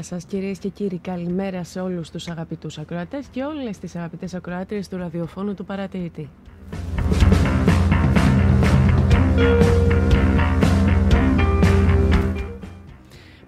Καλημέρα 0.00 0.20
σας 0.20 0.30
κυρίες 0.30 0.58
και 0.58 0.68
κύριοι, 0.68 0.98
καλημέρα 0.98 1.64
σε 1.64 1.80
όλους 1.80 2.10
τους 2.10 2.28
αγαπητούς 2.28 2.78
ακροατές 2.78 3.26
και 3.26 3.42
όλες 3.42 3.78
τις 3.78 3.96
αγαπητές 3.96 4.34
ακροάτριες 4.34 4.88
του 4.88 4.96
ραδιοφώνου 4.96 5.54
του 5.54 5.64
παρατηρητή. 5.64 6.30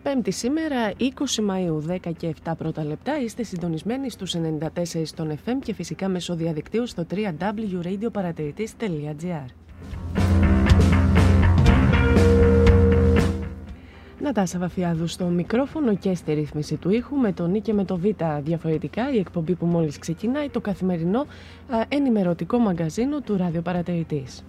Πέμπτη 0.02 0.30
σήμερα, 0.30 0.92
20 0.98 1.04
Μαΐου, 1.50 1.78
10 1.86 2.12
και 2.16 2.34
7 2.44 2.52
πρώτα 2.58 2.84
λεπτά, 2.84 3.20
είστε 3.20 3.42
συντονισμένοι 3.42 4.10
στους 4.10 4.34
94 4.34 5.04
στον 5.04 5.38
FM 5.44 5.56
και 5.62 5.74
φυσικά 5.74 6.08
μέσω 6.08 6.34
διαδικτύου 6.34 6.86
στο 6.86 7.06
www.radioparatηρητής.gr. 7.10 9.46
Νατάσα 14.22 14.58
Βαφιάδου 14.58 15.06
στο 15.06 15.24
μικρόφωνο 15.24 15.96
και 15.96 16.14
στη 16.14 16.32
ρύθμιση 16.32 16.76
του 16.76 16.90
ήχου 16.90 17.16
με 17.16 17.32
τον 17.32 17.50
Νί 17.50 17.60
και 17.60 17.72
με 17.72 17.84
το 17.84 17.96
Β 17.96 18.04
διαφορετικά 18.42 19.12
η 19.12 19.18
εκπομπή 19.18 19.54
που 19.54 19.66
μόλις 19.66 19.98
ξεκινάει 19.98 20.48
το 20.48 20.60
καθημερινό 20.60 21.20
α, 21.20 21.26
ενημερωτικό 21.88 22.58
μαγκαζίνο 22.58 23.20
του 23.20 23.36
ραδιοπαρατηρητής. 23.36 24.44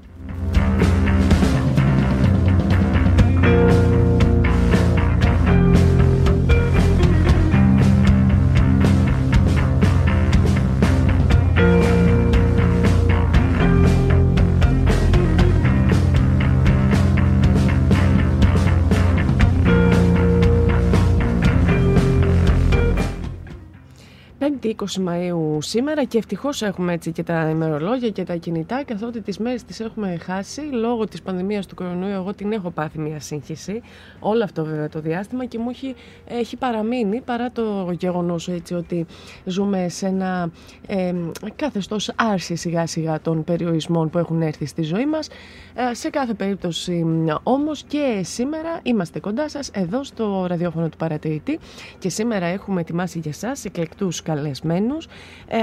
Πέμπτη 24.63 24.85
20 25.03 25.09
Μαΐου 25.09 25.57
σήμερα 25.59 26.03
και 26.03 26.17
ευτυχώς 26.17 26.61
έχουμε 26.61 26.93
έτσι 26.93 27.11
και 27.11 27.23
τα 27.23 27.49
ημερολόγια 27.49 28.09
και 28.09 28.23
τα 28.23 28.35
κινητά 28.35 28.83
καθότι 28.83 29.21
τις 29.21 29.37
μέρες 29.37 29.63
τις 29.63 29.79
έχουμε 29.79 30.17
χάσει. 30.21 30.61
Λόγω 30.61 31.05
της 31.05 31.21
πανδημίας 31.21 31.65
του 31.65 31.75
κορονοϊού 31.75 32.13
εγώ 32.13 32.33
την 32.33 32.51
έχω 32.51 32.69
πάθει 32.69 32.99
μια 32.99 33.19
σύγχυση. 33.19 33.81
Όλο 34.19 34.43
αυτό 34.43 34.65
βέβαια 34.65 34.89
το 34.89 34.99
διάστημα 34.99 35.45
και 35.45 35.59
μου 35.59 35.69
έχει, 35.69 35.95
έχει 36.27 36.55
παραμείνει 36.57 37.21
παρά 37.21 37.51
το 37.51 37.95
γεγονός 37.99 38.47
έτσι 38.47 38.73
ότι 38.73 39.05
ζούμε 39.45 39.89
σε 39.89 40.07
ένα 40.07 40.51
ε, 40.87 41.13
καθεστώς 41.55 42.11
άρση 42.15 42.55
σιγά 42.55 42.87
σιγά 42.87 43.21
των 43.21 43.43
περιορισμών 43.43 44.09
που 44.09 44.17
έχουν 44.17 44.41
έρθει 44.41 44.65
στη 44.65 44.81
ζωή 44.81 45.05
μας. 45.05 45.27
Ε, 45.73 45.93
σε 45.93 46.09
κάθε 46.09 46.33
περίπτωση 46.33 47.05
όμως 47.43 47.83
και 47.83 48.21
σήμερα 48.23 48.79
είμαστε 48.83 49.19
κοντά 49.19 49.49
σας 49.49 49.69
εδώ 49.73 50.03
στο 50.03 50.45
ραδιόφωνο 50.47 50.89
του 50.89 50.97
παρατηρητή. 50.97 51.59
Και 51.99 52.09
σήμερα 52.09 52.45
έχουμε 52.45 52.81
ετοιμάσει 52.81 53.19
για 53.19 53.33
σας 53.33 53.65
εκλεκτούς 53.65 54.21
καλεσμένους 54.21 54.52
αποκλεισμένους 54.53 55.05
ε, 55.47 55.59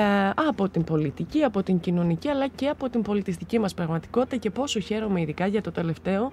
από 0.49 0.69
την 0.69 0.85
πολιτική, 0.85 1.43
από 1.43 1.63
την 1.63 1.81
κοινωνική 1.81 2.29
αλλά 2.29 2.49
και 2.49 2.69
από 2.69 2.89
την 2.89 3.03
πολιτιστική 3.03 3.59
μας 3.59 3.75
πραγματικότητα 3.75 4.37
και 4.37 4.51
πόσο 4.51 4.81
χαίρομαι 4.81 5.21
ειδικά 5.21 5.47
για 5.47 5.61
το 5.61 5.71
τελευταίο 5.71 6.33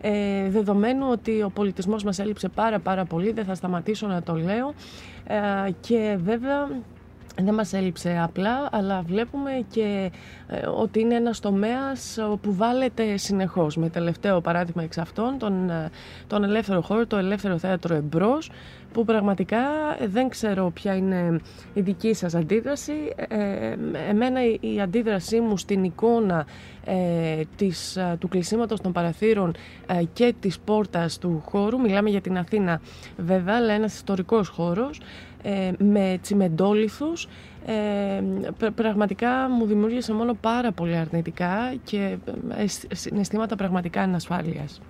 ε, 0.00 0.50
δεδομένου 0.50 1.06
ότι 1.10 1.42
ο 1.42 1.50
πολιτισμός 1.54 2.04
μας 2.04 2.18
έλειψε 2.18 2.48
πάρα 2.48 2.78
πάρα 2.78 3.04
πολύ, 3.04 3.32
δεν 3.32 3.44
θα 3.44 3.54
σταματήσω 3.54 4.06
να 4.06 4.22
το 4.22 4.34
λέω 4.34 4.74
ε, 5.26 5.70
και 5.80 6.18
βέβαια 6.24 6.68
δεν 7.44 7.54
μας 7.54 7.72
έλειψε 7.72 8.20
απλά, 8.22 8.68
αλλά 8.72 9.02
βλέπουμε 9.06 9.50
και 9.70 10.10
ε, 10.46 10.66
ότι 10.66 11.00
είναι 11.00 11.14
ένας 11.14 11.40
τομέας 11.40 12.18
που 12.40 12.54
βάλετε 12.54 13.16
συνεχώς. 13.16 13.76
Με 13.76 13.88
τελευταίο 13.88 14.40
παράδειγμα 14.40 14.82
εξ 14.82 14.98
αυτών, 14.98 15.38
τον, 15.38 15.70
ε, 15.70 15.90
τον 16.26 16.44
ελεύθερο 16.44 16.80
χώρο, 16.80 17.06
το 17.06 17.16
ελεύθερο 17.16 17.58
θέατρο 17.58 17.94
εμπρός, 17.94 18.50
που 18.92 19.04
πραγματικά 19.04 19.60
δεν 20.06 20.28
ξέρω 20.28 20.70
ποια 20.70 20.96
είναι 20.96 21.40
η 21.74 21.80
δική 21.80 22.14
σας 22.14 22.34
αντίδραση. 22.34 22.92
Ε, 23.16 23.74
εμένα 24.08 24.40
η 24.60 24.80
αντίδρασή 24.80 25.40
μου 25.40 25.56
στην 25.56 25.84
εικόνα 25.84 26.46
ε, 26.84 27.40
της, 27.56 27.98
του 28.18 28.28
κλεισίματος 28.28 28.80
των 28.80 28.92
παραθύρων 28.92 29.54
και 30.12 30.34
της 30.40 30.58
πόρτας 30.58 31.18
του 31.18 31.42
χώρου, 31.46 31.80
μιλάμε 31.80 32.10
για 32.10 32.20
την 32.20 32.38
Αθήνα 32.38 32.80
βέβαια, 33.16 33.56
αλλά 33.56 33.72
ένας 33.72 33.94
ιστορικός 33.94 34.48
χώρος, 34.48 35.00
ε, 35.00 35.27
με 35.78 36.18
τσιμεντόλιθους 36.22 37.28
ε, 37.66 38.22
πραγματικά 38.74 39.48
μου 39.48 39.66
δημιούργησε 39.66 40.12
μόνο 40.12 40.34
πάρα 40.40 40.72
πολύ 40.72 40.96
αρνητικά 40.96 41.74
και 41.84 42.16
ε, 42.56 42.94
συναισθήματα 42.94 43.56
πραγματικά 43.56 44.02
ανασφάλειας. 44.02 44.80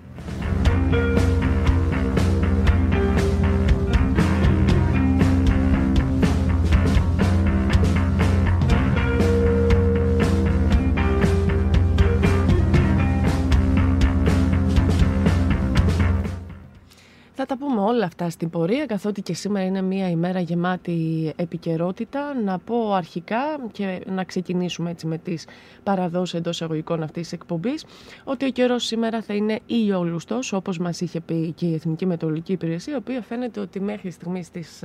Θα 17.40 17.46
τα 17.46 17.56
πούμε 17.56 17.80
όλα 17.80 18.04
αυτά 18.04 18.30
στην 18.30 18.50
πορεία, 18.50 18.86
καθότι 18.86 19.22
και 19.22 19.34
σήμερα 19.34 19.66
είναι 19.66 19.82
μια 19.82 20.10
ημέρα 20.10 20.40
γεμάτη 20.40 21.32
επικαιρότητα. 21.36 22.34
Να 22.44 22.58
πω 22.58 22.92
αρχικά 22.92 23.38
και 23.72 24.00
να 24.06 24.24
ξεκινήσουμε 24.24 24.90
έτσι 24.90 25.06
με 25.06 25.18
τις 25.18 25.46
παραδόσεις 25.82 26.38
εντός 26.38 26.60
εγωγικών 26.62 27.02
αυτής 27.02 27.22
της 27.22 27.32
εκπομπής, 27.32 27.84
ότι 28.24 28.44
ο 28.44 28.50
καιρός 28.50 28.84
σήμερα 28.84 29.22
θα 29.22 29.34
είναι 29.34 29.60
ηλιόλουστος, 29.66 30.52
όπως 30.52 30.78
μας 30.78 31.00
είχε 31.00 31.20
πει 31.20 31.52
και 31.52 31.66
η 31.66 31.74
Εθνική 31.74 32.06
Μετεωρολογική 32.06 32.52
Υπηρεσία, 32.52 32.92
η 32.92 32.96
οποία 32.96 33.22
φαίνεται 33.22 33.60
ότι 33.60 33.80
μέχρι 33.80 34.10
στιγμής 34.10 34.46
στις 34.46 34.84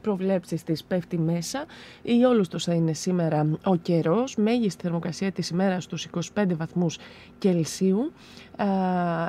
προβλέψεις 0.00 0.62
της 0.62 0.84
πέφτει 0.84 1.18
μέσα. 1.18 1.64
Ηλιόλουστος 2.02 2.64
θα 2.64 2.74
είναι 2.74 2.92
σήμερα 2.92 3.46
ο 3.64 3.76
καιρός, 3.76 4.36
μέγιστη 4.36 4.82
θερμοκρασία 4.82 5.32
της 5.32 5.48
ημέρας 5.50 5.84
στους 5.84 6.04
25 6.34 6.54
βαθμούς 6.56 6.98
Κελσίου 7.38 8.12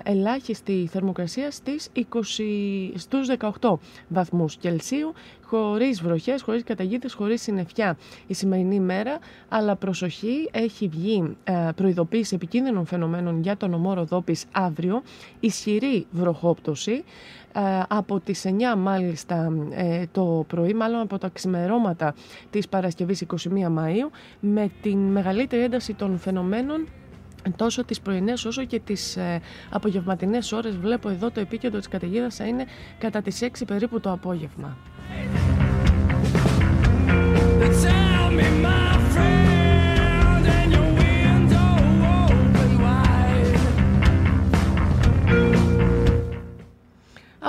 ελάχιστη 0.03 0.87
θερμοκρασία 0.91 1.51
στις 1.51 1.89
20, 1.95 2.01
στους 2.95 3.27
18 3.61 3.79
βαθμούς 4.07 4.55
Κελσίου, 4.55 5.13
χωρίς 5.45 6.01
βροχές, 6.01 6.41
χωρίς 6.41 6.63
καταγίδες, 6.63 7.13
χωρίς 7.13 7.41
συννεφιά 7.41 7.97
η 8.27 8.33
σημερινή 8.33 8.79
μέρα, 8.79 9.19
αλλά 9.49 9.75
προσοχή 9.75 10.49
έχει 10.51 10.87
βγει 10.87 11.37
προειδοποίηση 11.75 12.35
επικίνδυνων 12.35 12.85
φαινομένων 12.85 13.41
για 13.41 13.57
τον 13.57 13.73
ομό 13.73 13.93
Ροδόπης 13.93 14.45
αύριο, 14.51 15.01
ισχυρή 15.39 16.07
βροχόπτωση, 16.11 17.03
από 17.87 18.19
τις 18.19 18.45
9 18.45 18.75
μάλιστα 18.77 19.53
ε, 19.69 20.03
το 20.11 20.45
πρωί, 20.47 20.73
μάλλον 20.73 20.99
από 21.01 21.17
τα 21.17 21.29
ξημερώματα 21.33 22.13
της 22.49 22.67
Παρασκευής 22.67 23.25
21 23.27 23.35
Μαΐου, 23.77 24.09
με 24.39 24.69
την 24.81 24.97
μεγαλύτερη 24.97 25.63
ένταση 25.63 25.93
των 25.93 26.17
φαινομένων 26.17 26.87
τόσο 27.55 27.83
τις 27.85 27.99
πρωινές 27.99 28.45
όσο 28.45 28.65
και 28.65 28.79
τις 28.79 29.17
ε, 29.17 29.41
απογευματινές 29.69 30.51
ώρες 30.51 30.77
βλέπω 30.77 31.09
εδώ 31.09 31.31
το 31.31 31.39
επίκεντρο 31.39 31.77
της 31.79 31.87
καταιγίδας 31.87 32.35
θα 32.35 32.45
είναι 32.45 32.65
κατά 32.97 33.21
τις 33.21 33.39
6 33.41 33.47
περίπου 33.67 33.99
το 33.99 34.11
απόγευμα. 34.11 34.77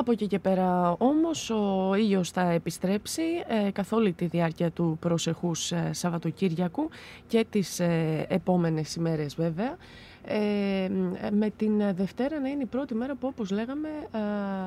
Από 0.01 0.13
εκεί 0.13 0.27
και 0.27 0.39
πέρα 0.39 0.95
όμως 0.99 1.51
ο 1.51 1.95
ήλιος 1.95 2.31
θα 2.31 2.51
επιστρέψει 2.51 3.23
ε, 3.67 3.71
καθ' 3.71 3.93
όλη 3.93 4.13
τη 4.13 4.27
διάρκεια 4.27 4.71
του 4.71 4.97
προσεχούς 5.01 5.73
ε, 5.73 5.91
Σαββατοκύριακου 5.93 6.89
και 7.27 7.47
τις 7.51 7.81
ε, 7.81 8.27
επόμενες 8.29 8.95
ημέρες 8.95 9.35
βέβαια. 9.35 9.77
Ε, 10.25 10.89
με 11.31 11.51
την 11.57 11.95
Δευτέρα 11.95 12.41
να 12.41 12.49
είναι 12.49 12.63
η 12.63 12.67
πρώτη 12.67 12.95
μέρα 12.95 13.15
που 13.15 13.27
όπως 13.27 13.51
λέγαμε 13.51 13.89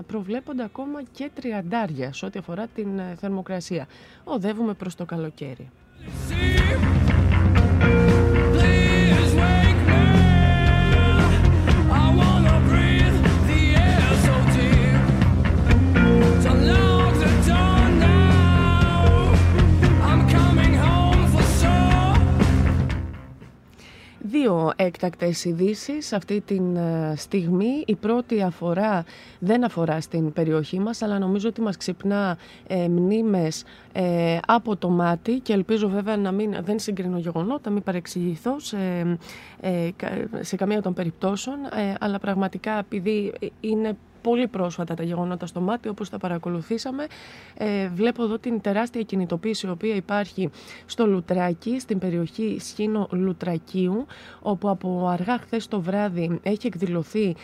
προβλέπονται 0.08 0.64
ακόμα 0.64 1.04
και 1.12 1.30
τριαντάρια 1.36 2.14
σε 2.14 2.26
ό,τι 2.26 2.40
αφορά 2.40 2.68
την 2.68 3.02
θερμοκρασία. 3.20 3.88
Οδεύουμε 4.24 4.74
προς 4.74 4.96
το 4.96 5.06
καλοκαίρι. 5.06 5.70
Δύο 24.34 24.72
έκτακτες 24.76 25.46
ειδήσεις 25.46 26.14
αυτή 26.14 26.42
τη 26.42 26.56
ε, 26.56 27.16
στιγμή. 27.16 27.84
Η 27.86 27.96
πρώτη 27.96 28.42
αφορά, 28.42 29.06
δεν 29.40 29.64
αφορά 29.64 30.02
στην 30.02 30.34
περιοχή 30.34 30.80
μας, 30.80 31.02
αλλά 31.02 31.20
νομίζω 31.20 31.50
ότι 31.50 31.62
μας 31.62 31.78
ξυπνά 31.78 32.38
ε, 32.68 32.88
μνήμες 32.88 33.64
ε, 33.92 34.38
από 34.48 34.76
το 34.76 34.90
μάτι 34.90 35.40
και 35.40 35.54
ελπίζω 35.54 35.90
βέβαια 35.90 36.18
να 36.18 36.32
μην, 36.32 36.56
δεν 36.64 36.80
συγκρίνω 36.80 37.18
γεγονότα, 37.18 37.70
μην 37.70 37.84
παρεξηγηθώ 37.84 38.60
σε, 38.60 38.78
ε, 39.62 39.90
σε 40.40 40.56
καμία 40.56 40.82
των 40.82 40.94
περιπτώσεων, 40.94 41.58
αλλά 42.00 42.20
πραγματικά 42.20 42.78
επειδή 42.80 43.34
είναι 43.60 43.98
πολύ 44.24 44.48
πρόσφατα 44.48 44.94
τα 44.94 45.04
γεγονότα 45.04 45.46
στο 45.46 45.62
μάτι, 45.62 45.88
όπως 45.90 46.10
τα 46.10 46.18
παρακολουθήσαμε. 46.18 47.08
Ε, 47.58 47.88
βλέπω 47.88 48.24
εδώ 48.24 48.38
την 48.40 48.62
τεράστια 48.62 49.02
κινητοποίηση 49.02 49.68
η 49.68 49.70
οποία 49.70 49.96
υπάρχει 49.96 50.50
στο 50.86 51.08
Λουτράκι, 51.08 51.80
στην 51.80 52.00
περιοχή 52.00 52.58
Σχήνο 52.60 53.08
Λουτρακίου, 53.12 54.06
όπου 54.42 54.70
από 54.70 55.08
αργά 55.08 55.38
χθες 55.38 55.68
το 55.68 55.82
βράδυ 55.82 56.40
έχει 56.44 56.68
εκδηλωθεί 56.68 57.36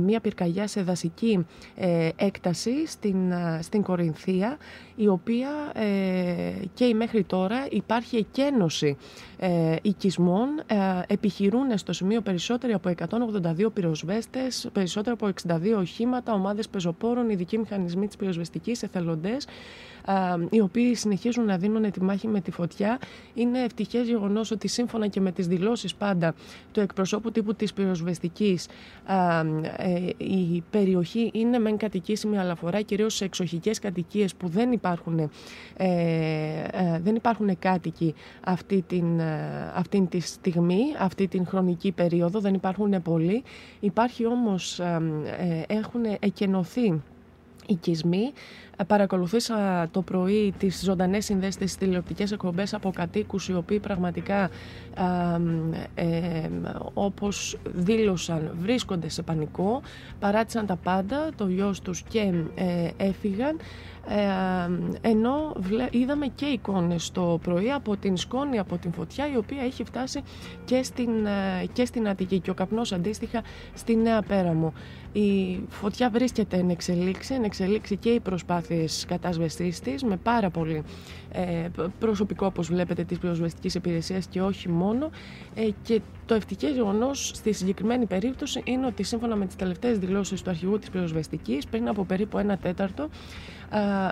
μια 0.00 0.20
πυρκαγιά 0.20 0.66
σε 0.66 0.82
δασική 0.82 1.46
ε, 1.76 2.08
έκταση 2.16 2.86
στην, 2.86 3.32
στην 3.60 3.82
Κορινθία, 3.82 4.58
η 4.96 5.08
οποία 5.08 5.48
ε, 5.74 6.52
και 6.74 6.84
η 6.84 6.94
μέχρι 6.94 7.24
τώρα 7.24 7.66
υπάρχει 7.70 8.16
εκένωση 8.16 8.96
ε, 9.38 9.76
οικισμών. 9.82 10.48
Ε, 10.66 10.76
επιχειρούν 11.06 11.78
στο 11.78 11.92
σημείο 11.92 12.20
περισσότεροι 12.20 12.72
από 12.72 12.92
182 13.10 13.72
πυροσβέστες, 13.72 14.68
περισσότερο 14.72 15.16
από 15.20 15.32
62 15.48 15.78
οχήματα, 15.78 16.32
ομάδες 16.32 16.68
πεζοπόρων, 16.68 17.30
ειδικοί 17.30 17.58
μηχανισμοί 17.58 18.06
της 18.06 18.16
πυροσβεστικής, 18.16 18.82
εθελοντές 18.82 19.46
οι 20.50 20.60
οποίοι 20.60 20.94
συνεχίζουν 20.94 21.44
να 21.44 21.56
δίνουν 21.56 21.90
τη 21.90 22.02
μάχη 22.02 22.28
με 22.28 22.40
τη 22.40 22.50
φωτιά. 22.50 22.98
Είναι 23.34 23.62
ευτυχές 23.62 24.06
γεγονός 24.06 24.50
ότι 24.50 24.68
σύμφωνα 24.68 25.06
και 25.06 25.20
με 25.20 25.32
τις 25.32 25.46
δηλώσεις 25.46 25.94
πάντα 25.94 26.34
του 26.72 26.80
εκπροσώπου 26.80 27.30
τύπου 27.30 27.54
της 27.54 27.72
πυροσβεστικής, 27.72 28.68
ε, 29.76 30.08
η 30.16 30.62
περιοχή 30.70 31.30
είναι 31.34 31.58
μεν 31.58 31.76
κατοικήσιμη, 31.76 32.38
αλλά 32.38 32.52
αφορά 32.52 32.80
κυρίως 32.80 33.14
σε 33.14 33.24
εξοχικές 33.24 33.78
κατοικίες 33.78 34.34
που 34.34 34.48
δεν 34.48 34.72
υπάρχουν, 34.84 35.18
ε, 35.18 35.28
ε, 35.76 37.00
δεν 37.02 37.14
υπάρχουν 37.14 37.58
κάτοικοι 37.58 38.14
αυτή 38.44 38.84
την, 38.86 39.20
αυτή 39.74 40.06
τη 40.10 40.20
στιγμή, 40.20 40.82
αυτή 40.98 41.28
την 41.28 41.46
χρονική 41.46 41.92
περίοδο, 41.92 42.40
δεν 42.40 42.54
υπάρχουν 42.54 43.02
πολλοί. 43.02 43.42
Υπάρχει 43.80 44.26
όμως, 44.26 44.80
έχουν 45.66 46.00
εκενωθεί 46.20 47.02
οικισμοί 47.66 48.32
Παρακολουθήσα 48.86 49.88
το 49.90 50.02
πρωί 50.02 50.54
τις 50.58 50.82
ζωντανές 50.84 51.24
συνδέσεις 51.24 51.54
στις 51.54 51.76
τηλεοπτικές 51.76 52.32
εκπομπές 52.32 52.74
από 52.74 52.90
κατοίκους 52.90 53.48
οι 53.48 53.54
οποίοι 53.54 53.80
πραγματικά 53.80 54.50
ε, 55.94 56.48
όπως 56.94 57.58
δήλωσαν 57.74 58.54
βρίσκονται 58.60 59.08
σε 59.08 59.22
πανικό, 59.22 59.82
παράτησαν 60.18 60.66
τα 60.66 60.76
πάντα, 60.76 61.28
το 61.36 61.46
γιος 61.48 61.80
τους 61.80 62.02
και 62.02 62.32
ε, 62.54 62.88
έφυγαν 62.96 63.56
ε, 64.08 65.08
ενώ 65.08 65.56
είδαμε 65.90 66.26
και 66.26 66.44
εικόνες 66.44 67.10
το 67.10 67.38
πρωί 67.42 67.70
από 67.70 67.96
την 67.96 68.16
σκόνη, 68.16 68.58
από 68.58 68.76
την 68.76 68.92
φωτιά 68.92 69.32
η 69.32 69.36
οποία 69.36 69.62
έχει 69.62 69.84
φτάσει 69.84 70.22
και 70.64 70.82
στην, 70.82 71.26
ε, 71.26 71.66
και 71.72 71.84
στην 71.84 72.08
Αττική 72.08 72.38
και 72.40 72.50
ο 72.50 72.54
καπνός 72.54 72.92
αντίστοιχα 72.92 73.42
στη 73.74 73.96
Νέα 73.96 74.22
Πέραμο. 74.22 74.72
Η 75.12 75.60
φωτιά 75.68 76.10
βρίσκεται 76.10 76.56
εν 76.56 76.70
εξελίξη, 76.70 77.34
εν 77.34 77.44
εξελίξη 77.44 77.96
και 77.96 78.10
η 78.10 78.20
προσπάθεια 78.20 78.63
προσπάθειες 78.66 79.04
κατάσβεστής 79.08 79.80
της 79.80 80.02
με 80.02 80.16
πάρα 80.16 80.50
πολύ 80.50 80.82
ε, 81.32 81.68
προσωπικό 81.98 82.46
όπως 82.46 82.68
βλέπετε 82.68 83.04
της 83.04 83.18
πυροσβεστικής 83.18 83.74
υπηρεσίας 83.74 84.26
και 84.26 84.42
όχι 84.42 84.68
μόνο. 84.68 85.10
Ε, 85.54 85.68
και 85.82 86.00
το 86.26 86.34
ευτυχές 86.34 86.72
γεγονός 86.72 87.30
στη 87.34 87.52
συγκεκριμένη 87.52 88.06
περίπτωση 88.06 88.60
είναι 88.64 88.86
ότι 88.86 89.02
σύμφωνα 89.02 89.36
με 89.36 89.46
τις 89.46 89.56
τελευταίες 89.56 89.98
δηλώσεις 89.98 90.42
του 90.42 90.50
αρχηγού 90.50 90.78
της 90.78 90.90
πυροσβεστικής 90.90 91.66
πριν 91.66 91.88
από 91.88 92.04
περίπου 92.04 92.38
ένα 92.38 92.56
τέταρτο 92.56 93.08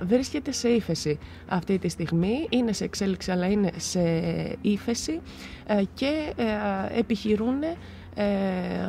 βρίσκεται 0.03 0.53
σε 0.53 0.69
ύφεση 0.69 1.19
αυτή 1.49 1.79
τη 1.79 1.89
στιγμή, 1.89 2.47
είναι 2.51 2.73
σε 2.73 2.85
εξέλιξη 2.85 3.31
αλλά 3.31 3.47
είναι 3.47 3.71
σε 3.77 4.01
ύφεση 4.61 5.21
και 5.95 6.33
επιχειρούν 6.97 7.63
ε, 7.63 7.77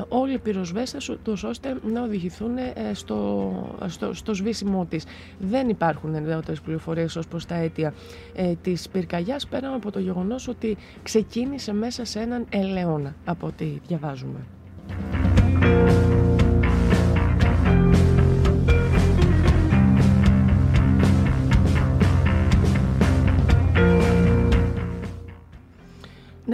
όλοι 0.07 0.33
οι 0.33 0.37
πυροσβέστες 0.37 1.09
ώστε 1.43 1.75
να 1.93 2.03
οδηγηθούν 2.03 2.57
ε, 2.57 2.73
στο, 2.93 3.51
στο, 3.87 4.13
στο 4.13 4.33
σβήσιμό 4.33 4.85
της. 4.85 5.05
Δεν 5.39 5.69
υπάρχουν 5.69 6.11
νεότερες 6.23 6.61
πληροφορίες 6.61 7.15
ως 7.15 7.27
προς 7.27 7.45
τα 7.45 7.55
αίτια 7.55 7.93
ε, 8.35 8.53
της 8.61 8.89
πυρκαγιάς 8.89 9.47
πέραν 9.47 9.73
από 9.73 9.91
το 9.91 9.99
γεγονός 9.99 10.47
ότι 10.47 10.77
ξεκίνησε 11.03 11.73
μέσα 11.73 12.05
σε 12.05 12.19
έναν 12.19 12.45
ελαιόνα 12.49 13.15
από 13.25 13.47
ό,τι 13.47 13.65
διαβάζουμε. 13.87 14.39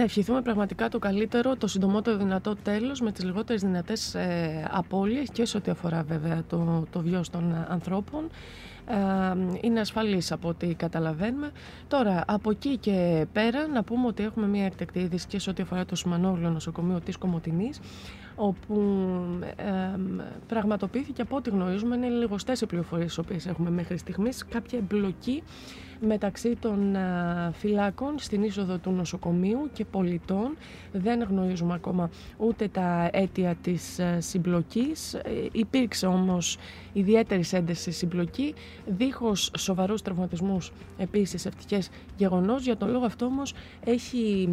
Να 0.00 0.06
ευχηθούμε 0.06 0.42
πραγματικά 0.42 0.88
το 0.88 0.98
καλύτερο, 0.98 1.56
το 1.56 1.66
συντομότερο 1.66 2.16
δυνατό 2.16 2.56
τέλος 2.56 3.00
με 3.00 3.12
τις 3.12 3.24
λιγότερες 3.24 3.62
δυνατές 3.62 4.14
ε, 4.14 4.68
απώλειες 4.70 5.28
και 5.32 5.44
σε 5.44 5.56
ό,τι 5.56 5.70
αφορά 5.70 6.02
βέβαια 6.02 6.42
το, 6.48 6.86
το 6.90 7.00
βιός 7.00 7.30
των 7.30 7.66
ανθρώπων. 7.68 8.30
Ε, 8.86 9.58
είναι 9.60 9.80
ασφαλής 9.80 10.32
από 10.32 10.48
ό,τι 10.48 10.74
καταλαβαίνουμε. 10.74 11.50
Τώρα, 11.88 12.24
από 12.26 12.50
εκεί 12.50 12.76
και 12.76 13.26
πέρα, 13.32 13.66
να 13.66 13.82
πούμε 13.82 14.06
ότι 14.06 14.22
έχουμε 14.22 14.46
μια 14.46 14.64
εκτεκτή 14.64 14.98
είδηση 14.98 15.26
και 15.26 15.38
σε 15.38 15.50
ό,τι 15.50 15.62
αφορά 15.62 15.84
το 15.84 15.96
Σιμανόγλιο 15.96 16.50
νοσοκομείο 16.50 17.00
της 17.00 17.16
Κομωτινής, 17.16 17.80
όπου 18.36 18.82
ε, 19.56 19.98
πραγματοποιήθηκε 20.46 21.22
από 21.22 21.36
ό,τι 21.36 21.50
γνωρίζουμε, 21.50 21.96
είναι 21.96 22.08
λιγοστές 22.08 22.60
οι 22.60 22.66
πληροφορίες 22.66 23.06
τις 23.06 23.18
οποίες 23.18 23.46
έχουμε 23.46 23.70
μέχρι 23.70 23.98
στιγμής, 23.98 24.44
κάποια 24.44 24.78
εμπλοκή 24.78 25.42
μεταξύ 26.00 26.56
των 26.56 26.96
φυλάκων 27.52 28.18
στην 28.18 28.42
είσοδο 28.42 28.78
του 28.78 28.90
νοσοκομείου 28.90 29.70
και 29.72 29.84
πολιτών. 29.84 30.56
Δεν 30.92 31.22
γνωρίζουμε 31.22 31.74
ακόμα 31.74 32.10
ούτε 32.36 32.68
τα 32.68 33.08
αίτια 33.12 33.54
της 33.62 34.00
συμπλοκής. 34.18 35.14
Ε, 35.14 35.20
υπήρξε 35.52 36.06
όμως 36.06 36.58
ιδιαίτερη 36.92 37.42
ένταση 37.50 37.90
συμπλοκή, 37.90 38.54
δίχως 38.86 39.50
σοβαρούς 39.58 40.02
τραυματισμούς 40.02 40.72
επίσης 40.98 41.46
ευτυχές 41.46 41.90
γεγονός. 42.16 42.64
Για 42.64 42.76
τον 42.76 42.90
λόγο 42.90 43.04
αυτό 43.04 43.24
όμως 43.24 43.54
έχει 43.84 44.48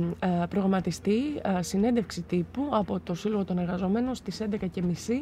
προγραμματιστεί 0.49 1.21
συνέντευξη 1.59 2.21
τύπου 2.21 2.69
από 2.71 2.99
το 2.99 3.13
Σύλλογο 3.13 3.45
των 3.45 3.57
Εργαζομένων 3.57 4.15
στις 4.15 4.41
11.30 4.41 4.67
ε, 5.09 5.21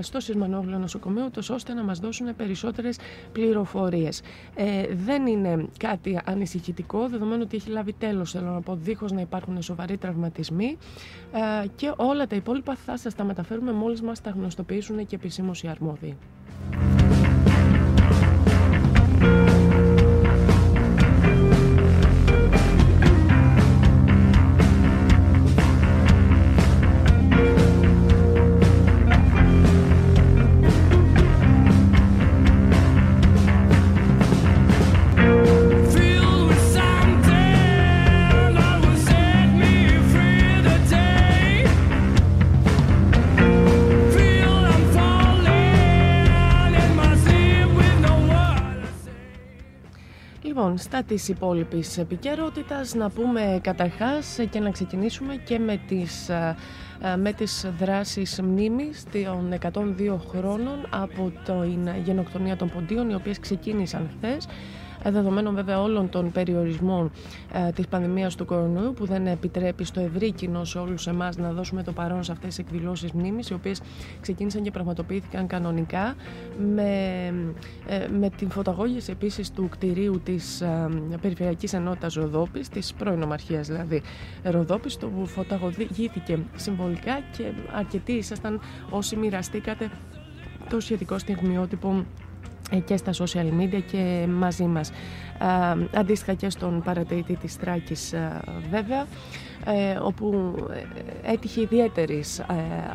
στο 0.00 0.20
Σισμανόγλιο 0.20 0.78
Νοσοκομείο, 0.78 1.30
ώστε 1.50 1.72
να 1.72 1.82
μας 1.82 1.98
δώσουν 1.98 2.36
περισσότερες 2.36 2.98
πληροφορίες. 3.32 4.22
Ε, 4.54 4.82
δεν 4.94 5.26
είναι 5.26 5.68
κάτι 5.78 6.20
ανησυχητικό, 6.24 7.08
δεδομένου 7.08 7.42
ότι 7.44 7.56
έχει 7.56 7.70
λάβει 7.70 7.92
τέλος, 7.92 8.30
θέλω 8.30 8.50
να 8.50 8.60
πω, 8.60 8.74
δίχως 8.74 9.12
να 9.12 9.20
υπάρχουν 9.20 9.62
σοβαροί 9.62 9.96
τραυματισμοί 9.96 10.76
ε, 11.32 11.66
και 11.76 11.92
όλα 11.96 12.26
τα 12.26 12.36
υπόλοιπα 12.36 12.74
θα 12.74 12.96
σας 12.96 13.14
τα 13.14 13.24
μεταφέρουμε 13.24 13.72
μόλις 13.72 14.02
μας 14.02 14.20
τα 14.20 14.30
γνωστοποιήσουν 14.30 15.06
και 15.06 15.14
επισήμως 15.14 15.62
οι 15.62 15.68
αρμόδιοι. 15.68 16.16
Στα 50.78 51.02
της 51.02 51.28
υπόλοιπης 51.28 51.98
επικαιρότητας. 51.98 52.94
Να 52.94 53.10
πούμε 53.10 53.58
καταρχάς 53.62 54.38
και 54.50 54.60
να 54.60 54.70
ξεκινήσουμε 54.70 55.36
και 55.36 55.58
με 55.58 55.80
τις, 55.88 56.28
ε, 56.28 56.56
ε, 57.12 57.16
με 57.16 57.32
τις 57.32 57.66
δράσεις 57.78 58.40
μνήμης 58.42 59.04
των 59.12 59.52
102 59.52 60.18
χρόνων 60.28 60.86
από 60.90 61.32
την 61.44 61.88
γενοκτονία 62.04 62.56
των 62.56 62.70
Ποντίων, 62.70 63.10
οι 63.10 63.14
οποίες 63.14 63.38
ξεκίνησαν 63.40 64.10
χθες. 64.16 64.46
ε, 64.46 64.85
δεδομένων 65.10 65.54
βέβαια 65.54 65.82
όλων 65.82 66.08
των 66.08 66.32
περιορισμών 66.32 67.10
ε, 67.52 67.70
της 67.70 67.86
πανδημίας 67.86 68.34
του 68.34 68.44
κορονοϊού 68.44 68.92
που 68.92 69.06
δεν 69.06 69.26
επιτρέπει 69.26 69.84
στο 69.84 70.00
ευρύ 70.00 70.32
κοινό 70.32 70.64
σε 70.64 70.78
όλους 70.78 71.06
εμάς 71.06 71.36
να 71.36 71.52
δώσουμε 71.52 71.82
το 71.82 71.92
παρόν 71.92 72.22
σε 72.22 72.32
αυτές 72.32 72.54
τις 72.54 72.58
εκδηλώσεις 72.58 73.12
μνήμης 73.12 73.50
οι 73.50 73.54
οποίες 73.54 73.80
ξεκίνησαν 74.20 74.62
και 74.62 74.70
πραγματοποιήθηκαν 74.70 75.46
κανονικά 75.46 76.14
με, 76.74 76.90
ε, 77.86 78.08
με 78.18 78.30
την 78.30 78.50
φωταγώγηση 78.50 79.10
επίσης 79.10 79.50
του 79.50 79.68
κτηρίου 79.68 80.20
της 80.24 80.60
ε, 80.60 80.88
Περιφερειακής 81.20 81.72
Ενότητας 81.72 82.14
Ροδόπης, 82.14 82.68
της 82.68 82.94
πρώην 82.94 83.22
Ομαρχίας 83.22 83.66
δηλαδή 83.66 84.02
Ροδόπης, 84.42 84.96
το 84.96 85.06
που 85.06 85.26
φωταγωγήθηκε 85.26 86.38
συμβολικά 86.56 87.20
και 87.36 87.44
αρκετοί 87.72 88.12
ήσασταν 88.12 88.60
όσοι 88.90 89.16
μοιραστήκατε 89.16 89.90
το 90.70 90.80
σχετικό 90.80 91.18
στιγμιότυπο 91.18 92.04
ε, 92.24 92.25
και 92.84 92.96
στα 92.96 93.12
social 93.12 93.60
media 93.60 93.80
και 93.90 94.26
μαζί 94.28 94.64
μας. 94.64 94.92
Αντίστοιχα 95.94 96.34
και 96.34 96.50
στον 96.50 96.82
παρατηρητή 96.82 97.36
της 97.36 97.56
Τράκης 97.56 98.14
βέβαια 98.70 99.06
ε, 99.68 99.98
όπου 100.02 100.54
ε, 101.24 101.32
έτυχε 101.32 101.60
ιδιαίτερης 101.60 102.38
ε, 102.38 102.44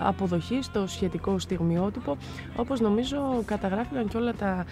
αποδοχής 0.04 0.66
στο 0.66 0.88
σχετικό 0.88 1.40
στιγμιότυπο, 1.40 2.18
όπως 2.56 2.80
νομίζω 2.80 3.42
καταγράφηκαν 3.46 4.08
και 4.08 4.18
όλα 4.18 4.34
τα 4.34 4.66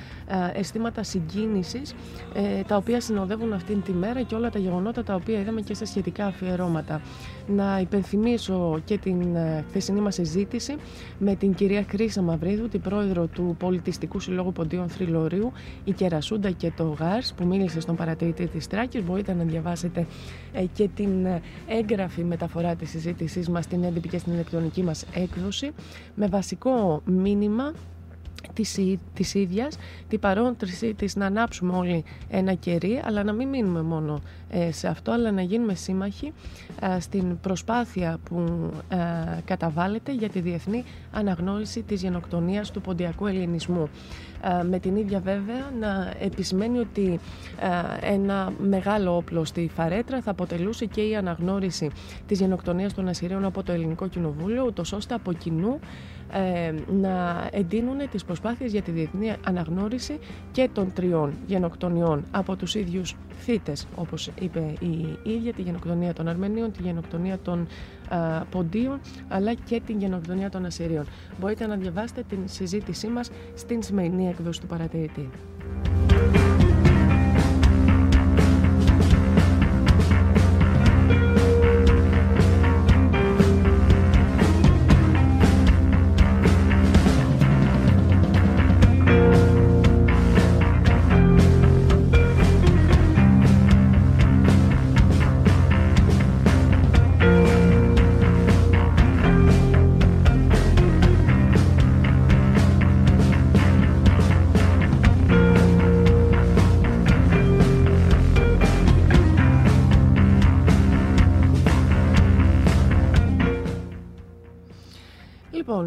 αισθήματα 0.54 1.04
συγκίνησης 1.04 1.96
τα 2.68 2.76
οποία 2.76 3.02
συνοδεύουν 3.02 3.54
αυτήν 3.54 3.82
τη 3.82 3.92
μέρα 3.92 4.22
και 4.22 4.36
όλα 4.36 4.50
τα 4.50 4.60
γεγονότα 4.60 5.04
τα 5.04 5.16
οποία 5.16 5.40
είδαμε 5.40 5.62
και 5.62 5.74
στα 5.74 5.86
σχετικά 5.86 6.26
αφιερώματα. 6.26 7.02
Να 7.56 7.80
υπενθυμίσω 7.80 8.82
και 8.86 8.98
την 8.98 9.38
χθεσινή 9.68 10.00
μας 10.00 10.16
συζήτηση 10.16 10.76
με 11.20 11.36
την 11.36 11.54
κυρία 11.54 11.86
Χρύσα 11.90 12.22
Μαυρίδου, 12.22 12.68
την 12.68 12.82
πρόεδρο 12.82 13.28
του 13.28 13.56
Πολιτιστικού 13.60 14.20
Συλλόγου 14.20 14.52
Ποντίων 14.52 14.90
Θρυλωρίου, 14.90 15.52
η 15.84 15.92
Κερασούντα 15.92 16.52
και 16.52 16.72
το 16.78 16.96
ΓΑΡΣ, 17.00 17.34
που 17.34 17.46
μίλησε 17.46 17.80
στον 17.80 17.96
παρατηρητή 17.96 18.48
της 18.48 18.68
Τράκης. 18.68 19.04
Μπορείτε 19.04 19.34
να 19.34 19.44
διαβάσετε 19.44 20.08
και 20.74 20.90
την 20.96 21.28
έγγραφη 21.68 22.24
μεταφορά 22.24 22.76
της 22.76 22.90
συζήτησής 22.90 23.50
μας 23.50 23.64
στην 23.64 23.84
έντυπη 23.84 24.08
και 24.08 24.18
στην 24.18 24.34
ηλεκτρονική 24.34 24.84
μας 24.84 25.06
έκδοση 25.14 25.72
με 26.16 26.28
βασικό 26.28 27.02
μήνυμα 27.06 27.74
της, 28.54 28.80
της 29.14 29.34
ίδιας, 29.34 29.78
την 30.08 30.20
παρόντριση 30.20 30.94
της 30.94 31.16
να 31.16 31.26
ανάψουμε 31.26 31.78
όλοι 31.78 32.04
ένα 32.30 32.54
κερί, 32.54 33.02
αλλά 33.06 33.24
να 33.24 33.34
μην 33.34 33.48
μείνουμε 33.48 33.82
μόνο 33.82 34.22
ε, 34.52 34.72
σε 34.72 34.88
αυτό, 34.88 35.12
αλλά 35.12 35.32
να 35.32 35.42
γίνουμε 35.42 35.74
σύμμαχοι 35.74 36.34
ε, 36.82 37.00
στην 37.00 37.40
προσπάθεια 37.40 38.18
που 38.24 38.70
ε, 38.90 38.96
καταβάλλεται 39.46 40.14
για 40.14 40.30
τη 40.30 40.40
διεθνή 40.40 40.84
αναγνώριση 41.12 41.82
της 41.82 42.02
γενοκτονίας 42.02 42.72
του 42.72 42.82
ποντιακού 42.82 43.28
ελληνισμού. 43.28 43.90
Με 44.70 44.80
την 44.80 44.96
ίδια 44.96 45.20
βέβαια 45.20 45.72
να 45.80 46.14
επισημαίνει 46.20 46.80
ότι 46.80 47.20
ένα 48.02 48.54
μεγάλο 48.60 49.16
όπλο 49.16 49.46
στη 49.46 49.70
Φαρέτρα 49.76 50.22
θα 50.22 50.32
αποτελούσε 50.32 50.86
και 50.86 51.02
η 51.02 51.16
αναγνώριση 51.16 51.92
της 52.28 52.40
γενοκτονίας 52.40 52.94
των 52.94 53.08
Ασσυρίων 53.08 53.46
από 53.46 53.64
το 53.64 53.72
Ελληνικό 53.72 54.08
Κοινοβούλιο, 54.08 54.64
ούτως 54.66 54.92
ώστε 54.92 55.14
από 55.14 55.34
κοινού 55.34 55.80
ε, 56.32 56.74
να 56.92 57.48
εντείνουν 57.52 58.10
τις 58.12 58.26
προσπάθειες 58.26 58.72
για 58.72 58.82
τη 58.82 58.92
διεθνή 58.92 59.34
αναγνώριση 59.46 60.20
και 60.52 60.70
των 60.74 60.94
τριών 60.94 61.34
γενοκτονιών 61.48 62.24
από 62.32 62.56
τους 62.56 62.76
ίδιους 62.76 63.16
θύτες, 63.40 63.88
όπως 63.96 64.32
είπε 64.40 64.74
η 64.80 65.18
ίδια, 65.24 65.54
τη 65.54 65.62
γενοκτονία 65.62 66.14
των 66.14 66.28
Αρμενίων, 66.28 66.72
τη 66.72 66.82
γενοκτονία 66.82 67.40
των 67.44 67.68
α, 68.10 68.46
Ποντίων, 68.50 69.00
αλλά 69.28 69.54
και 69.54 69.82
την 69.86 70.00
γενοκτονία 70.00 70.50
των 70.50 70.66
Ασσυρίων. 70.66 71.06
Μπορείτε 71.40 71.68
να 71.68 71.76
διαβάσετε 71.76 72.24
την 72.30 72.40
συζήτησή 72.46 73.08
μας 73.08 73.30
στην 73.56 73.84
σημερινή 73.84 74.28
έκδοση 74.28 74.62
του 74.62 74.68
παρατηρητή. 74.68 75.30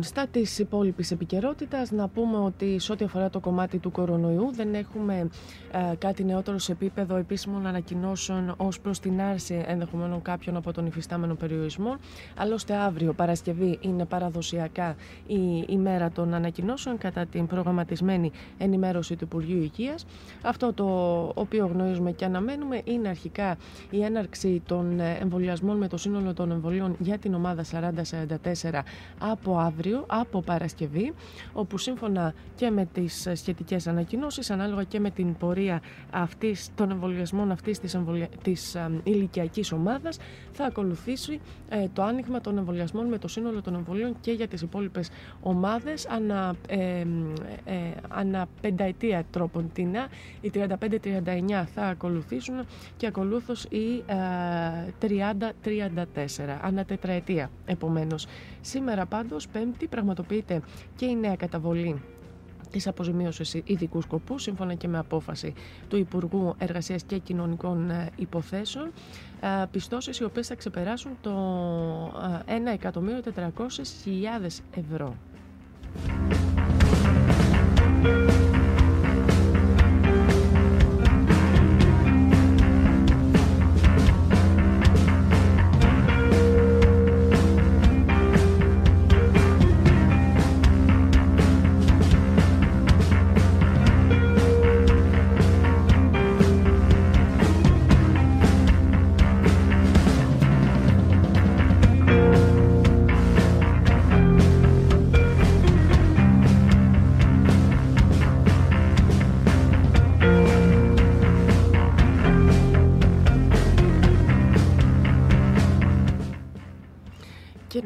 Στα 0.03 0.27
της 0.27 0.59
υπόλοιπης 0.59 1.11
επικαιρότητας, 1.11 1.91
να 1.91 2.09
πούμε 2.09 2.37
ότι 2.37 2.79
σε 2.79 2.93
ό,τι 2.93 3.05
αφορά 3.05 3.31
το 3.31 3.41
κομμάτι 3.41 3.79
του 3.79 3.91
κορονοϊού, 3.91 4.53
δεν 4.55 4.75
έχουμε 4.75 5.29
ε, 5.73 5.95
κάτι 5.99 6.25
νεότερο 6.25 6.59
σε 6.59 6.73
επίπεδο 6.73 7.17
επίσημων 7.17 7.67
ανακοινώσεων 7.67 8.55
ως 8.57 8.81
προς 8.81 9.01
την 9.01 9.21
άρση 9.21 9.65
ενδεχομένων 9.67 10.23
κάποιων 10.23 10.57
από 10.57 10.73
τον 10.73 10.87
υφιστάμενο 10.87 11.35
περιορισμό. 11.35 11.97
Άλλωστε, 12.37 12.75
αύριο, 12.75 13.13
Παρασκευή, 13.13 13.79
είναι 13.81 14.05
παραδοσιακά 14.05 14.97
η 15.27 15.65
ημέρα 15.69 16.11
των 16.11 16.35
ανακοινώσεων 16.35 16.99
κατά 16.99 17.27
την 17.27 17.47
προγραμματισμένη 17.47 18.31
ενημέρωση 18.59 19.17
του 19.17 19.25
Υπουργείου 19.25 19.63
Υγείας. 19.63 20.07
Αυτό 20.43 20.73
το 20.73 20.87
οποίο 21.35 21.67
γνωρίζουμε 21.67 22.13
και 22.13 22.25
αναμένουμε 22.25 22.81
είναι 22.85 23.09
αρχικά 23.09 23.57
η 23.91 24.03
έναρξη 24.03 24.63
των 24.67 25.01
εμβολιασμών 25.01 25.77
με 25.77 25.89
το 25.89 25.97
σύνολο 25.97 26.33
των 26.35 26.51
εμβολίων 26.51 26.97
για 26.99 27.19
την 27.19 27.35
ομάδα 27.35 27.65
4044 27.65 28.81
από 29.19 29.59
αύριο, 29.59 29.92
από 30.07 30.41
Παρασκευή, 30.41 31.13
όπου 31.53 31.79
σύμφωνα 31.79 32.35
και 32.55 32.71
με 32.71 32.89
τις 32.93 33.29
σχετικές 33.35 33.87
ανακοινώσεις, 33.87 34.51
ανάλογα 34.51 34.85
και 34.85 35.01
με 35.01 35.11
την 35.11 35.37
πορεία 35.37 35.83
αυτής, 36.11 36.71
των 36.75 36.91
εμβολιασμών 36.91 37.51
αυτής 37.51 37.79
της, 37.79 37.95
εμβολια... 37.95 38.29
της 38.43 38.77
α, 38.77 38.91
ηλικιακής 39.03 39.73
ομάδας, 39.73 40.19
θα 40.53 40.65
ακολουθήσει 40.65 41.41
ε, 41.69 41.87
το 41.93 42.03
άνοιγμα 42.03 42.41
των 42.41 42.59
εμβολιασμών 42.59 43.07
με 43.07 43.19
το 43.19 43.29
σύνολο 43.29 43.63
των 43.63 43.75
εμβολίων 43.75 44.17
και 44.21 44.33
για 44.33 44.49
τις 44.49 44.63
υπόλοιπες 44.63 45.11
ομάδες 45.41 46.07
ανα, 46.07 46.55
ε, 46.69 46.79
ε, 47.65 47.75
ανα 48.09 48.47
πενταετία 48.61 49.25
τρόπον 49.31 49.71
τινά. 49.73 50.09
Οι 50.41 50.51
35-39 50.55 51.67
θα 51.75 51.83
ακολουθήσουν 51.83 52.55
και 52.97 53.07
ακολούθως 53.07 53.65
οι 53.65 54.05
30-34 55.01 56.59
ανα 56.61 56.85
τετραετία 56.85 57.51
επομένως. 57.67 58.27
Σήμερα 58.65 59.07
πάντως, 59.07 59.49
Πέμπτη, 59.49 59.87
πραγματοποιείται 59.87 60.61
και 60.97 61.07
η 61.07 61.17
νέα 61.17 61.37
καταβολή 61.37 62.03
της 62.71 62.87
αποζημίωσης 62.87 63.55
ειδικούς 63.65 64.05
σκοπούς, 64.05 64.43
σύμφωνα 64.43 64.75
και 64.75 64.89
με 64.89 64.99
απόφαση 64.99 65.55
του 65.89 65.97
Υπουργού 65.97 66.55
Εργασίας 66.59 67.03
και 67.03 67.19
Κοινωνικών 67.19 67.91
ε, 67.91 68.11
Υποθέσεων. 68.17 68.91
Ε, 69.41 69.65
Πιστώσεις 69.71 70.19
οι 70.19 70.25
οποίες 70.25 70.47
θα 70.47 70.55
ξεπεράσουν 70.55 71.13
το 71.21 71.33
1.400.000 72.47 73.51
ε, 74.75 74.81
ευρώ. 74.81 75.17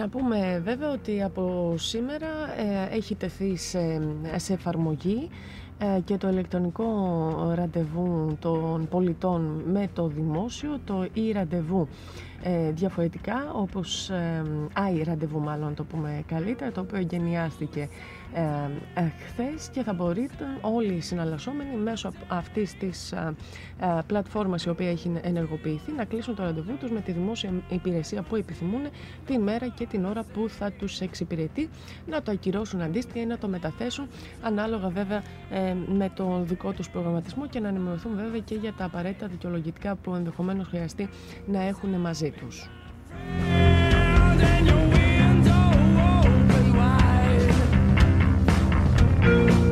Να 0.06 0.12
πούμε 0.12 0.60
βέβαια 0.64 0.90
ότι 0.92 1.22
από 1.22 1.74
σήμερα 1.78 2.26
ε, 2.90 2.96
έχει 2.96 3.14
τεθεί 3.14 3.56
σε, 3.56 4.00
σε 4.36 4.52
εφαρμογή 4.52 5.28
ε, 5.78 6.00
και 6.04 6.16
το 6.16 6.28
ηλεκτρονικό 6.28 6.84
ραντεβού 7.54 8.36
των 8.40 8.88
πολιτών 8.90 9.62
με 9.66 9.88
το 9.92 10.06
δημόσιο, 10.06 10.80
το 10.84 11.06
e-ραντεβού 11.16 11.88
ε, 12.42 12.70
διαφορετικά 12.70 13.52
όπως 13.52 14.10
ε, 14.10 14.42
i-ραντεβού 14.74 15.40
μάλλον 15.40 15.74
το 15.74 15.84
πούμε 15.84 16.22
καλύτερα, 16.26 16.72
το 16.72 16.80
οποίο 16.80 16.98
εγκαινιάστηκε 16.98 17.88
ε, 18.34 18.40
ε, 19.00 19.10
χθες 19.26 19.68
και 19.72 19.82
θα 19.82 19.92
μπορείτε 19.92 20.44
όλοι 20.60 20.92
οι 20.92 21.00
συναλλασσόμενοι 21.00 21.76
μέσω 21.76 22.12
αυτής 22.28 22.74
της 22.74 23.12
ε, 23.12 23.34
ε, 23.80 23.86
πλατφόρμας 24.06 24.64
η 24.64 24.68
οποία 24.68 24.90
έχει 24.90 25.12
ενεργοποιηθεί 25.22 25.92
να 25.92 26.04
κλείσουν 26.04 26.34
το 26.34 26.42
ραντεβού 26.42 26.76
τους 26.76 26.90
με 26.90 27.00
τη 27.00 27.12
δημόσια 27.12 27.50
υπηρεσία 27.68 28.22
που 28.22 28.36
επιθυμούν 28.36 28.80
την 29.26 29.40
μέρα 29.40 29.68
και 29.68 29.86
την 29.86 30.04
ώρα 30.04 30.24
που 30.34 30.48
θα 30.48 30.70
τους 30.70 31.00
εξυπηρετεί 31.00 31.68
να 32.06 32.22
το 32.22 32.30
ακυρώσουν 32.30 32.80
αντίστοιχα 32.80 33.20
ή 33.20 33.26
να 33.26 33.38
το 33.38 33.48
μεταθέσουν 33.48 34.08
ανάλογα 34.42 34.88
βέβαια 34.88 35.22
με 35.86 36.10
το 36.14 36.42
δικό 36.44 36.72
τους 36.72 36.90
προγραμματισμό 36.90 37.46
και 37.46 37.60
να 37.60 37.68
ενημερωθούν 37.68 38.14
βέβαια 38.16 38.40
και 38.40 38.54
για 38.54 38.72
τα 38.72 38.84
απαραίτητα 38.84 39.26
δικαιολογητικά 39.26 39.94
που 39.94 40.14
ενδεχομένως 40.14 40.68
χρειαστεί 40.68 41.08
να 41.46 41.62
έχουν 41.62 41.90
μαζί 41.90 42.30
τους. 42.30 42.68
Bye. 49.36 49.65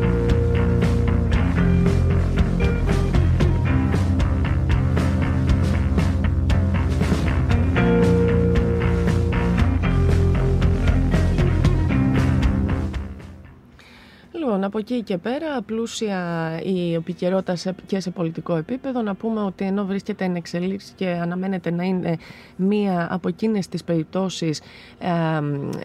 Λοιπόν, 14.64 14.83
από 14.83 14.94
εκεί 14.94 15.03
και 15.03 15.18
πέρα, 15.18 15.62
πλούσια 15.62 16.50
η 16.64 16.94
επικαιρότητα 16.94 17.74
και 17.87 18.00
σε 18.00 18.11
πολιτικό 18.11 18.57
επίπεδο. 18.57 19.03
Να 19.03 19.14
πούμε 19.14 19.40
ότι 19.40 19.64
ενώ 19.64 19.85
βρίσκεται 19.85 20.24
εν 20.24 20.35
εξελίξη 20.35 20.92
και 20.96 21.09
αναμένεται 21.09 21.70
να 21.70 21.85
είναι 21.85 22.16
μία 22.57 23.09
από 23.11 23.29
εκείνες 23.29 23.68
τις 23.68 23.85
περιπτώσεις 23.85 24.61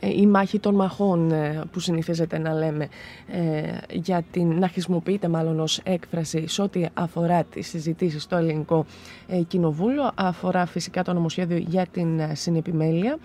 η 0.02 0.28
μάχη 0.28 0.60
των 0.60 0.76
μαχών 0.76 1.32
ε, 1.32 1.63
που 1.72 1.80
συνηθίζεται 1.80 2.38
να 2.38 2.54
λέμε, 2.54 2.88
ε, 3.28 3.78
για 3.92 4.24
την, 4.32 4.60
να 4.60 4.68
χρησιμοποιείται 4.68 5.28
μάλλον 5.28 5.60
ως 5.60 5.80
έκφραση 5.84 6.48
σε 6.48 6.62
ό,τι 6.62 6.86
αφορά 6.94 7.44
τις 7.44 7.68
συζητήσεις 7.68 8.24
στο 8.24 8.36
ελληνικό 8.36 8.86
ε, 9.28 9.42
κοινοβούλιο, 9.42 10.12
αφορά 10.15 10.65
φυσικά 10.65 11.04
το 11.04 11.13
νομοσχέδιο 11.13 11.58
για 11.58 11.86
την 11.92 12.22
συνεπιμέλεια 12.34 13.18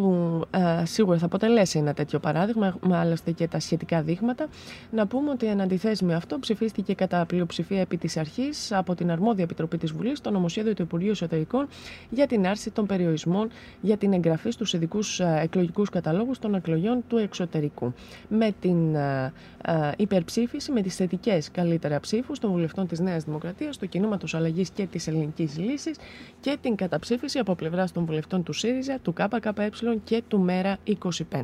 που 0.00 0.44
ε, 0.50 0.84
σίγουρα 0.84 1.18
θα 1.18 1.26
αποτελέσει 1.26 1.78
ένα 1.78 1.94
τέτοιο 1.94 2.18
παράδειγμα, 2.18 2.78
με 2.86 2.96
άλλωστε 2.96 3.30
και 3.30 3.48
τα 3.48 3.60
σχετικά 3.60 4.02
δείγματα. 4.02 4.46
Να 4.90 5.06
πούμε 5.06 5.30
ότι 5.30 5.46
εν 5.46 5.60
αντιθέσει 5.60 6.04
με 6.04 6.14
αυτό 6.14 6.38
ψηφίστηκε 6.38 6.94
κατά 6.94 7.24
πλειοψηφία 7.26 7.80
επί 7.80 7.96
της 7.96 8.16
αρχής 8.16 8.72
από 8.72 8.94
την 8.94 9.10
αρμόδια 9.10 9.44
επιτροπή 9.44 9.78
της 9.78 9.92
Βουλής 9.92 10.20
το 10.20 10.30
νομοσχέδιο 10.30 10.74
του 10.74 10.82
Υπουργείου 10.82 11.10
Εσωτερικών 11.10 11.68
για 12.10 12.26
την 12.26 12.46
άρση 12.46 12.70
των 12.70 12.86
περιορισμών 12.86 13.48
για 13.80 13.96
την 13.96 14.12
εγγραφή 14.12 14.50
στους 14.50 14.72
ειδικούς 14.72 15.20
ε, 15.20 15.40
εκλογικούς 15.42 15.90
καταλόγους 15.90 16.38
των 16.38 16.54
εκλογών 16.54 17.04
του 17.08 17.16
εξωτερικού. 17.16 17.92
Με 18.28 18.54
την 18.60 18.94
ε, 18.94 19.32
ε 19.62 19.92
υπερψήφιση, 19.96 20.72
με 20.72 20.82
τις 20.82 20.96
θετικές 20.96 21.50
καλύτερα 21.50 22.00
ψήφους 22.00 22.38
των 22.38 22.50
βουλευτών 22.50 22.86
της 22.86 23.00
Νέας 23.00 23.24
Δημοκρατίας, 23.24 23.76
του 23.76 23.88
Κινήματος 23.88 24.34
Αλλαγής 24.34 24.70
και 24.70 24.86
της 24.86 25.06
Ελληνικής 25.06 25.58
Λύσης 25.58 25.96
και 26.40 26.56
την 26.60 26.76
καταψήφιση 26.76 27.38
από 27.38 27.54
πλευράς 27.54 27.92
των 27.92 28.04
βουλευτών 28.04 28.42
του 28.42 28.52
ΣΥΡΙΖΑ, 28.52 28.98
του 29.02 29.12
ΚΚΕ 29.12 29.70
και 29.94 30.22
του 30.28 30.38
Μέρα 30.40 30.78
25. 31.32 31.42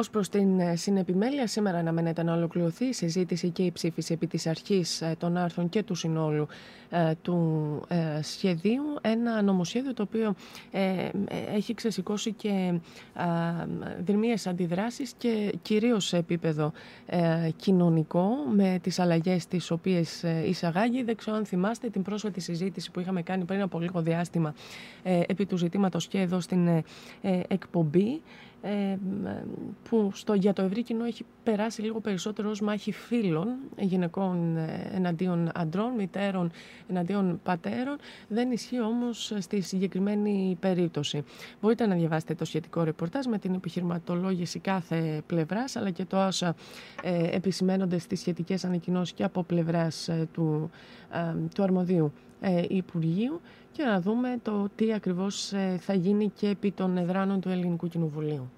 Ω 0.00 0.10
προς 0.10 0.28
την 0.28 0.60
ε, 0.60 0.76
συνεπιμέλεια, 0.76 1.46
σήμερα 1.46 1.78
αναμένεται 1.78 2.22
να 2.22 2.34
ολοκληρωθεί 2.34 2.84
η 2.84 2.92
συζήτηση 2.92 3.48
και 3.50 3.62
η 3.62 3.72
ψήφιση 3.72 4.12
επί 4.12 4.26
της 4.26 4.46
αρχής 4.46 5.00
ε, 5.00 5.14
των 5.18 5.36
άρθρων 5.36 5.68
και 5.68 5.82
του 5.82 5.94
συνόλου 5.94 6.46
ε, 6.90 7.12
του 7.22 7.82
σχεδίου. 8.22 8.82
Ένα 9.00 9.42
νομοσχέδιο 9.42 9.94
το 9.94 10.02
οποίο 10.02 10.34
έχει 11.54 11.74
ξεσηκώσει 11.74 12.32
και 12.32 12.80
δρυμίες 14.04 14.46
αντιδράσεις 14.46 15.12
και 15.18 15.54
κυρίως 15.62 16.06
σε 16.06 16.16
επίπεδο 16.16 16.72
κοινωνικό 17.56 18.28
με 18.54 18.78
τις 18.82 18.98
αλλαγές 18.98 19.46
τις 19.46 19.70
οποίες 19.70 20.24
εισαγάγει. 20.46 21.02
Δεν 21.02 21.16
ξέρω 21.16 21.36
αν 21.36 21.44
θυμάστε 21.44 21.88
την 21.88 22.02
πρόσφατη 22.02 22.40
συζήτηση 22.40 22.90
που 22.90 23.00
είχαμε 23.00 23.22
κάνει 23.22 23.44
πριν 23.44 23.62
από 23.62 23.78
λίγο 23.78 24.02
διάστημα 24.02 24.54
επί 25.02 25.46
του 25.46 25.56
ζητήματος 25.56 26.06
και 26.08 26.20
εδώ 26.20 26.40
στην 26.40 26.84
εκπομπή 27.48 28.08
ε, 28.12 28.20
που 29.88 30.10
στο, 30.14 30.34
για 30.34 30.52
το 30.52 30.62
ευρύ 30.62 30.82
κοινό 30.82 31.04
έχει 31.04 31.24
περάσει 31.42 31.82
λίγο 31.82 32.00
περισσότερο 32.00 32.50
ως 32.50 32.60
μάχη 32.60 32.92
φίλων 32.92 33.48
γυναικών 33.78 34.56
ε, 34.56 34.90
εναντίον 34.94 35.50
αντρών, 35.54 35.92
μητέρων 35.92 36.50
εναντίον 36.88 37.40
πατέρων. 37.42 37.96
Δεν 38.28 38.50
ισχύει 38.50 38.80
όμως 38.80 39.32
στη 39.38 39.60
συγκεκριμένη 39.60 40.56
περίπτωση. 40.60 41.24
Μπορείτε 41.60 41.86
να 41.86 41.94
διαβάσετε 41.94 42.34
το 42.34 42.44
σχετικό 42.44 42.82
ρεπορτάζ 42.82 43.26
με 43.26 43.38
την 43.38 43.54
επιχειρηματολόγηση 43.54 44.58
κάθε 44.58 45.22
πλευράς 45.26 45.76
αλλά 45.76 45.90
και 45.90 46.04
το 46.04 46.26
όσα 46.26 46.54
ε, 47.02 47.36
επισημένονται 47.36 47.98
στις 47.98 48.20
σχετικές 48.20 48.64
ανακοινώσεις 48.64 49.12
και 49.12 49.24
από 49.24 49.42
πλευράς 49.42 50.08
ε, 50.08 50.28
του, 50.32 50.70
ε, 51.12 51.34
του 51.54 51.62
αρμοδίου 51.62 52.12
ε, 52.40 52.64
Υπουργείου 52.68 53.40
και 53.72 53.84
να 53.84 54.00
δούμε 54.00 54.38
το 54.42 54.68
τι 54.76 54.92
ακριβώς 54.92 55.52
ε, 55.52 55.76
θα 55.80 55.94
γίνει 55.94 56.32
και 56.34 56.48
επί 56.48 56.70
των 56.70 56.96
εδράνων 56.96 57.40
του 57.40 57.48
Ελληνικού 57.48 57.88
Κοινοβουλίου. 57.88 58.50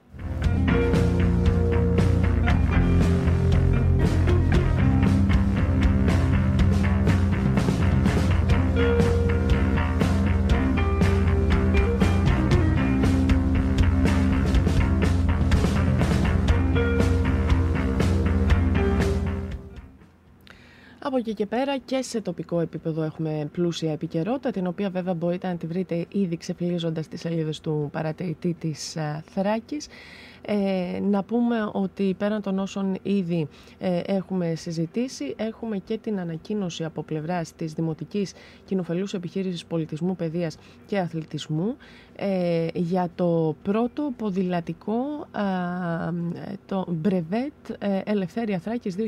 Από 21.12 21.20
εκεί 21.20 21.34
και 21.34 21.46
πέρα 21.46 21.78
και 21.78 22.02
σε 22.02 22.20
τοπικό 22.20 22.60
επίπεδο 22.60 23.02
έχουμε 23.02 23.48
πλούσια 23.52 23.92
επικαιρότητα, 23.92 24.50
την 24.50 24.66
οποία 24.66 24.90
βέβαια 24.90 25.14
μπορείτε 25.14 25.48
να 25.48 25.56
τη 25.56 25.66
βρείτε 25.66 26.06
ήδη 26.12 26.36
ξεφυλίζοντας 26.36 27.08
τις 27.08 27.20
σελίδες 27.20 27.60
του 27.60 27.88
παρατηρητή 27.92 28.56
της 28.58 28.96
ε, 28.96 29.24
Θράκης. 29.26 29.86
Ε, 30.46 31.00
να 31.02 31.22
πούμε 31.22 31.70
ότι 31.72 32.14
πέραν 32.18 32.42
των 32.42 32.58
όσων 32.58 32.96
ήδη 33.02 33.48
ε, 33.78 34.00
έχουμε 34.06 34.54
συζητήσει, 34.54 35.34
έχουμε 35.36 35.78
και 35.78 35.98
την 35.98 36.18
ανακοίνωση 36.20 36.84
από 36.84 37.02
πλευράς 37.02 37.52
της 37.56 37.72
Δημοτικής 37.72 38.32
Κοινοφελούς 38.64 39.14
Επιχείρησης 39.14 39.64
Πολιτισμού, 39.64 40.16
Παιδείας 40.16 40.56
και 40.86 40.98
Αθλητισμού 40.98 41.76
ε, 42.16 42.66
για 42.74 43.08
το 43.14 43.56
πρώτο 43.62 44.12
ποδηλατικό 44.16 45.26
το 46.66 46.86
Μπρεβέτ 46.88 47.52
Ελευθέρια 48.04 48.58
Θράκης 48.58 48.96
2021 48.98 49.00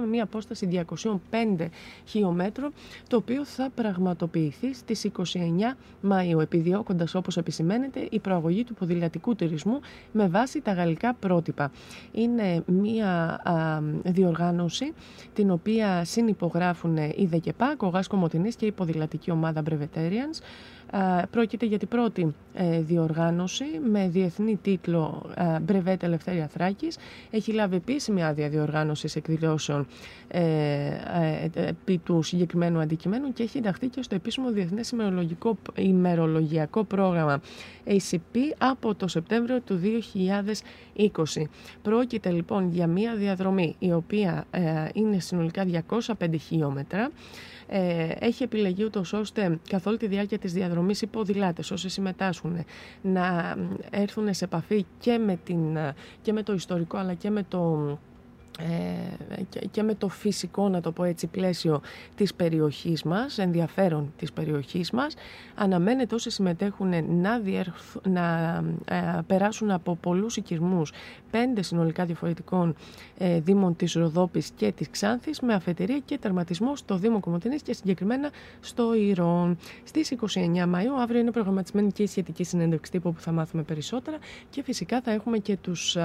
με 0.00 0.06
μια 0.06 0.22
απόσταση 0.22 0.84
205 1.30 1.66
χιλιόμετρων 2.04 2.72
το 3.08 3.16
οποίο 3.16 3.44
θα 3.44 3.70
πραγματοποιηθεί 3.74 4.74
στις 4.74 5.10
29 5.18 5.22
Μαΐου 6.10 6.40
επιδιώκοντας 6.40 7.14
όπως 7.14 7.36
επισημαίνεται 7.36 8.08
η 8.10 8.18
προαγωγή 8.18 8.64
του 8.64 8.74
ποδηλατικού 8.74 9.34
τουρισμού 9.34 9.80
με 10.12 10.28
βάση 10.28 10.60
τα 10.60 10.72
γαλλικά 10.72 11.14
πρότυπα. 11.14 11.70
Είναι 12.12 12.62
μια 12.66 13.40
διοργάνωση 14.04 14.92
την 15.34 15.50
οποία 15.50 16.04
συνυπογράφουν 16.04 16.96
η 16.96 17.26
ΔΕΚΕΠΑΚ, 17.26 17.82
ο 17.82 17.88
Γάσκο 17.88 18.16
Μοτινής 18.16 18.56
και 18.56 18.66
η 18.66 18.72
ποδηλατική 18.72 19.30
ομάδα 19.30 19.62
Brevetarians 19.70 20.40
Πρόκειται 21.30 21.66
για 21.66 21.78
την 21.78 21.88
πρώτη 21.88 22.34
ε, 22.54 22.80
διοργάνωση 22.80 23.64
με 23.90 24.08
διεθνή 24.08 24.56
τίτλο 24.62 25.30
Μπρεβέτ 25.62 26.02
Ελευθέρια 26.02 26.46
Θράκης. 26.48 26.96
Έχει 27.30 27.52
λάβει 27.52 27.76
επίσημη 27.76 28.24
άδεια 28.24 28.48
διοργάνωσης 28.48 29.16
εκδηλώσεων 29.16 29.86
ε, 30.28 30.40
ε, 31.54 31.68
επί 31.68 31.98
του 31.98 32.22
συγκεκριμένου 32.22 32.80
αντικειμένου 32.80 33.32
και 33.32 33.42
έχει 33.42 33.58
ενταχθεί 33.58 33.88
και 33.88 34.02
στο 34.02 34.14
επίσημο 34.14 34.50
Διεθνές 34.50 34.92
ημερολογιακό 35.76 36.84
πρόγραμμα 36.84 37.40
ACP 37.86 38.36
από 38.58 38.94
το 38.94 39.08
Σεπτέμβριο 39.08 39.60
του 39.60 39.80
2020. 40.96 41.42
Πρόκειται 41.82 42.30
λοιπόν 42.30 42.68
για 42.72 42.86
μια 42.86 43.14
διαδρομή 43.14 43.74
η 43.78 43.92
οποία 43.92 44.44
είναι 44.92 45.18
συνολικά 45.20 45.66
205 46.18 46.34
χιλιόμετρα 46.48 47.10
ε, 47.74 48.14
έχει 48.18 48.42
επιλεγεί 48.42 48.84
ούτως 48.84 49.12
ώστε 49.12 49.58
καθ' 49.68 49.86
όλη 49.86 49.96
τη 49.96 50.06
διάρκεια 50.06 50.38
της 50.38 50.52
διαδρομής 50.52 51.02
οι 51.02 51.06
ποδηλάτες 51.06 51.70
όσοι 51.70 51.88
συμμετάσχουν 51.88 52.64
να 53.02 53.56
έρθουν 53.90 54.34
σε 54.34 54.44
επαφή 54.44 54.86
και 54.98 55.18
με, 55.18 55.38
την, 55.44 55.78
και 56.22 56.32
με 56.32 56.42
το 56.42 56.52
ιστορικό 56.52 56.96
αλλά 56.96 57.14
και 57.14 57.30
με 57.30 57.42
το 57.48 57.88
ε, 57.88 58.11
και 59.70 59.82
με 59.82 59.94
το 59.94 60.08
φυσικό, 60.08 60.68
να 60.68 60.80
το 60.80 60.92
πω 60.92 61.04
έτσι, 61.04 61.26
πλαίσιο 61.26 61.80
της 62.14 62.34
περιοχής 62.34 63.02
μας, 63.02 63.38
ενδιαφέρον 63.38 64.12
της 64.16 64.32
περιοχής 64.32 64.90
μας, 64.90 65.14
αναμένεται 65.54 66.14
όσοι 66.14 66.30
συμμετέχουν 66.30 66.88
να, 67.20 67.40
να 68.08 68.56
ε, 68.84 69.18
περάσουν 69.26 69.70
από 69.70 69.96
πολλούς 69.96 70.36
οικισμούς, 70.36 70.92
πέντε 71.30 71.62
συνολικά 71.62 72.04
διαφορετικών 72.04 72.74
ε, 73.18 73.40
δήμων 73.40 73.76
της 73.76 73.92
Ροδόπης 73.92 74.50
και 74.56 74.72
της 74.72 74.90
Ξάνθης, 74.90 75.40
με 75.40 75.54
αφετηρία 75.54 75.98
και 75.98 76.18
τερματισμό 76.18 76.76
στο 76.76 76.96
Δήμο 76.96 77.20
Κομωτινής 77.20 77.62
και 77.62 77.74
συγκεκριμένα 77.74 78.30
στο 78.60 78.94
Ηρών. 78.94 79.56
Στις 79.84 80.14
29 80.20 80.26
Μαΐου, 80.56 81.00
αύριο 81.00 81.20
είναι 81.20 81.30
προγραμματισμένη 81.30 81.92
και 81.92 82.02
η 82.02 82.06
σχετική 82.06 82.44
συνέντευξη 82.44 82.90
τύπου 82.90 83.12
που 83.12 83.20
θα 83.20 83.32
μάθουμε 83.32 83.62
περισσότερα 83.62 84.16
και 84.50 84.62
φυσικά 84.62 85.00
θα 85.00 85.10
έχουμε 85.10 85.38
και 85.38 85.56
τους 85.56 85.96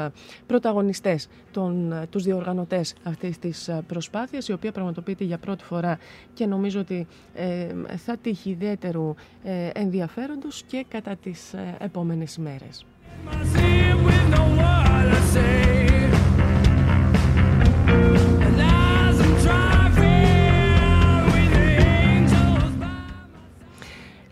πρωταγωνιστές, 0.46 1.28
των, 1.52 1.94
τους 2.10 2.24
οργανωτές 2.38 2.96
αυτής 3.04 3.40
της 3.40 3.68
ε, 3.68 3.84
προσπάθειας, 3.88 4.48
η 4.48 4.54
οποία 4.54 4.72
πραγματοποιείται 4.72 5.24
για 5.24 5.38
πρώτη 5.38 5.64
φορά 5.64 6.00
και 6.34 6.46
νομίζω 6.46 6.80
ότι 6.80 7.08
ε, 7.34 7.68
θα 7.98 8.18
τύχει 8.18 8.50
ιδιαίτερου 8.50 9.14
ε, 9.44 9.70
ενδιαφέροντος 9.74 10.64
και 10.68 10.86
κατά 10.90 11.16
τις 11.16 11.54
ε, 11.54 11.76
επόμενες 11.80 12.38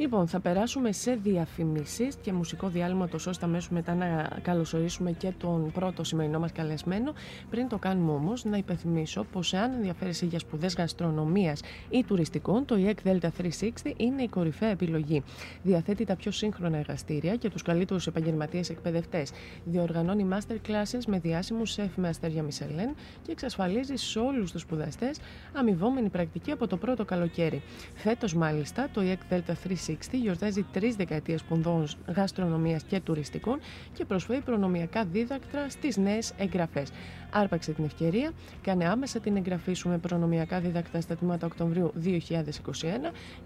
Λοιπόν, 0.06 0.28
θα 0.28 0.40
περάσουμε 0.40 0.92
σε 0.92 1.16
διαφημίσεις 1.16 2.16
και 2.22 2.34
μουσικό 2.34 2.68
διάλειμμα, 2.68 3.08
τόσο 3.08 3.30
ώστε 3.30 3.46
αμέσως 3.46 3.70
μετά 3.70 3.94
να 3.96 4.30
καλωσορίσουμε 4.42 5.12
και 5.12 5.32
τον 5.38 5.72
πρώτο 5.72 6.04
σημερινό 6.04 6.40
μας 6.40 6.52
καλεσμένο. 6.52 7.14
Πριν 7.50 7.68
το 7.68 7.78
κάνουμε 7.78 8.12
όμως, 8.12 8.44
να 8.44 8.58
υπενθυμίσω 8.58 9.24
πως 9.32 9.54
εάν 9.54 9.74
ενδιαφέρεσαι 9.74 10.26
για 10.26 10.40
σπουδές 10.40 10.76
γαστρονομίας 10.76 11.62
ή 11.90 12.04
τουριστικών, 12.04 12.66
το 12.66 12.76
EEC 12.80 13.08
Delta 13.08 13.30
360 13.38 13.94
είναι 13.98 14.22
η 14.22 14.28
κορυφαία 14.28 14.70
επιλογή. 14.70 15.24
Διαθέτει 15.64 16.06
τα 16.06 16.16
πιο 16.16 16.32
σύγχρονα 16.32 16.78
εργαστήρια 16.78 17.36
και 17.36 17.50
τους 17.50 17.62
καλύτερους 17.62 18.08
επαγγελματίες 18.08 18.70
εκπαιδευτές. 18.70 19.32
Διοργανώνει 19.66 20.28
master 20.32 20.70
classes 20.70 21.02
με 21.08 21.20
διάσημους 21.20 21.72
σεφ 21.72 21.98
με 21.98 22.08
αστέρια 22.08 22.44
Μισελέν 22.44 22.96
και 23.22 23.32
εξασφαλίζει 23.32 23.96
σε 23.96 24.20
όλους 24.20 24.52
τους 24.52 24.62
σπουδαστές 24.62 25.20
αμοιβόμενη 25.54 26.10
πρακτική 26.10 26.52
από 26.52 26.68
το 26.68 26.78
πρώτο 26.78 27.06
καλοκαίρι. 27.06 27.62
Φέτος, 27.96 28.34
μάλιστα, 28.34 28.90
το 28.94 29.02
EEC 29.02 29.34
Delta 29.34 29.54
360 29.54 29.95
γιορτάζει 30.12 30.66
τρεις 30.72 30.96
δεκαετίες 30.96 31.44
πονδών 31.44 31.88
γαστρονομίας 32.16 32.84
και 32.84 33.00
τουριστικών 33.00 33.60
και 33.94 34.06
προσφέρει 34.06 34.42
προνομιακά 34.42 35.06
δίδακτρα 35.06 35.70
στις 35.70 35.98
νέες 35.98 36.34
εγγραφές. 36.38 36.90
Άρπαξε 37.32 37.72
την 37.72 37.84
ευκαιρία, 37.84 38.32
κάνε 38.62 38.88
άμεσα 38.88 39.20
την 39.20 39.36
εγγραφή 39.36 39.74
σου 39.74 39.90
με 39.90 39.98
προνομιακά 39.98 40.60
δίδακτρα 40.60 41.02
στα 41.02 41.16
τμήματα 41.16 41.46
Οκτωβρίου 41.46 41.94
2021 42.04 42.12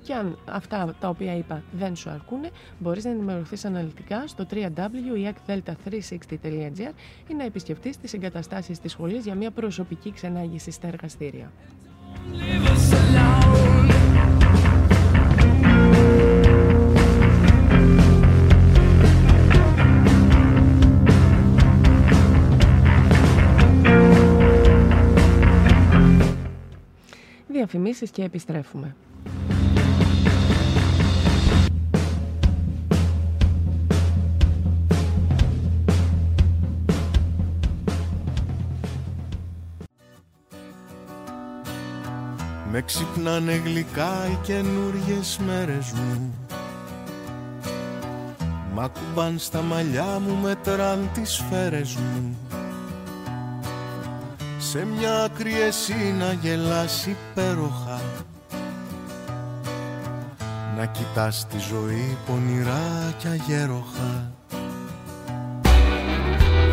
και 0.04 0.14
αν 0.14 0.38
αυτά 0.46 0.96
τα 1.00 1.10
οποία 1.10 1.36
είπα 1.36 1.64
δεν 1.72 1.96
σου 1.96 2.10
αρκούν, 2.10 2.42
μπορείς 2.80 3.04
να 3.04 3.12
ενημερωθείς 3.12 3.66
αναλυτικά 3.66 4.28
στο 4.28 4.46
www.delta360.gr 4.52 6.92
ή 7.28 7.34
να 7.34 7.44
επισκεφτείς 7.44 7.98
τις 7.98 8.14
εγκαταστάσεις 8.14 8.80
της 8.80 8.92
σχολής 8.92 9.26
για 9.26 9.36
μια 9.36 9.52
προσωπική 9.52 10.12
ξενάγηση 10.12 10.72
στα 10.72 10.88
εργαστήρια. 10.88 11.52
Διαφημίσεις 27.60 28.10
και 28.10 28.24
επιστρέφουμε. 28.24 28.96
Με 42.72 42.82
ξυπνάνε 42.82 43.62
γλυκά 43.66 44.28
οι 44.32 44.38
καινούριες 44.44 45.40
μέρες 45.46 45.92
μου 45.92 46.34
Μ' 48.74 48.80
ακουμπάν 48.80 49.38
στα 49.38 49.62
μαλλιά 49.62 50.20
μου, 50.20 50.36
μετράν 50.36 51.10
τις 51.14 51.32
σφαίρες 51.32 51.96
μου 51.96 52.38
σε 54.62 54.86
μια 54.86 55.24
άκρη 55.24 55.62
εσύ 55.68 56.16
να 56.20 56.34
γελάς 56.42 57.06
υπέροχα. 57.06 58.02
Να 60.78 60.86
κοιτάς 60.86 61.48
τη 61.48 61.58
ζωή 61.70 62.18
πονηρά 62.26 63.14
κι 63.18 63.28
αγέροχα. 63.28 64.32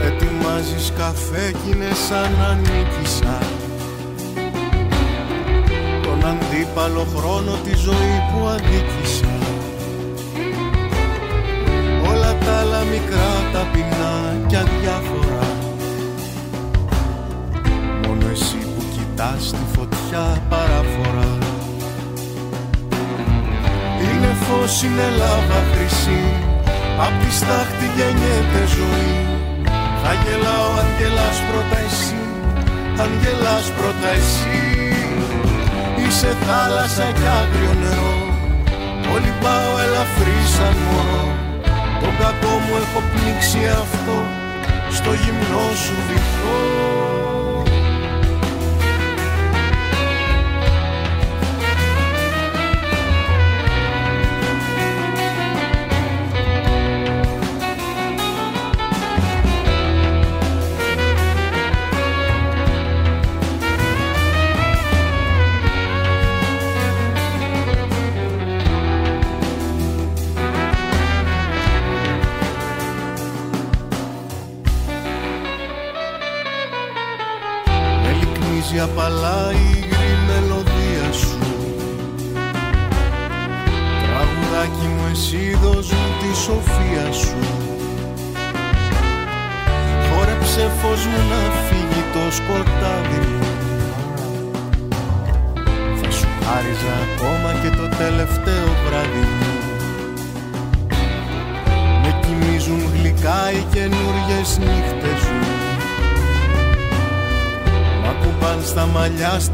Ετοιμάζεις 0.05 0.92
καφέ 0.99 1.53
κι 1.53 1.70
είναι 1.70 1.94
σαν 2.09 2.33
να 2.38 2.55
νίκησα. 2.55 3.38
Τον 6.03 6.27
αντίπαλο 6.27 7.07
χρόνο 7.16 7.53
τη 7.64 7.75
ζωή 7.77 8.22
που 8.33 8.46
αδίκησα. 8.46 9.35
Όλα 12.11 12.35
τα 12.35 12.59
άλλα 12.61 12.85
μικρά 12.85 13.51
ταπεινά 13.53 14.46
κι 14.46 14.57
αδιάφορα 14.57 15.15
που 19.16 19.22
κοιτάς 19.22 19.50
τη 19.50 19.64
φωτιά 19.76 20.42
παραφορά 20.48 21.33
Είναι 24.07 24.33
φως, 24.44 24.83
είναι 24.83 25.09
λάβα 25.18 25.61
χρυσή. 25.70 26.22
Απ' 27.05 27.18
τη 27.22 27.31
στάχτη 27.38 27.87
γεννιέται 27.96 28.62
ζωή. 28.76 29.16
Θα 30.02 30.12
γελάω 30.22 30.70
αν 30.81 30.88
γελάς 30.98 31.38
πρώτα 31.48 31.79
εσύ. 31.88 32.20
Αν 33.02 33.11
γελάς 33.20 33.66
πρώτα 33.79 34.09
εσύ. 34.20 34.61
Είσαι 36.02 36.31
θάλασσα 36.46 37.07
κι 37.18 37.29
άγριο 37.40 37.74
νερό. 37.83 38.16
Όλοι 39.14 39.33
πάω 39.42 39.72
ελαφρύ 39.85 40.38
σαν 40.55 40.76
μωρό. 40.88 41.26
Τον 42.02 42.14
κακό 42.22 42.55
μου 42.64 42.74
έχω 42.83 43.00
πνίξει 43.11 43.61
αυτό. 43.83 44.18
Στο 44.96 45.12
γυμνό 45.22 45.66
σου 45.83 45.94
βυθό 46.07 47.26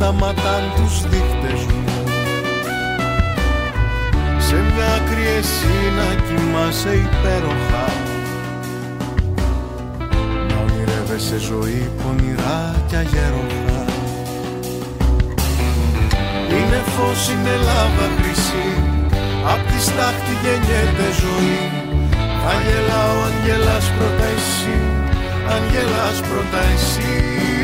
σταματάν 0.03 0.65
τους 0.77 1.01
δείχτες 1.11 1.61
μου. 1.71 1.85
Σε 4.47 4.55
μια 4.55 4.89
άκρη 4.97 5.27
εσύ 5.39 5.75
να 5.99 6.09
κοιμάσαι 6.27 6.93
υπέροχα. 7.07 7.87
Να 10.49 10.57
ονειρεύεσαι 10.65 11.39
ζωή 11.39 11.91
πονηρά 12.01 12.61
κι 12.89 12.97
αγέροχα. 12.97 13.81
Είναι 16.57 16.81
φως, 16.95 17.21
είναι 17.33 17.55
λάβα 17.67 18.07
χρυσή. 18.17 18.69
Απ' 19.53 19.67
τη 19.71 19.79
στάχτη 19.89 20.35
γεννιέται 20.43 21.09
ζωή. 21.23 21.61
Θα 22.43 22.53
γελάω 22.65 23.17
αν 23.27 23.35
γελάς 23.45 23.87
πρώτα 23.97 24.27
εσύ. 24.37 24.77
Αν 25.53 25.63
γελάς 25.71 26.19
πρώτα 26.29 26.61
εσύ 26.75 27.62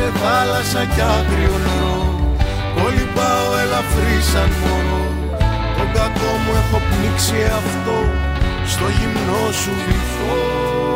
σε 0.00 0.12
θάλασσα 0.22 0.84
κι 0.94 1.02
άγριο 1.18 1.56
νερό. 1.64 1.98
Όλοι 2.84 3.04
πάω 3.16 3.50
ελαφρύ 3.62 4.18
σαν 4.30 4.50
μωρό 4.60 5.04
Τον 5.76 5.88
κακό 5.96 6.30
μου 6.42 6.52
έχω 6.62 6.78
πνίξει 6.88 7.38
αυτό 7.60 7.98
Στο 8.72 8.86
γυμνό 8.96 9.44
σου 9.60 9.72
βυθό 9.84 10.89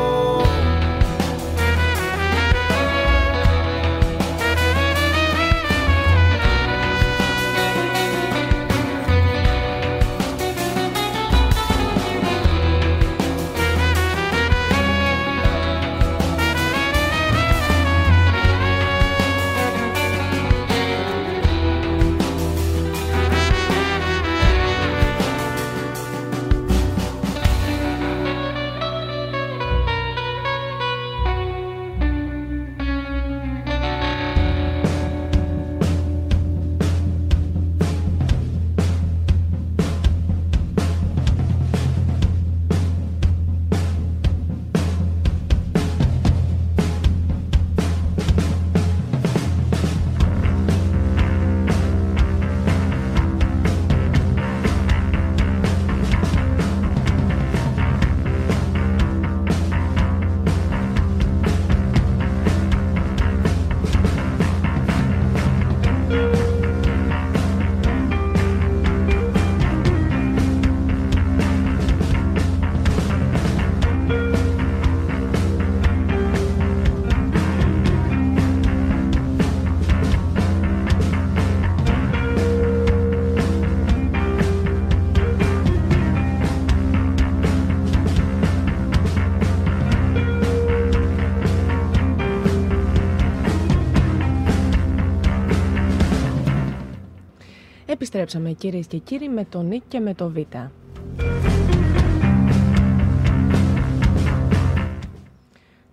Επιστρέψαμε 98.17 98.53
κυρίες 98.53 98.87
και 98.87 98.99
κύριοι 98.99 99.29
με 99.29 99.45
το 99.45 99.63
Νίκ 99.63 99.83
και 99.89 100.01
με 100.01 100.15
το 100.15 100.31
Β. 100.31 100.37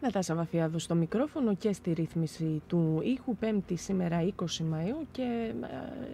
Νατάσα 0.02 0.36
Βαφιάδου 0.36 0.80
στο 0.80 0.96
μικρόφωνο 0.96 1.56
και 1.56 1.74
στη 1.74 1.94
ρύθμιση 1.94 2.62
του 2.68 3.02
ήχου 3.04 3.38
5η 3.42 3.74
σήμερα 3.74 4.28
20 4.36 4.44
Μαΐου 4.44 5.06
και 5.12 5.54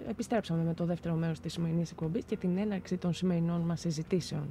ε, 0.08 0.10
επιστρέψαμε 0.10 0.64
με 0.64 0.74
το 0.74 0.86
δεύτερο 0.86 1.16
μέρος 1.16 1.40
της 1.40 1.54
σημερινής 1.54 1.92
εκπομπής 1.92 2.24
και 2.24 2.38
την 2.38 2.58
έναρξη 2.58 2.98
των 2.98 3.14
σημερινών 3.14 3.62
μας 3.62 3.80
συζητήσεων. 3.80 4.44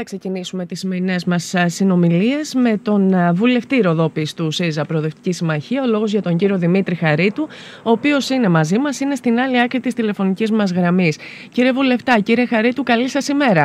Θα 0.00 0.06
ξεκινήσουμε 0.06 0.66
τις 0.66 0.78
σημερινές 0.78 1.24
μας 1.24 1.54
συνομιλίες 1.66 2.54
με 2.54 2.76
τον 2.76 3.14
βουλευτή 3.34 3.80
Ροδόπης 3.80 4.34
του 4.34 4.50
ΣΥΖΑ 4.50 4.84
Προοδευτικής 4.84 5.36
Συμμαχία, 5.36 5.82
ο 5.82 5.86
λόγος 5.86 6.10
για 6.10 6.22
τον 6.22 6.36
κύριο 6.36 6.58
Δημήτρη 6.58 6.94
Χαρίτου, 6.94 7.48
ο 7.82 7.90
οποίος 7.90 8.30
είναι 8.30 8.48
μαζί 8.48 8.78
μας, 8.78 9.00
είναι 9.00 9.14
στην 9.14 9.38
άλλη 9.38 9.60
άκρη 9.60 9.80
της 9.80 9.94
τηλεφωνικής 9.94 10.50
μας 10.50 10.72
γραμμής. 10.72 11.18
Κύριε 11.52 11.72
Βουλευτά, 11.72 12.20
κύριε 12.20 12.46
Χαρίτου, 12.46 12.82
καλή 12.82 13.08
σας 13.08 13.28
ημέρα. 13.28 13.62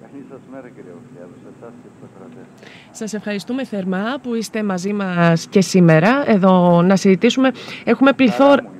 Καλή 0.00 0.24
σας 0.30 0.38
ημέρα 0.48 0.68
κύριε 0.74 0.90
Οφιάδου, 0.90 1.34
σε 1.42 1.48
εσάς 1.58 1.72
και 1.82 1.88
τους 2.00 2.98
Σας 2.98 3.14
ευχαριστούμε 3.14 3.64
θερμά 3.64 4.18
που 4.22 4.34
είστε 4.34 4.62
μαζί 4.62 4.92
μας 4.92 5.46
και 5.46 5.60
σήμερα 5.60 6.24
εδώ 6.26 6.82
να 6.82 6.96
συζητήσουμε. 6.96 7.50
Έχουμε 7.84 8.12
πληθώρα... 8.12 8.76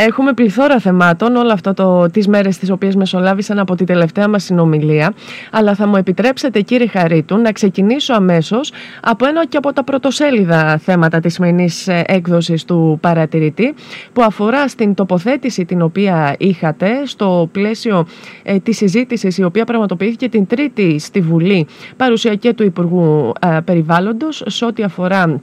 Έχουμε 0.00 0.32
πληθώρα 0.32 0.78
θεμάτων 0.78 1.36
όλα 1.36 1.52
αυτά 1.52 1.74
το, 1.74 2.06
τις 2.10 2.28
μέρες 2.28 2.58
τις 2.58 2.70
οποίες 2.70 2.96
μεσολάβησαν 2.96 3.58
από 3.58 3.74
τη 3.74 3.84
τελευταία 3.84 4.28
μας 4.28 4.44
συνομιλία 4.44 5.12
αλλά 5.50 5.74
θα 5.74 5.86
μου 5.86 5.96
επιτρέψετε 5.96 6.60
κύριε 6.60 6.86
Χαρίτου 6.86 7.36
να 7.36 7.52
ξεκινήσω 7.52 8.14
αμέσως 8.14 8.72
από 9.02 9.26
ένα 9.26 9.46
και 9.46 9.56
από 9.56 9.72
τα 9.72 9.84
πρωτοσέλιδα 9.84 10.78
θέματα 10.78 11.20
της 11.20 11.34
σημερινής 11.34 11.88
ε, 11.88 12.02
έκδοσης 12.06 12.64
του 12.64 12.98
παρατηρητή 13.00 13.74
που 14.12 14.22
αφορά 14.22 14.68
στην 14.68 14.94
τοποθέτηση 14.94 15.64
την 15.64 15.82
οποία 15.82 16.34
είχατε 16.38 17.06
στο 17.06 17.48
πλαίσιο 17.52 18.06
ε, 18.42 18.58
της 18.58 18.76
συζήτησης 18.76 19.38
η 19.38 19.42
οποία 19.42 19.64
πραγματοποιήθηκε 19.64 20.28
την 20.28 20.46
Τρίτη 20.46 20.98
στη 20.98 21.20
Βουλή 21.20 21.66
παρουσία 21.96 22.34
και 22.34 22.52
του 22.52 22.64
Υπουργού 22.64 23.32
ε, 23.40 23.58
Περιβάλλοντος 23.64 24.42
σε 24.46 24.64
ό,τι 24.64 24.82
αφορά 24.82 25.22
ε, 25.22 25.40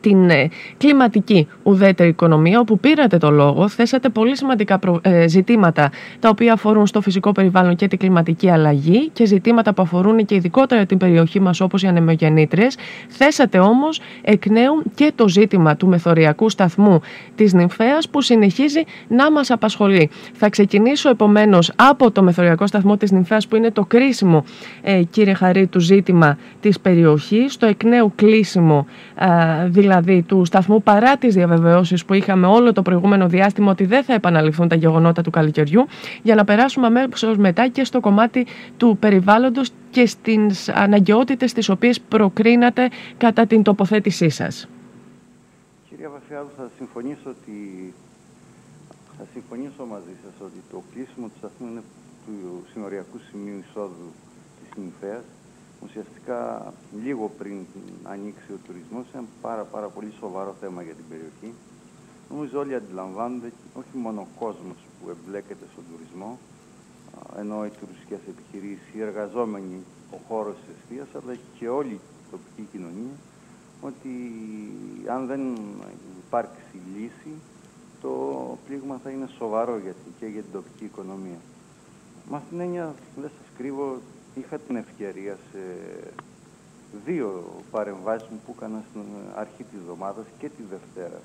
την 0.00 0.30
ε, 0.30 0.48
κλιματική 0.76 1.48
ουδέτερη 1.62 2.08
οικονομία, 2.08 2.60
όπου 2.60 2.78
πήρατε 2.78 3.18
το 3.18 3.30
λόγο, 3.30 3.68
θέσατε 3.68 4.08
πολύ 4.08 4.36
σημαντικά 4.36 4.78
ε, 5.02 5.28
ζητήματα 5.28 5.90
τα 6.20 6.28
οποία 6.28 6.52
αφορούν 6.52 6.86
στο 6.86 7.00
φυσικό 7.00 7.32
περιβάλλον 7.32 7.76
και 7.76 7.88
την 7.88 7.98
κλιματική 7.98 8.50
αλλαγή 8.50 9.08
και 9.12 9.26
ζητήματα 9.26 9.74
που 9.74 9.82
αφορούν 9.82 10.24
και 10.24 10.34
ειδικότερα 10.34 10.86
την 10.86 10.98
περιοχή 10.98 11.40
μας 11.40 11.60
όπως 11.60 11.82
οι 11.82 11.86
ανεμογεννήτρες. 11.86 12.76
Θέσατε 13.08 13.58
όμως 13.58 14.00
εκ 14.22 14.46
νέου 14.46 14.82
και 14.94 15.12
το 15.14 15.28
ζήτημα 15.28 15.76
του 15.76 15.86
μεθοριακού 15.86 16.48
σταθμού 16.48 17.00
της 17.34 17.52
Νυμφέας 17.52 18.08
που 18.08 18.20
συνεχίζει 18.20 18.82
να 19.08 19.32
μας 19.32 19.50
απασχολεί. 19.50 20.10
Θα 20.32 20.48
ξεκινήσω 20.48 21.08
επομένως 21.08 21.72
από 21.76 22.10
το 22.10 22.22
μεθοριακό 22.22 22.66
σταθμό 22.66 22.96
της 22.96 23.10
Νυμφέας 23.10 23.46
που 23.46 23.56
είναι 23.56 23.70
το 23.70 23.84
κρίσιμο 23.84 24.44
κύριε 25.10 25.34
Χαρή 25.34 25.66
του 25.66 25.80
ζήτημα 25.80 26.38
της 26.60 26.80
περιοχής, 26.80 27.56
το 27.56 27.66
εκ 27.66 27.84
νέου 27.84 28.12
κλείσιμο 28.14 28.86
δηλαδή 29.68 30.22
του 30.22 30.44
σταθμού 30.44 30.82
παρά 30.82 31.16
τις 31.16 31.34
διαβεβαιώσεις 31.34 32.04
που 32.04 32.14
είχαμε 32.14 32.46
όλο 32.46 32.72
το 32.72 32.82
προηγούμενο 32.82 33.28
διάστημα 33.28 33.70
ότι 33.70 33.84
δεν 33.84 34.04
θα 34.04 34.14
επαναληφθούν 34.14 34.68
τα 34.68 34.74
γεγονότα 34.74 35.22
του 35.22 35.30
καλοκαιριού, 35.30 35.86
για 36.22 36.34
να 36.34 36.44
περάσουμε 36.44 36.86
αμέσως 36.86 37.36
μετά 37.36 37.68
και 37.68 37.84
στο 37.84 38.00
κομμάτι 38.00 38.46
του 38.76 38.96
περιβάλλοντος 39.00 39.70
και 39.90 40.06
στις 40.06 40.68
αναγκαιότητες 40.68 41.52
τις 41.52 41.68
οποίες 41.68 42.00
προκρίνατε 42.00 42.88
κατά 43.16 43.46
την 43.46 43.62
τοποθέτησή 43.62 44.28
σας. 44.28 44.68
Κυρία 45.88 46.10
Βαφιάδου, 46.10 46.50
θα 46.56 46.70
συμφωνήσω 46.78 47.28
ότι 47.34 47.92
θα 49.18 49.24
συμφωνήσω 49.32 49.84
μαζί 49.94 50.14
σας 50.22 50.34
ότι 50.46 50.60
το 50.70 50.82
κλείσιμο 50.92 51.26
του 51.26 51.38
σταθμού 51.38 51.66
είναι 51.70 51.82
του 52.26 52.64
συνοριακού 52.72 53.18
σημείου 53.30 53.58
εισόδου 53.64 54.08
της 54.58 54.68
Νυμφέας 54.82 55.24
ουσιαστικά 55.84 56.72
λίγο 57.02 57.30
πριν 57.38 57.58
ανοίξει 58.02 58.52
ο 58.52 58.58
τουρισμός 58.66 59.04
είναι 59.14 59.24
πάρα, 59.40 59.62
πάρα 59.62 59.88
πολύ 59.88 60.12
σοβαρό 60.20 60.54
θέμα 60.60 60.82
για 60.82 60.94
την 60.94 61.04
περιοχή. 61.08 61.54
Νομίζω 62.30 62.58
όλοι 62.58 62.74
αντιλαμβάνονται 62.74 63.52
όχι 63.74 63.96
μόνο 63.96 64.20
ο 64.20 64.26
κόσμος 64.38 64.76
που 64.98 65.10
εμπλέκεται 65.10 65.66
στον 65.72 65.84
τουρισμό, 65.90 66.38
ενώ 67.38 67.64
οι 67.64 67.70
τουριστικές 67.80 68.18
επιχειρήσεις, 68.28 68.94
οι 68.94 69.00
εργαζόμενοι, 69.00 69.78
ο 70.12 70.16
χώρος 70.28 70.54
της 70.54 70.74
εστίας, 70.76 71.08
αλλά 71.22 71.36
και 71.58 71.68
όλη 71.68 71.92
η 71.92 72.00
τοπική 72.30 72.68
κοινωνία, 72.72 73.16
ότι 73.80 74.12
αν 75.06 75.26
δεν 75.26 75.40
υπάρξει 76.26 76.76
λύση, 76.96 77.32
το 78.00 78.12
πλήγμα 78.66 79.00
θα 79.02 79.10
είναι 79.10 79.28
σοβαρό 79.38 79.78
για 79.78 79.94
και 80.18 80.26
για 80.26 80.42
την 80.42 80.52
τοπική 80.52 80.84
οικονομία. 80.84 81.40
Μα 82.30 82.42
την 82.48 82.60
έννοια, 82.60 82.94
δεν 83.16 83.30
σας 83.38 83.48
κρύβω, 83.56 84.00
είχα 84.34 84.58
την 84.58 84.76
ευκαιρία 84.76 85.38
σε 85.52 85.58
δύο 87.06 87.28
παρεμβάσεις 87.70 88.28
μου 88.30 88.40
που 88.46 88.54
έκανα 88.56 88.82
στην 88.90 89.08
αρχή 89.34 89.62
της 89.68 89.78
εβδομάδας 89.82 90.26
και 90.38 90.48
τη 90.56 90.62
Δευτέρα 90.74 91.20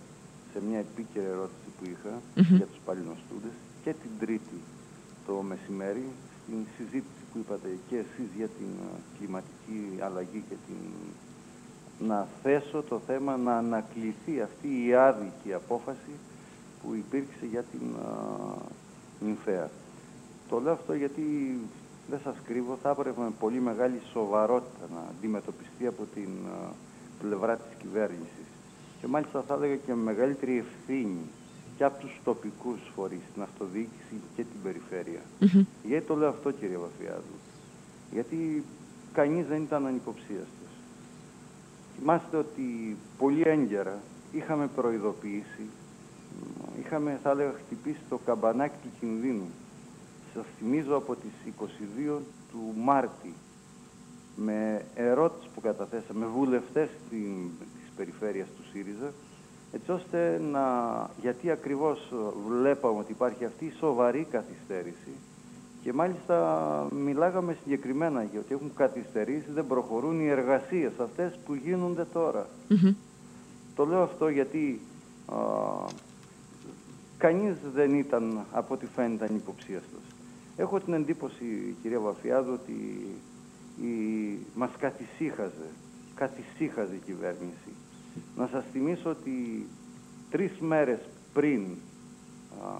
σε 0.51 0.59
μια 0.67 0.79
επίκαιρη 0.79 1.25
ερώτηση 1.35 1.69
που 1.77 1.83
είχα 1.91 2.13
για 2.59 2.65
τους 2.71 2.81
παλινοστούντες 2.85 3.55
και 3.83 3.93
την 4.01 4.11
Τρίτη 4.19 4.59
το 5.25 5.33
μεσημέρι 5.51 6.07
στην 6.39 6.59
συζήτηση 6.75 7.21
που 7.29 7.37
είπατε 7.41 7.69
και 7.89 7.97
εσείς 8.03 8.29
για 8.37 8.49
την 8.57 8.71
ε, 8.87 8.99
κλιματική 9.17 9.81
αλλαγή 10.07 10.43
και 10.49 10.57
την 10.65 10.81
να 12.07 12.27
θέσω 12.43 12.83
το 12.89 12.99
θέμα 13.07 13.37
να 13.37 13.57
ανακληθεί 13.57 14.41
αυτή 14.41 14.85
η 14.87 14.93
άδικη 14.93 15.53
απόφαση 15.53 16.13
που 16.81 16.93
υπήρξε 16.95 17.45
για 17.51 17.63
την 17.63 17.81
uh, 19.45 19.67
Το 20.49 20.59
λέω 20.59 20.73
αυτό 20.73 20.93
γιατί 20.93 21.57
δεν 22.09 22.19
σας 22.23 22.35
κρύβω, 22.47 22.77
θα 22.81 22.89
έπρεπε 22.89 23.21
με 23.21 23.31
πολύ 23.39 23.59
μεγάλη 23.59 24.01
σοβαρότητα 24.13 24.85
να 24.93 25.01
αντιμετωπιστεί 25.09 25.87
από 25.87 26.03
την 26.13 26.29
πλευρά 27.21 27.55
της 27.55 27.77
κυβέρνησης. 27.81 28.47
Και 29.01 29.07
μάλιστα 29.07 29.43
θα 29.47 29.53
έλεγα 29.53 29.75
και 29.75 29.93
με 29.93 30.03
μεγαλύτερη 30.03 30.57
ευθύνη 30.57 31.25
και 31.77 31.83
από 31.83 31.99
τους 31.99 32.19
τοπικούς 32.23 32.79
φορείς, 32.95 33.21
την 33.33 33.41
αυτοδιοίκηση 33.41 34.15
και 34.35 34.41
την 34.41 34.61
περιφέρεια. 34.63 35.21
Γιατί 35.83 36.05
το 36.05 36.15
λέω 36.15 36.29
αυτό 36.29 36.51
κύριε 36.51 36.77
Βαφιάδου; 36.77 37.37
Γιατί 38.11 38.63
κανείς 39.13 39.45
δεν 39.47 39.61
ήταν 39.61 39.85
ανυποψίαστος. 39.85 40.71
Θυμάστε 41.97 42.37
ότι 42.37 42.97
πολύ 43.17 43.41
έγκαιρα 43.45 43.99
είχαμε 44.31 44.67
προειδοποιήσει, 44.75 45.65
είχαμε 46.79 47.19
θα 47.23 47.29
έλεγα 47.29 47.51
χτυπήσει 47.51 48.01
το 48.09 48.19
καμπανάκι 48.25 48.75
του 48.83 48.89
κινδύνου 48.99 49.49
σας 50.33 50.45
θυμίζω 50.57 50.95
από 50.95 51.15
τις 51.15 51.53
22 52.17 52.19
του 52.51 52.73
Μάρτη 52.77 53.33
με 54.35 54.85
ερώτηση 54.95 55.49
που 55.55 55.61
καταθέσαμε 55.61 56.25
βουλευτές 56.25 56.89
της 57.09 57.91
περιφέρειας 57.95 58.47
του 58.47 58.63
ΣΥΡΙΖΑ 58.71 59.11
έτσι 59.71 59.91
ώστε 59.91 60.41
να, 60.51 60.61
γιατί 61.21 61.51
ακριβώς 61.51 62.13
βλέπαμε 62.47 62.99
ότι 62.99 63.11
υπάρχει 63.11 63.45
αυτή 63.45 63.65
η 63.65 63.73
σοβαρή 63.79 64.27
καθυστέρηση 64.31 65.13
και 65.83 65.93
μάλιστα 65.93 66.87
μιλάγαμε 66.91 67.57
συγκεκριμένα 67.63 68.23
γιατί 68.23 68.53
έχουν 68.53 68.71
καθυστερήσει, 68.75 69.51
δεν 69.53 69.67
προχωρούν 69.67 70.19
οι 70.21 70.27
εργασίες 70.27 70.91
αυτές 70.99 71.39
που 71.45 71.53
γίνονται 71.53 72.05
τώρα. 72.13 72.47
Το 73.75 73.85
λέω 73.85 74.01
αυτό 74.01 74.27
γιατί 74.29 74.81
α, 75.25 75.35
κανείς 77.17 77.55
δεν 77.73 77.93
ήταν 77.93 78.45
από 78.51 78.73
ό,τι 78.73 78.85
φαίνεται 78.95 79.25
ανυποψίαστος. 79.25 80.08
Έχω 80.59 80.79
την 80.79 80.93
εντύπωση, 80.93 81.75
κυρία 81.81 81.99
Βαφιάδου, 81.99 82.51
ότι 82.53 83.05
η... 83.81 83.93
μας 84.55 84.69
καθησύχαζε, 84.79 85.69
καθησύχαζε 86.15 86.95
η 86.95 87.01
κυβέρνηση. 87.05 87.71
Να 88.37 88.47
σας 88.51 88.63
θυμίσω 88.71 89.09
ότι 89.09 89.67
τρεις 90.29 90.51
μέρες 90.59 90.99
πριν, 91.33 91.61
α, 92.63 92.77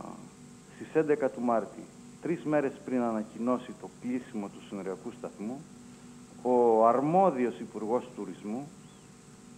στις 0.75 0.87
11 0.93 1.29
του 1.33 1.41
Μάρτη, 1.41 1.83
τρεις 2.21 2.43
μέρες 2.43 2.71
πριν 2.85 3.01
ανακοινώσει 3.01 3.73
το 3.81 3.89
κλείσιμο 4.01 4.47
του 4.47 4.61
συνοριακού 4.67 5.11
σταθμού, 5.17 5.61
ο 6.41 6.85
αρμόδιος 6.87 7.59
Υπουργός 7.59 8.09
Τουρισμού, 8.15 8.67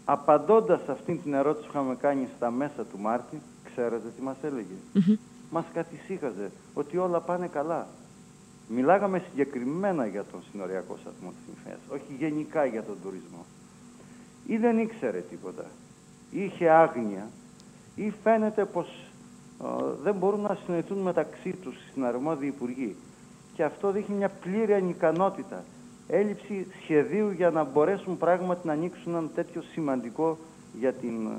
απαντώντας 0.06 0.82
σε 0.86 0.92
αυτήν 0.92 1.22
την 1.22 1.34
ερώτηση 1.34 1.66
που 1.66 1.72
είχαμε 1.74 1.96
κάνει 1.96 2.28
στα 2.36 2.52
μέσα 2.52 2.84
του 2.86 3.00
Μάρτη, 3.00 3.42
ξέρετε 3.64 4.10
τι 4.16 4.22
μας 4.22 4.38
έλεγε; 4.42 4.76
Mm 4.96 5.18
Μας 5.52 5.66
καθησύχαζε 5.74 6.52
ότι 6.74 6.98
όλα 6.98 7.20
πάνε 7.20 7.48
καλά. 7.48 7.88
Μιλάγαμε 8.76 9.24
συγκεκριμένα 9.30 10.06
για 10.06 10.24
τον 10.32 10.44
συνοριακό 10.52 10.98
σταθμό 11.02 11.30
της 11.30 11.56
Νυφαίας, 11.56 11.80
όχι 11.90 12.16
γενικά 12.20 12.66
για 12.66 12.84
τον 12.84 12.98
τουρισμό. 13.04 13.46
Ή 14.48 14.58
δεν 14.58 14.78
ήξερε 14.80 15.24
τίποτα, 15.30 15.66
ή 16.32 16.44
είχε 16.44 16.70
άγνοια, 16.70 17.28
ή 17.96 18.14
φαίνεται 18.24 18.66
πως 18.66 19.12
δεν 20.04 20.16
μπορούν 20.16 20.42
να 20.42 20.58
συνοηθούν 20.66 20.98
μεταξύ 20.98 21.52
τους 21.52 21.76
στην 21.90 22.06
αρμόδιοι 22.06 22.48
υπουργοί. 22.48 22.96
Και 23.54 23.64
αυτό 23.64 23.92
δείχνει 23.92 24.16
μια 24.16 24.30
πλήρη 24.30 24.74
ανικανότητα, 24.74 25.64
έλλειψη 26.08 26.68
σχεδίου 26.82 27.32
για 27.32 27.50
να 27.50 27.64
μπορέσουν 27.64 28.18
πράγματι 28.18 28.68
να 28.68 28.74
ανοίξουν 28.74 29.16
ένα 29.16 29.28
τέτοιο 29.36 29.62
σημαντικό 29.62 30.38
για 30.80 30.94
την, 30.94 31.30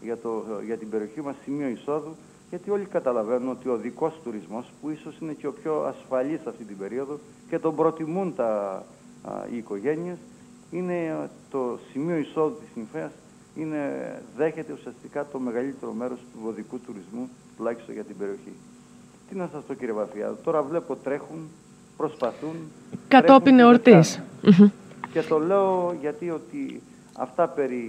για 0.00 0.16
το, 0.16 0.44
για 0.64 0.76
την 0.76 0.90
περιοχή 0.90 1.20
μας 1.20 1.34
σημείο 1.44 1.68
εισόδου 1.68 2.16
γιατί 2.52 2.70
όλοι 2.70 2.84
καταλαβαίνουν 2.84 3.48
ότι 3.48 3.68
ο 3.68 3.76
δικός 3.76 4.20
τουρισμός, 4.24 4.72
που 4.80 4.90
ίσως 4.90 5.18
είναι 5.20 5.32
και 5.32 5.46
ο 5.46 5.52
πιο 5.52 5.82
ασφαλής 5.82 6.40
αυτή 6.46 6.64
την 6.64 6.78
περίοδο 6.78 7.18
και 7.48 7.58
τον 7.58 7.74
προτιμούν 7.76 8.34
τα, 8.34 8.82
οι 9.52 9.56
οικογένειες, 9.56 10.16
είναι 10.70 11.28
το 11.50 11.78
σημείο 11.90 12.16
εισόδου 12.16 12.56
της 12.60 12.68
νυμφέας, 12.74 13.10
είναι, 13.54 13.78
δέχεται 14.36 14.72
ουσιαστικά 14.72 15.26
το 15.32 15.38
μεγαλύτερο 15.38 15.92
μέρος 15.92 16.18
του 16.18 16.40
οδικού 16.46 16.78
τουρισμού, 16.80 17.28
τουλάχιστον 17.56 17.94
για 17.94 18.04
την 18.04 18.16
περιοχή. 18.16 18.52
Τι 19.28 19.36
να 19.36 19.48
σας 19.52 19.64
πω 19.64 19.74
κύριε 19.74 19.94
Βαφιάδο, 19.94 20.36
τώρα 20.44 20.62
βλέπω 20.62 20.96
τρέχουν, 20.96 21.48
προσπαθούν. 21.96 22.56
Κατόπιν 23.08 23.58
εορτής. 23.58 24.22
Και 25.12 25.22
το 25.22 25.38
λέω 25.38 25.96
γιατί 26.00 26.30
ότι 26.30 26.82
αυτά 27.12 27.48
περί 27.48 27.84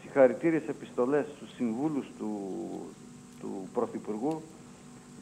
συγχαρητήριες 0.00 0.62
επιστολές 0.68 1.26
στους 1.36 1.54
συμβούλους 1.54 2.06
του, 2.18 2.30
του 3.44 3.68
Πρωθυπουργού. 3.74 4.42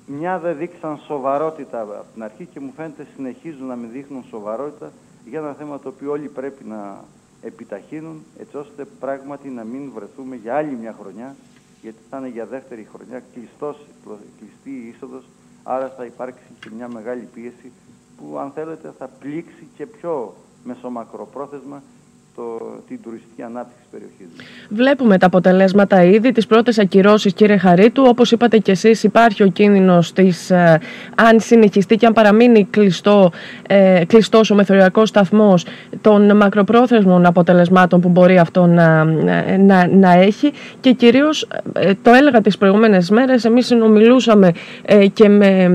Μια 0.06 0.38
δεν 0.38 0.56
δείξαν 0.56 0.98
σοβαρότητα 1.06 1.80
από 1.80 2.04
την 2.14 2.22
αρχή 2.22 2.46
και 2.46 2.60
μου 2.60 2.72
φαίνεται 2.76 3.06
συνεχίζουν 3.16 3.66
να 3.66 3.76
μην 3.76 3.90
δείχνουν 3.90 4.24
σοβαρότητα 4.30 4.92
για 5.24 5.38
ένα 5.38 5.52
θέμα 5.52 5.78
το 5.78 5.88
οποίο 5.88 6.10
όλοι 6.10 6.28
πρέπει 6.28 6.64
να 6.64 7.04
επιταχύνουν 7.42 8.22
έτσι 8.38 8.56
ώστε 8.56 8.84
πράγματι 9.00 9.48
να 9.48 9.64
μην 9.64 9.90
βρεθούμε 9.94 10.36
για 10.36 10.56
άλλη 10.56 10.76
μια 10.80 10.96
χρονιά 11.00 11.36
γιατί 11.82 11.98
θα 12.10 12.18
είναι 12.18 12.28
για 12.28 12.46
δεύτερη 12.46 12.88
χρονιά 12.94 13.22
κλειστός, 13.34 13.76
κλειστή 14.38 14.70
η 14.70 14.88
είσοδος 14.88 15.24
άρα 15.62 15.88
θα 15.96 16.04
υπάρξει 16.04 16.44
και 16.60 16.70
μια 16.76 16.88
μεγάλη 16.88 17.28
πίεση 17.34 17.72
που 18.16 18.38
αν 18.38 18.50
θέλετε 18.50 18.92
θα 18.98 19.08
πλήξει 19.20 19.66
και 19.76 19.86
πιο 19.86 20.34
μεσομακροπρόθεσμα 20.64 21.82
το, 22.36 22.42
την 22.88 22.98
τουριστική 23.02 23.42
ανάπτυξη 23.42 23.78
της 23.80 23.88
περιοχής 23.90 24.26
Βλέπουμε 24.68 25.18
τα 25.18 25.26
αποτελέσματα 25.26 26.04
ήδη, 26.04 26.32
τις 26.32 26.46
πρώτες 26.46 26.78
ακυρώσεις 26.78 27.32
κύριε 27.32 27.56
Χαρίτου. 27.56 28.04
Όπως 28.06 28.32
είπατε 28.32 28.58
και 28.58 28.70
εσείς 28.70 29.02
υπάρχει 29.02 29.42
ο 29.42 29.46
κίνδυνος 29.46 30.12
της, 30.12 30.50
ε, 30.50 30.80
αν 31.14 31.40
συνεχιστεί 31.40 31.96
και 31.96 32.06
αν 32.06 32.12
παραμείνει 32.12 32.66
κλειστό, 32.70 33.30
ε, 33.66 34.02
κλειστός 34.06 34.50
ο 34.50 34.54
μεθοριακός 34.54 35.08
σταθμός 35.08 35.66
των 36.00 36.36
μακροπρόθεσμων 36.36 37.26
αποτελεσμάτων 37.26 38.00
που 38.00 38.08
μπορεί 38.08 38.38
αυτό 38.38 38.66
να, 38.66 39.04
να, 39.58 39.86
να 39.86 40.12
έχει. 40.12 40.52
Και 40.80 40.92
κυρίως 40.92 41.48
ε, 41.72 41.92
το 42.02 42.10
έλεγα 42.10 42.40
τις 42.40 42.58
προηγούμενες 42.58 43.10
μέρες 43.10 43.44
εμείς 43.44 43.66
συνομιλούσαμε 43.66 44.52
ε, 44.82 45.06
και 45.06 45.28
με, 45.28 45.68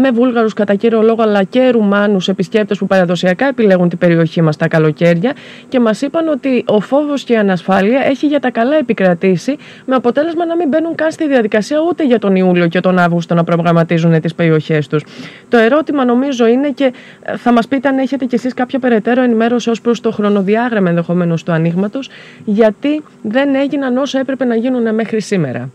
με 0.00 0.10
Βούλγαρους 0.10 0.52
κατά 0.52 0.74
κύριο 0.74 1.02
λόγο 1.02 1.22
αλλά 1.22 1.42
και 1.42 1.70
Ρουμάνους 1.70 2.28
επισκέπτες 2.28 2.78
που 2.78 2.86
παραδοσιακά 2.86 3.46
επιλέγουν 3.46 3.88
την 3.88 3.98
περιοχή 3.98 4.42
μας 4.42 4.56
τα 4.56 4.68
καλοκαίρια 4.68 5.32
και 5.72 5.80
μας 5.80 6.02
είπαν 6.02 6.28
ότι 6.28 6.64
ο 6.66 6.80
φόβος 6.80 7.24
και 7.24 7.32
η 7.32 7.36
ανασφάλεια 7.36 8.00
έχει 8.00 8.26
για 8.26 8.40
τα 8.40 8.50
καλά 8.50 8.76
επικρατήσει 8.76 9.56
με 9.86 9.94
αποτέλεσμα 9.94 10.46
να 10.46 10.56
μην 10.56 10.68
μπαίνουν 10.68 10.94
καν 10.94 11.10
στη 11.10 11.26
διαδικασία 11.26 11.78
ούτε 11.88 12.04
για 12.04 12.18
τον 12.18 12.36
Ιούλιο 12.36 12.68
και 12.68 12.80
τον 12.80 12.98
Αύγουστο 12.98 13.34
να 13.34 13.44
προγραμματίζουν 13.44 14.20
τις 14.20 14.34
περιοχές 14.34 14.88
τους. 14.88 15.04
Το 15.48 15.56
ερώτημα 15.56 16.04
νομίζω 16.04 16.46
είναι 16.46 16.70
και 16.70 16.92
ε, 17.22 17.36
θα 17.36 17.52
μας 17.52 17.68
πείτε 17.68 17.88
αν 17.88 17.98
έχετε 17.98 18.24
κι 18.24 18.34
εσείς 18.34 18.54
κάποια 18.54 18.78
περαιτέρω 18.78 19.22
ενημέρωση 19.22 19.70
ως 19.70 19.80
προς 19.80 20.00
το 20.00 20.10
χρονοδιάγραμμα 20.10 20.88
ενδεχομένως 20.88 21.42
του 21.42 21.52
ανοίγματος, 21.52 22.10
γιατί 22.44 23.02
δεν 23.22 23.54
έγιναν 23.54 23.96
όσα 23.96 24.18
έπρεπε 24.18 24.44
να 24.44 24.54
γίνουν 24.54 24.94
μέχρι 24.94 25.20
σήμερα. 25.20 25.68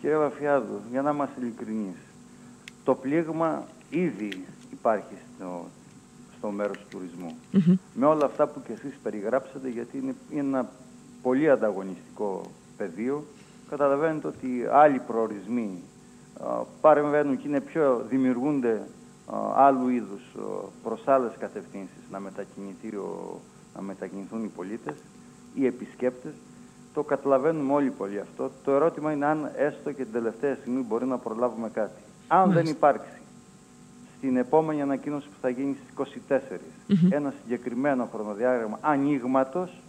Κύριε 0.00 0.16
Βαφιάδου, 0.16 0.80
για 0.90 1.02
να 1.02 1.10
είμαστε 1.10 1.34
ειλικρινείς, 1.40 1.96
το 2.84 2.94
πλήγμα 2.94 3.64
ήδη 3.90 4.44
υπάρχει 4.72 5.14
στο 5.36 5.66
στο 6.40 6.50
μέρος 6.50 6.78
του 6.78 6.86
τουρισμού. 6.90 7.36
Με 7.94 8.06
όλα 8.06 8.24
αυτά 8.24 8.46
που 8.46 8.62
και 8.66 8.72
εσείς 8.72 8.98
περιγράψατε, 9.02 9.68
γιατί 9.68 9.98
είναι, 9.98 10.14
ένα 10.34 10.68
πολύ 11.22 11.50
ανταγωνιστικό 11.50 12.42
πεδίο, 12.76 13.24
καταλαβαίνετε 13.70 14.26
ότι 14.26 14.66
άλλοι 14.72 14.98
προορισμοί 14.98 15.82
α, 16.40 16.46
παρεμβαίνουν 16.80 17.38
και 17.38 17.48
είναι 17.48 17.60
πιο, 17.60 18.04
δημιουργούνται 18.08 18.82
άλλου 19.54 19.88
είδους 19.88 20.22
προς 20.82 21.08
άλλες 21.08 21.32
κατευθύνσεις 21.38 22.02
να, 22.10 22.18
να 23.74 23.82
μετακινηθούν 23.82 24.44
οι 24.44 24.48
πολίτες, 24.48 24.94
οι 25.54 25.66
επισκέπτες. 25.66 26.32
Το 26.94 27.02
καταλαβαίνουμε 27.02 27.72
όλοι 27.72 27.90
πολύ 27.90 28.20
αυτό. 28.20 28.50
Το 28.64 28.72
ερώτημα 28.72 29.12
είναι 29.12 29.26
αν 29.26 29.50
έστω 29.56 29.92
και 29.92 30.02
την 30.02 30.12
τελευταία 30.12 30.54
στιγμή 30.54 30.82
μπορεί 30.82 31.06
να 31.06 31.18
προλάβουμε 31.18 31.68
κάτι. 31.68 32.00
Αν 32.28 32.52
δεν 32.52 32.66
υπάρξει 32.66 33.19
στην 34.20 34.36
επόμενη 34.36 34.82
ανακοίνωση 34.82 35.26
που 35.26 35.36
θα 35.40 35.48
γίνει 35.48 35.76
στις 35.82 36.16
24. 36.28 36.58
Ένα 37.10 37.34
συγκεκριμένο 37.42 38.08
χρονοδιάγραμμα 38.12 38.78
ανοίγματος 38.80 39.80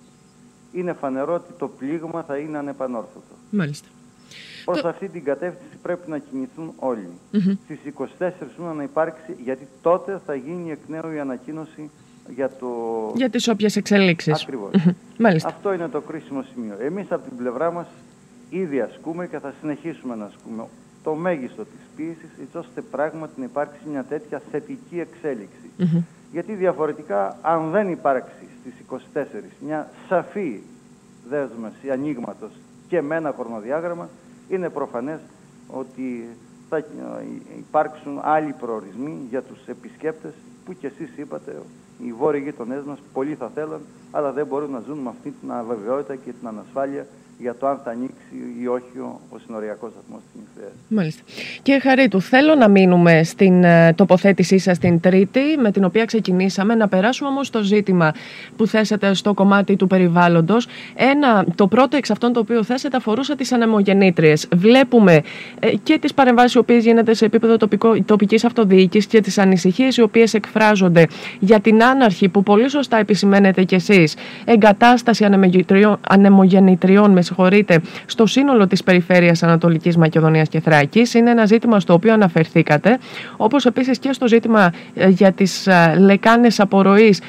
είναι 0.71 0.93
φανερό 0.93 1.33
ότι 1.33 1.53
το 1.57 1.67
πλήγμα 1.67 2.23
θα 2.23 2.37
είναι 2.37 2.57
ανεπανόρθωτο. 2.57 3.35
Μάλιστα. 3.49 3.87
Προς 4.65 4.83
αυτή 4.83 5.07
την 5.07 5.23
κατεύθυνση 5.23 5.77
πρέπει 5.81 6.09
να 6.09 6.17
κινηθούν 6.17 6.73
όλοι. 6.75 7.09
Mm-hmm. 7.33 7.57
Στις 7.63 7.79
24 8.19 8.75
να 8.75 8.83
υπάρξει, 8.83 9.35
γιατί 9.43 9.67
τότε 9.81 10.21
θα 10.25 10.35
γίνει 10.35 10.71
εκ 10.71 10.79
νέου 10.87 11.11
η 11.11 11.19
ανακοίνωση 11.19 11.89
για 12.35 12.49
το... 12.49 12.67
Για 13.15 13.29
τις 13.29 13.47
όποιες 13.47 13.75
εξελίξεις. 13.75 14.47
Μάλιστα. 15.17 15.49
Αυτό 15.49 15.73
είναι 15.73 15.87
το 15.87 16.01
κρίσιμο 16.01 16.43
σημείο. 16.53 16.75
Εμείς 16.79 17.11
από 17.11 17.27
την 17.27 17.37
πλευρά 17.37 17.71
μας 17.71 17.87
ήδη 18.49 18.81
ασκούμε 18.81 19.27
και 19.27 19.39
θα 19.39 19.53
συνεχίσουμε 19.61 20.15
να 20.15 20.25
ασκούμε 20.25 20.63
το 21.03 21.13
μέγιστο 21.13 21.63
της 21.63 21.81
πίεσης 21.95 22.29
έτσι 22.41 22.57
ώστε 22.57 22.81
πράγματι 22.81 23.39
να 23.39 23.45
υπάρξει 23.45 23.79
μια 23.89 24.03
τέτοια 24.03 24.41
θετική 24.51 24.99
εξέλιξη. 24.99 25.69
Γιατί 26.31 26.53
διαφορετικά 26.53 27.37
αν 27.41 27.71
δεν 27.71 27.89
υπάρξει 27.89 28.47
στις 28.59 28.73
24 29.13 29.25
μια 29.59 29.89
σαφή 30.07 30.61
δέσμευση 31.29 31.89
ανοίγματος 31.91 32.51
και 32.87 33.01
με 33.01 33.15
ένα 33.15 33.33
χρονοδιάγραμμα 33.39 34.09
είναι 34.49 34.69
προφανές 34.69 35.19
ότι 35.67 36.27
θα 36.69 36.83
υπάρξουν 37.57 38.19
άλλοι 38.21 38.53
προορισμοί 38.59 39.17
για 39.29 39.41
τους 39.41 39.59
επισκέπτες 39.65 40.33
που 40.65 40.73
και 40.73 40.87
εσείς 40.87 41.17
είπατε 41.17 41.55
οι 42.05 42.13
βόρειοι 42.13 42.41
γείτονές 42.43 42.83
μας 42.83 42.99
πολύ 43.13 43.35
θα 43.35 43.51
θέλουν 43.53 43.79
αλλά 44.11 44.31
δεν 44.31 44.45
μπορούν 44.45 44.71
να 44.71 44.79
ζουν 44.79 44.97
με 44.97 45.09
αυτή 45.09 45.33
την 45.41 45.51
αβεβαιότητα 45.51 46.15
και 46.15 46.31
την 46.31 46.47
ανασφάλεια 46.47 47.07
για 47.41 47.55
το 47.59 47.67
αν 47.67 47.79
θα 47.83 47.91
ανοίξει 47.91 48.61
ή 48.61 48.67
όχι 48.67 48.97
ο, 48.97 49.19
ο 49.29 49.37
συνοριακός 49.45 49.91
σταθμός 49.91 50.19
της 50.21 50.41
Νυχθέα. 50.41 50.71
Μάλιστα. 50.87 51.21
Κύριε 51.61 51.79
Χαρίτου, 51.79 52.21
θέλω 52.21 52.55
να 52.55 52.67
μείνουμε 52.67 53.23
στην 53.23 53.63
uh, 53.65 53.89
τοποθέτησή 53.95 54.57
σας 54.57 54.77
την 54.77 54.99
Τρίτη, 54.99 55.41
με 55.61 55.71
την 55.71 55.83
οποία 55.83 56.05
ξεκινήσαμε, 56.05 56.75
να 56.75 56.87
περάσουμε 56.87 57.29
όμως 57.29 57.47
στο 57.47 57.61
ζήτημα 57.61 58.13
που 58.57 58.67
θέσατε 58.67 59.13
στο 59.13 59.33
κομμάτι 59.33 59.75
του 59.75 59.87
περιβάλλοντος. 59.87 60.67
Ένα, 60.95 61.45
το 61.55 61.67
πρώτο 61.67 61.97
εξ 61.97 62.11
αυτών 62.11 62.33
το 62.33 62.39
οποίο 62.39 62.63
θέσατε 62.63 62.97
αφορούσε 62.97 63.35
τις 63.35 63.51
ανεμογεννήτριες. 63.51 64.47
Βλέπουμε 64.55 65.21
ε, 65.59 65.75
και 65.83 65.99
τις 65.99 66.13
παρεμβάσεις 66.13 66.53
οι 66.53 66.57
οποίες 66.57 66.83
γίνονται 66.83 67.13
σε 67.13 67.25
επίπεδο 67.25 67.57
τοπικής 68.05 68.45
αυτοδιοίκησης 68.45 69.09
και 69.09 69.21
τις 69.21 69.37
ανησυχίες 69.37 69.97
οι 69.97 70.01
οποίες 70.01 70.33
εκφράζονται 70.33 71.07
για 71.39 71.59
την 71.59 71.83
άναρχη 71.83 72.29
που 72.29 72.43
πολύ 72.43 72.69
σωστά 72.69 72.97
επισημαίνετε 72.97 73.63
κι 73.63 73.75
εσείς 73.75 74.15
εγκατάσταση 74.45 75.25
ανεμογεννητριών 76.01 77.11
με 77.11 77.21
συγχωρείτε, 77.31 77.81
στο 78.05 78.25
σύνολο 78.25 78.67
της 78.67 78.83
περιφέρειας 78.83 79.43
Ανατολικής 79.43 79.97
Μακεδονίας 79.97 80.47
και 80.47 80.59
Θράκης. 80.59 81.13
Είναι 81.13 81.29
ένα 81.29 81.45
ζήτημα 81.45 81.79
στο 81.79 81.93
οποίο 81.93 82.13
αναφερθήκατε, 82.13 82.99
όπως 83.37 83.65
επίσης 83.65 83.99
και 83.99 84.13
στο 84.13 84.27
ζήτημα 84.27 84.73
ε, 84.93 85.07
για 85.07 85.31
τις 85.31 85.67
ε, 85.67 85.95
λεκάνες 85.99 86.59
απορροής, 86.59 87.19
ε, 87.19 87.23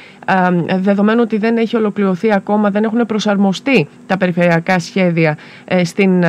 δεδομένου 0.77 1.21
ότι 1.23 1.39
δεν 1.39 1.57
έχει 1.57 1.77
ολοκληρωθεί 1.77 2.33
ακόμα, 2.33 2.71
δεν 2.71 2.85
έχουν 2.85 3.07
προσαρμοστεί 3.07 3.89
τα 4.07 4.17
περιφερειακά 4.17 4.79
σχέδια 4.79 5.37
στην, 5.83 6.25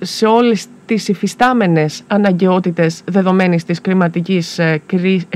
σε 0.00 0.26
όλες 0.26 0.66
τις 0.86 1.08
υφιστάμενες 1.08 2.02
αναγκαιότητες 2.06 3.02
δεδομένης 3.04 3.64
της 3.64 3.80
κλιματικής 3.80 4.58
ε, 4.58 4.82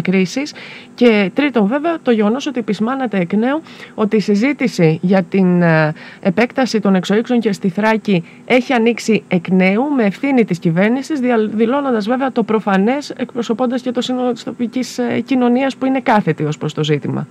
κρίσης 0.03 0.55
και 0.95 1.31
τρίτον 1.35 1.67
βέβαια 1.67 1.99
το 2.03 2.11
γεγονός 2.11 2.47
ότι 2.47 2.59
επισημάνατε 2.59 3.19
εκ 3.19 3.33
νέου 3.33 3.63
ότι 3.95 4.17
η 4.17 4.21
συζήτηση 4.21 4.99
για 5.03 5.23
την 5.23 5.63
ε, 5.63 5.93
επέκταση 6.21 6.81
των 6.81 6.95
εξοίξεων 6.95 7.41
και 7.41 7.53
στη 7.53 7.69
Θράκη 7.69 8.25
έχει 8.47 8.73
ανοίξει 8.73 9.23
εκ 9.29 9.49
νέου 9.49 9.83
με 9.97 10.05
ευθύνη 10.05 10.45
της 10.45 10.59
κυβέρνησης 10.59 11.21
δηλώνοντας 11.53 12.07
βέβαια 12.07 12.33
το 12.33 12.43
προφανές 12.43 13.11
εκπροσωπώντας 13.11 13.83
και 13.83 13.91
το 13.91 14.01
σύνολο 14.01 14.33
της 14.33 14.43
τοπικής 14.45 14.99
ε, 14.99 15.21
κοινωνίας 15.21 15.77
που 15.77 15.87
είναι 15.87 16.01
κάθετη 16.01 16.45
ως 16.45 16.59
προς 16.59 16.75
το 16.75 16.85
ζήτημα. 16.85 17.27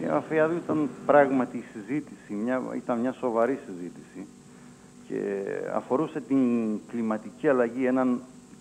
Κύριε 0.00 0.14
Αφιάδου, 0.14 0.56
ήταν 0.56 0.88
πράγματι 1.06 1.56
η 1.56 1.64
συζήτηση, 1.72 2.32
μια, 2.32 2.62
ήταν 2.76 2.98
μια 2.98 3.12
σοβαρή 3.12 3.58
συζήτηση 3.66 4.26
και 5.08 5.42
αφορούσε 5.74 6.20
την 6.20 6.38
κλιματική 6.88 7.48
αλλαγή, 7.48 7.84
έναν 7.84 8.20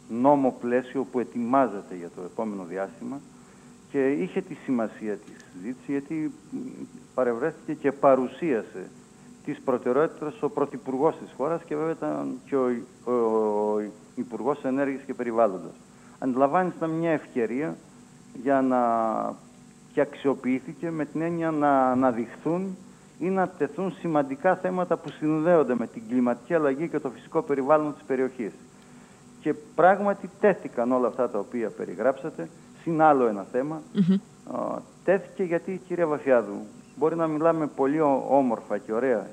νόμο 0.09 0.55
πλαίσιο 0.59 1.03
που 1.11 1.19
ετοιμάζεται 1.19 1.95
για 1.95 2.09
το 2.15 2.21
επόμενο 2.21 2.63
διάστημα 2.63 3.19
και 3.91 4.11
είχε 4.11 4.41
τη 4.41 4.53
σημασία 4.53 5.15
της 5.15 5.45
συζήτησης 5.53 5.87
γιατί 5.87 6.31
παρευρέθηκε 7.13 7.73
και 7.73 7.91
παρουσίασε 7.91 8.89
τις 9.45 9.59
προτεραιότητες 9.59 10.41
ο 10.41 10.49
Πρωθυπουργός 10.49 11.17
της 11.17 11.33
χώρας 11.37 11.63
και 11.63 11.75
βέβαια 11.75 11.93
ήταν 11.93 12.39
και 12.45 12.55
ο, 12.55 12.67
ο, 13.03 13.11
ο 13.11 13.81
Υπουργός 14.15 14.63
Ενέργειας 14.63 15.01
και 15.03 15.13
Περιβάλλοντος. 15.13 15.73
Αντιλαμβάνεστε 16.19 16.77
ήταν 16.77 16.89
μια 16.89 17.11
ευκαιρία 17.11 17.77
για 18.43 18.61
να 18.61 18.79
και 19.93 20.01
αξιοποιήθηκε 20.01 20.91
με 20.91 21.05
την 21.05 21.21
έννοια 21.21 21.51
να 21.51 21.91
αναδειχθούν 21.91 22.77
ή 23.19 23.29
να 23.29 23.47
τεθούν 23.47 23.93
σημαντικά 23.99 24.55
θέματα 24.55 24.97
που 24.97 25.09
συνδέονται 25.09 25.75
με 25.75 25.87
την 25.87 26.01
κλιματική 26.09 26.53
αλλαγή 26.53 26.87
και 26.87 26.99
το 26.99 27.09
φυσικό 27.09 27.41
περιβάλλον 27.41 27.93
της 27.93 28.03
περιοχής. 28.03 28.51
Και 29.41 29.53
πράγματι 29.75 30.29
τέθηκαν 30.39 30.91
όλα 30.91 31.07
αυτά 31.07 31.29
τα 31.29 31.39
οποία 31.39 31.69
περιγράψατε, 31.69 32.49
συν 32.81 33.01
άλλο 33.01 33.27
ένα 33.27 33.45
θέμα. 33.51 33.81
τέθηκε 35.03 35.43
γιατί, 35.43 35.81
κύριε 35.87 36.05
Βαθιάδου, 36.05 36.65
μπορεί 36.95 37.15
να 37.15 37.27
μιλάμε 37.27 37.67
πολύ 37.67 38.01
όμορφα 38.29 38.77
και 38.77 38.93
ωραία 38.93 39.27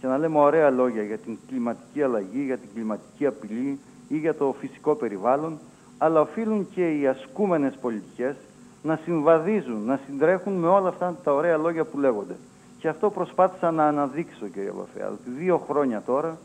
και 0.00 0.06
να 0.06 0.18
λέμε 0.18 0.38
ωραία 0.38 0.70
λόγια 0.70 1.02
για 1.02 1.18
την 1.18 1.38
κλιματική 1.48 2.02
αλλαγή, 2.02 2.42
για 2.44 2.56
την 2.58 2.68
κλιματική 2.74 3.26
απειλή 3.26 3.78
ή 4.08 4.16
για 4.16 4.34
το 4.34 4.54
φυσικό 4.60 4.94
περιβάλλον, 4.94 5.58
αλλά 5.98 6.20
οφείλουν 6.20 6.68
και 6.74 6.98
οι 6.98 7.06
ασκούμενες 7.06 7.74
πολιτικές 7.80 8.36
να 8.82 9.00
συμβαδίζουν, 9.04 9.84
να 9.84 10.00
συντρέχουν 10.06 10.52
με 10.52 10.68
όλα 10.68 10.88
αυτά 10.88 11.16
τα 11.24 11.34
ωραία 11.34 11.56
λόγια 11.56 11.84
που 11.84 11.98
λέγονται. 11.98 12.36
Και 12.78 12.88
αυτό 12.88 13.10
προσπάθησα 13.10 13.70
να 13.70 13.86
αναδείξω, 13.86 14.46
κύριε 14.46 14.70
Βαφέα, 14.70 15.08
ότι 15.08 15.30
δύο 15.30 15.58
χρόνια 15.68 16.02
τώρα 16.06 16.38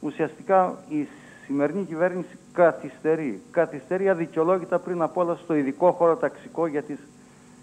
ουσιαστικά 0.00 0.74
η 0.88 1.08
σημερινή 1.44 1.84
κυβέρνηση 1.84 2.38
καθυστερεί. 2.52 3.42
Καθυστερεί 3.50 4.08
αδικαιολόγητα 4.08 4.78
πριν 4.78 5.02
απ' 5.02 5.16
όλα 5.16 5.34
στο 5.34 5.54
ειδικό 5.54 5.92
χώρο 5.92 6.16
ταξικό 6.16 6.66
για 6.66 6.82
τις, 6.82 6.98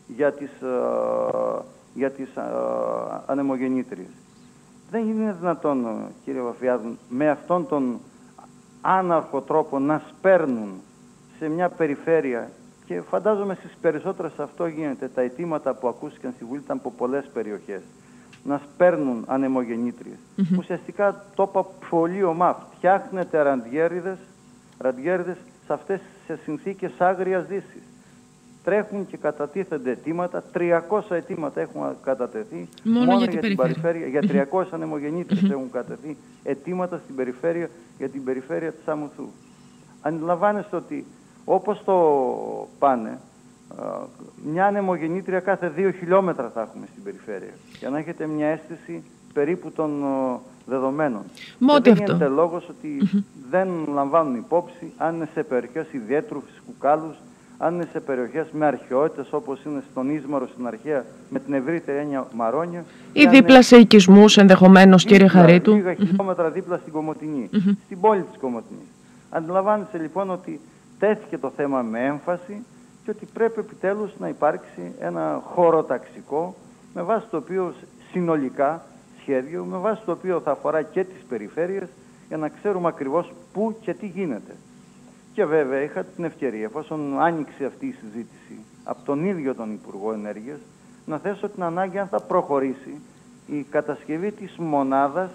για 0.07 0.31
τις, 0.33 0.49
ε, 0.61 1.61
για 1.93 2.11
τις 2.11 2.35
ε, 2.35 2.41
ανεμογεννήτριες. 3.25 4.09
Δεν 4.91 5.07
είναι 5.07 5.35
δυνατόν, 5.39 5.85
κύριε 6.23 6.41
Βαφιάδου, 6.41 6.97
με 7.09 7.29
αυτόν 7.29 7.67
τον 7.67 7.99
άναρχο 8.81 9.41
τρόπο 9.41 9.79
να 9.79 10.01
σπέρνουν 10.09 10.81
σε 11.39 11.49
μια 11.49 11.69
περιφέρεια 11.69 12.49
και 12.89 13.01
φαντάζομαι 13.09 13.55
στις 13.55 13.71
περισσότερες 13.81 14.31
αυτό 14.37 14.67
γίνεται. 14.67 15.07
Τα 15.15 15.21
αιτήματα 15.21 15.73
που 15.73 15.87
ακούστηκαν 15.87 16.33
στη 16.35 16.45
Βουλή 16.45 16.61
ήταν 16.63 16.77
από 16.77 16.91
πολλές 16.91 17.25
περιοχές. 17.33 17.81
Να 18.43 18.61
σπέρνουν 18.73 19.23
ανεμογεννήτριες. 19.27 20.17
Mm-hmm. 20.37 20.57
Ουσιαστικά 20.57 21.25
το 21.35 21.45
είπα 21.49 21.65
πολύ 21.89 22.23
ομά. 22.23 22.67
Φτιάχνετε 22.75 23.41
ραντιέριδες, 23.41 24.17
ραντιέριδες 24.77 25.35
σε 25.65 25.73
αυτές 25.73 25.99
σε 26.25 26.39
συνθήκες 26.43 26.91
άγριας 26.97 27.45
δύσης. 27.45 27.83
Τρέχουν 28.63 29.07
και 29.07 29.17
κατατίθενται 29.17 29.91
αιτήματα, 29.91 30.43
300 30.53 31.01
αιτήματα 31.09 31.61
έχουν 31.61 31.81
κατατεθεί 32.03 32.67
μόνο, 32.83 33.05
μόνο 33.05 33.17
για, 33.17 33.31
για, 33.31 33.41
την 33.41 33.55
περιφέρεια. 33.55 34.07
Για 34.07 34.47
300 34.51 34.63
ανεμογεννήτριες 34.71 35.51
έχουν 35.51 35.71
κατατεθεί 35.71 36.17
αιτήματα 36.43 36.97
στην 37.03 37.15
περιφέρεια, 37.15 37.69
για 37.97 38.09
την 38.09 38.23
περιφέρεια 38.23 38.71
της 38.71 38.87
Αμουθού. 38.87 39.27
Αντιλαμβάνεστε 40.01 40.75
ότι 40.75 41.05
όπως 41.51 41.83
το 41.85 41.97
πάνε, 42.79 43.19
μια 44.53 44.65
ανεμογεννήτρια 44.65 45.39
κάθε 45.39 45.67
δύο 45.75 45.91
χιλιόμετρα 45.91 46.51
θα 46.53 46.61
έχουμε 46.61 46.85
στην 46.91 47.03
περιφέρεια. 47.03 47.53
Για 47.79 47.89
να 47.89 47.97
έχετε 47.97 48.27
μια 48.27 48.47
αίσθηση 48.47 49.03
περίπου 49.33 49.71
των 49.71 50.03
δεδομένων. 50.65 51.21
Μόνο 51.59 51.79
δεν 51.79 51.93
αυτό. 51.93 52.03
γίνεται 52.03 52.27
λόγος 52.27 52.69
ότι 52.69 53.21
δεν 53.49 53.67
λαμβάνουν 53.93 54.35
υπόψη 54.35 54.91
αν 54.97 55.15
είναι 55.15 55.29
σε 55.33 55.43
περιοχές 55.43 55.85
ιδιαίτερου 55.91 56.41
φυσικού 56.47 56.73
κάλους, 56.79 57.15
αν 57.57 57.73
είναι 57.73 57.87
σε 57.91 57.99
περιοχές 57.99 58.47
με 58.51 58.65
αρχαιότητες 58.65 59.33
όπως 59.33 59.63
είναι 59.65 59.83
στον 59.91 60.09
Ίσμαρο 60.09 60.47
στην 60.47 60.67
αρχαία 60.67 61.05
με 61.29 61.39
την 61.39 61.53
ευρύτερη 61.53 61.97
έννοια 61.97 62.27
Μαρόνια. 62.33 62.85
Ή 63.13 63.27
δίπλα 63.27 63.61
σε 63.61 63.77
οικισμούς 63.77 64.37
ενδεχομένως, 64.37 65.05
κύριε 65.05 65.27
Χαρίτου. 65.27 65.73
Λίγα 65.73 65.93
χιλιόμετρα 65.93 66.49
δίπλα 66.49 66.77
στην 66.77 66.93
Κομωτινή, 66.93 67.49
στην 67.85 67.99
πόλη 67.99 68.21
της 68.21 68.39
Κομωτινής. 68.39 68.87
Αντιλαμβάνεστε 69.29 69.97
λοιπόν 69.97 70.29
ότι 70.29 70.59
τέθηκε 70.99 71.37
το 71.37 71.49
θέμα 71.49 71.81
με 71.81 72.05
έμφαση 72.05 72.65
και 73.03 73.11
ότι 73.11 73.25
πρέπει 73.33 73.59
επιτέλους 73.59 74.11
να 74.19 74.27
υπάρξει 74.27 74.91
ένα 74.99 75.41
χώρο 75.43 75.83
ταξικό 75.83 76.55
με 76.93 77.01
βάση 77.01 77.27
το 77.31 77.37
οποίο 77.37 77.73
συνολικά 78.11 78.85
σχέδιο, 79.19 79.63
με 79.63 79.77
βάση 79.77 80.01
το 80.05 80.11
οποίο 80.11 80.39
θα 80.39 80.51
αφορά 80.51 80.81
και 80.81 81.03
τις 81.03 81.23
περιφέρειες 81.29 81.87
για 82.27 82.37
να 82.37 82.49
ξέρουμε 82.49 82.87
ακριβώς 82.87 83.31
πού 83.53 83.75
και 83.81 83.93
τι 83.93 84.07
γίνεται. 84.07 84.55
Και 85.33 85.45
βέβαια 85.45 85.81
είχα 85.81 86.03
την 86.03 86.23
ευκαιρία, 86.23 86.63
εφόσον 86.63 87.21
άνοιξε 87.21 87.65
αυτή 87.65 87.85
η 87.85 87.95
συζήτηση 88.01 88.59
από 88.83 89.05
τον 89.05 89.25
ίδιο 89.25 89.55
τον 89.55 89.71
Υπουργό 89.71 90.13
Ενέργειας, 90.13 90.59
να 91.05 91.17
θέσω 91.17 91.49
την 91.49 91.63
ανάγκη 91.63 91.97
αν 91.97 92.07
θα 92.07 92.19
προχωρήσει 92.19 93.01
η 93.47 93.65
κατασκευή 93.69 94.31
της 94.31 94.55
μονάδας 94.57 95.29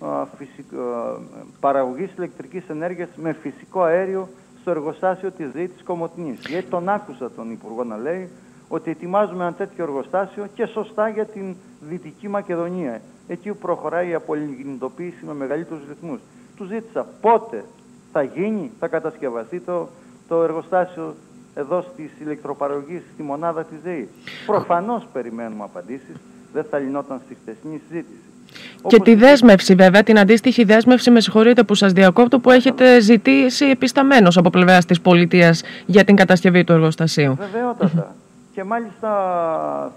α, 0.00 0.26
φυσικ, 0.36 0.72
α, 0.74 1.18
παραγωγής 1.60 2.10
ηλεκτρικής 2.16 2.68
ενέργειας 2.68 3.08
με 3.16 3.32
φυσικό 3.32 3.82
αέριο 3.82 4.28
στο 4.66 4.74
εργοστάσιο 4.74 5.30
της 5.30 5.50
ΔΕΗ 5.50 5.68
της 5.68 5.82
Κομωτινής. 5.82 6.38
Γιατί 6.48 6.66
τον 6.68 6.88
άκουσα 6.88 7.30
τον 7.30 7.50
Υπουργό 7.50 7.84
να 7.84 7.96
λέει 7.96 8.28
ότι 8.68 8.90
ετοιμάζουμε 8.90 9.44
ένα 9.44 9.52
τέτοιο 9.52 9.84
εργοστάσιο 9.84 10.48
και 10.54 10.66
σωστά 10.66 11.08
για 11.08 11.24
την 11.24 11.54
Δυτική 11.80 12.28
Μακεδονία. 12.28 13.00
Εκεί 13.28 13.50
που 13.50 13.56
προχωράει 13.56 14.08
η 14.08 14.14
απολυγνητοποίηση 14.14 15.24
με 15.24 15.34
μεγαλύτερους 15.34 15.88
ρυθμούς. 15.88 16.20
Του 16.56 16.64
ζήτησα 16.64 17.06
πότε 17.20 17.64
θα 18.12 18.22
γίνει, 18.22 18.70
θα 18.78 18.88
κατασκευαστεί 18.88 19.60
το, 19.60 19.88
το 20.28 20.42
εργοστάσιο 20.42 21.14
εδώ 21.54 21.82
στις 21.92 22.10
ηλεκτροπαραγωγής, 22.20 23.02
στη 23.12 23.22
μονάδα 23.22 23.64
της 23.64 23.78
ΔΕΗ. 23.82 24.08
Προφανώς 24.46 25.06
περιμένουμε 25.12 25.64
απαντήσεις, 25.64 26.16
δεν 26.52 26.64
θα 26.64 26.78
λυνόταν 26.78 27.20
στη 27.24 27.34
χθεσινή 27.34 27.80
συζήτηση. 27.88 28.35
Και 28.86 29.00
τη 29.00 29.14
δέσμευση, 29.14 29.74
βέβαια, 29.74 30.02
την 30.02 30.18
αντίστοιχη 30.18 30.64
δέσμευση, 30.64 31.10
με 31.10 31.20
συγχωρείτε 31.20 31.62
που 31.62 31.74
σας 31.74 31.92
διακόπτω, 31.92 32.38
που 32.38 32.50
έχετε 32.50 33.00
ζητήσει 33.00 33.64
επισταμένω 33.64 34.28
από 34.34 34.50
πλευράς 34.50 34.84
της 34.84 35.00
πολιτείας 35.00 35.62
για 35.86 36.04
την 36.04 36.16
κατασκευή 36.16 36.64
του 36.64 36.72
εργοστασίου. 36.72 37.36
Βεβαιότατα. 37.38 38.14
Και 38.52 38.64
μάλιστα 38.64 39.10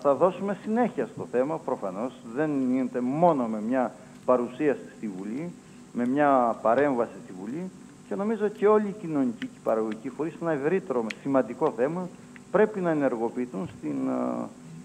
θα 0.02 0.14
δώσουμε 0.16 0.58
συνέχεια 0.64 1.08
στο 1.14 1.28
θέμα, 1.32 1.60
προφανώς. 1.66 2.14
Δεν 2.36 2.50
γίνεται 2.72 3.00
μόνο 3.02 3.44
με 3.44 3.62
μια 3.68 3.92
παρουσίαση 4.26 4.80
στη 4.98 5.10
Βουλή, 5.18 5.52
με 5.94 6.08
μια 6.08 6.56
παρέμβαση 6.62 7.12
στη 7.24 7.34
Βουλή 7.40 7.72
και 8.10 8.16
νομίζω 8.16 8.48
και 8.48 8.68
όλοι 8.68 8.88
οι 8.88 8.96
κοινωνικοί 9.02 9.46
και 9.46 9.58
οι 9.58 9.64
παραγωγικοί 9.64 10.10
φορείς, 10.10 10.34
ένα 10.42 10.52
ευρύτερο 10.52 11.06
σημαντικό 11.22 11.74
θέμα, 11.78 12.10
πρέπει 12.52 12.80
να 12.80 12.90
ενεργοποιηθούν 12.90 13.70
στην, 13.78 13.98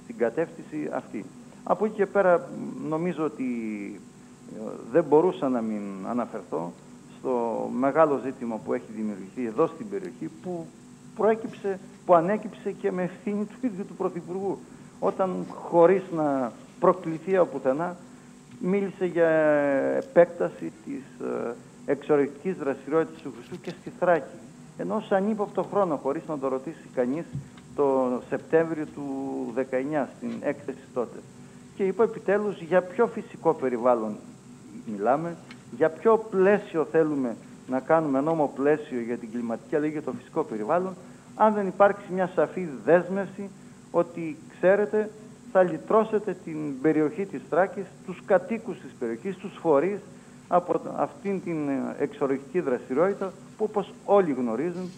στην 0.03 0.17
κατεύθυνση 0.19 0.91
αυτή. 0.95 1.25
Από 1.65 1.85
εκεί 1.85 1.95
και 1.95 2.07
πέρα 2.07 2.49
νομίζω 2.89 3.25
ότι 3.25 3.45
ε, 4.57 4.61
δεν 4.93 5.05
μπορούσα 5.05 5.49
να 5.49 5.61
μην 5.61 5.83
αναφερθώ 6.09 6.73
στο 7.19 7.69
μεγάλο 7.79 8.21
ζήτημα 8.25 8.57
που 8.65 8.73
έχει 8.73 8.93
δημιουργηθεί 8.97 9.47
εδώ 9.47 9.67
στην 9.67 9.89
περιοχή 9.89 10.31
που 10.43 10.67
προέκυψε, 11.17 11.79
που 12.07 12.15
ανέκυψε 12.15 12.73
και 12.73 12.93
με 12.93 13.03
ευθύνη 13.03 13.45
του 13.45 13.59
ίδιου 13.67 13.85
του 13.87 13.95
Πρωθυπουργού. 13.95 14.59
Όταν 15.01 15.47
χωρίς 15.49 16.03
να 16.15 16.53
προκληθεί 16.81 17.37
από 17.37 17.51
πουθενά 17.53 17.97
μίλησε 18.61 19.05
για 19.05 19.29
επέκταση 19.97 20.73
της 20.85 21.27
ε, 21.27 21.55
εξορρυκτικής 21.87 22.57
δραστηριότητας 22.57 23.23
του 23.23 23.33
Χρυσού 23.37 23.61
και 23.61 23.73
στη 23.81 23.93
Θράκη. 23.99 24.37
Ενώ 24.79 25.01
σαν 25.09 25.31
ύποπτο 25.31 25.63
χρόνο, 25.63 25.97
χωρίς 25.97 26.23
να 26.29 26.39
το 26.39 26.49
ρωτήσει 26.49 26.89
κανείς, 26.95 27.25
το 27.77 28.21
Σεπτέμβριο 28.29 28.87
του 28.95 29.05
19 29.57 30.07
στην 30.17 30.33
έκθεση 30.41 30.85
τότε. 30.95 31.19
Και 31.75 31.85
είπα 31.85 32.05
επιτέλους 32.05 32.61
για 32.61 32.83
ποιο 32.83 33.07
φυσικό 33.07 33.55
περιβάλλον 33.55 34.17
μιλάμε, 34.87 35.37
για 35.77 35.89
ποιο 35.91 36.27
πλαίσιο 36.31 36.87
θέλουμε 36.91 37.37
να 37.69 37.81
κάνουμε 37.81 38.21
νόμο 38.21 38.53
πλαίσιο 38.55 39.01
για 39.01 39.17
την 39.17 39.31
κλιματική 39.31 39.77
αλλαγή 39.77 39.93
και 39.93 40.01
το 40.01 40.13
φυσικό 40.13 40.43
περιβάλλον, 40.43 40.95
αν 41.35 41.55
δεν 41.55 41.67
υπάρξει 41.67 42.05
μια 42.13 42.31
σαφή 42.35 42.69
δέσμευση 42.85 43.51
ότι, 43.91 44.37
ξέρετε, 44.57 45.11
θα 45.53 45.63
λυτρώσετε 45.63 46.37
την 46.45 46.81
περιοχή 46.81 47.27
της 47.27 47.43
Θράκης, 47.51 47.85
τους 48.07 48.23
κατοίκους 48.27 48.81
της 48.81 48.91
περιοχής, 48.99 49.37
τους 49.37 49.59
φορείς 49.61 49.99
από 50.49 50.81
αυτήν 50.97 51.43
την 51.43 51.57
εξορρυκτική 51.99 52.61
δραστηριότητα 52.61 53.33
που 53.57 53.65
όπως 53.65 53.93
όλοι 54.05 54.33
γνωρίζουν 54.33 54.91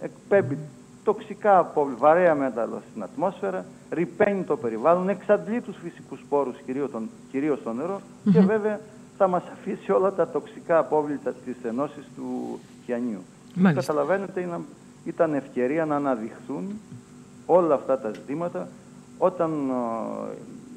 εκπέμπει 0.00 0.58
τοξικά 1.06 1.58
από 1.58 1.88
βαρέα 1.98 2.34
μέταλλα 2.34 2.82
στην 2.90 3.02
ατμόσφαιρα, 3.02 3.64
ρηπαίνει 3.90 4.42
το 4.42 4.56
περιβάλλον, 4.56 5.08
εξαντλεί 5.08 5.60
τους 5.60 5.76
φυσικούς 5.82 6.24
πόρους, 6.28 6.56
κυρίως, 6.66 6.90
τον, 6.90 7.08
κυρίως 7.30 7.62
το 7.62 7.72
νερό 7.72 8.00
και 8.32 8.40
βέβαια 8.40 8.80
θα 9.16 9.28
μας 9.28 9.42
αφήσει 9.52 9.92
όλα 9.92 10.12
τα 10.12 10.28
τοξικά 10.28 10.78
απόβλητα 10.78 11.32
της 11.44 11.56
ενώσης 11.62 12.04
του 12.16 12.58
χιανίου. 12.84 13.22
Καταλαβαίνετε, 13.74 14.40
ήταν, 14.40 14.64
ήταν 15.04 15.34
ευκαιρία 15.34 15.84
να 15.84 15.96
αναδειχθούν 15.96 16.80
όλα 17.46 17.74
αυτά 17.74 17.98
τα 17.98 18.10
ζητήματα 18.10 18.68
όταν 19.18 19.50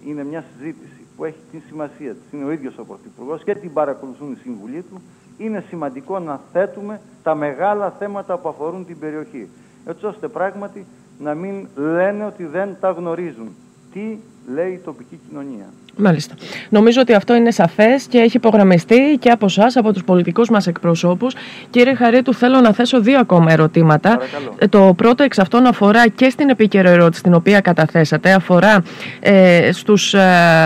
ε, 0.05 0.09
είναι 0.09 0.23
μια 0.23 0.43
συζήτηση 0.51 1.01
που 1.15 1.25
έχει 1.25 1.39
την 1.51 1.61
σημασία 1.67 2.11
της, 2.13 2.31
είναι 2.31 2.45
ο 2.45 2.51
ίδιος 2.51 2.77
ο 2.77 2.83
Πρωθυπουργός 2.83 3.43
και 3.43 3.55
την 3.55 3.73
παρακολουθούν 3.73 4.31
οι 4.31 4.37
συμβουλοί 4.41 4.81
του, 4.81 5.01
είναι 5.37 5.63
σημαντικό 5.67 6.19
να 6.19 6.39
θέτουμε 6.51 7.01
τα 7.23 7.35
μεγάλα 7.35 7.91
θέματα 7.99 8.37
που 8.37 8.49
αφορούν 8.49 8.85
την 8.85 8.99
περιοχή. 8.99 9.49
Έτσι 9.85 10.05
ώστε 10.05 10.27
πράγματι 10.27 10.85
να 11.19 11.33
μην 11.33 11.67
λένε 11.75 12.25
ότι 12.25 12.45
δεν 12.45 12.77
τα 12.79 12.91
γνωρίζουν. 12.91 13.55
Τι 13.93 14.17
λέει 14.47 14.71
η 14.73 14.77
τοπική 14.77 15.19
κοινωνία. 15.27 15.65
Μάλιστα. 16.01 16.33
Νομίζω 16.69 17.01
ότι 17.01 17.13
αυτό 17.13 17.35
είναι 17.35 17.51
σαφές 17.51 18.03
και 18.03 18.17
έχει 18.17 18.37
υπογραμμιστεί 18.37 19.17
και 19.19 19.29
από 19.29 19.45
εσάς, 19.45 19.77
από 19.77 19.93
τους 19.93 20.03
πολιτικούς 20.03 20.49
μας 20.49 20.67
εκπροσώπους. 20.67 21.33
Κύριε 21.69 21.95
Χαρίτου, 21.95 22.33
θέλω 22.33 22.59
να 22.59 22.73
θέσω 22.73 23.01
δύο 23.01 23.19
ακόμα 23.19 23.51
ερωτήματα. 23.51 24.09
Παρακαλώ. 24.09 24.55
Ε, 24.57 24.67
Το 24.67 24.93
πρώτο 24.97 25.23
εξ 25.23 25.39
αυτών 25.39 25.65
αφορά 25.65 26.07
και 26.07 26.29
στην 26.29 26.49
επίκαιρο 26.49 26.89
ερώτηση 26.89 27.23
την 27.23 27.33
οποία 27.33 27.59
καταθέσατε. 27.59 28.31
Αφορά 28.31 28.83
ε, 29.19 29.69
στους 29.71 30.13
ε, 30.13 30.19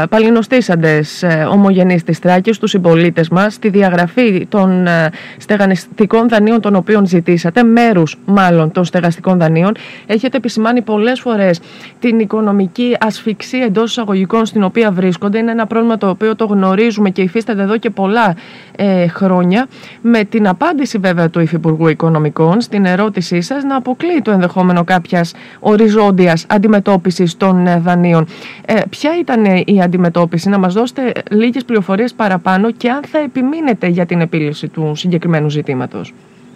παλινοστήσαντες 0.09 1.23
ε, 1.23 1.47
ομογενείς 1.51 2.03
της 2.03 2.17
Θράκη, 2.17 2.53
στους 2.53 2.69
συμπολίτες 2.69 3.29
μας, 3.29 3.59
τη 3.59 3.69
διαγραφή 3.69 4.45
των 4.49 4.87
ε, 4.87 5.09
στεγαστικών 5.37 6.29
δανείων 6.29 6.61
των 6.61 6.75
οποίων 6.75 7.05
ζητήσατε, 7.05 7.63
μέρους 7.63 8.17
μάλλον 8.25 8.71
των 8.71 8.85
στεγαστικών 8.85 9.37
δανείων. 9.37 9.71
Έχετε 10.05 10.37
επισημάνει 10.37 10.81
πολλές 10.81 11.19
φορές 11.19 11.59
την 11.99 12.19
οικονομική 12.19 12.97
ασφυξία 12.99 13.63
εντός 13.63 13.89
εισαγωγικών 13.89 14.45
στην 14.45 14.63
οποία 14.63 14.91
βρίσκονται 14.91 15.21
βρίσκονται. 15.23 15.37
Είναι 15.37 15.51
ένα 15.51 15.67
πρόβλημα 15.67 15.97
το 15.97 16.09
οποίο 16.09 16.35
το 16.35 16.45
γνωρίζουμε 16.45 17.09
και 17.09 17.21
υφίσταται 17.21 17.61
εδώ 17.61 17.77
και 17.77 17.89
πολλά 17.89 18.35
ε, 18.75 19.07
χρόνια. 19.07 19.67
Με 20.01 20.23
την 20.23 20.47
απάντηση 20.47 20.97
βέβαια 20.97 21.29
του 21.29 21.39
Υφυπουργού 21.39 21.87
Οικονομικών 21.87 22.61
στην 22.61 22.85
ερώτησή 22.85 23.41
σας 23.41 23.63
να 23.63 23.75
αποκλείει 23.75 24.21
το 24.21 24.31
ενδεχόμενο 24.31 24.83
κάποιας 24.83 25.33
οριζόντιας 25.59 26.45
αντιμετώπισης 26.49 27.37
των 27.37 27.67
ε, 27.67 27.79
δανείων. 27.79 28.25
Ε, 28.65 28.81
ποια 28.89 29.19
ήταν 29.19 29.45
η 29.65 29.81
αντιμετώπιση, 29.81 30.49
να 30.49 30.57
μας 30.57 30.73
δώσετε 30.73 31.11
λίγες 31.31 31.65
πληροφορίες 31.65 32.13
παραπάνω 32.13 32.71
και 32.71 32.89
αν 32.89 33.01
θα 33.07 33.19
επιμείνετε 33.19 33.87
για 33.87 34.05
την 34.05 34.21
επίλυση 34.21 34.67
του 34.67 34.91
συγκεκριμένου 34.95 35.49
ζητήματος. 35.49 36.13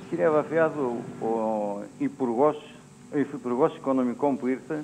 Κυρία 0.10 0.32
Βαφιάδου, 0.32 0.92
ο 1.22 1.28
Υπουργός, 1.98 2.58
ο 3.14 3.18
Υφυπουργός 3.18 3.76
Οικονομικών 3.76 4.38
που 4.38 4.48
ήρθε 4.48 4.84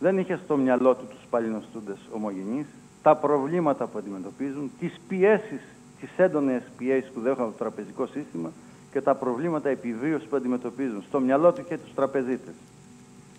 δεν 0.00 0.18
είχε 0.18 0.38
στο 0.44 0.56
μυαλό 0.56 0.94
του 0.94 1.04
τους 1.10 1.20
παλινοστούντες 1.30 1.96
ομογενείς, 2.12 2.66
τα 3.02 3.16
προβλήματα 3.16 3.86
που 3.86 3.98
αντιμετωπίζουν, 3.98 4.70
τις 4.78 5.00
πιέσεις, 5.08 5.60
τις 6.00 6.10
έντονες 6.16 6.62
πιέσεις 6.76 7.10
που 7.10 7.20
δέχονται 7.20 7.50
το 7.50 7.56
τραπεζικό 7.58 8.06
σύστημα 8.06 8.50
και 8.92 9.00
τα 9.00 9.14
προβλήματα 9.14 9.68
επιβίωσης 9.68 10.28
που 10.28 10.36
αντιμετωπίζουν. 10.36 11.02
Στο 11.08 11.20
μυαλό 11.20 11.52
του 11.52 11.60
είχε 11.60 11.78
τους 11.78 11.94
τραπεζίτες. 11.94 12.54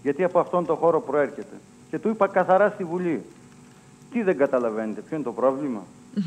Γιατί 0.02 0.24
από 0.24 0.40
αυτόν 0.40 0.66
τον 0.66 0.76
χώρο 0.76 1.02
προέρχεται. 1.02 1.56
Και 1.90 2.00
του 2.00 2.10
είπα 2.10 2.28
καθαρά 2.28 2.70
στη 2.70 2.84
Βουλή. 2.84 3.24
Τι 4.12 4.24
δεν 4.24 4.38
καταλαβαίνετε, 4.38 5.02
ποιο 5.02 5.16
είναι 5.16 5.26
το 5.26 5.32
πρόβλημα; 5.32 5.82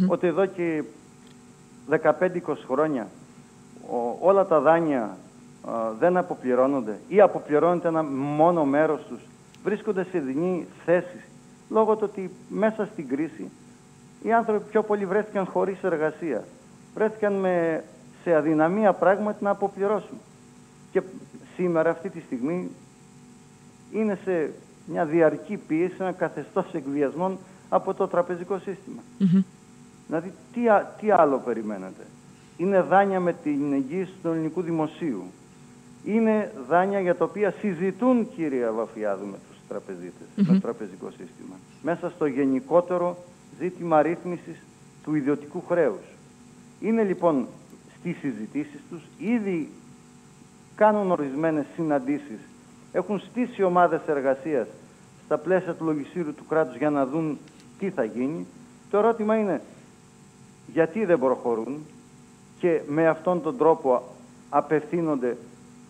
Ότι 0.09 0.27
εδώ 0.27 0.47
και 0.47 0.83
15-20 1.91 2.41
χρόνια 2.69 3.09
όλα 4.21 4.47
τα 4.47 4.61
δάνεια 4.61 5.19
δεν 5.99 6.17
αποπληρώνονται 6.17 6.99
ή 7.09 7.21
αποπληρώνεται 7.21 7.89
ένα 7.89 8.03
μόνο 8.03 8.65
μέρος 8.65 9.01
τους, 9.09 9.21
βρίσκονται 9.65 10.07
σε 10.11 10.19
δινή 10.19 10.67
θέση 10.85 11.21
λόγω 11.69 11.97
του 11.97 12.09
ότι 12.11 12.31
μέσα 12.49 12.89
στην 12.93 13.09
κρίση 13.09 13.51
οι 14.23 14.33
άνθρωποι 14.33 14.71
πιο 14.71 14.83
πολύ 14.83 15.07
βρέθηκαν 15.07 15.45
χωρίς 15.47 15.83
εργασία. 15.83 16.45
Βρέθηκαν 16.95 17.33
με, 17.33 17.85
σε 18.23 18.35
αδυναμία 18.35 18.93
πράγματι 18.93 19.45
να 19.45 19.51
αποπληρώσουν. 19.51 20.19
Και 20.93 21.03
σήμερα 21.57 21.91
αυτή 21.91 22.11
τη 22.11 22.21
στιγμή 22.21 22.71
είναι 23.93 24.19
σε 24.25 24.51
μια 24.87 25.05
διαρκή 25.05 25.57
πίεση, 25.57 25.95
ένα 25.99 26.13
καθεστώς 26.13 26.67
εκβιασμών 26.73 27.39
από 27.69 27.95
το 27.95 28.09
τραπεζικό 28.09 28.59
σύστημα. 28.59 29.03
Δηλαδή, 30.07 30.33
τι, 30.53 30.61
τι 31.01 31.11
άλλο 31.11 31.39
περιμένετε; 31.45 32.03
Είναι 32.57 32.81
δάνεια 32.81 33.21
με 33.21 33.33
την 33.33 33.73
εγγύηση 33.73 34.13
του 34.23 34.29
ελληνικού 34.29 34.63
δημοσίου. 34.63 35.23
Είναι 36.05 36.53
δάνεια 36.69 37.01
για 37.01 37.15
τα 37.17 37.25
οποία 37.25 37.55
συζητούν, 37.61 38.29
κύριε 38.35 38.71
Βαφιάδου, 38.71 39.27
με 39.27 39.37
τους 39.49 39.56
τραπεζίτες, 39.69 40.27
με 40.37 40.45
το 40.45 40.61
τραπεζικό 40.61 41.11
σύστημα. 41.11 41.57
Μέσα 41.83 42.11
στο 42.11 42.27
γενικότερο 42.27 43.25
ζήτημα 43.59 44.03
ρύθμισης 44.03 44.63
του 45.03 45.15
ιδιωτικού 45.15 45.63
χρέους. 45.69 46.05
Είναι 46.81 47.03
λοιπόν 47.03 47.47
στις 47.99 48.17
συζητήσεις 48.17 48.81
τους, 48.91 49.03
ήδη 49.19 49.69
κάνουν 50.75 51.11
ορισμένες 51.11 51.65
συναντήσεις, 51.75 52.39
έχουν 52.93 53.19
στήσει 53.21 53.63
ομάδες 53.63 54.01
εργασίας 54.07 54.67
στα 55.25 55.39
πλαίσια 55.39 55.75
του 55.75 55.85
λογιστήρου 55.85 56.35
του 56.35 56.47
κράτους 56.47 56.77
για 56.77 56.91
να 56.91 57.07
δουν 57.07 57.39
τι 57.79 57.91
θα 57.91 58.05
γίνει. 58.05 58.47
Το 58.91 58.99
ερώτημα 58.99 59.37
είναι 59.37 59.61
γιατί 60.73 61.05
δεν 61.05 61.19
προχωρούν, 61.19 61.85
και 62.59 62.81
με 62.87 63.09
αυτόν 63.09 63.43
τον 63.43 63.57
τρόπο 63.57 64.03
απευθύνονται 64.49 65.37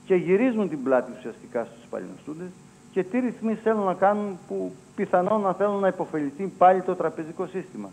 και 0.04 0.14
γυρίζουν 0.14 0.68
την 0.68 0.82
πλάτη 0.82 1.12
ουσιαστικά 1.18 1.64
στους 1.64 1.84
παλινοστούντες 1.90 2.48
και 2.96 3.04
τι 3.04 3.18
ρυθμίσεις 3.18 3.62
θέλουν 3.62 3.84
να 3.84 3.94
κάνουν 3.94 4.38
που 4.48 4.72
πιθανόν 4.94 5.40
να 5.40 5.52
θέλουν 5.52 5.80
να 5.80 5.88
υποφεληθεί 5.88 6.52
πάλι 6.58 6.82
το 6.82 6.94
τραπεζικό 6.94 7.46
σύστημα. 7.46 7.88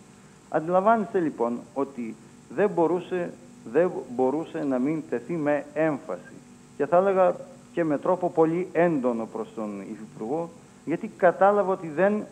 Αντιλαμβάνεστε 0.50 1.20
λοιπόν 1.20 1.60
ότι 1.74 2.16
δεν 2.56 2.70
μπορούσε, 2.70 3.34
δεν 3.72 3.92
μπορούσε 4.16 4.64
να 4.64 4.80
μην 4.80 5.04
τεθεί 5.10 5.34
με 5.34 5.66
έμφαση 5.74 6.34
και 6.78 6.86
θα 6.86 6.98
έλεγα 6.98 7.36
και 7.74 7.84
με 7.84 7.98
τρόπο 7.98 8.30
πολύ 8.30 8.68
έντονο 8.72 9.28
προς 9.34 9.48
τον 9.56 9.82
Υφυπουργό 9.82 10.50
γιατί 10.86 11.08
κατάλαβα 11.18 11.72
ότι 11.72 11.88
δεν 11.88 12.26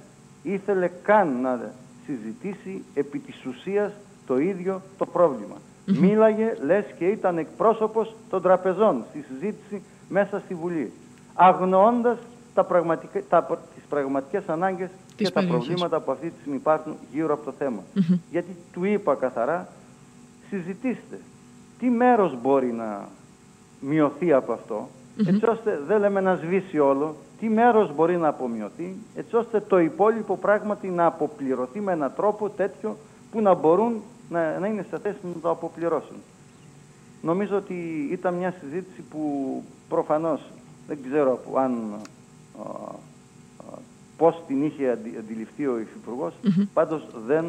ήθελε 0.44 0.90
καν 1.04 1.42
να 1.42 1.72
συζητήσει 2.06 2.84
επί 2.94 3.20
της 3.20 3.46
ουσίας 3.46 3.92
το 4.28 4.38
ίδιο 4.38 4.82
το 4.98 5.06
πρόβλημα. 5.06 5.56
Μίλαγε, 5.86 6.58
λες 6.66 6.86
και 6.98 7.06
ήταν 7.06 7.38
εκπρόσωπος 7.38 8.16
των 8.30 8.42
τραπεζών 8.42 9.04
στη 9.10 9.26
συζήτηση 9.28 9.84
μέσα 10.10 10.40
στη 10.40 10.54
Βουλή. 10.54 10.92
Αγνοώντας 11.34 12.18
τα 12.54 12.64
πραγματικά, 12.64 13.22
τα, 13.30 13.60
τις 13.76 13.84
πραγματικές 13.90 14.50
ανάγκες 14.50 14.90
και 15.16 15.30
τα 15.30 15.46
προβλήματα 15.46 16.00
που 16.00 16.12
αυτή 16.12 16.30
τη 16.30 16.36
στιγμή 16.40 16.58
υπάρχουν 16.58 16.96
γύρω 17.12 17.34
από 17.34 17.46
το 17.46 17.54
θέμα. 17.58 17.82
Γιατί 18.32 18.56
του 18.72 18.84
είπα 18.84 19.16
καθαρά, 19.16 19.68
συζητήστε. 20.50 21.20
Τι 21.80 21.90
μέρος 21.90 22.42
μπορεί 22.42 22.72
να 22.72 23.08
μειωθεί 23.80 24.34
από 24.34 24.54
αυτό, 24.54 24.90
έτσι 25.26 25.46
ώστε 25.46 25.82
δεν 25.88 26.00
λέμε 26.00 26.22
να 26.22 26.36
σβήσει 26.36 26.80
όλο, 26.80 27.16
τι 27.40 27.50
μέρος 27.50 27.96
μπορεί 27.96 28.18
να 28.18 28.28
απομειωθεί, 28.28 28.96
έτσι 29.16 29.36
ώστε 29.36 29.60
το 29.60 29.80
υπόλοιπο 29.80 30.38
πράγματι 30.38 30.88
να 30.88 31.06
αποπληρωθεί 31.06 31.80
με 31.80 31.92
έναν 31.92 32.14
τρόπο 32.16 32.50
τέτοιο 32.50 32.98
που 33.32 33.42
να 33.42 33.54
μπορούν 33.54 34.02
να, 34.30 34.60
να 34.60 34.68
είναι 34.68 34.86
σε 34.90 34.98
θέση 34.98 35.18
να 35.24 35.42
το 35.42 35.50
αποπληρώσουν. 35.50 36.16
Νομίζω 37.22 37.56
ότι 37.56 38.08
ήταν 38.12 38.34
μια 38.34 38.54
συζήτηση 38.60 39.02
που 39.10 39.64
προφανώς 39.90 40.42
δεν 40.88 40.98
ξέρω 41.08 41.40
αν 41.56 41.72
πώς 44.18 44.44
την 44.48 44.66
είχε 44.66 44.90
αντιληφθεί 45.20 45.68
ο 45.68 45.80
Υφυπουργός, 45.80 46.34
mm 46.44 46.68
πάντως 46.74 47.08
δεν 47.26 47.46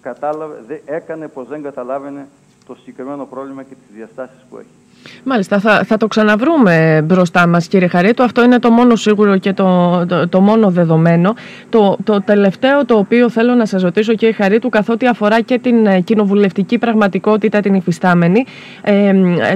κατάλαβε, 0.00 0.62
δεν, 0.66 0.80
έκανε 0.84 1.28
πως 1.28 1.48
δεν 1.48 1.62
καταλάβαινε 1.62 2.28
το 2.66 2.74
συγκεκριμένο 2.74 3.26
πρόβλημα 3.26 3.62
και 3.62 3.74
τις 3.74 3.94
διαστάσεις 3.94 4.44
που 4.50 4.56
έχει. 4.56 4.81
Μάλιστα, 5.24 5.58
θα, 5.58 5.84
θα 5.84 5.96
το 5.96 6.06
ξαναβρούμε 6.06 7.02
μπροστά 7.04 7.46
μας 7.46 7.66
κύριε 7.66 7.88
Χαρίτου. 7.88 8.22
Αυτό 8.22 8.42
είναι 8.44 8.58
το 8.58 8.70
μόνο 8.70 8.96
σίγουρο 8.96 9.36
και 9.38 9.52
το, 9.52 10.04
το, 10.28 10.40
μόνο 10.40 10.70
δεδομένο. 10.70 11.34
Το, 11.68 11.96
το 12.04 12.22
τελευταίο 12.22 12.84
το 12.84 12.94
οποίο 12.98 13.30
θέλω 13.30 13.54
να 13.54 13.66
σας 13.66 13.82
ρωτήσω 13.82 14.14
κύριε 14.14 14.34
Χαρίτου 14.34 14.68
καθότι 14.68 15.06
αφορά 15.06 15.40
και 15.40 15.58
την 15.58 15.86
ε, 15.86 16.00
κοινοβουλευτική 16.00 16.78
πραγματικότητα 16.78 17.60
την 17.60 17.74
υφιστάμενη 17.74 18.44
ε, 18.82 19.12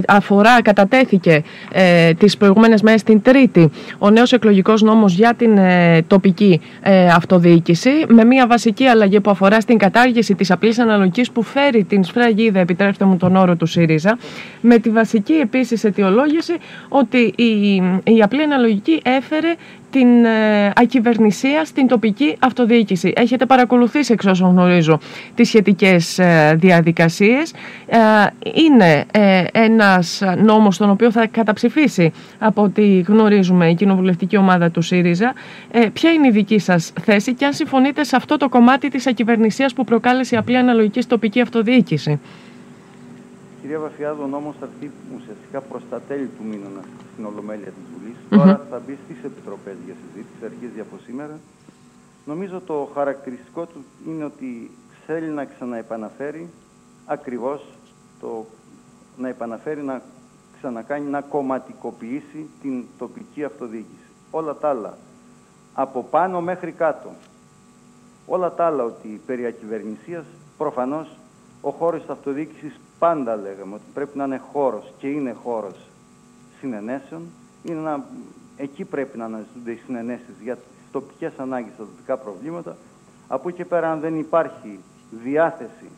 αφορά, 0.06 0.62
κατατέθηκε 0.62 1.42
ε, 1.72 2.12
τις 2.12 2.36
προηγούμενες 2.36 2.82
μέρες 2.82 3.02
την 3.02 3.22
Τρίτη 3.22 3.70
ο 3.98 4.10
νέος 4.10 4.32
εκλογικός 4.32 4.82
νόμος 4.82 5.14
για 5.14 5.34
την 5.36 5.58
ε, 5.58 6.02
τοπική 6.06 6.60
ε, 6.82 7.06
αυτοδιοίκηση 7.08 7.90
με 8.08 8.24
μια 8.24 8.46
βασική 8.46 8.86
αλλαγή 8.86 9.20
που 9.20 9.30
αφορά 9.30 9.60
στην 9.60 9.78
κατάργηση 9.78 10.34
της 10.34 10.50
απλής 10.50 10.78
αναλογικής 10.78 11.30
που 11.30 11.42
φέρει 11.42 11.84
την 11.84 12.04
σφραγίδα, 12.04 12.60
επιτρέψτε 12.60 13.04
μου 13.04 13.16
τον 13.16 13.36
όρο 13.36 13.56
του 13.56 13.66
ΣΥΡΙΖΑ, 13.66 14.18
με 14.60 14.78
τη 14.78 14.90
βασική 14.90 15.32
επίσης 15.40 15.84
αιτιολόγηση 15.84 16.54
ότι 16.88 17.18
η, 17.36 17.74
η 18.04 18.22
απλή 18.22 18.42
αναλογική 18.42 19.00
έφερε 19.04 19.54
την 19.90 20.24
ε, 20.24 20.72
ακυβερνησία 20.76 21.64
στην 21.64 21.86
τοπική 21.86 22.36
αυτοδιοίκηση. 22.38 23.12
Έχετε 23.16 23.46
παρακολουθήσει 23.46 24.12
εξ 24.12 24.26
όσων 24.26 24.50
γνωρίζω 24.50 25.00
τις 25.34 25.48
σχετικές 25.48 26.18
ε, 26.18 26.56
διαδικασίες. 26.60 27.52
Ε, 27.86 27.98
είναι 28.54 29.04
ε, 29.10 29.44
ένας 29.52 30.22
νόμος 30.42 30.76
τον 30.76 30.90
οποίο 30.90 31.10
θα 31.10 31.26
καταψηφίσει 31.26 32.12
από 32.38 32.62
ό,τι 32.62 33.00
γνωρίζουμε 33.00 33.70
η 33.70 33.74
κοινοβουλευτική 33.74 34.36
ομάδα 34.36 34.70
του 34.70 34.82
ΣΥΡΙΖΑ. 34.82 35.34
Ε, 35.70 35.86
ποια 35.92 36.10
είναι 36.10 36.26
η 36.26 36.30
δική 36.30 36.58
σας 36.58 36.92
θέση 37.00 37.34
και 37.34 37.44
αν 37.44 37.52
συμφωνείτε 37.52 38.04
σε 38.04 38.16
αυτό 38.16 38.36
το 38.36 38.48
κομμάτι 38.48 38.88
της 38.88 39.06
ακυβερνησίας 39.06 39.72
που 39.72 39.84
προκάλεσε 39.84 40.34
η 40.34 40.38
απλή 40.38 40.56
αναλογική 40.56 41.00
τοπική 41.00 41.40
αυτοδιοίκηση; 41.40 42.20
Κυρία 43.66 43.80
Βαφιάδου, 43.80 44.22
ο 44.22 44.26
νόμος 44.26 44.56
θα 44.60 44.68
έρθει 44.72 44.90
ουσιαστικά 45.16 45.60
προς 45.60 45.82
τα 45.90 46.00
τέλη 46.00 46.26
του 46.26 46.44
μήνα 46.44 46.68
στην 47.12 47.24
Ολομέλεια 47.24 47.70
της 47.70 47.82
Βουλής. 47.92 48.16
Τώρα 48.30 48.66
θα 48.70 48.82
μπει 48.86 48.98
στις 49.04 49.24
επιτροπές 49.24 49.76
για 49.84 49.94
συζήτηση, 50.02 50.44
αρχίζει 50.44 50.80
από 50.80 50.96
σήμερα. 51.04 51.38
Νομίζω 52.24 52.60
το 52.60 52.90
χαρακτηριστικό 52.94 53.66
του 53.66 53.84
είναι 54.06 54.24
ότι 54.24 54.70
θέλει 55.06 55.28
να 55.28 55.44
ξαναεπαναφέρει 55.44 56.48
ακριβώς 57.06 57.64
το 58.20 58.46
να 59.16 59.28
επαναφέρει, 59.28 59.82
να 59.82 60.02
ξανακάνει, 60.58 61.10
να 61.10 61.20
κομματικοποιήσει 61.20 62.48
την 62.62 62.84
τοπική 62.98 63.44
αυτοδιοίκηση. 63.44 64.08
Όλα 64.30 64.54
τα 64.54 64.68
άλλα, 64.68 64.98
από 65.74 66.02
πάνω 66.02 66.40
μέχρι 66.40 66.72
κάτω, 66.72 67.10
όλα 68.26 68.52
τα 68.52 68.66
άλλα 68.66 68.84
ότι 68.84 69.20
περί 69.26 69.46
ακυβερνησίας, 69.46 70.24
προφανώς 70.58 71.16
ο 71.60 71.70
χώρος 71.70 72.00
της 72.00 72.10
αυτοδιοίκησης 72.10 72.80
πάντα 72.98 73.36
λέγαμε 73.36 73.74
ότι 73.74 73.84
πρέπει 73.94 74.18
να 74.18 74.24
είναι 74.24 74.40
χώρος 74.52 74.92
και 74.98 75.06
είναι 75.06 75.32
χώρος 75.42 75.76
συνενέσεων. 76.60 77.22
Είναι 77.62 77.80
να, 77.80 78.04
εκεί 78.56 78.84
πρέπει 78.84 79.18
να 79.18 79.24
αναζητούνται 79.24 79.70
οι 79.70 79.80
συνενέσεις 79.86 80.34
για 80.42 80.54
τις 80.56 80.64
τοπικές 80.92 81.32
ανάγκες, 81.36 81.72
τα 81.76 81.84
τοπικά 81.84 82.16
προβλήματα. 82.16 82.76
Από 83.28 83.48
εκεί 83.48 83.64
πέρα 83.64 83.90
αν 83.92 84.00
δεν 84.00 84.18
υπάρχει 84.18 84.78
διάθεση 85.22 85.90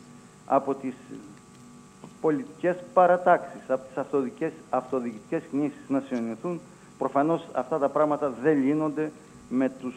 από 0.46 0.74
τις 0.74 0.94
πολιτικές 2.20 2.76
παρατάξεις, 2.94 3.70
από 3.70 3.86
τις 3.86 3.96
αυτοδικές, 3.96 4.52
αυτοδιοικητικές 4.70 5.42
κινήσεις 5.50 5.88
να 5.88 6.02
συνοηθούν, 6.08 6.60
προφανώς 6.98 7.48
αυτά 7.52 7.78
τα 7.78 7.88
πράγματα 7.88 8.32
δεν 8.42 8.62
λύνονται 8.64 9.12
με, 9.48 9.68
τους, 9.80 9.94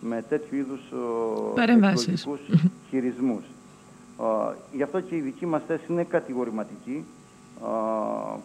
με 0.00 0.24
τέτοιου 0.28 0.56
είδους 0.56 0.80
Παρεμβάσεις. 1.54 2.20
εκλογικούς 2.20 2.58
χειρισμούς. 2.88 3.42
Ε, 4.20 4.54
γι' 4.72 4.82
αυτό 4.82 5.00
και 5.00 5.16
η 5.16 5.20
δική 5.20 5.46
μας 5.46 5.62
θέση 5.66 5.84
είναι 5.88 6.04
κατηγορηματική. 6.04 7.04
Ε, 7.62 8.38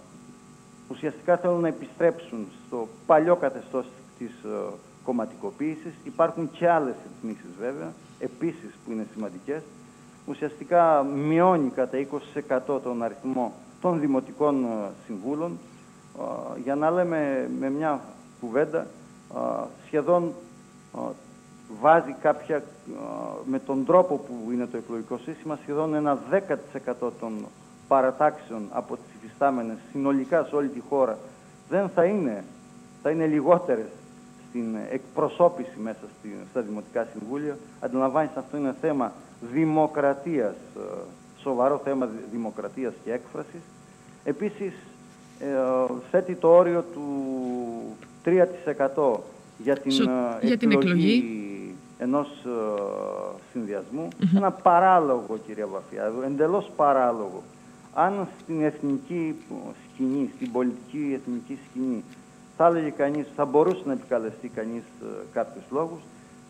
ουσιαστικά 0.90 1.38
θέλουν 1.38 1.60
να 1.60 1.68
επιστρέψουν 1.68 2.48
στο 2.68 2.88
παλιό 3.06 3.36
καθεστώς 3.36 3.86
της 4.18 4.32
ε, 4.44 4.74
κομματικοποίησης. 5.04 5.94
Υπάρχουν 6.04 6.52
και 6.52 6.70
άλλες 6.70 6.96
ρυθμίσεις 7.08 7.56
βέβαια, 7.60 7.94
επίσης 8.20 8.78
που 8.86 8.92
είναι 8.92 9.06
σημαντικές. 9.14 9.62
Ουσιαστικά 10.28 11.04
μειώνει 11.04 11.70
κατά 11.70 11.98
20% 12.78 12.80
τον 12.84 13.04
αριθμό 13.04 13.54
των 13.82 14.00
δημοτικών 14.00 14.64
ε, 14.64 14.68
συμβούλων. 15.06 15.58
Ε, 16.20 16.60
για 16.64 16.76
να 16.76 16.92
λέμε 16.92 17.50
με 17.60 17.70
μια 17.70 18.02
κουβέντα, 18.40 18.88
ε, 19.36 19.64
σχεδόν 19.86 20.34
ε, 20.96 21.00
βάζει 21.82 22.16
κάποια, 22.22 22.56
ε, 22.56 22.62
με 23.46 23.60
τον 23.60 23.86
τρόπο 23.86 24.16
που 24.16 24.52
είναι 24.52 24.66
το 24.66 24.78
εκλογικό 24.78 25.18
σύστημα, 25.18 25.60
σχεδόν 25.62 25.94
ένα 25.94 26.18
10% 26.30 27.12
των 27.20 27.46
παρατάξεων 27.88 28.62
από 28.70 28.96
τις 28.96 29.16
υφιστάμενες 29.24 29.78
συνολικά 29.92 30.44
σε 30.44 30.56
όλη 30.56 30.68
τη 30.68 30.80
χώρα 30.90 31.18
δεν 31.70 31.90
θα 31.90 32.04
είναι, 32.04 32.44
θα 33.04 33.10
είναι 33.10 33.26
λιγότερες 33.26 33.86
στην 34.50 34.76
εκπροσώπηση 34.92 35.78
μέσα 35.84 36.00
στη, 36.20 36.36
στα 36.52 36.62
Δημοτικά 36.62 37.08
Συμβούλια. 37.18 37.58
Αντιλαμβάνεις 37.80 38.32
αυτό 38.36 38.58
είναι 38.58 38.76
θέμα 38.82 39.12
δημοκρατίας, 39.54 40.54
ε, 40.78 40.80
σοβαρό 41.42 41.82
θέμα 41.84 42.06
δη- 42.06 42.26
δημοκρατίας 42.32 42.94
και 43.04 43.12
έκφρασης. 43.14 43.62
Επίσης, 44.24 44.74
ε, 45.40 45.46
θέτει 46.12 46.36
το 46.36 46.48
όριο 46.48 46.86
του 46.94 47.04
3% 48.24 49.24
για 49.58 49.76
την, 49.78 49.92
Στο- 49.92 50.10
ε, 50.42 50.46
για 50.46 50.58
την 50.58 50.72
εκλογή. 50.72 51.24
Ενός 52.02 52.28
ε, 52.28 52.50
συνδυασμού. 53.52 54.08
Ένα 54.36 54.52
παράλογο, 54.52 55.40
κυρία 55.46 55.68
Βαφιάδου, 55.68 56.22
εντελώς 56.22 56.72
παράλογο. 56.76 57.44
Αν 57.94 58.28
στην 58.42 58.64
εθνική 58.64 59.36
σκηνή, 59.94 60.30
στην 60.36 60.52
πολιτική 60.52 61.20
εθνική 61.22 61.58
σκηνή, 61.70 62.04
θα 62.58 62.66
έλεγε 62.66 62.90
κανείς, 62.90 63.28
θα 63.36 63.46
μπορούσε 63.46 63.82
να 63.86 63.94
επικαλεστεί 63.94 64.48
κανείς 64.48 64.84
ε, 65.02 65.06
κάποιους 65.34 65.64
λόγους, 65.72 66.00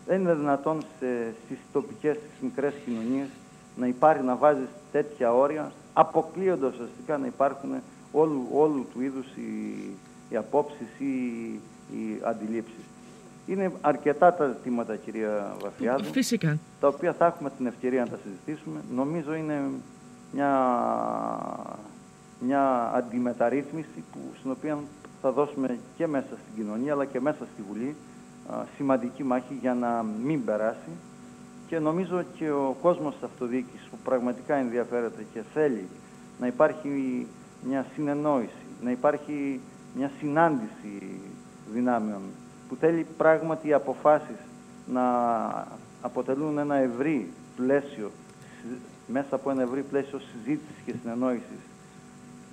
δεν 0.05 0.21
είναι 0.21 0.33
δυνατόν 0.33 0.81
σε, 0.99 1.33
στις 1.45 1.57
τοπικές, 1.73 2.15
στις 2.15 2.41
μικρές 2.41 2.73
κοινωνίες 2.85 3.27
να 3.75 3.87
υπάρχει, 3.87 4.23
να 4.23 4.35
βάζει 4.35 4.67
τέτοια 4.91 5.33
όρια, 5.33 5.71
αποκλείοντας 5.93 6.73
ουσιαστικά 6.73 7.17
να 7.17 7.25
υπάρχουν 7.25 7.69
όλου, 8.11 8.47
όλου 8.53 8.85
του 8.93 9.01
είδους 9.01 9.25
οι, 9.35 9.51
οι 10.29 10.35
απόψεις 10.35 10.99
ή 10.99 11.13
οι 11.91 12.21
αντιλήψεις. 12.23 12.83
Είναι 13.49 13.71
αρκετά 13.81 14.33
τα 14.33 14.47
ζητήματα, 14.47 14.95
κυρία 14.95 15.55
Βαφιάδου, 15.61 16.03
Φυσικά. 16.03 16.57
τα 16.79 16.87
οποία 16.87 17.13
θα 17.13 17.25
έχουμε 17.25 17.51
την 17.57 17.65
ευκαιρία 17.65 18.03
να 18.03 18.09
τα 18.09 18.17
συζητήσουμε. 18.23 18.79
Νομίζω 18.95 19.33
είναι 19.33 19.61
μια, 20.33 20.51
μια 22.39 22.91
αντιμεταρρύθμιση 22.95 24.03
που, 24.11 24.19
στην 24.37 24.51
οποία 24.51 24.77
θα 25.21 25.31
δώσουμε 25.31 25.77
και 25.97 26.07
μέσα 26.07 26.27
στην 26.27 26.63
κοινωνία 26.63 26.93
αλλά 26.93 27.05
και 27.05 27.19
μέσα 27.19 27.47
στη 27.53 27.61
Βουλή 27.67 27.95
α, 28.51 28.63
σημαντική 28.75 29.23
μάχη 29.23 29.57
για 29.61 29.73
να 29.73 30.05
μην 30.23 30.45
περάσει 30.45 30.91
και 31.67 31.79
νομίζω 31.79 32.23
και 32.35 32.51
ο 32.51 32.75
κόσμος 32.81 33.13
της 33.13 33.23
αυτοδιοίκησης 33.23 33.87
που 33.87 33.97
πραγματικά 34.03 34.55
ενδιαφέρεται 34.55 35.25
και 35.33 35.41
θέλει 35.53 35.87
να 36.39 36.47
υπάρχει 36.47 37.27
μια 37.67 37.85
συνεννόηση, 37.95 38.65
να 38.83 38.91
υπάρχει 38.91 39.59
μια 39.95 40.11
συνάντηση 40.19 41.19
δυνάμεων 41.73 42.21
που 42.69 42.75
θέλει 42.79 43.05
πράγματι 43.17 43.67
οι 43.67 43.73
αποφάσεις 43.73 44.35
να 44.87 45.03
αποτελούν 46.01 46.57
ένα 46.57 46.75
ευρύ 46.75 47.31
πλαίσιο, 47.55 48.11
συ- 48.61 48.77
μέσα 49.07 49.35
από 49.35 49.49
ένα 49.51 49.61
ευρύ 49.61 49.81
πλαίσιο 49.81 50.19
συζήτησης 50.19 50.75
και 50.85 50.93
συνεννόησης, 51.01 51.61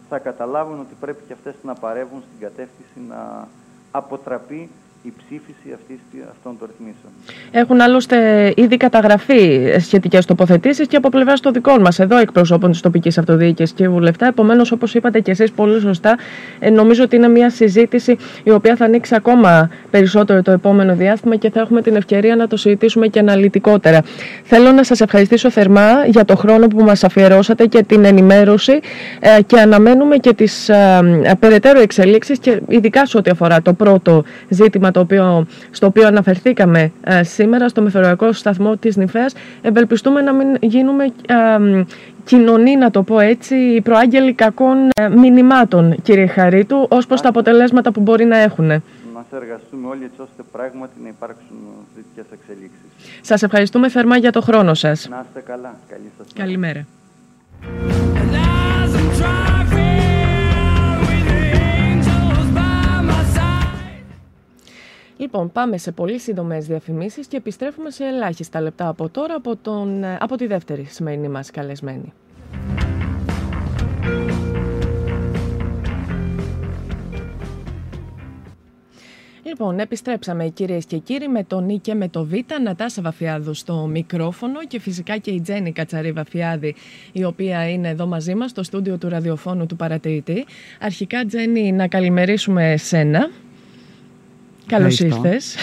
θα 0.08 0.18
καταλάβουν 0.18 0.80
ότι 0.80 0.94
πρέπει 1.00 1.22
και 1.26 1.32
αυτές 1.32 1.54
να 1.62 1.74
παρεύουν 1.74 2.20
στην 2.20 2.40
κατεύθυνση 2.40 3.00
να 3.08 3.48
αποτραπεί 3.90 4.70
η 5.07 5.12
ψήφιση 5.16 5.68
αυτής, 5.74 5.98
αυτών 6.30 6.57
των 6.59 6.68
ρυθμίσεων. 6.70 7.12
Έχουν 7.50 7.80
άλλωστε 7.80 8.52
ήδη 8.57 8.76
καταγραφεί 8.76 9.72
σχετικές 9.80 10.24
τοποθετήσεις 10.26 10.86
και 10.86 10.96
από 10.96 11.09
πλευράς 11.09 11.40
των 11.40 11.52
δικών 11.52 11.80
μας, 11.80 11.98
εδώ 11.98 12.16
εκπροσώπων 12.16 12.70
της 12.70 12.80
τοπικής 12.80 13.18
αυτοδιοίκησης 13.18 13.74
και 13.74 13.88
βουλευτά. 13.88 14.26
Επομένως, 14.26 14.72
όπως 14.72 14.94
είπατε 14.94 15.20
και 15.20 15.30
εσείς 15.30 15.50
πολύ 15.50 15.80
σωστά, 15.80 16.16
ε, 16.59 16.70
νομίζω 16.70 17.02
ότι 17.02 17.16
είναι 17.16 17.28
μια 17.28 17.50
συζήτηση 17.50 18.16
η 18.42 18.50
οποία 18.50 18.76
θα 18.76 18.84
ανοίξει 18.84 19.14
ακόμα 19.14 19.70
περισσότερο 19.90 20.42
το 20.42 20.50
επόμενο 20.50 20.94
διάστημα 20.94 21.36
και 21.36 21.50
θα 21.50 21.61
έχουμε 21.61 21.82
την 21.82 21.96
ευκαιρία 21.96 22.36
να 22.36 22.46
το 22.46 22.57
συζητήσουμε 22.57 23.07
και 23.07 23.18
αναλυτικότερα. 23.18 24.02
Θέλω 24.42 24.72
να 24.72 24.84
σας 24.84 25.00
ευχαριστήσω 25.00 25.50
θερμά 25.50 26.07
για 26.07 26.24
το 26.24 26.36
χρόνο 26.36 26.66
που 26.66 26.84
μας 26.84 27.04
αφιερώσατε 27.04 27.66
και 27.66 27.82
την 27.82 28.04
ενημέρωση 28.04 28.80
ε, 29.20 29.42
και 29.42 29.61
αναμένουμε 29.61 30.16
και 30.16 30.32
τις 30.34 30.70
περαιτέρω 31.38 31.80
εξελίξεις 31.80 32.38
και 32.38 32.61
ειδικά 32.68 33.07
σε 33.07 33.16
ό,τι 33.16 33.30
αφορά 33.30 33.62
το 33.62 33.72
πρώτο 33.72 34.24
ζήτημα 34.48 34.90
το 34.97 35.03
οποίο, 35.03 35.47
στο 35.70 35.86
οποίο 35.86 36.07
αναφερθήκαμε 36.07 36.92
ε, 37.05 37.22
σήμερα 37.22 37.68
στο 37.68 37.82
μεθοριακό 37.82 38.32
σταθμό 38.32 38.76
της 38.76 38.97
Νυφαίας. 38.97 39.34
Ευελπιστούμε 39.62 40.20
να 40.20 40.32
μην 40.32 40.57
γίνουμε 40.61 41.05
ε, 41.05 41.84
κοινωνοί, 42.24 42.76
να 42.76 42.90
το 42.90 43.03
πω 43.03 43.20
έτσι, 43.20 43.80
προάγγελοι 43.80 44.32
κακών 44.32 44.76
ε, 44.94 45.09
μηνυμάτων, 45.09 45.97
κύριε 46.03 46.26
Χαρίτου, 46.26 46.86
ως 46.90 47.07
προς 47.07 47.20
τα 47.20 47.28
αποτελέσματα 47.28 47.92
που 47.92 48.01
μπορεί 48.01 48.24
να 48.24 48.36
έχουν. 48.36 48.66
Να 48.66 48.82
εργαστούμε 49.30 49.88
όλοι 49.88 50.05
έτσι 50.05 50.20
ώστε 50.20 50.42
πράγματι 50.53 51.01
να 51.03 51.09
υπάρξουν 51.09 51.57
θετικές 51.94 52.24
εξελίξεις. 52.32 53.20
Σας 53.20 53.42
ευχαριστούμε 53.42 53.88
θερμά 53.88 54.16
για 54.16 54.32
το 54.32 54.40
χρόνο 54.40 54.74
σας. 54.74 55.09
Να 55.11 55.24
είστε 55.28 55.40
καλά. 55.53 55.74
Καλή 55.88 56.11
σας 56.18 56.26
μέρα. 56.34 56.44
Καλημέρα. 56.44 56.86
Λοιπόν, 65.16 65.52
πάμε 65.52 65.78
σε 65.78 65.92
πολύ 65.92 66.18
σύντομες 66.18 66.66
διαφημίσεις 66.66 67.26
και 67.26 67.36
επιστρέφουμε 67.36 67.90
σε 67.90 68.04
ελάχιστα 68.04 68.60
λεπτά 68.60 68.88
από 68.88 69.08
τώρα 69.08 69.34
από, 69.34 69.56
τον, 69.56 70.04
ε, 70.04 70.16
από 70.20 70.36
τη 70.36 70.46
δεύτερη 70.46 70.84
σημερινή 70.84 71.28
μας 71.28 71.50
καλεσμένη. 71.50 72.12
Λοιπόν, 79.42 79.78
επιστρέψαμε 79.78 80.48
κυρίες 80.48 80.84
και 80.84 80.96
κύριοι 80.96 81.28
με 81.28 81.44
τον 81.44 81.64
Νί 81.64 81.78
και 81.78 81.94
με 81.94 82.08
το 82.08 82.24
Β. 82.24 82.32
Νατάσα 82.62 83.02
Βαφιάδου 83.02 83.54
στο 83.54 83.86
μικρόφωνο 83.86 84.64
και 84.66 84.80
φυσικά 84.80 85.16
και 85.16 85.30
η 85.30 85.40
Τζέννη 85.40 85.72
Κατσαρή 85.72 86.12
Βαφιάδη, 86.12 86.74
η 87.12 87.24
οποία 87.24 87.68
είναι 87.68 87.88
εδώ 87.88 88.06
μαζί 88.06 88.34
μας 88.34 88.50
στο 88.50 88.62
στούντιο 88.62 88.98
του 88.98 89.08
ραδιοφώνου 89.08 89.66
του 89.66 89.76
παρατηρητή. 89.76 90.44
Αρχικά, 90.80 91.24
Τζέννη, 91.24 91.72
να 91.72 91.88
καλημερίσουμε 91.88 92.72
εσένα. 92.72 93.30
Καλώς 94.66 95.00
Ευχαριστώ. 95.00 95.26
ήρθες. 95.28 95.56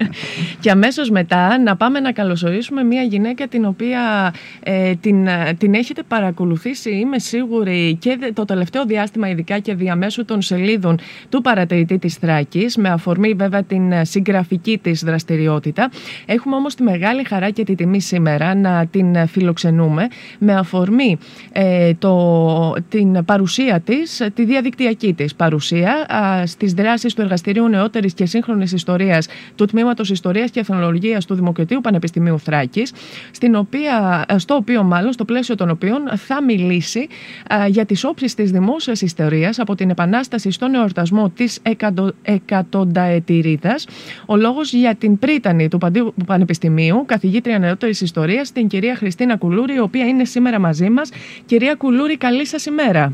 και 0.60 0.70
αμέσως 0.70 1.10
μετά 1.10 1.58
να 1.58 1.76
πάμε 1.76 2.00
να 2.00 2.12
καλωσορίσουμε 2.12 2.82
μια 2.82 3.02
γυναίκα 3.02 3.46
την 3.48 3.64
οποία 3.64 4.34
ε, 4.62 4.94
την, 4.94 5.26
ε, 5.26 5.54
την 5.58 5.74
έχετε 5.74 6.02
παρακολουθήσει, 6.08 6.90
είμαι 6.90 7.18
σίγουρη, 7.18 7.96
και 8.00 8.16
δε- 8.20 8.32
το 8.32 8.44
τελευταίο 8.44 8.84
διάστημα, 8.84 9.28
ειδικά 9.28 9.58
και 9.58 9.74
διαμέσου 9.74 10.24
των 10.24 10.42
σελίδων 10.42 10.98
του 11.28 11.40
παρατηρητή 11.40 11.98
της 11.98 12.14
Θράκης, 12.14 12.76
με 12.76 12.88
αφορμή 12.88 13.34
βέβαια 13.34 13.62
την 13.62 13.92
ε, 13.92 14.04
συγγραφική 14.04 14.78
της 14.82 15.04
δραστηριότητα. 15.04 15.90
Έχουμε 16.26 16.56
όμως 16.56 16.74
τη 16.74 16.82
μεγάλη 16.82 17.24
χαρά 17.24 17.50
και 17.50 17.64
τη 17.64 17.74
τιμή 17.74 18.00
σήμερα 18.00 18.54
να 18.54 18.86
την 18.86 19.14
ε, 19.14 19.26
φιλοξενούμε 19.26 20.08
με 20.38 20.54
αφορμή 20.54 21.18
ε, 21.52 21.94
το, 21.98 22.72
την 22.88 23.24
παρουσία 23.24 23.80
της, 23.80 24.20
ε, 24.20 24.30
τη 24.34 24.44
διαδικτυακή 24.44 25.12
της 25.14 25.34
παρουσία 25.34 26.06
α, 26.14 26.46
στις 26.46 26.72
δράσεις 26.74 27.14
του 27.14 27.20
Εργαστηρίου 27.20 27.68
Νεότερης 27.68 28.14
και 28.14 28.26
Σύγχρονης 28.44 28.72
Ιστορίας 28.72 29.26
του 29.54 29.64
Τμήματος 29.64 30.10
Ιστορίας 30.10 30.50
και 30.50 30.60
Εθνολογίας 30.60 31.24
του 31.24 31.34
Δημοκρατίου 31.34 31.80
Πανεπιστημίου 31.80 32.38
Θράκης, 32.38 32.92
στην 33.30 33.54
οποία, 33.54 34.24
ε, 34.28 34.38
στο 34.38 34.54
οποίο 34.54 34.82
μάλλον, 34.82 35.12
στο 35.12 35.24
πλαίσιο 35.24 35.54
των 35.54 35.70
οποίων 35.70 36.00
θα 36.16 36.42
μιλήσει 36.42 37.08
α, 37.54 37.66
για 37.66 37.84
τις 37.84 38.04
όψεις 38.04 38.34
της 38.34 38.50
δημόσιας 38.50 39.02
ιστορίας 39.02 39.58
από 39.58 39.74
την 39.74 39.90
Επανάσταση 39.90 40.50
στον 40.50 40.74
εορτασμό 40.74 41.30
της 41.30 41.58
εκατο, 41.62 42.12
εκατονταετηρίδας. 42.22 43.86
Ο 44.26 44.36
λόγος 44.36 44.72
για 44.72 44.94
την 44.94 45.18
πρίτανη 45.18 45.68
του 45.68 45.78
Παντίου- 45.78 46.14
Πανεπιστημίου, 46.26 47.02
καθηγήτρια 47.06 47.58
νεότερης 47.58 48.00
ιστορίας, 48.00 48.52
την 48.52 48.66
κυρία 48.66 48.94
Χριστίνα 48.94 49.36
Κουλούρη, 49.36 49.74
η 49.74 49.78
οποία 49.78 50.06
είναι 50.06 50.24
σήμερα 50.24 50.58
μαζί 50.58 50.90
μας. 50.90 51.10
Κυρία 51.46 51.74
Κουλούρη, 51.74 52.16
καλή 52.16 52.46
σας 52.46 52.66
ημέρα. 52.66 53.12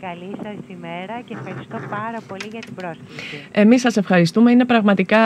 Καλή 0.00 0.30
σας 0.42 0.54
ημέρα 0.68 1.20
και 1.24 1.34
ευχαριστώ 1.38 1.76
πάρα 1.90 2.18
πολύ 2.28 2.48
για 2.50 2.60
την 2.60 2.74
πρόσκληση. 2.74 3.46
Εμείς 3.52 3.80
σας 3.80 3.96
ευχαριστούμε. 3.96 4.50
Είναι 4.50 4.64
πραγματικά 4.64 5.18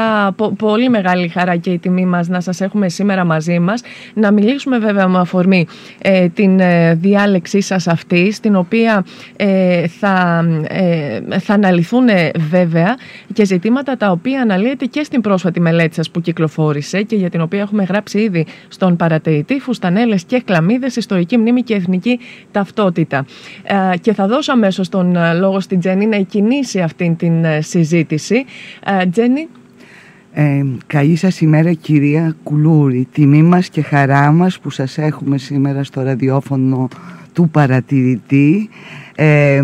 πολύ 0.59 0.89
μεγάλη 0.89 1.29
χαρά 1.29 1.57
και 1.57 1.70
η 1.70 1.79
τιμή 1.79 2.05
μας 2.05 2.29
να 2.29 2.41
σας 2.41 2.61
έχουμε 2.61 2.89
σήμερα 2.89 3.25
μαζί 3.25 3.59
μας. 3.59 3.83
Να 4.14 4.31
μιλήσουμε 4.31 4.79
βέβαια 4.79 5.09
με 5.09 5.18
αφορμή 5.18 5.66
ε, 6.03 6.29
την 6.29 6.61
ε, 6.61 6.95
διάλεξή 6.95 7.61
σας 7.61 7.87
αυτή, 7.87 8.33
στην 8.33 8.57
οποία 8.57 9.05
ε, 9.37 9.89
θα, 9.89 10.45
θα 11.41 11.55
αναλυθούν 11.55 12.09
βέβαια 12.37 12.97
και 13.33 13.45
ζητήματα 13.45 13.97
τα 13.97 14.11
οποία 14.11 14.41
αναλύεται 14.41 14.85
και 14.85 15.03
στην 15.03 15.20
πρόσφατη 15.20 15.61
μελέτη 15.61 15.95
σας 15.95 16.11
που 16.11 16.20
κυκλοφόρησε 16.20 17.03
και 17.03 17.16
για 17.16 17.31
την 17.31 17.41
οποία 17.41 17.61
έχουμε 17.61 17.85
γράψει 17.85 18.18
ήδη 18.18 18.47
στον 18.68 18.97
παρατηρητή 18.97 19.61
«Φουστανέλες 19.61 20.25
και 20.25 20.43
κλαμίδες, 20.45 20.97
ιστορική 20.97 21.37
μνήμη 21.39 21.62
και 21.62 21.75
εθνική 21.75 22.18
ταυτότητα». 22.51 23.25
Και 24.01 24.12
θα 24.12 24.27
δώσω 24.27 24.53
αμέσως 24.63 24.89
τον 24.89 25.17
λόγο 25.39 25.61
στην 25.61 25.79
Τζέννη 25.79 26.07
να 26.07 26.17
κινήσει 26.17 26.81
αυτή 26.81 27.15
την 27.19 27.45
συζήτηση. 27.59 28.45
Τζέννη. 29.11 29.49
Ε, 30.33 30.65
καλή 30.87 31.17
σας 31.17 31.41
ημέρα 31.41 31.73
κυρία 31.73 32.37
Κουλούρη. 32.43 33.09
Τιμή 33.13 33.43
μας 33.43 33.69
και 33.69 33.83
χαρά 33.83 34.33
μας 34.33 34.59
που 34.59 34.71
σας 34.71 34.99
έχουμε 34.99 35.39
σήμερα 35.39 35.85
στο 35.85 36.03
ραδιόφωνο 36.03 36.89
του 37.33 37.49
παρατηρητή. 37.49 38.69
Ε, 39.15 39.63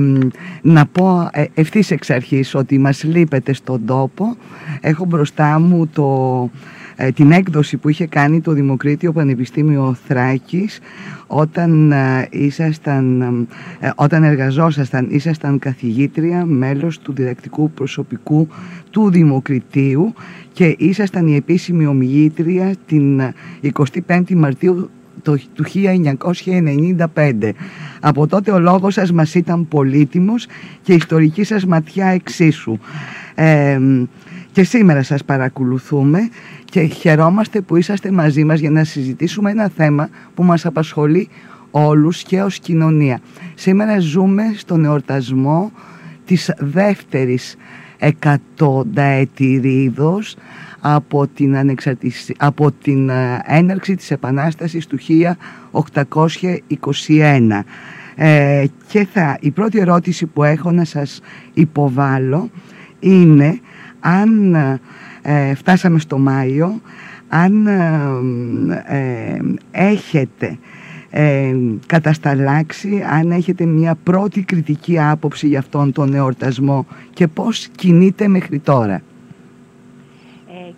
να 0.62 0.86
πω 0.86 1.28
ε, 1.32 1.44
ευθύς 1.54 1.90
εξ 1.90 2.10
αρχής 2.10 2.54
ότι 2.54 2.78
μας 2.78 3.04
λείπετε 3.04 3.52
στον 3.52 3.86
τόπο. 3.86 4.36
Έχω 4.80 5.04
μπροστά 5.04 5.58
μου 5.58 5.86
το, 5.86 6.50
ε, 6.52 6.77
την 7.14 7.32
έκδοση 7.32 7.76
που 7.76 7.88
είχε 7.88 8.06
κάνει 8.06 8.40
το 8.40 8.52
Δημοκρίτιο 8.52 9.12
Πανεπιστήμιο 9.12 9.96
Θράκης 10.06 10.80
όταν, 11.26 11.92
ε, 11.92 12.28
ήσασταν, 12.30 13.22
ε, 13.80 13.90
όταν 13.94 14.24
εργαζόσασταν, 14.24 15.06
ήσασταν 15.10 15.58
καθηγήτρια, 15.58 16.44
μέλος 16.44 16.98
του 16.98 17.12
διδακτικού 17.12 17.70
προσωπικού 17.70 18.48
του 18.90 19.10
Δημοκριτίου 19.10 20.14
και 20.52 20.74
ήσασταν 20.78 21.26
η 21.26 21.36
επίσημη 21.36 21.86
ομιλήτρια 21.86 22.74
την 22.86 23.20
25η 23.60 24.34
Μαρτίου 24.34 24.90
του 25.54 25.64
1995. 25.64 27.52
Από 28.00 28.26
τότε 28.26 28.50
ο 28.50 28.58
λόγος 28.58 28.94
σας 28.94 29.12
μας 29.12 29.34
ήταν 29.34 29.68
πολύτιμος 29.68 30.46
και 30.82 30.92
η 30.92 30.96
ιστορική 30.96 31.44
σας 31.44 31.66
ματιά 31.66 32.06
εξίσου. 32.06 32.78
και 34.52 34.64
σήμερα 34.64 35.02
σας 35.02 35.24
παρακολουθούμε 35.24 36.28
και 36.70 36.84
χαιρόμαστε 36.84 37.60
που 37.60 37.76
είσαστε 37.76 38.10
μαζί 38.10 38.44
μας 38.44 38.60
για 38.60 38.70
να 38.70 38.84
συζητήσουμε 38.84 39.50
ένα 39.50 39.70
θέμα 39.76 40.08
που 40.34 40.42
μας 40.42 40.66
απασχολεί 40.66 41.28
όλους 41.70 42.22
και 42.22 42.42
ως 42.42 42.58
κοινωνία. 42.58 43.20
Σήμερα 43.54 43.98
ζούμε 43.98 44.42
στον 44.56 44.84
εορτασμό 44.84 45.72
της 46.24 46.52
δεύτερης 46.58 47.56
εκατονταετηρίδος 47.98 50.36
από 50.80 51.26
την, 51.26 51.56
από 52.36 52.72
την 52.72 53.08
ε, 53.08 53.42
έναρξη 53.44 53.96
της 53.96 54.10
Επανάστασης 54.10 54.86
του 54.86 54.98
1821. 55.72 57.60
Ε, 58.14 58.64
και 58.88 59.06
θα, 59.12 59.38
η 59.40 59.50
πρώτη 59.50 59.78
ερώτηση 59.78 60.26
που 60.26 60.44
έχω 60.44 60.70
να 60.70 60.84
σας 60.84 61.20
υποβάλω 61.54 62.50
είναι 63.00 63.60
αν 64.00 64.56
ε, 65.22 65.54
φτάσαμε 65.54 65.98
στο 65.98 66.18
Μάιο, 66.18 66.80
αν 67.28 67.66
ε, 67.66 69.38
έχετε 69.70 70.58
ε, 71.10 71.54
κατασταλάξει, 71.86 73.04
αν 73.10 73.30
έχετε 73.30 73.64
μια 73.64 73.94
πρώτη 74.02 74.42
κριτική 74.42 75.00
άποψη 75.00 75.48
για 75.48 75.58
αυτόν 75.58 75.92
τον 75.92 76.14
εορτασμό 76.14 76.86
και 77.12 77.28
πώς 77.28 77.68
κινείται 77.68 78.28
μέχρι 78.28 78.58
τώρα. 78.58 79.02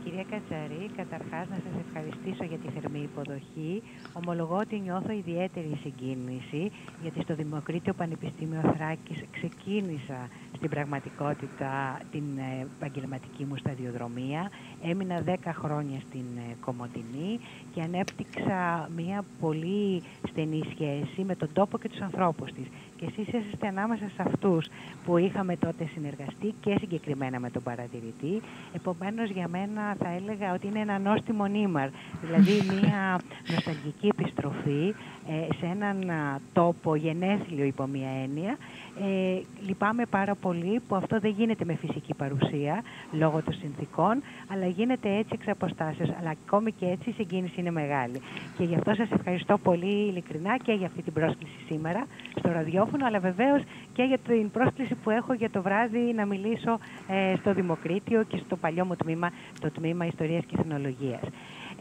κυρία 0.05 0.24
Κατσαρή, 0.30 0.91
καταρχάς 0.97 1.47
να 1.51 1.57
σας 1.64 1.74
ευχαριστήσω 1.86 2.45
για 2.45 2.59
τη 2.59 2.80
θερμή 2.80 3.01
υποδοχή. 3.03 3.82
Ομολογώ 4.27 4.57
ότι 4.57 4.79
νιώθω 4.81 5.12
ιδιαίτερη 5.12 5.79
συγκίνηση, 5.83 6.73
γιατί 7.03 7.21
στο 7.23 7.35
Δημοκρίτιο 7.35 7.93
Πανεπιστήμιο 7.93 8.61
Θράκης 8.77 9.25
ξεκίνησα 9.33 10.29
στην 10.57 10.71
πραγματικότητα 10.71 12.01
την 12.12 12.23
ε, 12.39 12.66
επαγγελματική 12.77 13.45
μου 13.45 13.57
σταδιοδρομία. 13.57 14.51
Έμεινα 14.83 15.23
10 15.27 15.35
χρόνια 15.53 16.01
στην 16.09 16.25
ε, 16.37 16.57
Κομωτινή 16.64 17.41
και 17.75 17.81
ανέπτυξα 17.83 18.89
μια 18.97 19.25
πολύ 19.41 20.03
στενή 20.29 20.62
σχέση 20.73 21.25
με 21.25 21.35
τον 21.35 21.49
τόπο 21.53 21.79
και 21.79 21.89
τους 21.89 22.01
ανθρώπους 22.01 22.53
της. 22.53 22.66
Και 23.01 23.07
εσείς 23.07 23.44
είστε 23.53 23.66
ανάμεσα 23.66 24.11
σε 24.14 24.22
αυτούς 24.22 24.66
που 25.05 25.16
είχαμε 25.16 25.57
τότε 25.57 25.88
συνεργαστεί 25.94 26.55
και 26.61 26.76
συγκεκριμένα 26.78 27.40
με 27.40 27.51
τον 27.51 27.62
παρατηρητή. 27.62 28.40
Επομένως 28.72 29.30
για 29.30 29.48
μένα 29.48 29.96
θα 29.98 30.09
έλεγα 30.09 30.53
ότι 30.53 30.66
είναι 30.66 30.78
ένα 30.78 30.98
νόστιμο 30.98 31.46
νήμαρ, 31.46 31.88
δηλαδή 32.22 32.53
μια 32.80 33.20
νοσταλγική 33.55 34.07
επιστροφή 34.07 34.94
ε, 35.28 35.55
σε 35.59 35.66
έναν 35.66 36.11
τόπο 36.53 36.94
γενέθλιο 36.94 37.64
υπό 37.64 37.86
μια 37.86 38.11
έννοια 38.22 38.57
ε, 39.03 39.40
λυπάμαι 39.66 40.07
πάρα 40.07 40.34
πολύ 40.34 40.80
που 40.88 40.94
αυτό 40.94 41.18
δεν 41.20 41.30
γίνεται 41.30 41.64
με 41.64 41.74
φυσική 41.74 42.14
παρουσία 42.14 42.82
λόγω 43.12 43.42
των 43.42 43.55
συνθήκων, 43.55 44.22
αλλά 44.53 44.66
γίνεται 44.66 45.09
έτσι 45.09 45.30
εξ 45.32 45.48
αποστάσεως. 45.48 46.09
Αλλά 46.20 46.30
ακόμη 46.30 46.72
και 46.72 46.86
έτσι 46.86 47.11
η 47.11 47.12
συγκίνηση 47.12 47.61
είναι 47.61 47.70
μεγάλη. 47.70 48.20
Και 48.57 48.64
γι' 48.64 48.74
αυτό 48.74 48.94
σας 48.94 49.11
ευχαριστώ 49.11 49.59
πολύ 49.59 50.09
ειλικρινά 50.09 50.57
και 50.57 50.72
για 50.72 50.86
αυτή 50.86 51.03
την 51.03 51.12
πρόσκληση 51.12 51.59
σήμερα 51.68 52.07
στο 52.38 52.51
ραδιόφωνο, 52.53 53.07
αλλά 53.07 53.18
βεβαίως 53.18 53.62
και 53.92 54.03
για 54.03 54.18
την 54.18 54.51
πρόσκληση 54.51 54.94
που 54.94 55.11
έχω 55.11 55.32
για 55.32 55.51
το 55.51 55.62
βράδυ 55.62 56.12
να 56.14 56.26
μιλήσω 56.26 56.78
ε, 57.09 57.36
στο 57.40 57.53
Δημοκρίτιο 57.55 58.22
και 58.22 58.40
στο 58.46 58.57
παλιό 58.57 58.84
μου 58.84 58.96
τμήμα, 58.96 59.30
το 59.61 59.70
τμήμα 59.70 60.07
Ιστορίας 60.07 60.44
και 60.44 60.57
Εθνολογίας. 60.59 61.22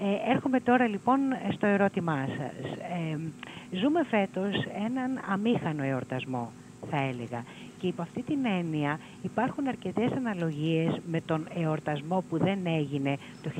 Ε, 0.01 0.31
έρχομαι 0.31 0.59
τώρα 0.59 0.87
λοιπόν 0.87 1.19
στο 1.53 1.65
ερώτημά 1.65 2.27
σας. 2.37 2.71
Ε, 2.77 3.17
ζούμε 3.71 4.03
φέτος 4.03 4.65
έναν 4.85 5.19
αμήχανο 5.29 5.83
εορτασμό 5.83 6.51
θα 6.89 6.97
έλεγα. 6.97 7.43
Και 7.79 7.87
υπό 7.87 8.01
αυτή 8.01 8.23
την 8.23 8.45
έννοια 8.45 8.99
υπάρχουν 9.21 9.67
αρκετές 9.67 10.11
αναλογίες 10.11 10.99
με 11.11 11.21
τον 11.21 11.47
εορτασμό 11.53 12.23
που 12.29 12.37
δεν 12.37 12.59
έγινε 12.65 13.17
το 13.43 13.51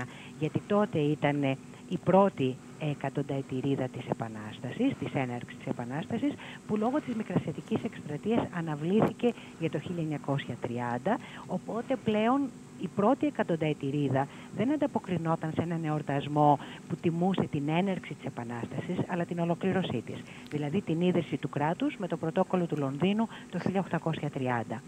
1921, 0.00 0.02
γιατί 0.38 0.62
τότε 0.66 0.98
ήταν 0.98 1.42
η 1.88 1.98
πρώτη 2.04 2.56
εκατονταετηρίδα 2.78 3.88
της 3.88 4.08
Επανάστασης, 4.10 4.94
της 4.98 5.14
έναρξης 5.14 5.58
της 5.58 5.66
Επανάστασης, 5.66 6.32
που 6.66 6.76
λόγω 6.76 7.00
της 7.00 7.14
Μικρασιατικής 7.14 7.84
Εκστρατείας 7.84 8.46
αναβλήθηκε 8.56 9.32
για 9.60 9.70
το 9.70 9.78
1930, 9.78 11.18
οπότε 11.46 11.96
πλέον 12.04 12.40
η 12.82 12.88
πρώτη 12.94 13.26
εκατονταετηρίδα 13.26 14.28
δεν 14.56 14.72
ανταποκρινόταν 14.72 15.52
σε 15.54 15.62
έναν 15.62 15.84
εορτασμό 15.84 16.58
που 16.88 16.96
τιμούσε 16.96 17.48
την 17.50 17.68
έναρξη 17.68 18.14
της 18.14 18.24
Επανάστασης, 18.24 18.98
αλλά 19.06 19.24
την 19.24 19.38
ολοκλήρωσή 19.38 20.02
της, 20.06 20.22
δηλαδή 20.50 20.80
την 20.80 21.00
ίδρυση 21.00 21.36
του 21.36 21.48
κράτους 21.48 21.96
με 21.98 22.06
το 22.06 22.16
πρωτόκολλο 22.16 22.66
του 22.66 22.76
Λονδίνου 22.76 23.28
το 23.50 23.58
1830. 23.58 24.80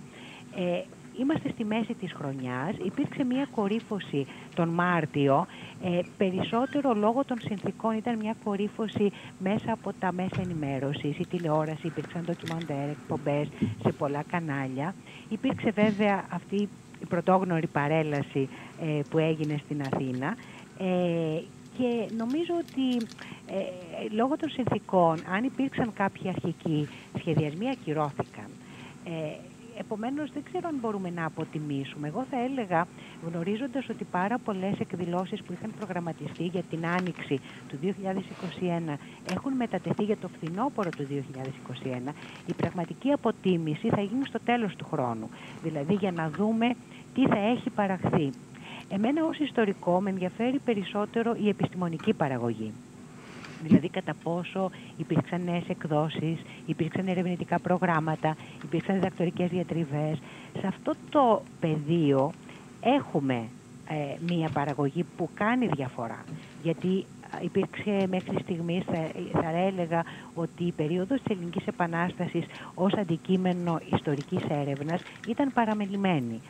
Ε, 0.57 0.82
είμαστε 1.18 1.49
στη 1.49 1.64
μέση 1.64 1.95
της 1.95 2.12
χρονιάς, 2.12 2.76
υπήρξε 2.84 3.24
μια 3.24 3.47
κορύφωση 3.55 4.26
τον 4.55 4.68
Μάρτιο, 4.68 5.47
ε, 5.84 6.01
περισσότερο 6.16 6.95
λόγω 6.95 7.24
των 7.24 7.38
συνθήκων 7.40 7.97
ήταν 7.97 8.18
μια 8.18 8.34
κορύφωση 8.45 9.12
μέσα 9.38 9.72
από 9.72 9.93
τα 9.99 10.12
μέσα 10.12 10.40
ενημέρωσης, 10.40 11.18
η 11.18 11.26
τηλεόραση, 11.26 11.86
υπήρξαν 11.86 12.24
ντοκιμαντέρ, 12.24 12.88
εκπομπές 12.88 13.49
σε 13.82 13.93
πολλά 13.93 14.22
κανάλια. 14.30 14.95
Υπήρξε 15.28 15.70
βέβαια 15.70 16.24
αυτή 16.30 16.68
η 17.03 17.07
πρωτόγνωρη 17.09 17.66
παρέλαση 17.66 18.48
ε, 18.80 19.00
που 19.11 19.18
έγινε 19.18 19.61
στην 19.64 19.82
Αθήνα 19.82 20.36
ε, 20.78 21.40
και 21.78 22.14
νομίζω 22.16 22.55
ότι 22.59 23.07
ε, 23.46 24.14
λόγω 24.14 24.36
των 24.36 24.50
συνθήκων, 24.50 25.18
αν 25.34 25.44
υπήρξαν 25.44 25.92
κάποιοι 25.92 26.28
αρχικοί 26.28 26.88
σχεδιασμοί, 27.18 27.68
ακυρώθηκαν. 27.70 28.46
Ε, 29.05 29.11
επομένως 29.78 30.30
δεν 30.32 30.42
ξέρω 30.42 30.68
αν 30.68 30.76
μπορούμε 30.80 31.11
να 31.11 31.24
αποτιμήσουμε. 31.24 32.09
Εγώ 32.09 32.26
θα 32.30 32.36
έλεγα, 32.42 32.86
γνωρίζοντας 33.26 33.88
ότι 33.88 34.05
πάρα 34.05 34.38
πολλές 34.38 34.78
εκδηλώσεις 34.78 35.42
που 35.42 35.53
είχαν 35.53 35.72
προγραμματιστεί 35.78 36.44
για 36.44 36.62
την 36.62 36.86
άνοιξη 36.86 37.40
του 37.68 37.78
2021 37.82 38.94
έχουν 39.30 39.53
μετατεθεί 39.53 40.05
για 40.05 40.16
το 40.16 40.28
φθινόπωρο 40.28 40.90
του 40.90 41.07
2021, 42.09 42.12
η 42.46 42.53
πραγματική 42.53 43.12
αποτίμηση 43.12 43.88
θα 43.88 44.00
γίνει 44.00 44.24
στο 44.26 44.38
τέλος 44.44 44.76
του 44.76 44.86
χρόνου. 44.90 45.28
Δηλαδή 45.62 45.94
για 45.94 46.12
να 46.12 46.30
δούμε 46.30 46.74
τι 47.15 47.27
θα 47.27 47.39
έχει 47.39 47.71
παραχθεί. 47.71 48.31
Εμένα 48.89 49.25
ως 49.25 49.39
ιστορικό 49.39 50.01
με 50.01 50.11
ενδιαφέρει 50.11 50.59
περισσότερο 50.59 51.37
η 51.43 51.49
επιστημονική 51.49 52.13
παραγωγή. 52.13 52.73
Δηλαδή 53.63 53.89
κατά 53.89 54.15
πόσο 54.23 54.71
υπήρξαν 54.97 55.43
νέες 55.45 55.69
εκδόσεις, 55.69 56.39
υπήρξαν 56.67 57.07
ερευνητικά 57.09 57.59
προγράμματα, 57.59 58.37
υπήρξαν 58.65 58.95
διδακτορικές 58.95 59.51
διατριβές. 59.51 60.19
Σε 60.61 60.67
αυτό 60.67 60.95
το 61.11 61.43
πεδίο 61.61 62.33
έχουμε 62.81 63.35
ε, 63.89 63.95
μία 64.33 64.49
παραγωγή 64.49 65.05
που 65.17 65.29
κάνει 65.35 65.67
διαφορά. 65.67 66.25
Γιατί 66.63 67.07
υπήρξε 67.41 68.07
μέχρι 68.11 68.37
στιγμής, 68.43 68.85
θα, 68.85 69.11
θα 69.41 69.49
έλεγα, 69.49 70.05
ότι 70.35 70.65
η 70.65 70.73
περίοδος 70.73 71.23
της 71.23 71.37
Ελληνικής 71.37 71.67
Επανάστασης 71.67 72.45
ως 72.75 72.93
αντικείμενο 72.93 73.81
ιστορικής 73.93 74.43
έρευνας 74.49 75.03
ήταν 75.29 75.53
παραμελημένη. 75.53 76.41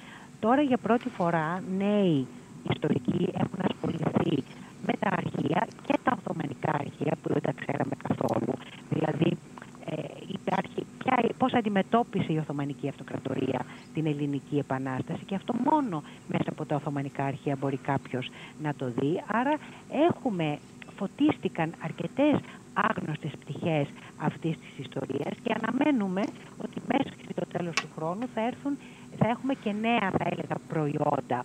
Τώρα 0.43 0.63
για 0.63 0.77
πρώτη 0.77 1.09
φορά 1.09 1.63
νέοι 1.79 2.27
ιστορικοί 2.75 3.29
έχουν 3.35 3.59
ασχοληθεί 3.71 4.43
με 4.87 4.93
τα 5.01 5.09
αρχεία 5.11 5.67
και 5.87 5.99
τα 6.03 6.19
Οθωμανικά 6.19 6.73
αρχεία 6.73 7.17
που 7.23 7.33
δεν 7.33 7.43
τα 7.43 7.53
ξέραμε 7.61 7.95
καθόλου. 8.09 8.53
Δηλαδή 8.91 9.37
ε, 9.85 10.03
υπάρχει, 10.27 10.87
ποια, 10.99 11.29
πώς 11.39 11.53
αντιμετώπισε 11.53 12.33
η 12.33 12.37
Οθωμανική 12.39 12.89
Αυτοκρατορία 12.89 13.65
την 13.95 14.07
Ελληνική 14.07 14.59
Επανάσταση 14.59 15.25
και 15.25 15.35
αυτό 15.35 15.55
μόνο 15.71 16.03
μέσα 16.29 16.49
από 16.51 16.65
τα 16.65 16.77
Οθωμανικά 16.77 17.25
αρχεία 17.25 17.57
μπορεί 17.61 17.77
κάποιος 17.77 18.31
να 18.63 18.75
το 18.75 18.93
δει. 18.97 19.23
Άρα 19.27 19.55
έχουμε, 20.09 20.59
φωτίστηκαν 20.97 21.73
αρκετές 21.85 22.39
άγνωστες 22.73 23.31
πτυχές 23.41 23.87
αυτής 24.17 24.57
της 24.59 24.79
ιστορίας 24.79 25.35
και 25.43 25.55
αναμένουμε 25.61 26.23
ότι 26.59 26.81
μέσα 26.93 27.15
στο 27.33 27.47
τέλος 27.53 27.75
του 27.75 27.89
χρόνου 27.97 28.27
θα, 28.35 28.41
έρθουν, 28.47 28.77
θα 29.23 29.29
έχουμε 29.29 29.55
και 29.55 29.73
νέα 29.73 30.11
θα 30.19 30.25
έλεγα 30.31 30.57
προϊόντα 30.69 31.45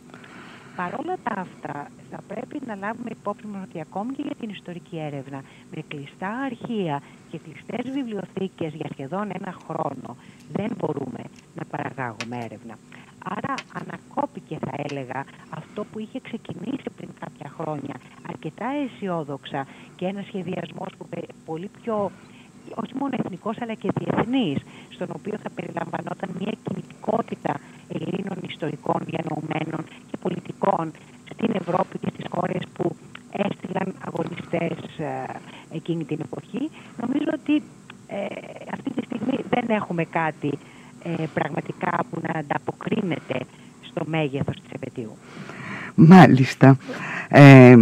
Παρόλα 0.77 1.17
τα 1.23 1.33
αυτά, 1.45 1.87
θα 2.11 2.19
πρέπει 2.27 2.61
να 2.65 2.75
λάβουμε 2.75 3.09
υπόψη 3.11 3.47
μας 3.47 3.61
ότι 3.63 3.81
ακόμη 3.81 4.13
και 4.13 4.21
για 4.25 4.35
την 4.39 4.49
ιστορική 4.49 4.97
έρευνα, 4.97 5.41
με 5.75 5.81
κλειστά 5.87 6.29
αρχεία 6.29 7.01
και 7.31 7.37
κλειστές 7.37 7.93
βιβλιοθήκες 7.93 8.73
για 8.73 8.89
σχεδόν 8.91 9.29
ένα 9.39 9.53
χρόνο, 9.67 10.15
δεν 10.51 10.71
μπορούμε 10.77 11.21
να 11.55 11.63
παραγάγουμε 11.65 12.35
έρευνα. 12.45 12.75
Άρα 13.23 13.53
ανακόπηκε 13.73 14.57
θα 14.65 14.71
έλεγα 14.89 15.25
αυτό 15.49 15.85
που 15.91 15.99
είχε 15.99 16.19
ξεκινήσει 16.19 16.89
πριν 16.97 17.09
κάποια 17.19 17.49
χρόνια 17.59 17.95
αρκετά 18.27 18.65
αισιόδοξα 18.83 19.67
και 19.95 20.05
ένα 20.05 20.21
σχεδιασμός 20.27 20.89
που 20.97 21.07
πολύ 21.45 21.69
πιο 21.81 22.11
όχι 22.75 22.93
μόνο 22.99 23.15
εθνικός 23.19 23.61
αλλά 23.61 23.73
και 23.73 23.89
διεθνής 23.95 24.57
στον 24.97 25.09
οποίο 25.19 25.35
θα 25.43 25.49
περιλαμβανόταν 25.55 26.29
μια 26.39 26.53
κινητικότητα 26.63 27.53
Ελλήνων 27.95 28.37
ιστορικών 28.51 28.99
διανοουμένων 29.09 29.81
και 30.09 30.17
πολιτικών 30.21 30.85
στην 31.33 31.51
Ευρώπη 31.61 31.97
και 32.01 32.09
στις 32.13 32.25
χώρες 32.29 32.63
που 32.73 32.95
έστειλαν 33.45 33.87
αγωνιστές 34.07 34.77
ε, 34.97 35.05
εκείνη 35.79 36.03
την 36.03 36.19
εποχή. 36.27 36.63
Νομίζω 37.01 37.29
ότι 37.39 37.55
ε, 38.07 38.25
αυτή 38.75 38.89
τη 38.95 39.01
στιγμή 39.05 39.37
δεν 39.49 39.65
έχουμε 39.79 40.03
κάτι 40.03 40.51
ε, 41.03 41.23
πραγματικά 41.33 41.93
που 42.09 42.21
να 42.25 42.39
ανταποκρίνεται 42.39 43.37
στο 43.89 44.01
μέγεθος 44.05 44.55
της 44.55 44.71
επαιτίου. 44.71 45.17
Μάλιστα. 45.95 46.77
Ε, 47.29 47.75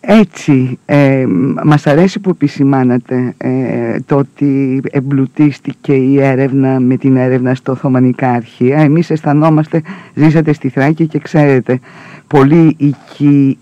έτσι, 0.00 0.78
ε, 0.84 1.26
μας 1.64 1.86
αρέσει 1.86 2.20
που 2.20 2.30
επισημάνατε 2.30 3.34
ε, 3.36 4.00
το 4.06 4.16
ότι 4.16 4.80
εμπλουτίστηκε 4.90 5.92
η 5.92 6.20
έρευνα 6.22 6.80
με 6.80 6.96
την 6.96 7.16
έρευνα 7.16 7.54
στο 7.54 7.72
Οθωμανικά 7.72 8.30
Αρχεία. 8.30 8.78
Εμείς 8.78 9.10
αισθανόμαστε, 9.10 9.82
ζήσατε 10.14 10.52
στη 10.52 10.68
Θράκη 10.68 11.06
και 11.06 11.18
ξέρετε, 11.18 11.80
πολύ, 12.26 12.76
οικία, 12.78 13.56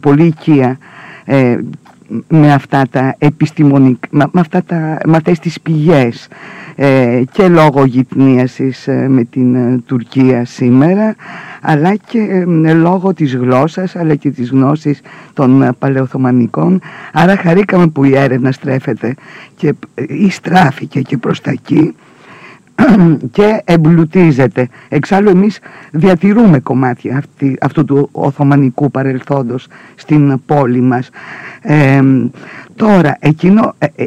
πολύ 0.00 0.24
οικία 0.24 0.78
ε, 1.24 1.58
με 2.28 2.52
αυτά 2.52 2.86
τα 2.90 3.14
επιστημονικά, 3.18 4.08
με, 4.10 4.40
αυτά 4.40 4.62
τα, 4.62 4.98
με 5.06 5.16
αυτές 5.16 5.38
τις 5.38 5.60
πηγές 5.60 6.28
ε, 6.74 7.22
και 7.32 7.48
λόγω 7.48 7.84
γυτνίασης 7.84 8.88
ε, 8.88 9.08
με 9.08 9.24
την 9.24 9.54
ε, 9.54 9.80
Τουρκία 9.86 10.44
σήμερα 10.44 11.14
αλλά 11.60 11.94
και 11.94 12.44
λόγω 12.74 13.14
της 13.14 13.34
γλώσσας 13.34 13.96
αλλά 13.96 14.14
και 14.14 14.30
της 14.30 14.50
γνώσης 14.50 15.00
των 15.34 15.74
παλαιοθωμανικών. 15.78 16.80
Άρα 17.12 17.36
χαρήκαμε 17.36 17.88
που 17.88 18.04
η 18.04 18.16
έρευνα 18.16 18.52
στρέφεται 18.52 19.14
και 19.56 19.74
ή 20.08 20.30
στράφηκε 20.30 21.00
και 21.00 21.16
προς 21.16 21.40
τα 21.40 21.50
εκεί 21.50 21.94
και 23.32 23.62
εμπλουτίζεται. 23.64 24.68
Εξάλλου 24.88 25.28
εμείς 25.28 25.58
διατηρούμε 25.90 26.60
κομμάτια 26.60 27.16
αυτή, 27.16 27.56
αυτού 27.60 27.84
του 27.84 28.08
Οθωμανικού 28.12 28.90
παρελθόντος 28.90 29.66
στην 29.94 30.40
πόλη 30.46 30.80
μας. 30.80 31.10
τώρα, 32.76 33.16
εκείνο, 33.20 33.74
ε, 33.78 33.86
ε, 33.96 34.06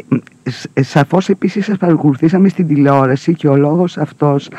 ε, 0.72 0.82
σαφώς 0.82 1.28
επίσης 1.28 1.64
σας 1.64 1.76
παρακολουθήσαμε 1.76 2.48
στην 2.48 2.66
τηλεόραση 2.66 3.34
και 3.34 3.48
ο 3.48 3.56
λόγος 3.56 3.98
αυτός 3.98 4.50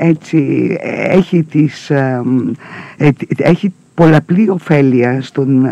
έτσι 0.00 0.76
έχει, 1.08 1.42
τις, 1.42 1.92
έχει 3.36 3.72
πολλαπλή 3.98 4.48
ωφέλεια 4.48 5.22
στον, 5.22 5.66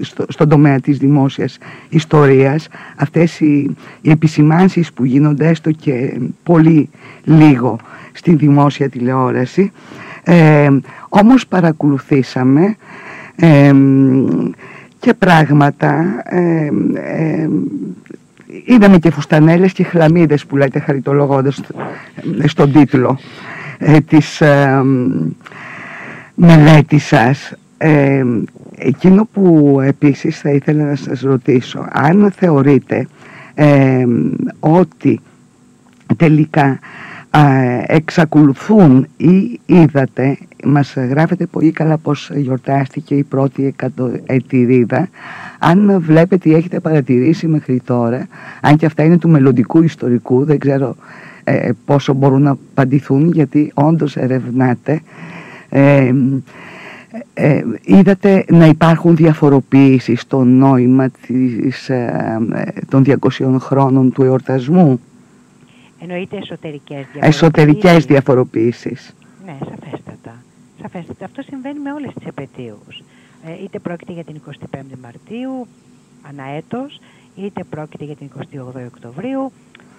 στο, 0.00 0.24
στον 0.28 0.48
τομέα 0.48 0.80
της 0.80 0.98
δημόσιας 0.98 1.58
ιστορίας. 1.88 2.68
Αυτές 2.96 3.40
οι, 3.40 3.76
οι 4.00 4.10
επισημάνσεις 4.10 4.92
που 4.92 5.04
γίνονται 5.04 5.48
έστω 5.48 5.70
και 5.70 6.20
πολύ 6.42 6.88
λίγο 7.24 7.78
στη 8.12 8.34
δημόσια 8.34 8.88
τηλεόραση. 8.88 9.72
Ε, 10.24 10.68
όμως 11.08 11.46
παρακολουθήσαμε 11.46 12.76
και 14.98 15.14
πράγματα 15.14 16.22
ε, 16.24 16.70
είδαμε 18.64 18.98
και 18.98 19.10
φουστανέλες 19.10 19.72
και 19.72 19.84
χλαμίδες 19.84 20.46
που 20.46 20.56
λέτε 20.56 20.78
χαριτολογώντας 20.78 21.60
στον 22.44 22.72
τίτλο 22.72 23.18
ε, 23.78 24.00
της 24.00 24.40
ε, 24.40 24.82
μελέτης 26.34 27.04
σας 27.06 27.52
ε, 27.78 28.24
εκείνο 28.76 29.28
που 29.32 29.78
επίσης 29.84 30.40
θα 30.40 30.50
ήθελα 30.50 30.84
να 30.84 30.96
σας 30.96 31.20
ρωτήσω, 31.20 31.86
αν 31.90 32.30
θεωρείτε 32.36 33.06
ε, 33.54 34.04
ότι 34.60 35.20
τελικά 36.16 36.78
εξακολουθούν 37.86 39.06
ή 39.16 39.60
είδατε, 39.66 40.38
μας 40.64 40.94
γράφετε 40.94 41.46
πολύ 41.46 41.70
καλά 41.70 41.98
πως 41.98 42.30
γιορτάστηκε 42.34 43.14
η 43.14 43.22
πρώτη 43.22 43.74
ετηρίδα, 44.26 45.08
αν 45.58 46.00
βλέπετε 46.00 46.48
ή 46.48 46.54
έχετε 46.54 46.80
παρατηρήσει 46.80 47.46
μέχρι 47.46 47.80
τώρα, 47.84 48.26
αν 48.60 48.76
και 48.76 48.86
αυτά 48.86 49.02
είναι 49.02 49.18
του 49.18 49.28
μελλοντικού 49.28 49.82
ιστορικού, 49.82 50.44
δεν 50.44 50.58
ξέρω 50.58 50.96
ε, 51.44 51.70
πόσο 51.84 52.12
μπορούν 52.12 52.42
να 52.42 52.50
απαντηθούν 52.50 53.32
γιατί 53.32 53.70
όντως 53.74 54.16
ερευνάτε, 54.16 55.00
ε, 55.68 56.12
είδατε 57.84 58.44
να 58.48 58.66
υπάρχουν 58.66 59.16
διαφοροποιήσεις 59.16 60.20
στο 60.20 60.44
νόημα 60.44 61.10
της, 61.10 61.88
ε, 61.88 62.38
των 62.88 63.02
200 63.02 63.58
χρόνων 63.58 64.12
του 64.12 64.22
εορτασμού; 64.22 65.00
Εννοείται 66.00 66.36
εσωτερικές 66.36 66.96
διαφοροποιήσεις. 66.96 67.42
Εσωτερικές 67.42 68.04
διαφοροποιήσεις. 68.04 69.14
Ναι, 69.44 69.56
σαφέστατα. 69.58 70.42
σαφέστατα. 70.82 71.24
Αυτό 71.24 71.42
συμβαίνει 71.42 71.78
με 71.78 71.92
όλες 71.92 72.12
τις 72.14 72.26
επαιτίους. 72.26 73.02
Ε, 73.46 73.62
είτε 73.64 73.78
πρόκειται 73.78 74.12
για 74.12 74.24
την 74.24 74.34
25η 74.34 74.96
Μαρτίου, 75.02 75.66
αναέτος, 76.28 77.00
είτε 77.36 77.64
πρόκειται 77.64 78.04
για 78.04 78.16
την 78.16 78.26
28η 78.26 78.86
Οκτωβρίου. 78.86 79.52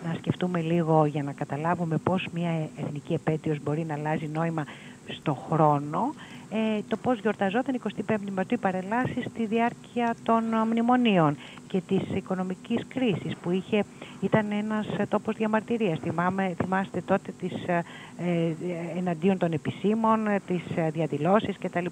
Να 0.08 0.14
σκεφτούμε 0.18 0.62
λίγο 0.62 1.06
για 1.06 1.24
να 1.24 1.32
καταλάβουμε 1.32 1.98
πώς 1.98 2.28
μια 2.34 2.70
εθνική 2.86 3.14
επέτειος 3.14 3.58
μπορεί 3.64 3.86
να 3.88 3.94
αλλάζει 3.94 4.30
νόημα 4.34 4.64
στο 5.08 5.34
χρόνο 5.52 6.14
ε, 6.50 6.82
το 6.88 6.98
πώς 6.98 7.20
γιορταζόταν 7.20 7.82
25η 8.08 8.30
Μαρτίου 8.34 8.58
παρελάσεις 8.62 9.26
στη 9.30 9.46
διάρκεια 9.46 10.16
των 10.24 10.44
μνημονίων 10.70 11.38
και 11.68 11.82
της 11.88 12.02
οικονομικής 12.16 12.86
κρίσης 12.88 13.36
που 13.42 13.52
είχε, 13.52 13.84
ήταν 14.22 14.52
ένας 14.52 14.88
τόπος 15.10 15.36
διαμαρτυρίας. 15.36 16.00
Θυμάμαι, 16.00 16.56
θυμάστε 16.62 17.02
τότε 17.02 17.32
τις, 17.40 17.54
ε, 17.66 17.84
ε 18.18 18.54
εναντίον 18.98 19.38
των 19.38 19.52
επισήμων, 19.52 20.28
ε, 20.28 20.40
τις 20.48 20.64
ε, 20.76 20.90
διαδηλώσεις 20.90 21.58
κτλ. 21.58 21.86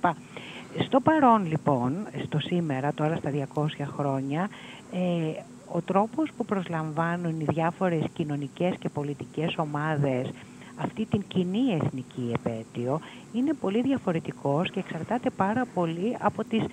Στο 0.84 1.00
παρόν 1.00 1.48
λοιπόν, 1.48 1.94
στο 2.26 2.40
σήμερα, 2.40 2.94
τώρα 2.94 3.16
στα 3.16 3.30
200 3.30 3.86
χρόνια, 3.98 4.50
ε, 4.92 5.42
ο 5.72 5.82
τρόπος 5.82 6.30
που 6.38 6.46
προσλαμβάνουν 6.46 7.40
οι 7.40 7.46
διάφορες 7.50 8.04
κοινωνικές 8.14 8.76
και 8.80 8.90
πολιτικές 8.90 9.56
ομάδες 9.58 10.32
αυτή 10.78 11.06
την 11.06 11.24
κοινή 11.28 11.80
εθνική 11.82 12.32
επέτειο 12.34 13.00
είναι 13.34 13.54
πολύ 13.54 13.82
διαφορετικός 13.82 14.72
και 14.72 14.80
εξαρτάται 14.80 15.30
πάρα 15.30 15.66
πολύ 15.74 16.18
από 16.20 16.44
τις, 16.44 16.64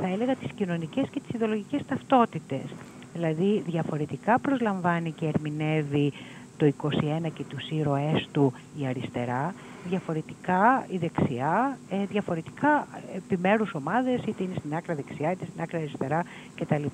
θα 0.00 0.08
έλεγα, 0.08 0.34
τις 0.34 0.52
κοινωνικές 0.52 1.08
και 1.08 1.20
τις 1.20 1.34
ιδεολογικές 1.34 1.80
ταυτότητες. 1.86 2.64
Δηλαδή 3.12 3.62
διαφορετικά 3.66 4.38
προσλαμβάνει 4.38 5.10
και 5.12 5.26
ερμηνεύει 5.26 6.12
το 6.56 6.72
21 6.82 7.30
και 7.34 7.44
τους 7.48 7.70
ήρωές 7.70 8.28
του 8.32 8.52
η 8.80 8.86
αριστερά, 8.86 9.54
διαφορετικά 9.88 10.86
η 10.90 10.96
δεξιά, 10.98 11.78
ε, 11.90 12.04
διαφορετικά 12.04 12.86
επιμέρους 13.14 13.74
ομάδες, 13.74 14.22
είτε 14.26 14.42
είναι 14.42 14.54
στην 14.58 14.74
άκρα 14.74 14.94
δεξιά, 14.94 15.30
είτε 15.32 15.44
στην 15.44 15.60
άκρα 15.60 15.78
αριστερά 15.78 16.24
κτλ. 16.54 16.84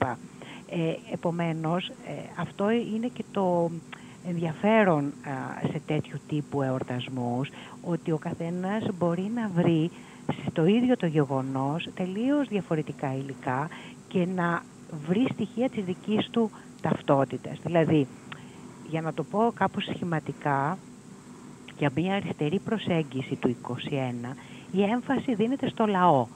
Ε, 0.71 0.95
επομένως, 1.12 1.89
ε, 1.89 2.12
αυτό 2.41 2.71
είναι 2.71 3.11
και 3.12 3.25
το, 3.33 3.71
ενδιαφέρον 4.29 5.12
σε 5.70 5.81
τέτοιου 5.87 6.18
τύπου 6.29 6.62
εορτασμούς 6.62 7.49
ότι 7.83 8.12
ο 8.12 8.18
καθένας 8.18 8.87
μπορεί 8.99 9.31
να 9.35 9.49
βρει 9.49 9.91
στο 10.51 10.66
ίδιο 10.66 10.97
το 10.97 11.07
γεγονός 11.07 11.89
τελείως 11.95 12.49
διαφορετικά 12.49 13.14
υλικά 13.14 13.68
και 14.09 14.27
να 14.35 14.62
βρει 15.07 15.27
στοιχεία 15.33 15.68
της 15.68 15.85
δικής 15.85 16.29
του 16.31 16.51
ταυτότητας. 16.81 17.59
Δηλαδή, 17.64 18.07
για 18.89 19.01
να 19.01 19.12
το 19.14 19.22
πω 19.22 19.53
κάπως 19.55 19.85
σχηματικά, 19.85 20.79
για 21.79 21.91
μια 21.95 22.14
αριστερή 22.14 22.59
προσέγγιση 22.59 23.37
του 23.37 23.49
21, 23.49 24.37
η 24.72 24.83
έμφαση 24.83 25.35
δίνεται 25.35 25.68
στο 25.68 25.87
λαό 25.87 26.27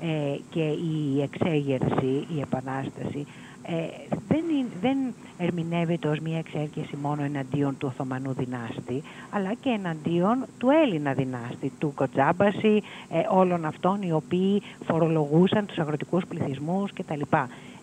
ε, 0.00 0.36
και 0.50 0.62
η 0.62 1.22
εξέγερση, 1.22 2.26
η 2.36 2.40
επανάσταση 2.40 3.26
ε, 3.70 4.16
δεν, 4.28 4.44
δεν 4.80 4.98
ερμηνεύεται 5.38 6.08
ως 6.08 6.18
μια 6.18 6.38
εξέγερση 6.38 6.96
μόνο 7.02 7.22
εναντίον 7.22 7.78
του 7.78 7.88
Οθωμανού 7.90 8.32
δυνάστη, 8.32 9.02
αλλά 9.30 9.54
και 9.54 9.68
εναντίον 9.68 10.44
του 10.58 10.68
Έλληνα 10.84 11.12
δυνάστη, 11.12 11.72
του 11.78 11.92
Κοτζάμπαση, 11.94 12.82
ε, 13.10 13.20
όλων 13.30 13.64
αυτών 13.64 14.02
οι 14.02 14.12
οποίοι 14.12 14.62
φορολογούσαν 14.84 15.66
τους 15.66 15.78
αγροτικούς 15.78 16.26
πληθυσμούς 16.26 16.92
κτλ. 16.92 17.20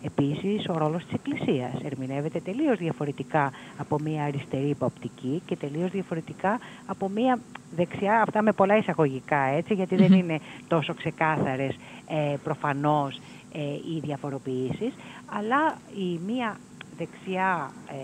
Επίσης, 0.02 0.68
ο 0.68 0.78
ρόλος 0.78 1.04
της 1.04 1.12
Εκκλησίας 1.12 1.72
ερμηνεύεται 1.84 2.40
τελείως 2.40 2.78
διαφορετικά 2.78 3.52
από 3.76 3.98
μια 3.98 4.24
αριστερή 4.24 4.68
υποπτική 4.68 5.42
και 5.46 5.56
τελείως 5.56 5.90
διαφορετικά 5.90 6.58
από 6.86 7.08
μια 7.08 7.38
δεξιά, 7.76 8.22
αυτά 8.22 8.42
με 8.42 8.52
πολλά 8.52 8.76
εισαγωγικά 8.76 9.40
έτσι, 9.40 9.74
γιατί 9.74 9.96
δεν 9.96 10.12
είναι 10.12 10.40
τόσο 10.68 10.94
ξεκάθαρες 10.94 11.76
ε, 12.08 12.36
προφανώς 12.44 13.20
ε, 13.58 13.60
οι 13.60 14.00
διαφοροποιήσεις, 14.00 14.92
αλλά 15.26 15.78
η 15.94 16.18
μία 16.26 16.56
δεξιά 16.96 17.72
ε, 17.86 17.94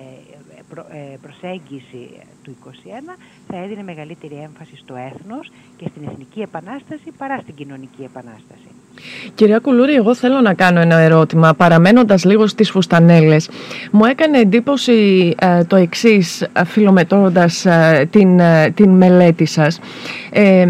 ε, 0.93 1.17
προσέγγιση 1.23 2.09
του 2.43 2.57
21 2.65 2.69
θα 3.49 3.57
έδινε 3.65 3.83
μεγαλύτερη 3.83 4.35
έμφαση 4.35 4.77
στο 4.77 4.95
έθνος 4.95 5.51
και 5.77 5.87
στην 5.91 6.03
εθνική 6.11 6.41
επανάσταση 6.41 7.09
παρά 7.19 7.39
στην 7.39 7.55
κοινωνική 7.55 8.03
επανάσταση. 8.03 8.69
Κυρία 9.35 9.59
Κουλούρη, 9.59 9.95
εγώ 9.95 10.15
θέλω 10.15 10.41
να 10.41 10.55
κάνω 10.55 10.81
ένα 10.81 10.99
ερώτημα, 10.99 11.55
παραμένοντας 11.55 12.25
λίγο 12.25 12.47
στις 12.47 12.71
φουστανέλες. 12.71 13.51
Μου 13.91 14.05
έκανε 14.05 14.39
εντύπωση 14.39 15.35
ε, 15.39 15.65
το 15.65 15.77
εξής, 15.77 16.47
φιλομετρώντας 16.67 17.67
την, 18.11 18.41
την 18.75 18.91
μελέτη 18.91 19.45
σας. 19.45 19.81
Ε, 20.35 20.67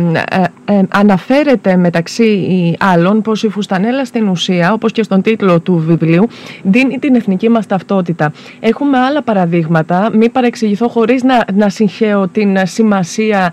αναφέρεται 0.89 1.77
μεταξύ 1.77 2.77
άλλων 2.79 3.23
πως 3.23 3.43
η 3.43 3.49
φουστανέλα 3.49 4.05
στην 4.05 4.29
ουσία, 4.29 4.73
όπως 4.73 4.93
και 4.93 5.03
στον 5.03 5.23
τίτλο 5.23 5.61
του 5.61 5.83
βιβλίου, 5.87 6.29
δίνει 6.63 6.99
την 6.99 7.15
εθνική 7.15 7.49
μας 7.49 7.67
ταυτότητα. 7.67 8.33
Έχουμε 8.61 8.99
άλλα 8.99 9.23
παραδείγματα, 9.23 9.82
μην 10.13 10.33
παρεξηγηθώ 10.33 10.89
χωρίς 10.89 11.23
να, 11.23 11.45
να 11.55 11.69
συγχαίω 11.69 12.29
την 12.29 12.57
σημασία 12.67 13.53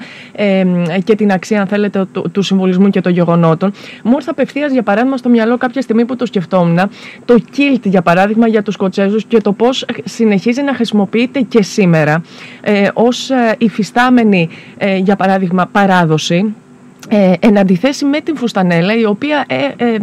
και 1.04 1.16
την 1.16 1.32
αξία, 1.32 1.62
αν 1.62 1.68
θέλετε, 1.68 2.06
του, 2.12 2.32
του 2.32 2.42
συμβολισμού 2.42 2.90
και 2.90 3.02
των 3.02 3.12
γεγονότων. 3.12 3.72
Μου 4.04 4.14
ήρθε 4.16 4.30
απευθείας, 4.32 4.72
για 4.72 4.84
παράδειγμα, 4.84 5.18
στο 5.18 5.30
μυαλό 5.30 5.58
κάποια 5.58 5.82
στιγμή 5.82 6.06
που 6.06 6.16
το 6.16 6.26
σκεφτόμουν, 6.26 6.80
το 7.26 7.40
κίλτ, 7.52 7.86
για 7.86 8.02
παράδειγμα, 8.02 8.48
για 8.48 8.64
τους 8.64 8.74
Σκοτσέζους 8.74 9.26
και 9.26 9.38
το 9.42 9.54
πώς 9.54 9.86
συνεχίζει 10.04 10.62
να 10.62 10.74
χρησιμοποιείται 10.74 11.42
και 11.42 11.64
σήμερα 11.64 12.22
ε, 12.62 12.88
ως 12.94 13.30
ε, 13.30 13.56
υφιστάμενη, 13.58 14.50
ε, 14.78 14.98
για 14.98 15.16
παράδειγμα, 15.16 15.70
παράδοση 15.72 16.56
ε, 17.12 17.34
εν 17.40 17.58
αντιθέσει 17.58 18.06
με 18.06 18.20
την 18.22 18.38
φουστανέλα 18.38 18.96
η 18.96 19.06
οποία 19.06 19.46
ε, 19.48 19.86
ε, 19.86 19.98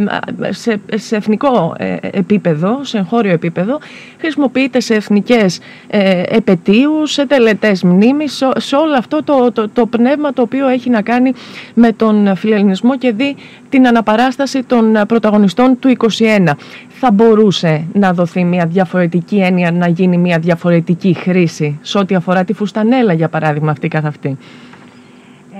σε, 0.53 0.81
σε 0.95 1.17
εθνικό 1.17 1.75
ε, 1.79 1.97
επίπεδο, 2.01 2.85
σε 2.85 2.99
εγχώριο 2.99 3.33
επίπεδο 3.33 3.79
χρησιμοποιείται 4.21 4.81
σε 4.81 4.95
εθνικές 4.95 5.61
ε, 5.87 6.23
επαιτίους, 6.29 7.13
σε 7.13 7.27
τελετές 7.27 7.83
μνήμης 7.83 8.43
σε, 8.57 8.77
όλο 8.77 8.95
αυτό 8.95 9.25
το, 9.25 9.53
το, 9.53 9.69
το, 9.69 9.87
πνεύμα 9.87 10.33
το 10.33 10.43
οποίο 10.43 10.69
έχει 10.69 10.91
να 10.91 11.03
κάνει 11.03 11.33
με 11.75 11.93
τον 11.93 12.37
φιλελληνισμό 12.37 12.99
και 12.99 13.13
δει 13.13 13.37
την 13.69 13.87
αναπαράσταση 13.87 14.63
των 14.63 14.99
πρωταγωνιστών 15.09 15.79
του 15.79 15.97
21. 16.19 16.51
Θα 16.89 17.11
μπορούσε 17.11 17.85
να 17.93 18.13
δοθεί 18.13 18.45
μια 18.45 18.67
διαφορετική 18.67 19.37
έννοια, 19.37 19.71
να 19.71 19.89
γίνει 19.89 20.17
μια 20.17 20.39
διαφορετική 20.39 21.15
χρήση 21.15 21.79
σε 21.83 21.99
ό,τι 21.99 22.15
αφορά 22.15 22.45
τη 22.45 22.53
φουστανέλα 22.53 23.13
για 23.13 23.29
παράδειγμα 23.29 23.71
αυτή 23.71 23.89
καθ' 23.89 24.07
αυτή; 24.07 24.37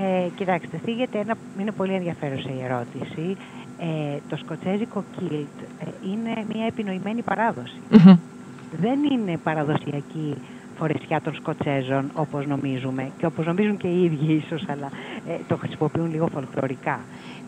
Ε, 0.03 0.29
κοιτάξτε, 0.35 0.77
θίγεται 0.77 1.19
ένα, 1.19 1.35
είναι 1.59 1.71
πολύ 1.71 1.93
ενδιαφέρουσα 1.93 2.49
η 2.49 2.63
ερώτηση. 2.63 3.37
Ε, 3.79 4.17
το 4.29 4.37
σκοτσέζικο 4.37 5.03
κίλτ 5.17 5.57
ε, 5.79 5.85
είναι 6.11 6.45
μια 6.53 6.65
επινοημένη 6.65 7.23
Δεν 8.71 8.99
είναι 9.11 9.37
παραδοσιακή 9.37 10.35
φορεσιά 10.77 11.21
των 11.21 11.35
Σκοτσέζων 11.35 12.11
όπως 12.13 12.45
νομίζουμε 12.45 13.11
και 13.17 13.25
όπως 13.25 13.45
νομίζουν 13.45 13.77
και 13.77 13.87
οι 13.87 14.03
ίδιοι 14.03 14.33
ίσως, 14.33 14.63
αλλά 14.67 14.91
ε, 15.27 15.37
το 15.47 15.57
χρησιμοποιούν 15.57 16.11
λίγο 16.11 16.27
φολκλωρικά. 16.27 16.99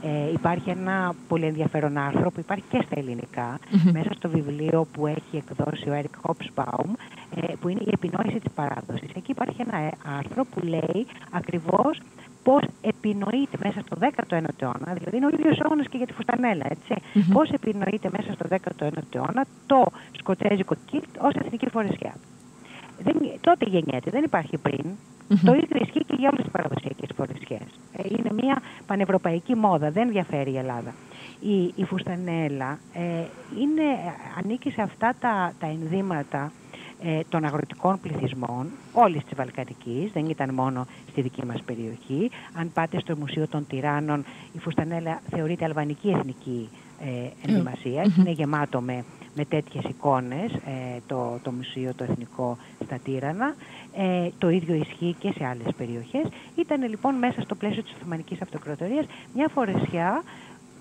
Ε, 0.01 0.31
υπάρχει 0.33 0.69
ένα 0.69 1.13
πολύ 1.27 1.45
ενδιαφέρον 1.45 1.97
άρθρο 1.97 2.31
που 2.31 2.39
υπάρχει 2.39 2.63
και 2.69 2.81
στα 2.85 2.99
ελληνικα 2.99 3.59
μέσα 3.91 4.09
στο 4.17 4.29
βιβλίο 4.29 4.87
που 4.91 5.07
έχει 5.07 5.43
εκδώσει 5.43 5.89
ο 5.89 5.93
Έρικ 5.93 6.15
Χόψμπαουμ 6.21 6.93
ε, 7.35 7.53
που 7.61 7.67
είναι 7.67 7.81
η 7.83 7.91
επινόηση 7.93 8.39
της 8.39 8.51
παράδοσης. 8.55 9.09
Εκεί 9.15 9.31
υπάρχει 9.31 9.61
ένα 9.61 9.91
άρθρο 10.17 10.45
που 10.45 10.59
λέει 10.65 11.05
ακριβώς 11.31 11.99
πώς 12.43 12.61
επινοείται 12.81 13.57
μέσα 13.63 13.81
στο 13.81 13.97
19ο 14.01 14.61
αιώνα, 14.61 14.93
δηλαδή 14.93 15.17
είναι 15.17 15.25
ο 15.25 15.29
ίδιος 15.29 15.59
αιώνας 15.59 15.87
και 15.87 15.97
για 15.97 16.05
τη 16.05 16.13
φουστανέλα, 16.13 16.65
έτσι. 16.69 16.93
Mm-hmm. 16.95 17.33
Πώς 17.33 17.49
επινοείται 17.49 18.09
μέσα 18.17 18.33
στο 18.33 18.45
19ο 18.49 19.15
αιώνα 19.15 19.45
το 19.67 19.85
σκοτσέζικο 20.11 20.75
κιλτ 20.85 21.13
ως 21.19 21.33
εθνική 21.33 21.69
φορεσιά. 21.69 22.13
Δεν, 23.03 23.15
τότε 23.41 23.65
γεννιέται, 23.65 24.09
δεν 24.11 24.23
υπάρχει 24.23 24.57
πριν. 24.57 24.85
Mm-hmm. 24.85 25.39
Το 25.45 25.53
ίδιο 25.53 25.77
ισχύει 25.81 26.03
και 26.03 26.15
για 26.17 26.29
όλες 26.29 26.43
τις 26.43 26.51
παραδοσιακές 26.51 27.09
φορεσιές. 27.15 27.67
Ε, 27.93 28.03
είναι 28.09 28.43
μια 28.43 28.61
πανευρωπαϊκή 28.87 29.55
μόδα, 29.55 29.91
δεν 29.91 30.09
διαφέρει 30.09 30.51
η 30.51 30.57
Ελλάδα. 30.57 30.93
Η, 31.39 31.73
η 31.75 31.83
φουστανέλα 31.83 32.79
ε, 32.93 33.01
είναι, 33.61 33.83
ανήκει 34.37 34.71
σε 34.71 34.81
αυτά 34.81 35.13
τα, 35.19 35.53
τα 35.59 35.67
ενδύματα 35.67 36.43
ε, 36.43 36.58
των 37.29 37.45
αγροτικών 37.45 37.99
πληθυσμών 37.99 38.67
όλης 38.93 39.23
της 39.23 39.35
Βαλκανικής, 39.35 40.11
δεν 40.11 40.25
ήταν 40.29 40.53
μόνο 40.53 40.87
στη 41.11 41.21
δική 41.21 41.45
μας 41.45 41.61
περιοχή. 41.65 42.31
Αν 42.53 42.71
πάτε 42.73 42.99
στο 42.99 43.15
Μουσείο 43.17 43.47
των 43.47 43.67
Τυράννων, 43.67 44.25
η 44.53 44.59
Φουστανέλα 44.59 45.21
θεωρείται 45.29 45.65
αλβανική 45.65 46.09
εθνική 46.09 46.69
ε, 46.99 47.49
ενδυμασία. 47.49 48.13
Είναι 48.17 48.31
γεμάτο 48.31 48.81
με, 48.81 49.03
με 49.35 49.45
τέτοιες 49.45 49.83
εικόνες 49.83 50.53
ε, 50.53 50.99
το, 51.07 51.39
το 51.43 51.51
Μουσείο 51.51 51.93
το 51.95 52.03
Εθνικό 52.03 52.57
στα 52.85 52.99
Τύρανα. 53.03 53.55
Ε, 53.95 54.29
το 54.37 54.49
ίδιο 54.49 54.75
ισχύει 54.75 55.15
και 55.19 55.33
σε 55.37 55.45
άλλες 55.45 55.67
περιοχές. 55.77 56.27
Ήταν 56.55 56.89
λοιπόν 56.89 57.15
μέσα 57.15 57.41
στο 57.41 57.55
πλαίσιο 57.55 57.83
της 57.83 57.93
Οθωμανικής 57.95 58.41
Αυτοκρατορίας 58.41 59.05
μια 59.33 59.49
φορεσιά 59.53 60.23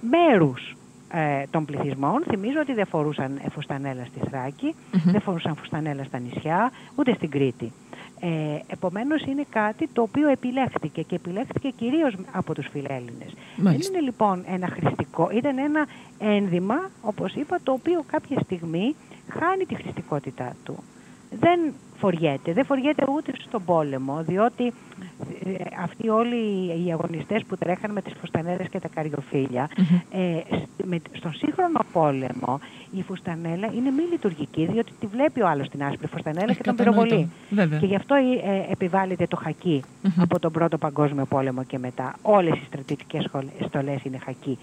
μέρους 0.01 0.77
ε, 1.13 1.43
των 1.51 1.65
πληθυσμών. 1.65 2.25
Θυμίζω 2.29 2.61
ότι 2.61 2.73
δεν 2.73 2.87
φορούσαν 2.87 3.41
φουστανέλα 3.53 4.05
στη 4.05 4.21
θρακη 4.31 4.75
δεν 5.05 5.21
φορούσαν 5.21 5.57
φουστανέλα 5.57 6.05
στα 6.05 6.19
νησιά, 6.19 6.73
ούτε 6.95 7.15
στην 7.15 7.31
Κρήτη. 7.31 7.73
Ε, 8.21 8.29
επομένως 8.67 9.23
είναι 9.23 9.45
κάτι 9.51 9.89
το 9.93 10.03
οποίο 10.03 10.29
επιλέχθηκε 10.29 11.03
και 11.03 11.15
επιλέχθηκε 11.15 11.69
κυρίως 11.69 12.17
από 12.33 12.55
τους 12.55 12.67
φιλέλληνες. 12.73 13.33
Δεν 13.57 13.73
είναι 13.73 14.01
λοιπόν 14.01 14.45
ένα 14.47 14.67
χρηστικό, 14.69 15.31
ήταν 15.33 15.59
ένα 15.59 15.87
ένδυμα, 16.19 16.91
όπως 17.03 17.35
είπα, 17.35 17.59
το 17.63 17.73
οποίο 17.73 18.05
κάποια 18.07 18.41
στιγμή 18.45 18.95
χάνει 19.29 19.65
τη 19.65 19.75
χρηστικότητά 19.75 20.57
του. 20.65 20.83
Δεν 21.31 21.61
φοριέται, 21.99 22.53
δεν 22.53 22.65
φοριέται 22.65 23.05
ούτε 23.17 23.33
στον 23.49 23.65
πόλεμο, 23.65 24.23
διότι 24.23 24.73
ε, 25.45 25.53
αυτοί 25.83 26.09
όλοι 26.09 26.37
οι 26.85 26.93
αγωνιστές 26.93 27.45
που 27.45 27.57
τρέχαν 27.57 27.93
με 27.93 28.03
τις 28.03 28.13
φουστανέλες 28.21 28.69
και 28.69 28.81
τα 28.81 28.89
καριοφύλια, 28.89 29.71
ε, 30.11 30.41
με, 30.85 31.01
στον 31.13 31.33
σύγχρονο 31.33 31.81
πόλεμο 31.93 32.61
η 32.91 33.03
φουστανέλα 33.03 33.67
είναι 33.77 33.91
μη 33.91 34.03
λειτουργική, 34.11 34.67
διότι 34.67 34.93
τη 35.01 35.07
βλέπει 35.07 35.41
ο 35.43 35.49
άλλος 35.49 35.69
την 35.69 35.85
άσπρη 35.85 36.07
φουστανέλα 36.07 36.53
και 36.53 36.63
τον 36.63 36.77
πυροβολεί. 36.77 37.31
Και 37.81 37.87
γι' 37.87 37.95
αυτό 37.95 38.15
ε, 38.15 38.73
επιβάλλεται 38.73 39.27
το 39.27 39.37
χακί 39.37 39.83
από 40.19 40.39
τον 40.39 40.53
Πρώτο 40.53 40.79
Παγκόσμιο 40.79 41.25
Πόλεμο 41.25 41.65
και 41.65 41.79
μετά. 41.79 42.15
Όλες 42.23 42.55
οι 42.55 42.65
στρατιωτικές 42.67 43.31
στολές 43.67 44.05
είναι 44.05 44.19
χακί. 44.19 44.59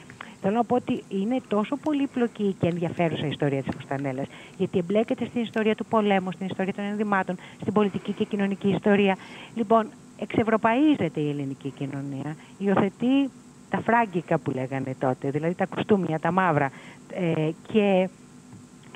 Θέλω 0.48 0.58
να 0.58 0.64
πω 0.64 0.76
ότι 0.76 1.04
είναι 1.10 1.42
τόσο 1.48 1.76
πολύπλοκη 1.76 2.56
και 2.60 2.68
ενδιαφέρουσα 2.68 3.26
η 3.26 3.30
ιστορία 3.30 3.64
της 3.64 3.76
Φουστανέλα, 3.76 4.26
γιατί 4.58 4.78
εμπλέκεται 4.78 5.26
στην 5.26 5.42
ιστορία 5.42 5.76
του 5.76 5.86
πολέμου, 5.86 6.32
στην 6.32 6.46
ιστορία 6.46 6.74
των 6.74 6.84
ενδυμάτων, 6.86 7.36
στην 7.62 7.74
πολιτική 7.74 8.12
και 8.12 8.24
κοινωνική 8.24 8.68
ιστορία. 8.68 9.18
Λοιπόν, 9.56 9.88
εξευρωπαίζεται 10.20 11.20
η 11.20 11.30
ελληνική 11.30 11.70
κοινωνία, 11.70 12.36
υιοθετεί 12.58 13.30
τα 13.70 13.80
φράγκικα 13.80 14.38
που 14.38 14.52
λέγανε 14.52 14.96
τότε, 15.00 15.30
δηλαδή 15.30 15.54
τα 15.54 15.66
κουστούμια, 15.66 16.20
τα 16.20 16.32
μαύρα, 16.32 16.72
ε, 17.10 17.50
και 17.72 18.10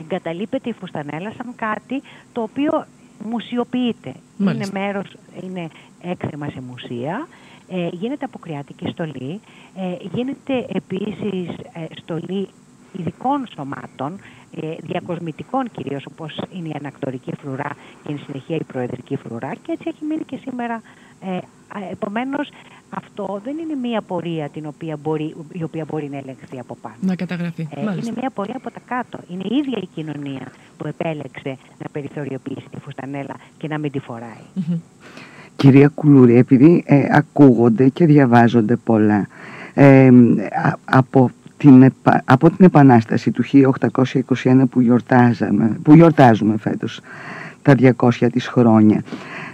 εγκαταλείπεται 0.02 0.70
η 0.70 0.74
Φουστανέλα 0.74 1.32
σαν 1.38 1.54
κάτι 1.56 2.02
το 2.32 2.42
οποίο 2.42 2.86
μουσιοποιείται. 3.24 4.14
Είναι 4.40 4.68
μέρος, 4.72 5.16
είναι 5.44 5.68
έκθεμα 6.02 6.50
σε 6.50 6.62
μουσεία, 6.62 7.28
ε, 7.70 7.88
γίνεται 7.92 8.26
αποκριάτικη 8.26 8.88
στολή, 8.88 9.40
ε, 9.76 9.96
γίνεται 10.14 10.66
επίσης 10.70 11.48
ε, 11.74 11.86
στολή 12.02 12.48
ειδικών 12.92 13.48
σωμάτων, 13.56 14.20
ε, 14.62 14.76
διακοσμητικών 14.80 15.72
κυρίως 15.72 16.06
όπως 16.06 16.42
είναι 16.54 16.68
η 16.68 16.74
ανακτορική 16.80 17.34
φρουρά 17.42 17.76
και 18.04 18.14
η 18.14 18.18
συνεχεία 18.26 18.56
η 18.56 18.64
προεδρική 18.64 19.16
φρουρά 19.16 19.54
και 19.54 19.72
έτσι 19.72 19.86
έχει 19.88 20.06
μείνει 20.06 20.24
και 20.24 20.40
σήμερα. 20.42 20.82
Ε, 21.22 21.38
επομένως 21.92 22.50
αυτό 22.90 23.42
δεν 23.44 23.58
είναι 23.58 23.76
μία 23.76 24.02
πορεία 24.02 24.50
την 24.50 24.66
οποία 24.66 24.98
μπορεί, 24.98 25.36
η 25.52 25.64
οποία 25.64 25.86
μπορεί 25.86 26.10
να 26.10 26.18
ελεγχθεί 26.18 26.60
από 26.60 26.76
πάνω. 26.82 26.96
Να 27.00 27.16
καταγραφεί. 27.16 27.68
Ε, 27.76 27.82
είναι 27.82 28.14
μία 28.20 28.30
πορεία 28.30 28.56
από 28.58 28.72
τα 28.72 28.80
κάτω. 28.86 29.20
Είναι 29.30 29.44
η 29.46 29.56
ίδια 29.56 29.80
η 29.82 29.86
κοινωνία 29.86 30.52
που 30.78 30.88
επέλεξε 30.88 31.58
να 31.78 31.86
περιθωριοποιήσει 31.92 32.68
τη 32.72 32.80
φουστανέλα 32.80 33.36
και 33.58 33.68
να 33.68 33.78
μην 33.78 33.92
τη 33.92 34.00
φοράει. 34.00 34.44
Κυρία 35.60 35.88
Κουλούρη, 35.88 36.36
επειδή 36.38 36.84
ε, 36.86 37.02
ακούγονται 37.12 37.88
και 37.88 38.06
διαβάζονται 38.06 38.76
πολλά 38.76 39.28
ε, 39.74 40.10
από, 40.86 41.32
την, 41.58 41.94
από 42.26 42.50
την 42.50 42.66
Επανάσταση 42.66 43.32
του 43.32 43.44
1821 44.44 44.64
που, 44.70 44.82
γιορτάζαμε, 44.82 45.78
που 45.84 45.94
γιορτάζουμε 45.94 46.58
φέτος 46.58 47.02
τα 47.62 47.76
200 47.98 48.28
της 48.32 48.48
χρόνια 48.48 49.04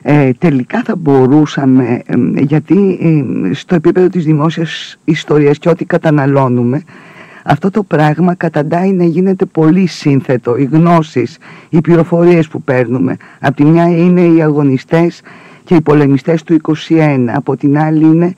ε, 0.01 0.31
τελικά 0.33 0.81
θα 0.85 0.95
μπορούσαμε 0.95 2.01
γιατί 2.37 2.99
στο 3.53 3.75
επίπεδο 3.75 4.07
της 4.07 4.25
δημόσιας 4.25 4.97
ιστορίας 5.05 5.57
και 5.57 5.69
ό,τι 5.69 5.85
καταναλώνουμε 5.85 6.83
αυτό 7.43 7.71
το 7.71 7.83
πράγμα 7.83 8.35
καταντάει 8.35 8.91
να 8.91 9.03
γίνεται 9.03 9.45
πολύ 9.45 9.87
σύνθετο. 9.87 10.57
Οι 10.57 10.63
γνώσεις, 10.63 11.37
οι 11.69 11.81
πληροφορίες 11.81 12.47
που 12.47 12.61
παίρνουμε 12.61 13.17
από 13.39 13.55
τη 13.55 13.63
μια 13.63 13.97
είναι 13.97 14.21
οι 14.21 14.41
αγωνιστές 14.41 15.21
και 15.65 15.75
οι 15.75 15.81
πολεμιστές 15.81 16.43
του 16.43 16.57
21 16.89 17.25
από 17.33 17.57
την 17.57 17.77
άλλη 17.77 18.05
είναι 18.05 18.33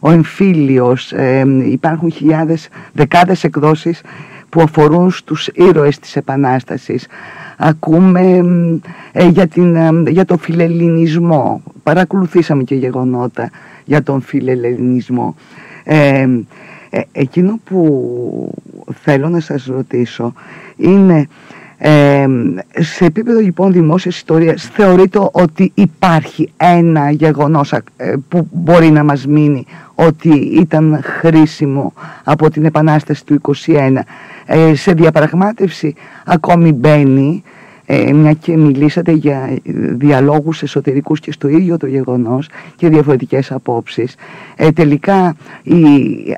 ο 0.00 0.10
εμφύλιος. 0.10 1.12
Υπάρχουν 1.64 2.12
χιλιάδες, 2.12 2.68
δεκάδες 2.92 3.44
εκδόσεις 3.44 4.00
που 4.48 4.60
αφορούν 4.60 5.10
στους 5.10 5.48
ήρωες 5.52 5.98
της 5.98 6.16
Επανάστασης. 6.16 7.06
Ακούμε 7.56 8.44
ε, 9.12 9.28
για, 9.28 9.46
την, 9.46 10.06
για 10.06 10.24
το 10.24 10.36
φιλελληνισμό. 10.36 11.62
Παρακολουθήσαμε 11.82 12.62
και 12.62 12.74
γεγονότα 12.74 13.50
για 13.84 14.02
τον 14.02 14.20
φιλελληνισμό. 14.20 15.34
Ε, 15.84 16.26
εκείνο 17.12 17.58
που 17.64 18.54
θέλω 19.02 19.28
να 19.28 19.40
σας 19.40 19.66
ρωτήσω 19.66 20.32
είναι 20.76 21.26
σε 22.78 23.04
επίπεδο 23.04 23.40
λοιπόν 23.40 23.72
δημόσιας 23.72 24.16
ιστορίας 24.16 24.70
θεωρείτε 24.72 25.28
ότι 25.32 25.72
υπάρχει 25.74 26.52
ένα 26.56 27.10
γεγονός 27.10 27.72
ε, 27.72 27.82
που 28.28 28.48
μπορεί 28.50 28.90
να 28.90 29.04
μας 29.04 29.26
μείνει 29.26 29.66
ότι 29.94 30.28
ήταν 30.34 31.00
χρήσιμο 31.02 31.92
από 32.24 32.50
την 32.50 32.64
Επανάσταση 32.64 33.24
του 33.24 33.40
21 33.66 33.98
ε, 34.46 34.74
σε 34.74 34.92
διαπραγμάτευση 34.92 35.94
ακόμη 36.24 36.72
μπαίνει 36.72 37.42
ε, 37.94 38.12
μια 38.12 38.32
και 38.32 38.56
μιλήσατε 38.56 39.12
για 39.12 39.58
διαλόγους 39.96 40.62
εσωτερικούς 40.62 41.20
και 41.20 41.32
στο 41.32 41.48
ίδιο 41.48 41.76
το 41.76 41.86
γεγονός 41.86 42.48
και 42.76 42.88
διαφορετικές 42.88 43.52
απόψεις. 43.52 44.14
Ε, 44.56 44.70
τελικά 44.70 45.36
η 45.62 45.82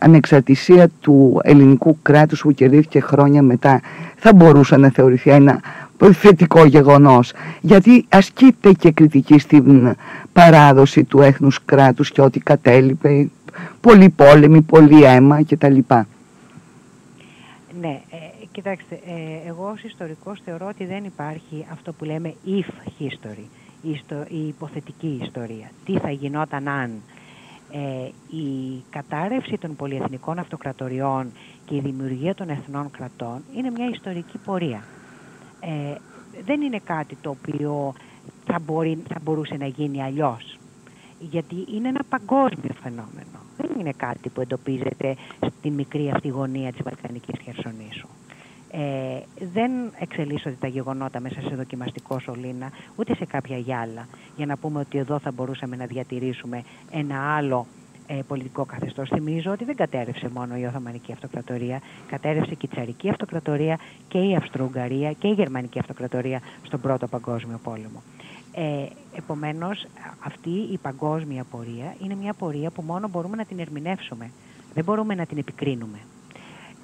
ανεξαρτησία 0.01 0.89
του 1.01 1.40
ελληνικού 1.43 1.98
κράτους 2.02 2.40
που 2.40 2.52
κερδίθηκε 2.52 3.01
χρόνια 3.01 3.43
μετά 3.43 3.81
θα 4.16 4.32
μπορούσε 4.35 4.76
να 4.76 4.90
θεωρηθεί 4.90 5.31
ένα 5.31 5.60
θετικό 6.12 6.64
γεγονός 6.64 7.32
γιατί 7.60 8.05
ασκείται 8.09 8.72
και 8.72 8.90
κριτική 8.90 9.39
στην 9.39 9.94
παράδοση 10.32 11.05
του 11.05 11.20
έθνους 11.20 11.64
κράτους 11.64 12.10
και 12.10 12.20
ότι 12.20 12.40
κατέλειπε 12.40 13.28
πολύ 13.81 14.09
πόλεμη, 14.09 14.60
πολύ 14.60 15.02
αίμα 15.02 15.43
κτλ. 15.48 15.78
Ναι, 18.55 18.70
ε, 18.70 18.76
κοιτάξτε, 18.76 18.94
ε, 18.94 19.48
εγώ 19.48 19.70
ως 19.70 19.82
ιστορικός 19.82 20.40
θεωρώ 20.44 20.66
ότι 20.66 20.85
δεν 20.85 21.05
υπάρχει 21.05 21.66
αυτό 21.70 21.93
που 21.93 22.05
λέμε 22.05 22.35
if 22.47 23.01
history, 23.01 23.47
η, 24.28 24.47
υποθετική 24.47 25.20
ιστορία. 25.22 25.70
Τι 25.85 25.98
θα 25.98 26.10
γινόταν 26.10 26.68
αν 26.68 27.02
ε, 27.70 28.09
η 28.36 28.82
κατάρρευση 28.90 29.59
των 29.59 29.76
πολυεθνικών 29.76 30.39
αυτοκρατοριών 30.39 31.32
και 31.64 31.74
η 31.74 31.81
δημιουργία 31.81 32.35
των 32.35 32.48
εθνών 32.48 32.90
κρατών 32.90 33.43
είναι 33.56 33.70
μια 33.70 33.89
ιστορική 33.89 34.39
πορεία. 34.39 34.85
Ε, 35.60 35.94
δεν 36.44 36.60
είναι 36.60 36.81
κάτι 36.85 37.16
το 37.20 37.31
οποίο 37.31 37.94
θα, 38.47 38.59
μπορεί, 38.59 39.02
θα 39.09 39.20
μπορούσε 39.22 39.56
να 39.56 39.66
γίνει 39.66 40.02
αλλιώς. 40.02 40.59
Γιατί 41.18 41.56
είναι 41.74 41.89
ένα 41.89 42.01
παγκόσμιο 42.09 42.74
φαινόμενο. 42.82 43.39
Δεν 43.56 43.70
είναι 43.78 43.93
κάτι 43.97 44.28
που 44.28 44.40
εντοπίζεται 44.40 45.16
στη 45.59 45.70
μικρή 45.70 46.10
αυτή 46.14 46.28
γωνία 46.28 46.72
της 46.72 46.82
Βαλκανικής 46.82 47.40
Χερσονήσου. 47.43 48.09
Ε, 48.76 49.22
δεν 49.52 49.70
εξελίσσονται 49.98 50.56
τα 50.60 50.66
γεγονότα 50.66 51.20
μέσα 51.20 51.40
σε 51.40 51.55
δοκιμαστικό 51.55 52.18
σωλήνα, 52.18 52.70
ούτε 52.96 53.14
σε 53.14 53.24
κάποια 53.24 53.56
γυάλα, 53.56 54.09
για 54.36 54.46
να 54.46 54.56
πούμε 54.56 54.80
ότι 54.80 54.98
εδώ 54.98 55.18
θα 55.18 55.32
μπορούσαμε 55.32 55.76
να 55.76 55.86
διατηρήσουμε 55.86 56.62
ένα 56.90 57.36
άλλο 57.36 57.66
ε, 58.06 58.14
πολιτικό 58.26 58.64
καθεστώς. 58.64 59.09
Θυμίζω 59.09 59.51
ότι 59.52 59.64
δεν 59.64 59.76
κατέρευσε 59.76 60.28
μόνο 60.34 60.56
η 60.56 60.64
Οθωμανική 60.64 61.12
Αυτοκρατορία, 61.12 61.80
κατέρευσε 62.06 62.55
και 62.55 62.66
η 62.66 62.74
Τσαρική 62.74 63.09
Αυτοκρατορία 63.09 63.78
και 64.09 64.18
η 64.18 64.36
Αυστρο-Ουγγαρία 64.36 65.12
και 65.12 65.28
η 65.28 65.32
Γερμανική 65.32 65.78
Αυτοκρατορία 65.78 66.40
στον 66.62 66.80
Πρώτο 66.80 67.06
Παγκόσμιο 67.06 67.60
Πόλεμο. 67.62 68.02
Ε, 68.52 68.86
επομένως, 69.16 69.86
αυτή 70.24 70.51
η 70.51 70.78
παγκόσμια 70.82 71.44
πορεία 71.51 71.94
είναι 72.02 72.14
μια 72.14 72.34
πορεία 72.34 72.70
που 72.70 72.82
μόνο 72.82 73.09
μπορούμε 73.09 73.36
να 73.36 73.44
την 73.44 73.59
ερμηνεύσουμε. 73.59 74.30
Δεν 74.74 74.84
μπορούμε 74.84 75.14
να 75.14 75.26
την 75.26 75.38
επικρίνουμε. 75.38 75.98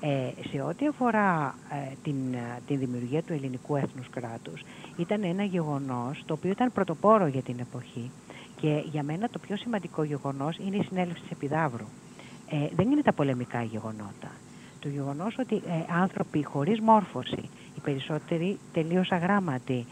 Ε, 0.00 0.30
σε 0.50 0.62
ό,τι 0.62 0.86
αφορά 0.86 1.54
ε, 1.70 1.94
την, 2.02 2.16
την 2.66 2.78
δημιουργία 2.78 3.22
του 3.22 3.32
ελληνικού 3.32 3.76
έθνους 3.76 4.10
κράτους, 4.10 4.62
ήταν 4.96 5.22
ένα 5.24 5.44
γεγονός 5.44 6.22
το 6.26 6.34
οποίο 6.34 6.50
ήταν 6.50 6.72
πρωτοπόρο 6.72 7.26
για 7.26 7.42
την 7.42 7.58
εποχή 7.58 8.10
και 8.60 8.82
για 8.90 9.02
μένα 9.02 9.28
το 9.28 9.38
πιο 9.38 9.56
σημαντικό 9.56 10.02
γεγονός 10.02 10.56
είναι 10.56 10.76
η 10.76 10.82
συνέλευση 10.82 11.22
της 11.22 11.30
Επιδαύρου. 11.30 11.86
Ε, 12.50 12.68
δεν 12.76 12.90
είναι 12.90 13.02
τα 13.02 13.12
πολεμικά 13.12 13.62
γεγονότα. 13.62 14.30
Το 14.80 14.88
γεγονός 14.88 15.38
ότι 15.38 15.54
ε, 15.54 15.92
άνθρωποι 16.00 16.44
χωρίς 16.44 16.80
μόρφωση, 16.80 17.48
οι 17.76 17.80
περισσότεροι 17.82 18.58
τελείως 18.72 19.10
αγράμματοι, 19.10 19.86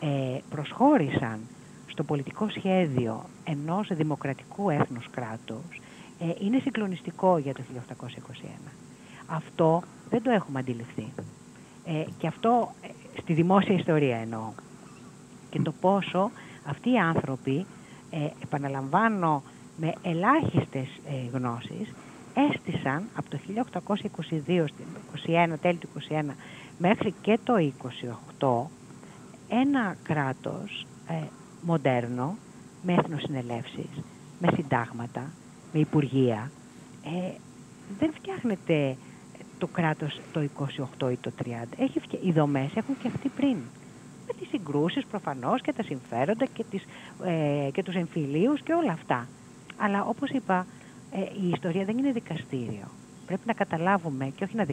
ε, 0.00 0.38
προσχώρησαν 0.50 1.40
στο 1.86 2.04
πολιτικό 2.04 2.48
σχέδιο 2.48 3.24
ενός 3.44 3.88
δημοκρατικού 3.90 4.70
έθνους 4.70 5.10
κράτους, 5.10 5.80
ε, 6.18 6.44
είναι 6.44 6.58
συγκλονιστικό 6.58 7.38
για 7.38 7.54
το 7.54 7.62
1821. 7.62 8.81
Αυτό 9.32 9.82
δεν 10.10 10.22
το 10.22 10.30
έχουμε 10.30 10.58
αντιληφθεί. 10.58 11.12
Ε, 11.84 12.04
και 12.18 12.26
αυτό 12.26 12.72
στη 13.20 13.32
δημόσια 13.32 13.74
ιστορία 13.74 14.16
εννοώ. 14.16 14.52
Και 15.50 15.60
το 15.60 15.72
πόσο 15.80 16.30
αυτοί 16.66 16.90
οι 16.90 16.98
άνθρωποι 16.98 17.66
ε, 18.10 18.28
επαναλαμβάνω 18.42 19.42
με 19.76 19.92
ελάχιστες 20.02 20.88
ε, 21.06 21.28
γνώσεις, 21.32 21.92
έστησαν 22.34 23.08
από 23.14 23.30
το 23.30 23.38
1822 24.46 24.66
21, 25.26 25.54
τέλη 25.60 25.78
του 25.78 25.88
21 26.08 26.22
μέχρι 26.78 27.14
και 27.20 27.38
το 27.44 27.54
28 28.38 28.66
ένα 29.48 29.96
κράτος 30.02 30.86
ε, 31.08 31.14
μοντέρνο, 31.60 32.36
με 32.82 32.92
εθνοσυνελεύσεις, 32.92 34.02
με 34.38 34.48
συντάγματα, 34.54 35.32
με 35.72 35.80
υπουργεία. 35.80 36.50
Ε, 37.04 37.32
δεν 37.98 38.12
φτιάχνεται 38.12 38.96
το 39.62 39.68
κράτος 39.72 40.20
το 40.32 40.40
28 41.00 41.10
ή 41.12 41.16
το 41.16 41.30
30. 41.44 41.48
Έχει, 41.78 42.00
οι 42.22 42.32
δομές 42.32 42.70
έχουν 42.74 42.96
και 43.02 43.08
αυτοί 43.08 43.28
πριν 43.28 43.56
με 44.26 44.32
τις 44.38 44.48
συγκρούσεις 44.48 45.04
προφανώς 45.04 45.60
και 45.60 45.72
τα 45.72 45.82
συμφέροντα 45.82 46.46
και, 46.46 46.64
τις, 46.70 46.84
ε, 47.24 47.70
και 47.72 47.82
τους 47.82 47.94
εμφυλίους 47.94 48.60
και 48.62 48.72
όλα 48.72 48.92
αυτά. 48.92 49.28
Αλλά 49.76 50.04
όπως 50.04 50.30
είπα, 50.30 50.66
ε, 51.10 51.20
η 51.20 51.48
ιστορία 51.48 51.84
δεν 51.84 51.98
είναι 51.98 52.12
δικαστήριο. 52.12 52.86
Πρέπει 53.26 53.42
να 53.46 53.52
καταλάβουμε 53.52 54.32
και 54.36 54.44
όχι 54.44 54.56
να 54.56 54.64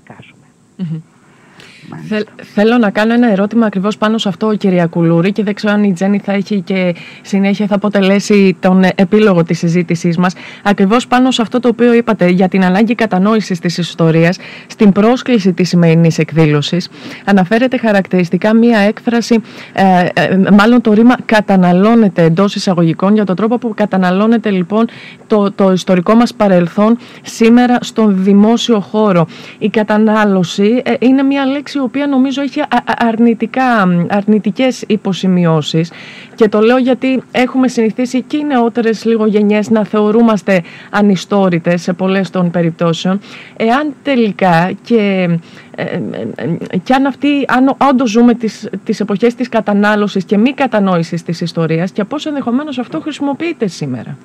δικασουμε 1.60 2.26
θέλω 2.54 2.78
να 2.78 2.90
κάνω 2.90 3.14
ένα 3.14 3.32
ερώτημα 3.32 3.66
ακριβώς 3.66 3.98
πάνω 3.98 4.18
σε 4.18 4.30
αυτό, 4.30 4.56
κυρία 4.56 4.86
Κουλούρη, 4.86 5.32
και 5.32 5.44
δεν 5.44 5.54
ξέρω 5.54 5.74
αν 5.74 5.84
η 5.84 5.94
Τζέννη 5.94 6.20
θα 6.20 6.32
έχει 6.32 6.62
και 6.62 6.96
συνέχεια 7.22 7.68
θα 7.68 7.76
αποτελέσει 7.76 8.58
τον 8.60 8.84
επίλογο 8.96 9.44
της 9.44 9.58
συζήτησής 9.58 10.18
μας. 10.18 10.34
Ακριβώς 10.64 11.08
πάνω 11.08 11.32
σε 11.32 11.42
αυτό 11.42 11.60
το 11.60 11.68
οποίο 11.68 11.94
είπατε 11.94 12.28
για 12.28 12.48
την 12.48 12.64
ανάγκη 12.64 12.96
κατανόησης 12.96 13.60
της 13.60 13.78
ιστορίας, 13.78 14.38
στην 14.68 14.92
πρόσκληση 14.92 15.54
της 15.54 15.70
σημερινής 15.70 16.18
εκδήλωσης, 16.18 16.90
αναφέρεται 17.26 17.78
χαρακτηριστικά 17.78 18.54
μία 18.54 18.80
έκφραση, 18.80 19.42
ε, 19.74 20.06
ε, 20.14 20.38
μάλλον 20.52 20.82
το 20.82 20.94
ρήμα 20.94 21.16
καταναλώνεται 21.26 22.24
εντός 22.24 22.56
εισαγωγικών, 22.56 23.14
για 23.14 23.26
τον 23.26 23.36
τρόπο 23.36 23.58
που 23.58 23.74
καταναλώνεται 23.76 24.50
λοιπόν 24.50 24.88
το, 25.28 25.52
το 25.52 25.72
ιστορικό 25.72 26.14
μας 26.16 26.34
παρελθόν 26.34 26.98
σήμερα 27.22 27.78
στον 27.82 28.24
δημόσιο 28.24 28.80
χώρο. 28.80 29.28
Η 29.58 29.70
κατανάλωση 29.70 30.82
ε, 30.86 30.94
είναι 31.00 31.24
μια 31.24 31.46
λέξη 31.52 31.78
η 31.78 31.82
οποία 31.82 32.08
νομίζω 32.08 32.42
έχει 32.42 32.62
αρνητικά, 32.98 33.88
αρνητικές 34.10 34.84
υποσημειώσεις 34.88 35.92
και 36.36 36.50
το 36.50 36.60
λέω 36.60 36.78
γιατί 36.78 37.24
έχουμε 37.32 37.68
συνηθίσει 37.68 38.22
και 38.22 38.38
οι 38.38 38.44
νεότερες 38.44 39.06
λίγο 39.06 39.26
γενιές 39.26 39.70
να 39.70 39.84
θεωρούμαστε 39.86 40.64
ανιστόρητες 40.90 41.82
σε 41.82 41.94
πολλές 41.94 42.30
των 42.30 42.52
περιπτώσεων. 42.52 43.20
Εάν 43.58 43.94
τελικά 44.04 44.72
και, 44.82 45.30
ε, 45.76 45.84
ε, 45.84 46.02
ε, 46.36 46.78
και 46.78 46.94
αν, 46.94 47.06
αυτή, 47.06 47.46
αν 47.48 47.76
όντως 47.90 48.10
ζούμε 48.10 48.34
τις, 48.34 48.70
τις 48.84 49.00
εποχές 49.00 49.36
της 49.36 49.50
κατανάλωσης 49.50 50.26
και 50.26 50.38
μη 50.38 50.54
κατανόησης 50.54 51.24
της 51.24 51.42
ιστορίας 51.42 51.92
και 51.92 52.04
πώς 52.04 52.26
ενδεχομένως 52.26 52.80
αυτό 52.80 53.00
χρησιμοποιείται 53.00 53.68
σήμερα. 53.68 54.18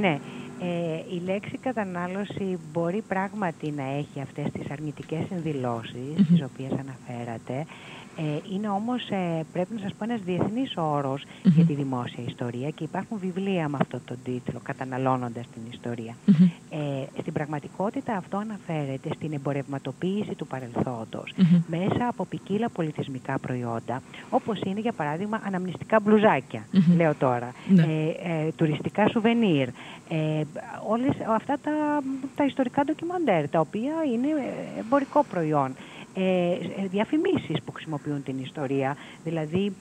Ναι, 0.00 0.18
ε, 0.62 1.14
η 1.14 1.20
λέξη 1.24 1.58
κατανάλωση 1.58 2.58
μπορεί 2.72 3.02
πράγματι 3.08 3.70
να 3.70 3.82
έχει 3.82 4.20
αυτές 4.22 4.50
τις 4.52 4.70
αρνητικές 4.70 5.20
συνδηλώσεις, 5.28 6.16
Μμμ. 6.16 6.24
τις 6.26 6.42
οποίες 6.42 6.70
αναφέρατε. 6.70 7.66
Ε, 8.16 8.22
είναι 8.54 8.68
όμως, 8.68 9.08
ε, 9.10 9.44
πρέπει 9.52 9.74
να 9.74 9.80
σας 9.80 9.92
πω, 9.98 10.04
ένας 10.04 10.20
διεθνής 10.20 10.72
όρος 10.76 11.22
Μμμ. 11.44 11.52
για 11.54 11.64
τη 11.64 11.74
δημόσια 11.74 12.24
ιστορία 12.28 12.68
και 12.70 12.84
υπάρχουν 12.84 13.18
βιβλία 13.18 13.68
με 13.68 13.78
αυτό 13.80 14.00
τον 14.04 14.16
τίτλο, 14.24 14.60
«Καταναλώνοντας 14.62 15.44
την 15.52 15.62
ιστορία». 15.72 16.14
Μμμ. 16.26 16.48
Ε, 16.70 17.06
στην 17.20 17.32
πραγματικότητα 17.32 18.16
αυτό 18.16 18.36
αναφέρεται 18.36 19.08
στην 19.14 19.32
εμπορευματοποίηση 19.32 20.34
του 20.34 20.46
παρελθόντος 20.46 21.32
Μμμ. 21.36 21.62
μέσα 21.66 22.08
από 22.08 22.24
ποικίλα 22.24 22.68
πολιτισμικά 22.68 23.38
προϊόντα, 23.38 24.02
όπως 24.30 24.60
είναι 24.60 24.80
για 24.80 24.92
παράδειγμα 24.92 25.40
αναμνηστικά 25.46 26.00
μπλουζάκια, 26.00 26.64
Μμμ. 26.72 26.96
λέω 26.96 27.14
τώρα, 27.14 27.52
Ναι. 27.68 27.82
ε, 27.82 28.08
ε, 28.46 28.50
τουριστικά 28.56 29.08
σουβενίρ, 29.08 29.68
ε, 30.12 30.42
όλες 30.88 31.10
αυτά 31.28 31.58
τα, 31.62 32.02
τα 32.34 32.44
ιστορικά 32.44 32.84
ντοκιμαντέρ, 32.84 33.48
τα 33.48 33.60
οποία 33.60 33.92
είναι 34.12 34.28
ε, 34.28 34.80
εμπορικό 34.80 35.24
προϊόν. 35.30 35.74
Ε, 36.14 36.52
ε, 36.52 36.86
διαφημίσεις 36.90 37.62
που 37.64 37.72
χρησιμοποιούν 37.72 38.22
την 38.22 38.38
ιστορία. 38.38 38.96
Δηλαδή, 39.24 39.72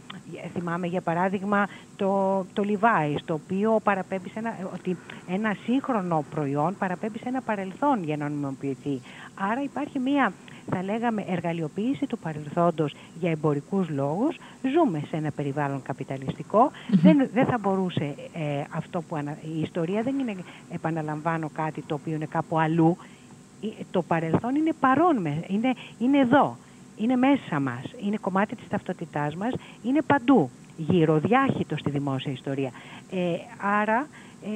ε, 0.44 0.48
θυμάμαι 0.48 0.88
για 0.88 1.02
παράδειγμα 1.02 1.68
το, 1.96 2.46
το 2.54 2.64
Levi's, 2.66 3.20
το 3.26 3.34
οποίο 3.34 3.80
παραπέμπει 3.84 4.30
σε 4.30 4.40
ένα, 4.40 4.58
ότι 4.74 4.98
ένα 5.28 5.56
σύγχρονο 5.66 6.26
προϊόν 6.30 6.76
παραπέμπει 6.78 7.18
σε 7.18 7.28
ένα 7.28 7.42
παρελθόν 7.42 8.04
για 8.04 8.18
να 8.18 8.30
νομιμοποιηθεί. 8.30 9.02
Άρα 9.36 9.62
υπάρχει 9.62 10.00
μία, 10.00 10.34
θα 10.70 10.84
λέγαμε, 10.84 11.26
εργαλειοποίηση 11.28 12.06
του 12.06 12.18
παρελθόντος 12.18 12.94
για 13.20 13.32
εμπορικούς 13.32 13.90
λόγους. 13.90 14.36
Ζούμε 14.74 15.02
σε 15.10 15.16
ένα 15.16 15.32
περιβάλλον 15.32 15.82
καπιταλιστικό. 15.82 16.72
Δεν, 16.92 17.30
δεν 17.34 17.46
θα 17.46 17.58
μπορούσε 17.58 18.16
ε, 18.34 18.64
αυτό 18.76 19.02
που 19.02 19.16
ανα... 19.16 19.38
η 19.56 19.62
ιστορία 19.62 20.02
δεν 20.02 20.20
είναι, 20.20 20.36
επαναλαμβάνω, 20.72 21.50
κάτι 21.54 21.82
το 21.82 21.96
οποίο 21.96 22.16
είναι 22.16 22.26
κάπου 22.26 22.60
αλλού. 22.60 22.98
Ε, 23.64 23.68
Το 23.92 24.02
παρελθόν 24.02 24.56
είναι 24.56 24.74
παρόν, 24.80 25.22
με- 25.22 25.44
είναι, 25.48 25.74
είναι 26.00 26.18
εδώ, 26.18 26.58
είναι 26.98 27.16
μέσα 27.16 27.60
μας, 27.60 27.84
είναι 28.06 28.18
κομμάτι 28.22 28.56
της 28.56 28.68
ταυτότητάς 28.68 29.36
μας, 29.36 29.54
είναι 29.84 30.02
παντού, 30.02 30.50
γύρω, 30.78 31.20
διάχυτο 31.20 31.78
στη 31.78 31.90
δημόσια 31.90 32.32
ιστορία. 32.32 32.72
Ε, 33.12 33.18
άρα, 33.82 34.08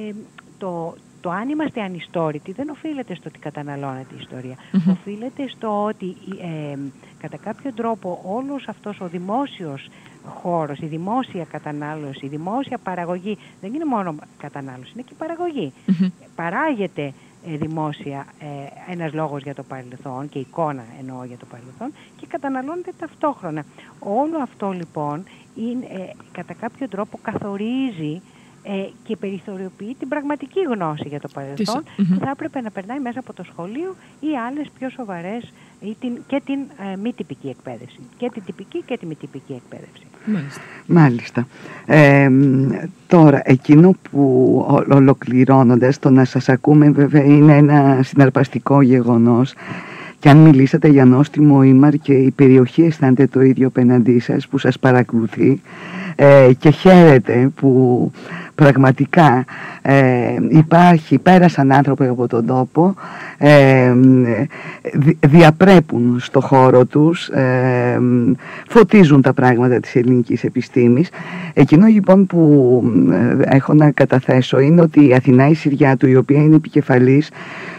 ε, 0.08 0.12
το, 0.58 0.94
το 1.26 1.32
αν 1.32 1.48
είμαστε 1.48 1.82
ανιστόρητοι 1.82 2.52
δεν 2.52 2.68
οφείλεται 2.68 3.14
στο 3.14 3.24
ότι 3.28 3.38
καταναλώνεται 3.38 4.14
η 4.14 4.16
ιστορία. 4.20 4.56
Μμμ. 4.72 4.90
Οφείλεται 4.90 5.48
στο 5.48 5.84
ότι 5.84 6.16
ε, 6.40 6.78
κατά 7.20 7.36
κάποιο 7.36 7.72
τρόπο 7.72 8.20
όλος 8.24 8.68
αυτός 8.68 9.00
ο 9.00 9.08
δημόσιος 9.08 9.88
χώρος, 10.24 10.78
η 10.78 10.86
δημόσια 10.86 11.44
κατανάλωση, 11.44 12.26
η 12.26 12.28
δημόσια 12.28 12.78
παραγωγή, 12.78 13.38
δεν 13.60 13.74
είναι 13.74 13.84
μόνο 13.84 14.14
κατανάλωση, 14.38 14.90
είναι 14.94 15.02
και 15.02 15.14
παραγωγή 15.18 15.72
Μμμ. 15.86 16.08
παράγεται 16.34 17.12
ε, 17.46 17.56
δημόσια 17.56 18.26
ε, 18.38 18.92
ένας 18.92 19.12
λόγος 19.12 19.42
για 19.42 19.54
το 19.54 19.62
παρελθόν 19.62 20.28
και 20.28 20.38
εικόνα 20.38 20.84
εννοώ 21.00 21.24
για 21.24 21.36
το 21.36 21.46
παρελθόν 21.50 21.92
και 22.16 22.26
καταναλώνεται 22.26 22.92
ταυτόχρονα. 22.98 23.64
Όλο 23.98 24.38
αυτό 24.42 24.70
λοιπόν 24.70 25.24
είναι, 25.56 25.84
ε, 25.84 26.10
κατά 26.32 26.54
κάποιο 26.54 26.88
τρόπο 26.88 27.18
καθορίζει 27.22 28.22
ε, 28.68 28.88
και 29.04 29.16
περιθωριοποιεί 29.16 29.96
την 29.98 30.08
πραγματική 30.08 30.60
γνώση 30.60 31.08
για 31.08 31.20
το 31.20 31.28
παρελθόν 31.34 31.82
Μμμ. 31.96 32.06
που 32.18 32.24
θα 32.24 32.30
έπρεπε 32.30 32.60
να 32.60 32.70
περνάει 32.70 32.98
μέσα 33.00 33.18
από 33.18 33.32
το 33.32 33.42
σχολείο 33.44 33.96
ή 34.20 34.26
άλλες 34.48 34.66
πιο 34.78 34.88
σοβαρές 34.90 35.52
ή 35.80 35.96
την, 36.00 36.12
και 36.26 36.42
την 36.46 36.58
ε, 36.92 36.96
μη 37.02 37.12
τυπική 37.12 37.48
εκπαίδευση. 37.48 37.98
Και 38.16 38.30
την 38.32 38.42
τυπική 38.46 38.82
και 38.86 38.96
τη 38.98 39.06
μη 39.06 39.14
τυπική 39.14 39.52
εκπαίδευση. 39.52 40.02
Μάλιστα. 40.26 40.60
Μάλιστα. 40.86 41.46
Ε, 41.86 42.28
μ, 42.28 42.68
τώρα, 43.06 43.40
εκείνο 43.44 43.94
που 44.10 44.20
ο- 44.68 44.94
ολοκληρώνοντας, 44.94 45.98
το 45.98 46.10
να 46.10 46.24
σας 46.24 46.48
ακούμε 46.48 46.90
βέβαια 46.90 47.24
είναι 47.24 47.56
ένα 47.56 48.00
συναρπαστικό 48.02 48.80
γεγονός 48.82 49.54
και 50.18 50.28
αν 50.28 50.36
μιλήσατε 50.38 50.88
για 50.88 51.04
νόστιμο 51.04 51.62
ήμαρ 51.62 51.94
και 51.94 52.12
η 52.14 52.30
περιοχή 52.30 52.82
αισθάνεται 52.82 53.26
το 53.26 53.40
ίδιο 53.40 53.66
απέναντί 53.66 54.18
σας 54.18 54.48
που 54.48 54.58
σας 54.58 54.78
παρακολουθεί 54.78 55.60
ε, 56.16 56.50
και 56.58 56.70
χαίρεται 56.70 57.50
που 57.56 58.10
πραγματικά 58.56 59.44
ε, 59.82 60.36
υπάρχει, 60.48 61.18
πέρασαν 61.18 61.72
άνθρωποι 61.72 62.06
από 62.06 62.26
τον 62.26 62.46
τόπο, 62.46 62.94
ε, 63.38 63.92
δι- 64.92 65.26
διαπρέπουν 65.26 66.16
στο 66.20 66.40
χώρο 66.40 66.84
τους, 66.84 67.28
ε, 67.28 68.00
φωτίζουν 68.68 69.22
τα 69.22 69.32
πράγματα 69.32 69.80
της 69.80 69.94
ελληνικής 69.96 70.44
επιστήμης. 70.44 71.08
Εκείνο 71.54 71.86
λοιπόν 71.86 72.26
που 72.26 72.82
ε, 73.10 73.56
έχω 73.56 73.74
να 73.74 73.90
καταθέσω 73.90 74.58
είναι 74.58 74.80
ότι 74.80 75.08
η 75.08 75.14
Αθηνά 75.14 75.48
η 75.48 75.54
Συριάτου, 75.54 76.06
η 76.08 76.16
οποία 76.16 76.42
είναι 76.42 76.56
επικεφαλής 76.56 77.30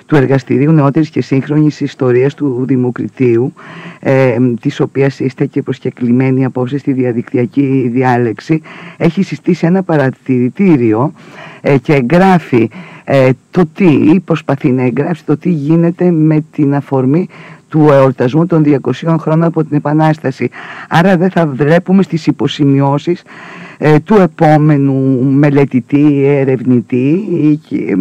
του 0.08 0.16
Εργαστηρίου 0.16 0.72
Νεότερης 0.72 1.10
και 1.10 1.22
Σύγχρονης 1.22 1.82
Ιστορίας 1.82 2.34
του 2.34 2.64
Δημοκριτίου, 2.68 3.54
ε, 4.00 4.38
της 4.62 4.80
οποίας 4.80 5.20
είστε 5.20 5.46
και 5.46 5.62
προσκεκλημένοι 5.62 6.46
απόψε 6.46 6.78
στη 6.78 6.94
διαδικτυακή 6.94 7.90
διάλεξη, 7.94 8.62
έχει 8.98 9.24
συστήσει 9.24 9.66
ένα 9.66 9.84
παρατηρητήριο 9.84 11.14
ε, 11.62 11.78
και 11.78 11.94
εγγράφει 11.94 12.70
ε, 13.04 13.30
το 13.52 13.66
τι, 13.74 13.86
ή 13.86 14.20
προσπαθεί 14.20 14.72
να 14.72 14.82
εγγράψει 14.82 15.26
το 15.26 15.38
τι 15.38 15.50
γίνεται 15.50 16.12
με 16.12 16.46
την 16.52 16.76
αφορμή 16.76 17.28
του 17.70 17.88
εορτασμού 17.92 18.46
των 18.46 18.64
200 18.66 19.16
χρόνων 19.20 19.44
από 19.44 19.64
την 19.64 19.78
Επανάσταση. 19.78 20.50
Άρα 20.90 21.18
δεν 21.18 21.30
θα 21.32 21.48
βλέπουμε 21.48 22.04
στις 22.04 22.28
υποσημειώσεις 22.28 23.22
ε, 23.22 23.67
του 24.04 24.16
επόμενου 24.16 25.24
μελετητή, 25.24 26.24
ερευνητή 26.26 27.28
ή 27.30 27.56
και, 27.56 27.96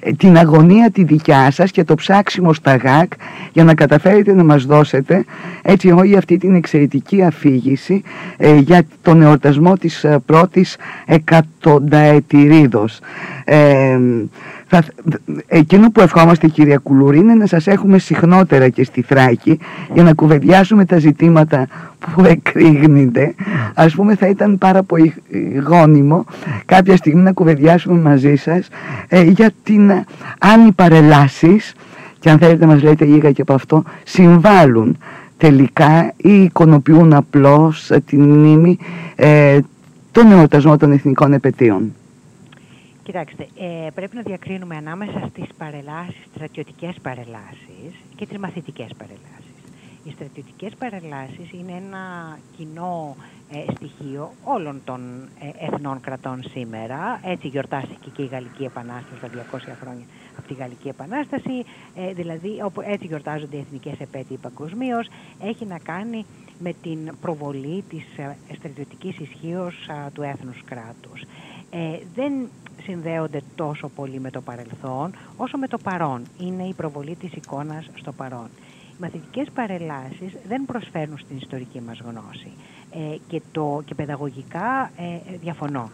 ε, 0.00 0.12
την 0.12 0.36
αγωνία 0.36 0.90
τη 0.90 1.04
δικιά 1.04 1.50
σας 1.50 1.70
και 1.70 1.84
το 1.84 1.94
ψάξιμο 1.94 2.52
στα 2.52 2.76
ΓΑΚ 2.76 3.12
για 3.52 3.64
να 3.64 3.74
καταφέρετε 3.74 4.34
να 4.34 4.44
μας 4.44 4.64
δώσετε 4.64 5.24
έτσι 5.62 5.90
όλη 5.90 6.16
αυτή 6.16 6.36
την 6.38 6.54
εξαιρετική 6.54 7.22
αφήγηση 7.22 8.02
ε, 8.36 8.56
για 8.56 8.82
τον 9.02 9.22
εορτασμό 9.22 9.76
της 9.76 10.04
ε, 10.04 10.18
πρώτης 10.26 10.76
εκατονταετηρίδος. 11.06 13.00
Ε, 14.72 14.76
θα, 14.76 14.84
εκείνο 15.46 15.90
που 15.90 16.00
ευχόμαστε 16.00 16.48
κυρία 16.48 16.78
Κουλούρη 16.78 17.18
είναι 17.18 17.34
να 17.34 17.46
σας 17.46 17.66
έχουμε 17.66 17.98
συχνότερα 17.98 18.68
και 18.68 18.84
στη 18.84 19.02
Θράκη 19.02 19.58
για 19.94 20.02
να 20.02 20.12
κουβεντιάσουμε 20.12 20.84
τα 20.84 20.98
ζητήματα 20.98 21.66
που 21.98 22.24
εκρήγνεται. 22.24 23.34
Ας 23.74 23.94
πούμε 23.94 24.14
θα 24.14 24.26
ήταν 24.26 24.58
πάρα 24.58 24.82
πολύ 24.82 25.14
γόνιμο 25.66 26.24
κάποια 26.64 26.96
στιγμή 26.96 27.22
να 27.22 27.32
κουβεντιάσουμε 27.32 28.00
μαζί 28.00 28.34
σας 28.36 28.68
ε, 29.08 29.22
για 29.22 29.50
την 29.62 29.90
ε, 29.90 30.04
αν 30.38 30.66
οι 30.66 30.72
παρελάσεις 30.72 31.74
και 32.18 32.30
αν 32.30 32.38
θέλετε 32.38 32.66
μας 32.66 32.82
λέτε 32.82 33.04
λίγα 33.04 33.32
και 33.32 33.42
από 33.42 33.54
αυτό 33.54 33.82
συμβάλλουν 34.04 34.98
τελικά 35.36 36.12
ή 36.16 36.42
εικονοποιούν 36.42 37.12
απλώς 37.12 37.90
ε, 37.90 38.00
την 38.06 38.22
μνήμη 38.22 38.78
ε, 39.14 39.58
των 40.12 40.32
εορτασμών 40.32 40.78
των 40.78 40.92
εθνικών 40.92 41.32
επαιτίων. 41.32 41.92
Κοιτάξτε, 43.12 43.48
ε, 43.58 43.90
πρέπει 43.94 44.16
να 44.16 44.22
διακρίνουμε 44.22 44.76
ανάμεσα 44.76 45.28
στις 45.30 45.46
παρελάσεις, 45.58 46.24
στρατιωτικές 46.34 46.94
παρελάσεις 47.02 47.92
και 48.16 48.26
τις 48.26 48.38
μαθητικές 48.38 48.90
παρελάσεις. 48.98 49.56
Οι 50.04 50.10
στρατιωτικές 50.10 50.74
παρελάσεις 50.78 51.52
είναι 51.52 51.72
ένα 51.72 52.38
κοινό 52.56 53.16
ε, 53.52 53.72
στοιχείο 53.74 54.32
όλων 54.44 54.80
των 54.84 55.28
ε, 55.40 55.64
εθνών 55.66 56.00
κρατών 56.00 56.42
σήμερα. 56.50 57.20
Έτσι 57.24 57.48
γιορτάστηκε 57.48 58.10
και 58.12 58.22
η 58.22 58.26
Γαλλική 58.26 58.64
Επανάσταση 58.64 59.20
τα 59.20 59.28
200 59.28 59.58
χρόνια 59.80 60.04
από 60.38 60.48
τη 60.48 60.54
Γαλλική 60.54 60.88
Επανάσταση. 60.88 61.64
Ε, 61.94 62.12
δηλαδή, 62.12 62.60
όπου 62.64 62.80
έτσι 62.80 63.06
γιορτάζονται 63.06 63.56
οι 63.56 63.60
εθνικές 63.60 64.00
επέτειοι 64.00 64.36
παγκοσμίως. 64.36 65.08
Έχει 65.42 65.64
να 65.64 65.78
κάνει 65.78 66.24
με 66.58 66.72
την 66.82 67.12
προβολή 67.20 67.84
της 67.88 68.04
ε, 68.16 68.36
στρατιωτικής 68.56 69.18
ισχύως 69.18 69.74
του 70.12 70.22
έθνους 70.22 70.62
κράτους. 70.64 71.22
Ε, 71.74 71.98
δεν 72.14 72.32
συνδέονται 72.84 73.42
τόσο 73.54 73.88
πολύ 73.88 74.20
με 74.20 74.30
το 74.30 74.40
παρελθόν 74.40 75.14
όσο 75.36 75.58
με 75.58 75.68
το 75.68 75.78
παρόν. 75.78 76.22
Είναι 76.38 76.62
η 76.62 76.72
προβολή 76.74 77.14
της 77.14 77.32
εικόνας 77.32 77.90
στο 77.94 78.12
παρόν. 78.12 78.48
Οι 78.90 78.96
μαθητικές 79.00 79.50
παρελάσεις 79.54 80.32
δεν 80.48 80.64
προσφέρουν 80.64 81.18
στην 81.18 81.36
ιστορική 81.36 81.80
μας 81.80 81.98
γνώση 81.98 82.52
ε, 82.90 83.16
και, 83.28 83.42
το, 83.52 83.82
και 83.84 83.94
παιδαγωγικά 83.94 84.90
ε, 84.96 85.36
διαφωνώ. 85.40 85.90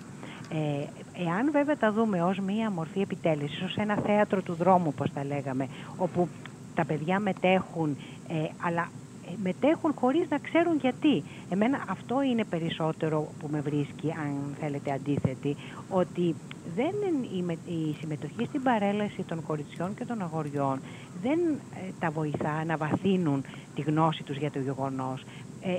Ε, 0.53 0.85
εάν 1.25 1.51
βέβαια 1.53 1.77
τα 1.77 1.93
δούμε 1.93 2.23
ως 2.23 2.39
μία 2.39 2.71
μορφή 2.71 3.01
επιτέλεσης, 3.01 3.63
ως 3.63 3.77
ένα 3.77 3.97
θέατρο 3.97 4.43
του 4.43 4.55
δρόμου, 4.55 4.93
όπως 4.95 5.13
τα 5.13 5.25
λέγαμε, 5.25 5.69
όπου 5.97 6.29
τα 6.75 6.85
παιδιά 6.85 7.21
μετέχουν, 7.21 7.97
ε, 8.29 8.35
αλλά 8.63 8.89
ε, 9.27 9.31
μετέχουν 9.43 9.93
χωρίς 9.95 10.29
να 10.29 10.39
ξέρουν 10.39 10.77
γιατί. 10.81 11.23
Εμένα 11.51 11.85
αυτό 11.89 12.23
είναι 12.23 12.45
περισσότερο 12.45 13.29
που 13.39 13.49
με 13.51 13.61
βρίσκει, 13.61 14.11
αν 14.11 14.55
θέλετε 14.61 14.93
αντίθετη, 14.93 15.57
ότι 15.89 16.35
δεν 16.77 16.87
είναι 17.09 17.27
η, 17.37 17.43
με- 17.43 17.73
η 17.73 17.97
συμμετοχή 18.01 18.45
στην 18.49 18.63
παρέλαση 18.63 19.23
των 19.23 19.43
κοριτσιών 19.43 19.95
και 19.95 20.05
των 20.05 20.23
αγοριών 20.23 20.81
δεν 21.23 21.39
ε, 21.75 21.91
τα 22.01 22.11
βοηθά 22.11 22.65
να 22.67 22.77
βαθύνουν 22.77 23.45
τη 23.75 23.81
γνώση 23.81 24.23
τους 24.23 24.37
για 24.37 24.51
το 24.51 24.59
γεγονός. 24.59 25.23
ε, 25.63 25.71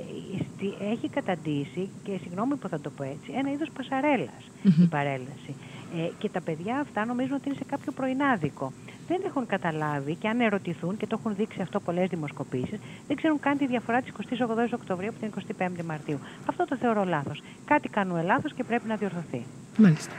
στη- 0.54 0.74
έχει 0.92 1.08
καταντήσει 1.08 1.88
και 2.04 2.18
συγγνώμη 2.22 2.54
που 2.56 2.68
θα 2.68 2.80
το 2.80 2.90
πω 2.90 3.02
έτσι, 3.02 3.32
ένα 3.38 3.50
είδος 3.52 3.68
πασαρέλας 3.76 4.42
Μμμ. 4.62 4.82
η 4.82 4.86
παρέλαση. 4.86 5.54
Ε, 5.96 6.10
και 6.18 6.28
τα 6.28 6.40
παιδιά 6.40 6.78
αυτά 6.80 7.04
νομίζουν 7.04 7.34
ότι 7.34 7.48
είναι 7.48 7.56
σε 7.58 7.64
κάποιο 7.64 7.92
πρωινάδικο. 7.92 8.72
Δεν 9.08 9.20
έχουν 9.26 9.46
καταλάβει 9.46 10.14
και 10.14 10.28
αν 10.28 10.40
ερωτηθούν, 10.40 10.96
και 10.96 11.06
το 11.06 11.16
έχουν 11.20 11.34
δείξει 11.36 11.60
αυτό 11.62 11.80
πολλές 11.80 12.08
δημοσκοπήσεις, 12.08 12.78
δεν 13.06 13.16
ξέρουν 13.16 13.40
καν 13.40 13.58
τη 13.58 13.66
διαφορά 13.66 14.00
της 14.02 14.12
28 14.12 14.72
Οκτωβρίου 14.74 15.08
από 15.08 15.18
την 15.18 15.56
25η 15.58 15.82
Μαρτίου. 15.84 16.18
Αυτό 16.46 16.64
το 16.64 16.76
θεωρώ 16.76 17.04
λάθος. 17.04 17.42
Κάτι 17.64 17.88
κάνουμε 17.88 18.22
λάθος 18.22 18.52
και 18.54 18.64
πρέπει 18.64 18.88
να 18.88 18.96
διορθωθεί. 18.96 19.44
Μάλιστα. 19.78 20.12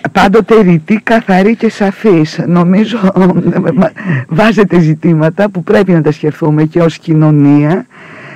Πα- 0.00 0.08
Πάντοτε 0.12 0.60
ρητή, 0.60 1.00
καθαρή 1.02 1.56
και 1.56 1.70
σαφής. 1.70 2.40
Νομίζω 2.46 2.98
μα- 3.74 3.92
βάζετε 4.28 4.78
ζητήματα 4.80 5.50
που 5.50 5.62
πρέπει 5.62 5.92
να 5.92 6.02
τα 6.02 6.12
σκεφτούμε 6.12 6.64
και 6.64 6.80
ως 6.80 6.98
κοινωνία 6.98 7.86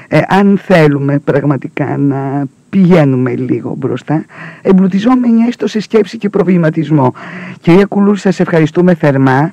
ε, 0.08 0.20
αν 0.28 0.58
θέλουμε 0.64 1.18
πραγματικά 1.18 1.96
να 1.96 2.44
πηγαίνουμε 2.70 3.34
λίγο 3.34 3.74
μπροστά, 3.78 4.24
εμπλουτιζόμενοι 4.62 5.42
έστω 5.48 5.66
σε 5.66 5.80
σκέψη 5.80 6.18
και 6.18 6.28
προβληματισμό. 6.28 7.12
Κυρία 7.60 7.84
Κουλούρη, 7.84 8.18
σας 8.18 8.40
ευχαριστούμε 8.40 8.94
θερμά 8.94 9.50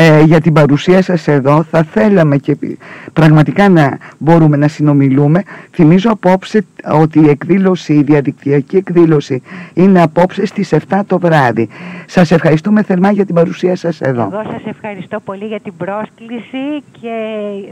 ε, 0.00 0.22
για 0.22 0.40
την 0.40 0.52
παρουσία 0.52 1.02
σας 1.02 1.28
εδώ. 1.28 1.62
Θα 1.62 1.82
θέλαμε 1.82 2.36
και 2.36 2.56
πι- 2.56 2.78
πραγματικά 3.12 3.68
να 3.68 3.98
μπορούμε 4.18 4.56
να 4.56 4.68
συνομιλούμε. 4.68 5.42
Θυμίζω 5.72 6.10
απόψε 6.10 6.64
ότι 6.92 7.20
η 7.20 7.28
εκδήλωση, 7.28 7.92
η 7.94 8.02
διαδικτυακή 8.02 8.76
εκδήλωση 8.76 9.42
είναι 9.74 10.02
απόψε 10.02 10.46
στις 10.46 10.72
7 10.72 11.00
το 11.06 11.18
βράδυ. 11.18 11.68
Σας 12.06 12.30
ευχαριστούμε 12.30 12.82
θερμά 12.82 13.10
για 13.10 13.26
την 13.26 13.34
παρουσία 13.34 13.76
σας 13.76 14.00
εδώ. 14.00 14.22
Εγώ 14.32 14.42
σας 14.52 14.62
ευχαριστώ 14.64 15.20
πολύ 15.20 15.44
για 15.44 15.60
την 15.60 15.72
πρόσκληση 15.76 16.82
και 17.00 17.10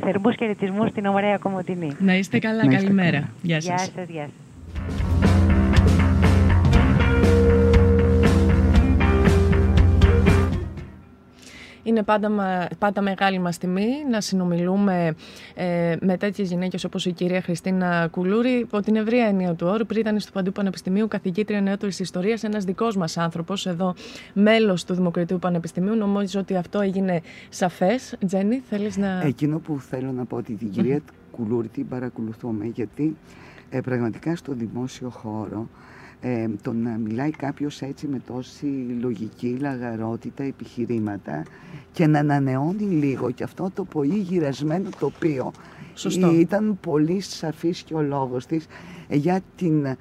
θερμούς 0.04 0.34
χαιρετισμούς 0.38 0.88
στην 0.90 1.06
ωραία 1.06 1.36
Κομωτινή. 1.36 1.90
Να 1.98 2.14
είστε 2.16 2.38
καλά, 2.38 2.64
Να 2.64 2.70
είστε 2.70 2.76
καλημέρα. 2.76 3.10
καλά. 3.10 3.28
Γεια 3.42 3.58
Γεια 3.58 3.78
σας. 3.78 3.90
σας, 3.96 4.04
γεια 4.08 4.22
σας. 4.22 5.35
Είναι 11.86 12.02
πάντα, 12.02 12.28
μα- 12.28 12.68
πάντα 12.78 13.00
μεγάλη 13.00 13.38
μας 13.38 13.58
τιμή 13.58 13.86
να 14.10 14.20
συνομιλούμε 14.20 15.14
ε, 15.54 15.96
με 16.00 16.16
τέτοιες 16.16 16.48
γυναίκες 16.48 16.84
όπως 16.84 17.06
η 17.06 17.12
κυρία 17.12 17.40
Χριστίνα 17.42 18.08
Κουλούρη 18.10 18.50
υπό 18.50 18.80
την 18.80 18.96
ευρία 18.96 19.26
έννοια 19.26 19.54
του 19.54 19.66
όρου. 19.66 19.86
Πριν 19.86 20.00
ήταν 20.00 20.20
στο 20.20 20.32
Παντού 20.32 20.52
Πανεπιστημίου 20.52 21.08
καθηγήτρια 21.08 21.60
νεότερης 21.60 22.00
ιστορίας, 22.00 22.42
ένας 22.42 22.64
δικός 22.64 22.96
μας 22.96 23.16
άνθρωπος 23.16 23.66
εδώ 23.66 23.94
μέλος 24.32 24.84
του 24.84 24.94
Δημοκρατίου 24.94 25.38
Πανεπιστημίου. 25.38 25.94
Νομίζω 25.94 26.40
ότι 26.40 26.56
αυτό 26.56 26.80
έγινε 26.80 27.20
σαφές. 27.48 28.16
Τζένι, 28.26 28.62
θέλεις 28.68 28.96
να... 28.96 29.20
Εκείνο 29.24 29.58
που 29.58 29.80
θέλω 29.80 30.12
να 30.12 30.24
πω 30.24 30.36
ότι 30.36 30.54
την 30.54 30.70
κυρία 30.70 31.00
Κουλούρη 31.30 31.68
την 31.68 31.88
παρακολουθούμε 31.88 32.64
γιατί 32.64 33.16
ε, 33.70 33.80
πραγματικά 33.80 34.36
στο 34.36 34.52
δημόσιο 34.52 35.08
χώρο 35.10 35.68
ε, 36.20 36.46
το 36.62 36.72
να 36.72 36.90
μιλάει 36.90 37.30
κάποιος 37.30 37.82
έτσι 37.82 38.06
με 38.06 38.20
τόση 38.26 38.96
λογική, 39.00 39.56
λαγαρότητα, 39.60 40.42
επιχειρήματα 40.42 41.42
και 41.92 42.06
να 42.06 42.18
ανανεώνει 42.18 42.84
λίγο 42.84 43.30
και 43.30 43.42
αυτό 43.42 43.70
το 43.74 43.84
πολύ 43.84 44.18
γυρασμένο 44.18 44.88
τοπίο. 44.98 45.52
Σωστό. 45.94 46.26
Ε, 46.26 46.38
Ήταν 46.38 46.78
πολύ 46.80 47.20
σαφής 47.20 47.82
και 47.82 47.94
ο 47.94 48.02
λόγος 48.02 48.46
της 48.46 48.66
ε, 49.08 49.16
για, 49.16 49.40
την, 49.56 49.84
ε, 49.84 49.96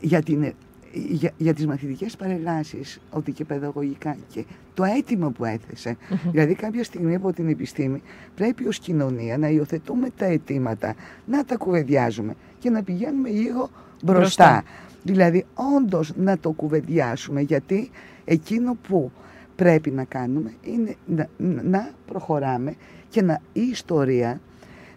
για, 0.00 0.22
την, 0.22 0.42
ε, 0.42 0.54
για, 0.92 1.32
για 1.36 1.54
τις 1.54 1.66
μαθητικές 1.66 2.16
παρελάσεις, 2.16 3.00
ότι 3.10 3.32
και 3.32 3.44
παιδαγωγικά 3.44 4.16
και 4.32 4.44
το 4.74 4.84
αίτημα 4.84 5.30
που 5.30 5.44
έθεσε. 5.44 5.96
Δηλαδή 6.30 6.54
κάποια 6.54 6.84
στιγμή 6.84 7.14
από 7.14 7.32
την 7.32 7.48
επιστήμη 7.48 8.02
πρέπει 8.34 8.66
ως 8.66 8.78
κοινωνία 8.78 9.38
να 9.38 9.48
υιοθετούμε 9.48 10.10
τα 10.16 10.24
αιτήματα, 10.24 10.94
να 11.26 11.44
τα 11.44 11.56
κουβεντιάζουμε 11.56 12.34
και 12.58 12.70
να 12.70 12.82
πηγαίνουμε 12.82 13.28
λίγο 13.28 13.70
μπροστά. 14.04 14.20
Μπροστά. 14.20 14.62
Δηλαδή 15.02 15.46
όντως 15.76 16.12
να 16.16 16.38
το 16.38 16.50
κουβεντιάσουμε 16.50 17.40
γιατί 17.40 17.90
εκείνο 18.24 18.76
που 18.88 19.10
πρέπει 19.56 19.90
να 19.90 20.04
κάνουμε 20.04 20.52
είναι 20.62 20.94
να, 21.06 21.28
να 21.62 21.90
προχωράμε 22.06 22.74
και 23.08 23.22
να 23.22 23.40
η 23.52 23.60
ιστορία 23.60 24.40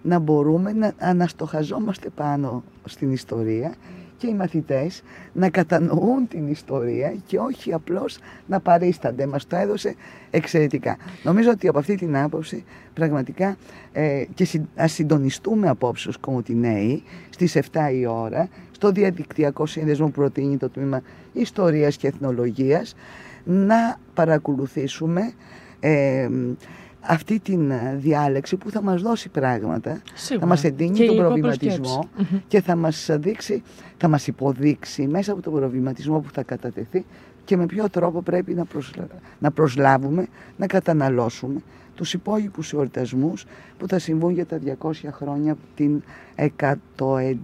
να 0.01 0.19
μπορούμε 0.19 0.73
να 0.73 0.93
αναστοχαζόμαστε 0.99 2.09
πάνω 2.09 2.63
στην 2.85 3.11
ιστορία 3.11 3.73
και 4.17 4.27
οι 4.27 4.33
μαθητές 4.33 5.03
να 5.33 5.49
κατανοούν 5.49 6.27
την 6.27 6.47
ιστορία 6.47 7.15
και 7.25 7.37
όχι 7.37 7.73
απλώς 7.73 8.17
να 8.47 8.59
παρίστανται. 8.59 9.25
Μας 9.25 9.47
το 9.47 9.55
έδωσε 9.55 9.95
εξαιρετικά. 10.29 10.97
Νομίζω 11.23 11.49
ότι 11.49 11.67
από 11.67 11.79
αυτή 11.79 11.95
την 11.95 12.17
άποψη 12.17 12.63
πραγματικά 12.93 13.57
ε, 13.91 14.23
και 14.33 14.45
συν, 14.45 14.67
ας 14.75 14.91
συντονιστούμε 14.91 15.69
απόψε 15.69 16.09
ως 16.09 16.17
Κομωτινέοι 16.17 17.03
στις 17.29 17.57
7 17.57 17.61
η 17.93 18.05
ώρα 18.05 18.49
στο 18.77 18.91
διαδικτυακό 18.91 19.65
σύνδεσμο 19.65 20.05
που 20.05 20.11
προτείνει 20.11 20.57
το 20.57 20.69
τμήμα 20.69 21.01
Ιστορίας 21.33 21.97
και 21.97 22.07
Εθνολογίας 22.07 22.95
να 23.43 23.99
παρακολουθήσουμε 24.13 25.33
ε, 25.79 26.29
αυτή 27.01 27.39
την 27.39 27.71
ε, 27.71 27.95
διάλεξη 27.99 28.55
που 28.55 28.71
θα 28.71 28.81
μας 28.81 29.01
δώσει 29.01 29.29
πράγματα, 29.29 30.01
Σίγουρα. 30.13 30.45
θα 30.45 30.51
μας 30.51 30.63
εντείνει 30.63 30.97
Και 30.97 31.05
τον 31.05 31.13
υλικό 31.13 31.27
προβληματισμό 31.27 31.79
προσκέψη. 31.79 32.33
Μμμ. 32.33 32.39
και 32.47 32.61
θα 32.61 32.75
μας 32.75 33.09
δείξει, 33.11 33.63
θα 33.97 34.07
μας 34.07 34.27
υποδείξει 34.27 35.07
μέσα 35.07 35.31
από 35.31 35.41
τον 35.41 35.53
προβληματισμό 35.53 36.19
που 36.19 36.29
θα 36.33 36.43
κατατεθεί 36.43 37.05
και 37.45 37.57
με 37.57 37.65
ποιο 37.65 37.89
τρόπο 37.89 38.21
πρέπει 38.21 38.53
να, 38.53 38.65
προσλα... 38.65 39.07
να 39.39 39.51
προσλάβουμε, 39.51 40.27
να 40.57 40.67
καταναλώσουμε 40.67 41.59
τους 41.95 42.13
υπόλοιπους 42.13 42.73
εορτασμούς 42.73 43.45
που 43.77 43.87
θα 43.87 43.99
συμβούν 43.99 44.33
για 44.33 44.45
τα 44.45 44.59
200 44.81 44.91
χρόνια 45.11 45.51
από 45.51 45.61
την 45.75 46.01
100 46.95 47.35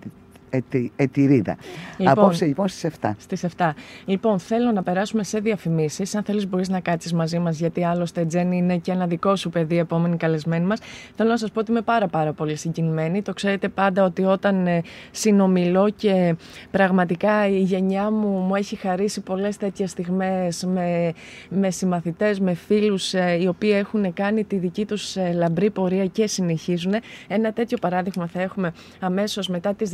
ετη... 0.53 0.91
ετηρίδα. 0.95 1.57
Λοιπόν, 1.97 2.17
Απόψε 2.17 2.45
λοιπόν 2.45 2.67
στις 2.67 2.91
7. 3.01 3.11
Στις 3.17 3.45
7. 3.57 3.69
Λοιπόν, 4.05 4.39
θέλω 4.39 4.71
να 4.71 4.83
περάσουμε 4.83 5.23
σε 5.23 5.39
διαφημίσεις. 5.39 6.15
Αν 6.15 6.23
θέλεις, 6.23 6.47
μπορείς 6.47 6.69
να 6.69 6.79
κάτσεις 6.79 7.13
μαζί 7.13 7.39
μας, 7.39 7.59
γιατί 7.59 7.83
άλλωστε, 7.83 8.25
Τζέννη, 8.25 8.57
είναι 8.57 8.77
και 8.77 8.91
ένα 8.91 9.07
δικό 9.07 9.35
σου 9.35 9.49
παιδί, 9.49 9.77
επόμενη 9.77 10.17
καλεσμένη 10.17 10.65
μας. 10.65 10.79
Θέλω 11.15 11.29
να 11.29 11.37
σας 11.37 11.51
πω 11.51 11.59
ότι 11.59 11.71
είμαι 11.71 11.81
πάρα, 11.81 12.07
πάρα 12.07 12.33
πολύ 12.33 12.55
συγκινημένη. 12.55 13.21
Το 13.21 13.33
ξέρετε 13.33 13.67
πάντα 13.69 14.03
ότι 14.03 14.23
όταν 14.23 14.67
ε, 14.67 14.81
συνομιλώ 15.11 15.89
και 15.89 16.35
πραγματικά 16.71 17.47
η 17.47 17.59
γενιά 17.59 18.11
μου 18.11 18.27
μου 18.27 18.55
έχει 18.55 18.75
χαρίσει 18.75 19.21
πολλές 19.21 19.57
τέτοιες 19.57 19.89
στιγμές 19.89 20.65
με, 20.65 21.13
με 21.49 21.71
συμμαθητές, 21.71 22.39
με 22.39 22.53
φίλους 22.53 23.13
οι 23.13 23.47
οποίοι 23.47 23.71
έχουν 23.73 24.13
κάνει 24.13 24.43
τη 24.43 24.55
δική 24.55 24.85
τους 24.85 25.17
λαμπρή 25.33 25.69
πορεία 25.69 26.05
και 26.05 26.27
συνεχίζουν. 26.27 26.93
Ένα 27.27 27.53
τέτοιο 27.53 27.77
παράδειγμα 27.81 28.27
θα 28.27 28.41
έχουμε 28.41 28.73
αμέσως 28.99 29.47
μετά 29.47 29.73
τις 29.73 29.89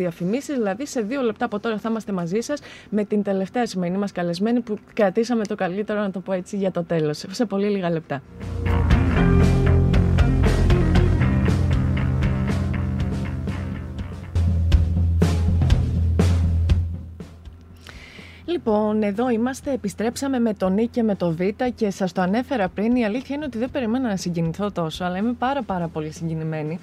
διαφημίσει. 0.50 0.54
Δηλαδή, 0.54 0.86
σε 0.86 1.02
δύο 1.02 1.22
λεπτά 1.22 1.46
από 1.46 1.60
τώρα 1.60 1.78
θα 1.78 1.90
είμαστε 1.90 2.12
μαζί 2.12 2.40
σας 2.40 2.60
με 2.90 3.04
την 3.04 3.24
τελευταία 3.24 3.66
σημερινή 3.66 3.98
μας 3.98 4.12
καλεσμένη 4.12 4.62
που 4.62 4.78
κρατήσαμε 4.94 5.46
το 5.46 5.56
καλύτερο, 5.56 6.00
να 6.00 6.12
το 6.12 6.20
πω 6.20 6.32
έτσι, 6.32 6.58
για 6.58 6.72
το 6.72 6.84
τέλος. 6.84 7.26
Σε 7.30 7.46
πολύ 7.46 7.68
λίγα 7.68 7.90
λεπτά. 7.90 8.22
Λοιπόν, 18.46 19.04
εδώ 19.04 19.30
είμαστε, 19.30 19.72
επιστρέψαμε 19.74 20.40
με 20.40 20.54
τον 20.54 20.74
Νί 20.74 20.88
και 20.88 21.04
με 21.04 21.16
το 21.16 21.32
Β 21.32 21.40
και 21.76 21.90
σας 21.90 22.12
το 22.12 22.22
ανέφερα 22.22 22.68
πριν. 22.70 22.96
Η 22.96 23.06
αλήθεια 23.06 23.36
είναι 23.36 23.46
ότι 23.46 23.58
δεν 23.58 23.70
περιμένα 23.72 24.08
να 24.08 24.16
συγκινηθώ 24.16 24.72
τόσο, 24.72 25.04
αλλά 25.04 25.18
είμαι 25.18 25.34
πάρα 25.34 25.64
πάρα 25.64 25.88
πολύ 25.88 26.12
συγκινημένη. 26.12 26.80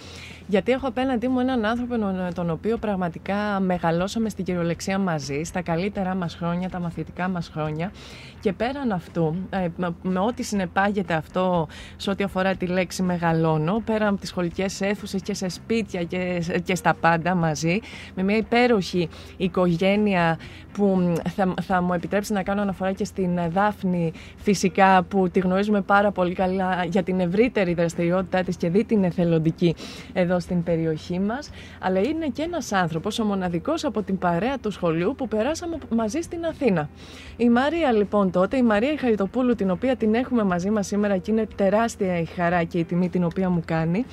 Γιατί 0.49 0.73
έχω 0.73 0.87
απέναντί 0.87 1.29
μου 1.29 1.41
έναν 1.41 1.65
άνθρωπο 1.65 1.97
με 1.97 2.31
τον 2.35 2.51
οποίο 2.51 2.77
πραγματικά 2.77 3.61
μεγαλώσαμε 3.61 4.29
στην 4.29 4.45
κυριολεξία 4.45 4.99
μαζί, 4.99 5.43
στα 5.45 5.63
καλύτερά 5.63 6.15
μας 6.15 6.35
χρόνια, 6.35 6.69
τα 6.69 6.81
μαθητικά 6.81 7.29
μας 7.29 7.49
χρόνια. 7.49 7.93
Και 8.41 8.53
πέραν 8.53 8.93
αυτού, 8.93 9.37
ε, 9.51 9.69
με, 9.77 9.95
με 10.03 10.19
ό,τι 10.19 10.43
συνεπάγεται 10.43 11.15
αυτό 11.15 11.67
σε 11.97 12.11
ό,τι 12.11 12.25
αφορά 12.25 12.55
τη 12.55 12.67
λέξη 12.67 13.03
μεγαλώνω, 13.03 13.83
πέραν 13.85 14.09
από 14.09 14.21
τις 14.21 14.29
σχολικές 14.29 14.81
αίθουσες 14.81 15.23
και 15.23 15.35
σε 15.35 15.49
σπίτια 15.49 16.03
και, 16.03 16.43
και 16.65 16.75
στα 16.75 16.95
πάντα 16.95 17.35
μαζί, 17.35 17.81
με 18.15 18.23
μια 18.23 18.37
υπέροχη 18.37 19.09
οικογένεια 19.37 20.39
που 20.73 21.15
θα, 21.29 21.55
θα 21.63 21.83
μου 21.83 21.93
επιτρέψει 21.93 22.33
να 22.33 22.43
κάνω 22.43 22.63
αναφορά 22.63 22.93
και 22.93 23.05
στην 23.05 23.39
Δάφνη 23.51 24.13
φυσικά 24.37 25.03
που 25.03 25.31
τη 25.31 25.39
γνωρίζουμε 25.41 25.81
πάρα 25.81 26.11
πολύ 26.11 26.35
καλά 26.35 26.85
για 26.85 27.03
την 27.03 27.21
ευρύτερη 27.21 27.75
δραστηριότητά 27.75 28.43
της 28.43 28.57
και 28.57 28.69
δει 28.69 28.85
την 28.85 29.05
εθελοντική 29.05 29.75
εδώ 30.13 30.36
στην 30.41 30.63
περιοχή 30.63 31.19
μας 31.21 31.51
αλλά 31.81 32.01
είναι 32.01 32.27
και 32.27 32.43
ένας 32.43 32.73
άνθρωπος, 32.73 33.19
ο 33.19 33.25
μοναδικός 33.25 33.85
από 33.85 34.03
την 34.03 34.19
παρέα 34.19 34.59
του 34.59 34.71
σχολείου 34.71 35.15
που 35.17 35.29
περάσαμε 35.29 35.79
μαζί 35.95 36.21
στην 36.21 36.45
Αθήνα. 36.45 36.89
Η 37.37 37.49
Μαρία 37.49 37.93
λοιπόν 37.93 38.31
τότε, 38.31 38.57
η 38.57 38.63
Μαρία 38.63 38.97
Χαριτοπούλου 38.99 39.55
την 39.55 39.71
οποία 39.71 39.97
την 39.97 40.15
έχουμε 40.15 40.45
μαζί 40.45 40.71
μας 40.71 40.87
σήμερα 40.87 41.17
και 41.17 41.31
είναι 41.31 41.47
τεράστια 41.57 42.21
η 42.21 42.25
χαρά 42.25 42.65
και 42.65 42.79
η 42.79 42.85
τιμή 42.85 43.09
την 43.09 43.25
οποία 43.25 43.51
μου 43.51 43.63
κάνει 43.65 44.05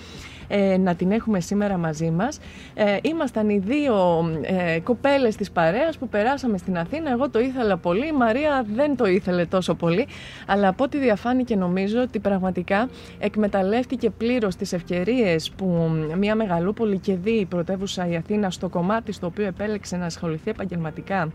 ε, 0.48 0.78
να 0.78 0.96
την 0.96 1.12
έχουμε 1.12 1.40
σήμερα 1.40 1.78
μαζί 1.78 2.12
μας. 2.12 2.40
Ε, 2.74 2.98
ήμασταν 3.02 3.50
οι 3.50 3.58
δύο 3.58 4.26
ε, 4.42 4.80
κοπέλες 4.80 5.36
της 5.36 5.52
παρέας 5.52 5.98
που 5.98 6.10
περάσαμε 6.10 6.58
στην 6.58 6.78
Αθήνα. 6.78 7.12
Εγώ 7.12 7.30
το 7.30 7.40
ήθελα 7.40 7.78
πολύ, 7.78 8.08
η 8.08 8.12
Μαρία 8.12 8.66
δεν 8.76 8.96
το 8.96 9.06
ήθελε 9.06 9.46
τόσο 9.46 9.74
πολύ, 9.74 10.08
αλλά 10.48 10.68
από 10.68 10.84
ό,τι 10.84 10.98
διαφάνηκε 10.98 11.56
νομίζω 11.56 12.02
ότι 12.02 12.20
πραγματικά 12.20 12.90
εκμεταλλεύτηκε 13.20 14.10
πλήρως 14.10 14.56
τις 14.56 14.74
ευκαιρίες 14.74 15.52
που 15.52 15.92
μια 16.18 16.36
μεγαλούπολη 16.36 16.98
και 16.98 17.16
δει 17.16 17.32
η 17.32 17.46
πρωτεύουσα 17.46 18.08
η 18.08 18.16
Αθήνα 18.16 18.50
στο 18.50 18.70
κομμάτι 18.70 19.12
στο 19.12 19.28
οποίο 19.28 19.46
επέλεξε 19.46 19.98
να 19.98 20.06
ασχοληθεί 20.06 20.50
επαγγελματικά 20.50 21.32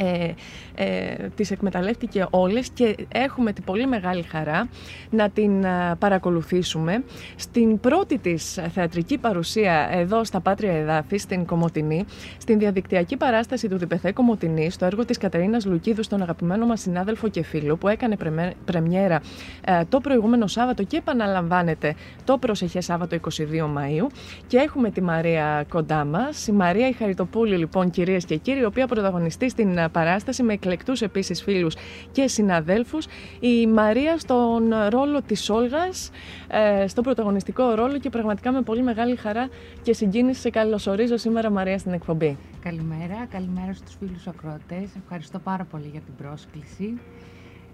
ε, 0.00 0.32
ε, 0.74 1.28
τις 1.34 1.50
εκμεταλλεύτηκε 1.50 2.26
όλες 2.30 2.68
και 2.68 2.96
έχουμε 3.12 3.52
την 3.52 3.64
πολύ 3.64 3.86
μεγάλη 3.86 4.22
χαρά 4.22 4.68
να 5.10 5.30
την 5.30 5.64
ε, 5.64 5.94
παρακολουθήσουμε 5.98 7.04
στην 7.36 7.80
πρώτη 7.80 8.18
της 8.18 8.58
θεατρική 8.72 9.18
παρουσία 9.18 9.88
εδώ 9.92 10.24
στα 10.24 10.40
Πάτρια 10.40 10.72
Εδάφη, 10.72 11.16
στην 11.16 11.44
Κομωτινή, 11.44 12.04
στην 12.38 12.58
διαδικτυακή 12.58 13.16
παράσταση 13.16 13.68
του 13.68 13.78
Διπεθέ 13.78 14.12
Κομωτινή, 14.12 14.70
στο 14.70 14.84
έργο 14.84 15.04
της 15.04 15.18
Κατερίνας 15.18 15.64
Λουκίδου, 15.66 16.02
στον 16.02 16.22
αγαπημένο 16.22 16.66
μας 16.66 16.80
συνάδελφο 16.80 17.28
και 17.28 17.42
φίλο, 17.42 17.76
που 17.76 17.88
έκανε 17.88 18.16
πρεμιέρα 18.64 19.20
ε, 19.64 19.80
το 19.88 20.00
προηγούμενο 20.00 20.46
Σάββατο 20.46 20.82
και 20.82 20.96
επαναλαμβάνεται 20.96 21.94
το 22.24 22.38
προσεχές 22.38 22.84
Σάββατο 22.84 23.16
22 23.16 23.40
Μαΐου 23.60 24.06
και 24.46 24.56
έχουμε 24.56 24.90
τη 24.90 25.02
Μαρία 25.02 25.64
κοντά 25.68 26.04
μας. 26.04 26.46
Η 26.46 26.52
Μαρία 26.52 26.88
η 26.88 26.92
Χαριτοπούλη 26.92 27.56
λοιπόν 27.56 27.90
κυρίες 27.90 28.24
και 28.24 28.36
κύριοι, 28.36 28.60
η 28.60 28.64
οποία 28.64 28.86
πρωταγωνιστεί 28.86 29.50
στην 29.50 29.87
παράσταση 29.88 30.42
με 30.42 30.52
εκλεκτούς 30.52 31.02
επίσης 31.02 31.42
φίλους 31.42 31.74
και 32.12 32.28
συναδέλφους. 32.28 33.06
Η 33.40 33.66
Μαρία 33.66 34.18
στον 34.18 34.74
ρόλο 34.88 35.22
της 35.22 35.50
Όλγας, 35.50 36.10
ε, 36.48 36.86
στον 36.86 37.04
πρωταγωνιστικό 37.04 37.74
ρόλο 37.74 37.98
και 37.98 38.10
πραγματικά 38.10 38.52
με 38.52 38.62
πολύ 38.62 38.82
μεγάλη 38.82 39.16
χαρά 39.16 39.48
και 39.82 39.92
συγκίνηση 39.92 40.40
σε 40.40 40.50
καλωσορίζω 40.50 41.16
σήμερα 41.16 41.50
Μαρία 41.50 41.78
στην 41.78 41.92
εκπομπή. 41.92 42.36
Καλημέρα, 42.62 43.26
καλημέρα 43.30 43.72
στους 43.74 43.94
φίλους 43.98 44.26
ακροατές. 44.26 44.88
Ευχαριστώ 45.02 45.38
πάρα 45.38 45.64
πολύ 45.64 45.88
για 45.92 46.00
την 46.00 46.14
πρόσκληση. 46.14 46.98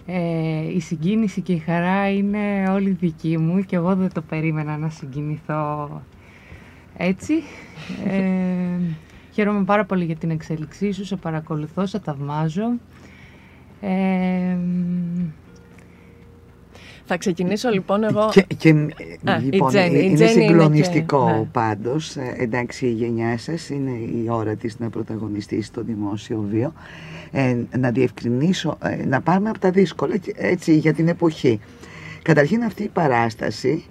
Ε, 0.07 0.73
η 0.75 0.81
συγκίνηση 0.81 1.41
και 1.41 1.53
η 1.53 1.59
χαρά 1.59 2.09
είναι 2.11 2.69
όλη 2.71 2.91
δική 2.91 3.39
μου 3.39 3.61
και 3.61 3.77
εγώ 3.77 3.97
δεν 3.97 4.13
το 4.13 4.21
περίμενα 4.23 4.77
να 4.77 4.89
συγκινηθώ 4.89 5.91
έτσι. 6.97 7.35
Ε, 8.07 8.79
Χαίρομαι 9.35 9.65
πάρα 9.65 9.85
πολύ 9.85 10.05
για 10.05 10.17
την 10.17 10.31
εξέλιξή 10.31 10.93
σου, 10.93 11.05
σε 11.05 11.17
παρακολουθώ, 11.17 11.87
σε 11.87 11.99
θαυμάζω. 11.99 12.73
Ε, 13.81 14.57
θα 17.05 17.17
ξεκινήσω 17.17 17.71
λοιπόν 17.71 18.05
εγώ. 18.05 18.29
Και, 18.33 18.47
και 18.57 18.73
λοιπόν, 19.51 19.75
είναι 19.75 20.27
συγκλονιστικό 20.27 21.29
είναι 21.29 21.39
και... 21.39 21.49
πάντως. 21.53 22.17
Ε, 22.17 22.35
εντάξει, 22.39 22.87
η 22.87 22.93
γενιά 22.93 23.39
σας 23.39 23.71
είναι 23.71 23.91
η 23.91 24.27
ώρα 24.29 24.55
της 24.55 24.79
να 24.79 24.91
πρωταγωνιστεί 24.91 25.63
στο 25.63 25.83
δημόσιο 25.83 26.47
βίο. 26.51 26.73
Ε, 27.31 27.57
να 27.79 27.91
διευκρινίσω, 27.91 28.79
ε, 28.83 29.07
να 29.07 29.21
πάρουμε 29.21 29.49
από 29.49 29.59
τα 29.59 29.71
δύσκολα 29.71 30.15
έτσι, 30.37 30.77
για 30.77 30.95
την 30.95 31.09
εποχή. 31.09 31.61
Καταρχήν 32.23 32.63
αυτή 32.63 32.83
η 32.83 32.91
παράσταση 32.93 33.85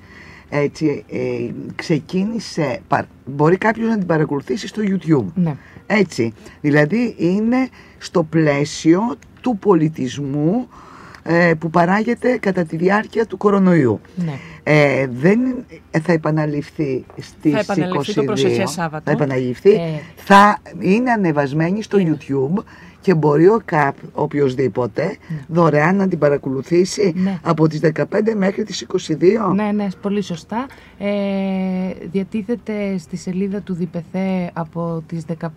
έτσι, 0.50 1.04
ε, 1.10 1.50
ξεκίνησε, 1.76 2.82
μπορεί 3.26 3.58
κάποιος 3.58 3.90
να 3.90 3.98
την 3.98 4.08
παρακολουθήσει 4.08 4.68
στο 4.68 4.82
YouTube. 4.86 5.26
Ναι. 5.36 5.56
Έτσι, 5.88 6.34
δηλαδή 6.62 7.16
είναι 7.18 7.70
στο 7.98 8.24
πλαίσιο 8.24 9.16
του 9.42 9.58
πολιτισμού 9.58 10.68
ε, 11.24 11.54
που 11.60 11.70
παράγεται 11.70 12.38
κατά 12.38 12.64
τη 12.64 12.78
διάρκεια 12.78 13.26
του 13.26 13.38
κορονοϊού. 13.38 14.02
Ναι. 14.16 14.34
Ε, 14.64 15.08
δεν 15.08 15.40
θα 16.02 16.12
επαναληφθεί 16.12 17.06
στις 17.18 17.52
θα 17.52 17.60
επαναληφθεί 17.60 18.14
22. 18.18 18.26
Το 18.26 18.68
Σάββατο. 18.68 19.04
Θα 19.06 19.12
επαναληφθεί. 19.12 19.72
Ε. 19.72 20.02
Θα 20.16 20.58
είναι 20.80 21.12
ανεβασμένη 21.12 21.82
στο 21.82 21.98
YouTube 22.02 22.64
και 23.02 23.14
μπορεί 23.14 23.48
ο 23.48 23.62
ΚΑΠ 23.66 23.96
οποιοδήποτε 24.14 25.04
ναι. 25.04 25.46
δωρεάν 25.48 25.96
να 25.96 26.08
την 26.08 26.20
παρακολουθήσει 26.20 27.14
ναι. 27.16 27.40
από 27.44 27.68
τις 27.68 27.80
15 27.96 28.04
μέχρι 28.36 28.64
τις 28.64 28.86
22. 29.08 29.54
Ναι, 29.56 29.72
ναι, 29.72 29.88
πολύ 30.02 30.22
σωστά. 30.22 30.66
Ε, 30.98 31.10
διατίθεται 32.12 32.98
στη 32.98 33.18
σελίδα 33.18 33.62
του 33.62 33.74
ΔΙΠΕΘΕ 33.74 34.52
από 34.54 35.04
τις 35.08 35.26
15 35.42 35.48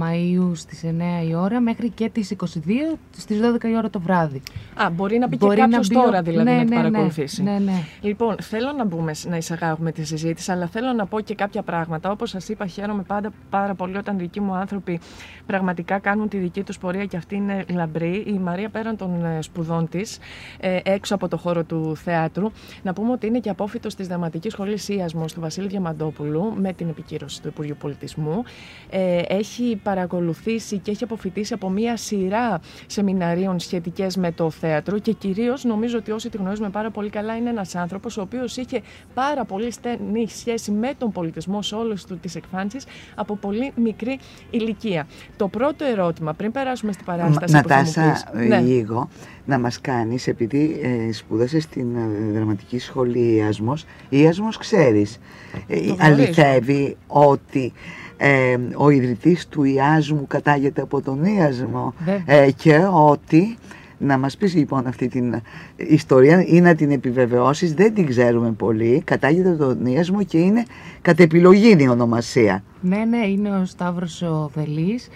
Μαΐου 0.00 0.50
στις 0.54 0.84
9 0.84 1.28
η 1.28 1.34
ώρα 1.34 1.60
μέχρι 1.60 1.90
και 1.90 2.08
τις 2.08 2.34
22 2.36 2.96
στις 3.16 3.40
12 3.40 3.64
η 3.64 3.76
ώρα 3.76 3.90
το 3.90 4.00
βράδυ. 4.00 4.42
Α, 4.82 4.90
μπορεί 4.90 5.18
να 5.18 5.28
μπει 5.28 5.36
μπορεί 5.36 5.54
και 5.54 5.60
κάποιος 5.60 5.88
τώρα 5.88 6.22
δηλαδή 6.22 6.50
ναι, 6.50 6.56
να 6.56 6.58
την 6.58 6.68
ναι, 6.68 6.74
παρακολουθήσει. 6.74 7.42
Ναι, 7.42 7.58
ναι. 7.58 7.84
Λοιπόν, 8.00 8.36
θέλω 8.40 8.72
να 8.72 8.84
μπούμε, 8.84 9.12
να 9.28 9.36
εισαγάγουμε 9.36 9.92
τη 9.92 10.04
συζήτηση, 10.04 10.52
αλλά 10.52 10.66
θέλω 10.66 10.92
να 10.92 11.06
πω 11.06 11.20
και 11.20 11.34
κάποια 11.34 11.62
πράγματα. 11.62 12.10
Όπως 12.10 12.30
σας 12.30 12.48
είπα, 12.48 12.66
χαίρομαι 12.66 13.02
πάντα 13.02 13.32
πάρα 13.50 13.74
πολύ 13.74 13.96
όταν 13.96 14.18
δικοί 14.18 14.40
μου 14.40 14.54
άνθρωποι 14.54 15.00
πραγματικά 15.46 15.98
κάνουν 15.98 16.28
τη 16.28 16.36
δική 16.36 16.62
τους 16.62 16.78
πορεία 16.78 17.04
και 17.04 17.16
αυτή 17.16 17.34
είναι 17.34 17.64
λαμπρή. 17.72 18.24
Η 18.26 18.38
Μαρία 18.38 18.68
πέραν 18.68 18.96
των 18.96 19.24
ε, 19.24 19.42
σπουδών 19.42 19.88
της, 19.88 20.18
ε, 20.60 20.78
έξω 20.82 21.14
από 21.14 21.28
το 21.28 21.36
χώρο 21.36 21.64
του 21.64 21.96
θεάτρου, 21.96 22.50
να 22.82 22.92
πούμε 22.92 23.12
ότι 23.12 23.26
είναι 23.26 23.38
και 23.38 23.50
απόφυτος 23.50 23.94
της 23.94 24.06
Δραματικής 24.06 24.52
Σχολής 24.52 24.88
Ιασμός 24.88 25.32
του 25.32 25.40
Βασίλη 25.40 25.66
Διαμαντόπουλου 25.66 26.52
με 26.56 26.72
την 26.72 26.88
επικύρωση 26.88 27.42
του 27.42 27.48
Υπουργείου 27.48 27.76
Πολιτισμού. 27.78 28.42
Ε, 28.90 29.22
έχει 29.28 29.79
παρακολουθήσει 29.82 30.78
και 30.78 30.90
έχει 30.90 31.04
αποφυτίσει 31.04 31.52
από 31.54 31.70
μία 31.70 31.96
σειρά 31.96 32.60
σεμιναρίων 32.86 33.60
σχετικές 33.60 34.16
με 34.16 34.32
το 34.32 34.50
θέατρο 34.50 34.98
και 34.98 35.12
κυρίως 35.12 35.64
νομίζω 35.64 35.98
ότι 35.98 36.10
όσοι 36.10 36.28
τη 36.28 36.36
γνωρίζουμε 36.36 36.70
πάρα 36.70 36.90
πολύ 36.90 37.10
καλά 37.10 37.36
είναι 37.36 37.50
ένας 37.50 37.74
άνθρωπος 37.74 38.16
ο 38.16 38.20
οποίος 38.20 38.56
είχε 38.56 38.82
πάρα 39.14 39.44
πολύ 39.44 39.70
στενή 39.70 40.28
σχέση 40.28 40.70
με 40.70 40.92
τον 40.98 41.12
πολιτισμό 41.12 41.62
σε 41.62 41.74
όλες 41.74 42.06
τις 42.20 42.34
εκφάνσεις 42.34 42.84
από 43.14 43.36
πολύ 43.36 43.72
μικρή 43.74 44.18
ηλικία. 44.50 45.06
Το 45.36 45.48
πρώτο 45.48 45.84
ερώτημα, 45.84 46.34
πριν 46.34 46.52
περάσουμε 46.52 46.92
στην 46.92 47.04
παράσταση. 47.04 47.52
Νατάσα, 47.54 48.30
ναι. 48.34 48.60
λίγο 48.60 49.08
να 49.44 49.58
μας 49.58 49.80
κάνεις, 49.80 50.26
επειδή 50.26 50.80
ε, 50.82 51.12
σπούδασες 51.12 51.62
στην 51.62 51.96
ε, 51.96 52.32
δραματική 52.32 52.78
σχολή 52.78 53.34
Ιασμός, 53.34 53.84
Ιασμός 54.08 54.56
ξέρεις, 54.58 55.18
ε, 55.66 55.76
αληθεύει 55.98 56.96
ότι 57.06 57.72
ε, 58.22 58.56
ο 58.76 58.90
ιδρυτής 58.90 59.48
του 59.48 59.64
Ιάσμου 59.64 60.26
κατάγεται 60.26 60.82
από 60.82 61.00
τον 61.02 61.24
Ιασμό 61.24 61.94
ε, 62.26 62.50
και 62.50 62.86
ότι 62.92 63.56
να 63.98 64.18
μας 64.18 64.36
πεις 64.36 64.54
λοιπόν 64.54 64.86
αυτή 64.86 65.08
την 65.08 65.40
ιστορία 65.76 66.44
ή 66.46 66.60
να 66.60 66.74
την 66.74 66.90
επιβεβαιώσεις, 66.90 67.74
δεν 67.74 67.94
την 67.94 68.06
ξέρουμε 68.06 68.50
πολύ, 68.52 69.02
κατάγεται 69.04 69.48
από 69.48 69.58
τον 69.58 69.86
Ιασμό 69.86 70.22
και 70.22 70.38
είναι 70.38 70.64
κατ' 71.02 71.20
επιλογή 71.20 71.76
η 71.78 71.88
ονομασία. 71.88 72.62
Ναι, 72.80 73.04
ναι, 73.04 73.26
είναι 73.26 73.50
ο 73.50 73.64
Σταύρος 73.64 74.22
ο 74.22 74.50
Βελής, 74.54 75.08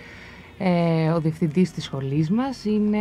ε, 0.58 1.08
ο 1.08 1.20
διευθυντής 1.20 1.72
της 1.72 1.84
σχολής 1.84 2.30
μας, 2.30 2.64
είναι 2.64 2.98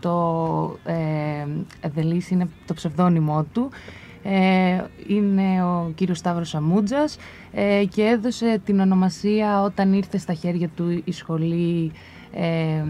το, 0.00 0.78
ε, 0.84 1.88
Βελής 1.94 2.30
είναι 2.30 2.48
το 2.66 2.74
ψευδόνυμό 2.74 3.46
του. 3.52 3.70
ε, 3.70 4.07
είναι 5.06 5.62
ο 5.64 5.92
κύριος 5.94 6.18
Σταύρος 6.18 6.54
Αμούτζας 6.54 7.18
ε, 7.52 7.84
και 7.84 8.02
έδωσε 8.02 8.60
την 8.64 8.80
ονομασία 8.80 9.62
όταν 9.62 9.92
ήρθε 9.92 10.18
στα 10.18 10.32
χέρια 10.32 10.68
του 10.68 11.02
η 11.04 11.12
σχολή 11.12 11.92
ε, 12.32 12.84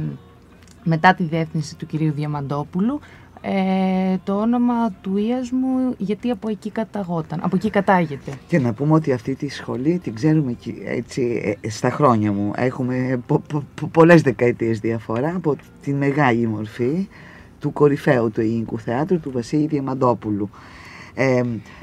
μετά 0.84 1.14
τη 1.14 1.22
διεύθυνση 1.22 1.76
του 1.76 1.86
κυρίου 1.86 2.12
Διαμαντόπουλου 2.12 3.00
ε, 3.40 4.16
το 4.24 4.40
όνομα 4.40 4.90
του 5.00 5.16
Ιασμού 5.16 5.94
γιατί 5.98 6.30
από 6.30 6.48
εκεί 6.48 6.70
καταγόταν, 6.70 7.40
από 7.42 7.56
εκεί 7.56 7.70
κατάγεται. 7.70 8.32
Και 8.46 8.58
να 8.58 8.72
πούμε 8.72 8.94
ότι 8.94 9.12
αυτή 9.12 9.34
τη 9.34 9.48
σχολή 9.48 9.98
την 9.98 10.14
ξέρουμε 10.14 10.56
έτσι 10.84 11.56
στα 11.68 11.90
χρόνια 11.90 12.32
μου. 12.32 12.52
Έχουμε 12.56 13.20
πο, 13.26 13.42
πο, 13.48 13.86
πολλές 13.92 14.22
δεκαετίες 14.22 14.78
διαφορά 14.80 15.32
από 15.36 15.56
τη 15.82 15.92
μεγάλη 15.92 16.46
μορφή 16.46 17.08
του 17.60 17.72
κορυφαίου 17.72 18.30
του 18.30 18.40
ελληνικού 18.40 18.78
θεάτρου 18.78 19.20
του 19.20 19.30
Βασίλη 19.30 19.66
Διαμαντόπουλου. 19.66 20.50
Ε, 21.20 21.42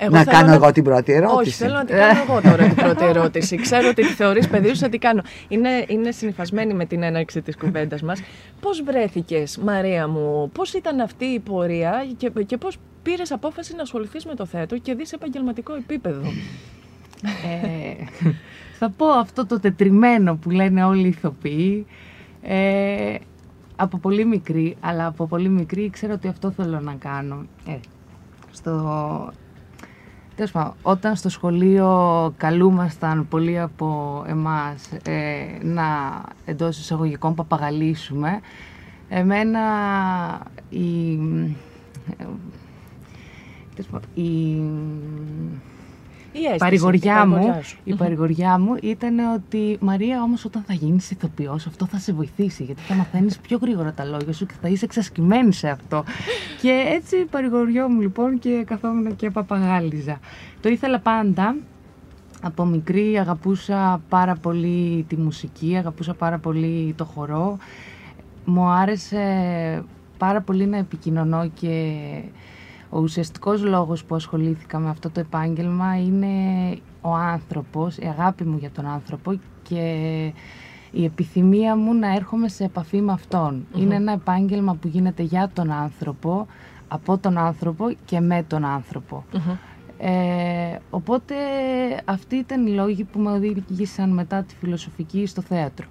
να 0.09 0.23
κάνω 0.23 0.53
εγώ 0.53 0.71
την 0.71 0.83
πρώτη 0.83 1.13
ερώτηση. 1.13 1.39
Όχι, 1.39 1.51
θέλω 1.51 1.73
να 1.73 1.85
την 1.85 1.95
κάνω 1.95 2.21
εγώ 2.27 2.41
τώρα 2.41 2.63
την 2.63 2.75
πρώτη 2.75 3.05
ερώτηση. 3.13 3.55
Ξέρω 3.55 3.87
ότι 3.87 4.01
τη 4.01 4.13
θεωρείς 4.13 4.47
παιδί 4.47 4.67
σου, 4.67 4.75
θα 4.75 4.89
την 4.89 4.99
κάνω. 4.99 5.21
Είναι, 5.47 5.69
είναι 5.87 6.11
συνηθισμένη 6.11 6.73
με 6.73 6.85
την 6.85 7.03
έναρξη 7.03 7.41
της 7.41 7.57
κουβέντας 7.57 8.01
μας. 8.01 8.21
Πώς 8.59 8.83
βρέθηκες, 8.83 9.57
Μαρία 9.57 10.07
μου, 10.07 10.49
πώς 10.53 10.73
ήταν 10.73 10.99
αυτή 10.99 11.25
η 11.25 11.39
πορεία 11.39 12.05
και, 12.17 12.31
και 12.45 12.57
πώς 12.57 12.77
πήρες 13.03 13.31
απόφαση 13.31 13.75
να 13.75 13.81
ασχοληθείς 13.81 14.25
με 14.25 14.35
το 14.35 14.45
θέατρο 14.45 14.77
και 14.77 14.93
δεις 14.93 15.07
σε 15.07 15.15
επαγγελματικό 15.15 15.75
επίπεδο; 15.75 16.21
Ε, 17.23 18.03
θα 18.79 18.89
πω 18.89 19.05
αυτό 19.05 19.45
το 19.45 19.59
τετριμένο 19.59 20.35
που 20.35 20.49
λένε 20.49 20.83
όλοι 20.83 21.05
οι 21.05 21.07
ηθοποιοί. 21.07 21.85
Ε, 22.41 23.15
από 23.75 23.97
πολύ 23.97 24.25
μικρή, 24.25 24.75
αλλά 24.79 25.05
από 25.05 25.27
πολύ 25.27 25.49
μικρή 25.49 25.89
ξέρω 25.89 26.13
ότι 26.13 26.27
αυτό 26.27 26.51
θέλω 26.51 26.79
να 26.79 26.93
κάνω. 26.93 27.45
Ε, 27.67 27.75
στο... 28.65 29.31
όταν 30.81 31.15
στο 31.15 31.29
σχολείο 31.29 32.33
καλούμασταν 32.37 33.27
πολλοί 33.27 33.59
από 33.59 34.23
εμάς 34.27 34.91
ε, 35.03 35.45
να 35.61 35.85
εντός 36.45 36.77
εισαγωγικών 36.77 37.35
παπαγαλίσουμε, 37.35 38.39
εμένα 39.09 39.61
η, 40.69 41.11
η, 44.13 44.23
Η 44.23 44.63
αίσθηση, 44.63 44.63
παρηγοριά 45.43 45.74
η 46.35 46.51
μου, 46.51 46.57
παρηγοριά 46.57 47.61
σου. 47.63 47.77
η 47.83 47.93
παρηγοριά 47.93 48.59
μου 48.59 48.75
ήταν 48.81 49.19
ότι 49.19 49.77
Μαρία 49.79 50.21
όμως 50.21 50.45
όταν 50.45 50.63
θα 50.67 50.73
γίνεις 50.73 51.11
ηθοποιός 51.11 51.67
αυτό 51.67 51.85
θα 51.85 51.97
σε 51.97 52.13
βοηθήσει 52.13 52.63
γιατί 52.63 52.81
θα 52.81 52.95
μαθαίνεις 52.95 53.37
πιο 53.37 53.57
γρήγορα 53.61 53.93
τα 53.93 54.05
λόγια 54.05 54.33
σου 54.33 54.45
και 54.45 54.53
θα 54.61 54.67
είσαι 54.67 54.85
εξασκημένη 54.85 55.53
σε 55.53 55.69
αυτό. 55.69 56.03
και 56.61 56.83
έτσι 56.87 57.25
παρηγοριόμουν 57.25 58.01
λοιπόν 58.01 58.39
και 58.39 58.63
καθόμουν 58.67 59.15
και 59.15 59.29
παπαγάλιζα. 59.29 60.19
Το 60.61 60.69
ήθελα 60.69 60.99
πάντα. 60.99 61.55
Από 62.41 62.65
μικρή 62.65 63.17
αγαπούσα 63.17 64.01
πάρα 64.09 64.35
πολύ 64.35 65.05
τη 65.07 65.17
μουσική, 65.17 65.75
αγαπούσα 65.77 66.13
πάρα 66.13 66.37
πολύ 66.37 66.93
το 66.97 67.05
χορό. 67.05 67.57
Μου 68.45 68.67
άρεσε 68.69 69.23
πάρα 70.17 70.41
πολύ 70.41 70.65
να 70.65 70.77
επικοινωνώ 70.77 71.49
και 71.53 71.93
ο 72.89 72.99
ουσιαστικός 72.99 73.63
λόγος 73.63 74.05
που 74.05 74.15
ασχολήθηκα 74.15 74.79
με 74.79 74.89
αυτό 74.89 75.09
το 75.09 75.19
επάγγελμα 75.19 75.97
είναι 75.97 76.27
ο 77.01 77.13
άνθρωπος, 77.13 77.97
η 77.97 78.05
αγάπη 78.05 78.43
μου 78.43 78.57
για 78.57 78.71
τον 78.71 78.85
άνθρωπο 78.85 79.39
και 79.63 79.81
η 80.91 81.03
επιθυμία 81.03 81.75
μου 81.75 81.93
να 81.93 82.13
έρχομαι 82.13 82.47
σε 82.47 82.63
επαφή 82.63 83.01
με 83.01 83.11
αυτον 83.11 83.65
Είναι 83.75 83.95
ένα 83.95 84.11
επάγγελμα 84.11 84.75
που 84.75 84.87
γίνεται 84.87 85.23
για 85.23 85.49
τον 85.53 85.71
άνθρωπο, 85.71 86.47
από 86.87 87.17
τον 87.17 87.37
άνθρωπο 87.37 87.93
και 88.05 88.19
με 88.19 88.43
τον 88.47 88.65
άνθρωπο. 88.65 89.23
Ε, 89.99 90.77
οπότε 90.89 91.35
αυτοί 92.05 92.35
ήταν 92.35 92.67
οι 92.67 92.69
λόγοι 92.69 93.03
που 93.03 93.19
με 93.19 93.31
οδήγησαν 93.31 94.09
μετά 94.09 94.43
τη 94.43 94.55
φιλοσοφική 94.55 95.25
στο 95.25 95.41
θέατρο. 95.41 95.85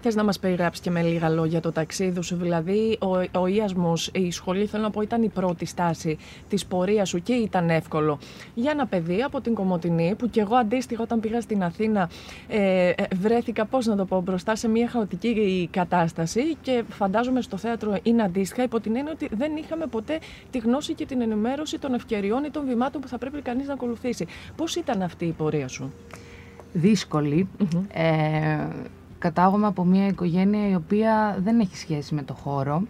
Θες 0.00 0.14
να 0.14 0.24
μας 0.24 0.38
περιγράψεις 0.38 0.82
και 0.82 0.90
με 0.90 1.02
λίγα 1.02 1.28
λόγια 1.28 1.60
το 1.60 1.72
ταξίδι 1.72 2.22
σου, 2.22 2.36
δηλαδή 2.36 2.98
ο, 3.00 3.40
ο 3.40 3.46
Ιασμό, 3.46 3.92
η 4.12 4.30
σχολή, 4.30 4.66
θέλω 4.66 4.82
να 4.82 4.90
πω, 4.90 5.00
ήταν 5.00 5.22
η 5.22 5.28
πρώτη 5.28 5.64
στάση 5.64 6.18
της 6.48 6.66
πορείας 6.66 7.08
σου 7.08 7.22
και 7.22 7.32
ήταν 7.32 7.70
εύκολο 7.70 8.18
για 8.54 8.70
ένα 8.70 8.86
παιδί 8.86 9.22
από 9.22 9.40
την 9.40 9.54
Κομωτινή, 9.54 10.14
που 10.18 10.30
κι 10.30 10.40
εγώ 10.40 10.56
αντίστοιχα 10.56 11.02
όταν 11.02 11.20
πήγα 11.20 11.40
στην 11.40 11.62
Αθήνα 11.62 12.10
ε, 12.48 12.88
ε, 12.88 12.94
βρέθηκα, 13.14 13.64
πώς 13.64 13.86
να 13.86 13.96
το 13.96 14.04
πω, 14.04 14.20
μπροστά 14.20 14.56
σε 14.56 14.68
μια 14.68 14.88
χαοτική 14.88 15.68
κατάσταση 15.72 16.56
και 16.62 16.82
φαντάζομαι 16.88 17.40
στο 17.40 17.56
θέατρο 17.56 17.96
είναι 18.02 18.22
αντίστοιχα, 18.22 18.62
υπό 18.62 18.80
την 18.80 18.96
έννοια 18.96 19.12
ότι 19.12 19.28
δεν 19.36 19.56
είχαμε 19.56 19.86
ποτέ 19.86 20.18
τη 20.50 20.58
γνώση 20.58 20.94
και 20.94 21.06
την 21.06 21.20
ενημέρωση 21.20 21.78
των 21.78 21.94
ευκαιριών 21.94 22.44
ή 22.44 22.50
των 22.50 22.66
βημάτων 22.66 23.00
που 23.00 23.08
θα 23.08 23.18
πρέπει 23.18 23.42
κανείς 23.44 23.66
να 23.66 23.72
ακολουθήσει. 23.72 24.26
Πώς 24.56 24.76
ήταν 24.76 25.02
αυτή 25.02 25.24
η 25.24 25.32
πορεία 25.32 25.68
σου, 25.68 25.92
δύσκολη. 26.72 27.48
Ε, 27.92 28.66
κατάγομαι 29.18 29.66
από 29.66 29.84
μια 29.84 30.06
οικογένεια 30.06 30.68
η 30.68 30.74
οποία 30.74 31.38
δεν 31.42 31.60
έχει 31.60 31.76
σχέση 31.76 32.14
με 32.14 32.22
το 32.22 32.34
χώρο. 32.34 32.82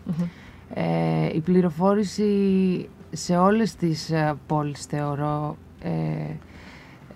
Ε, 0.75 1.35
η 1.35 1.41
πληροφόρηση 1.41 2.89
σε 3.11 3.37
όλες 3.37 3.75
τις 3.75 4.11
ε, 4.11 4.35
πόλεις 4.47 4.85
θεωρώ 4.85 5.57
ε, 5.83 5.91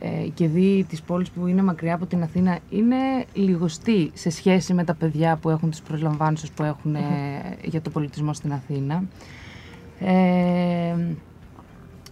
ε, 0.00 0.28
και 0.34 0.48
δει 0.48 0.86
τις 0.88 1.02
πόλεις 1.02 1.30
που 1.30 1.46
είναι 1.46 1.62
μακριά 1.62 1.94
από 1.94 2.06
την 2.06 2.22
Αθήνα 2.22 2.58
είναι 2.70 2.96
λιγοστή 3.32 4.10
σε 4.14 4.30
σχέση 4.30 4.74
με 4.74 4.84
τα 4.84 4.94
παιδιά 4.94 5.36
που 5.36 5.50
έχουν 5.50 5.70
τις 5.70 5.82
προσλαμβάνουσες 5.82 6.50
που 6.50 6.62
έχουν 6.62 6.94
ε, 6.94 7.00
για 7.62 7.80
το 7.80 7.90
πολιτισμό 7.90 8.32
στην 8.32 8.52
Αθήνα. 8.52 9.02
Ε, 10.00 10.94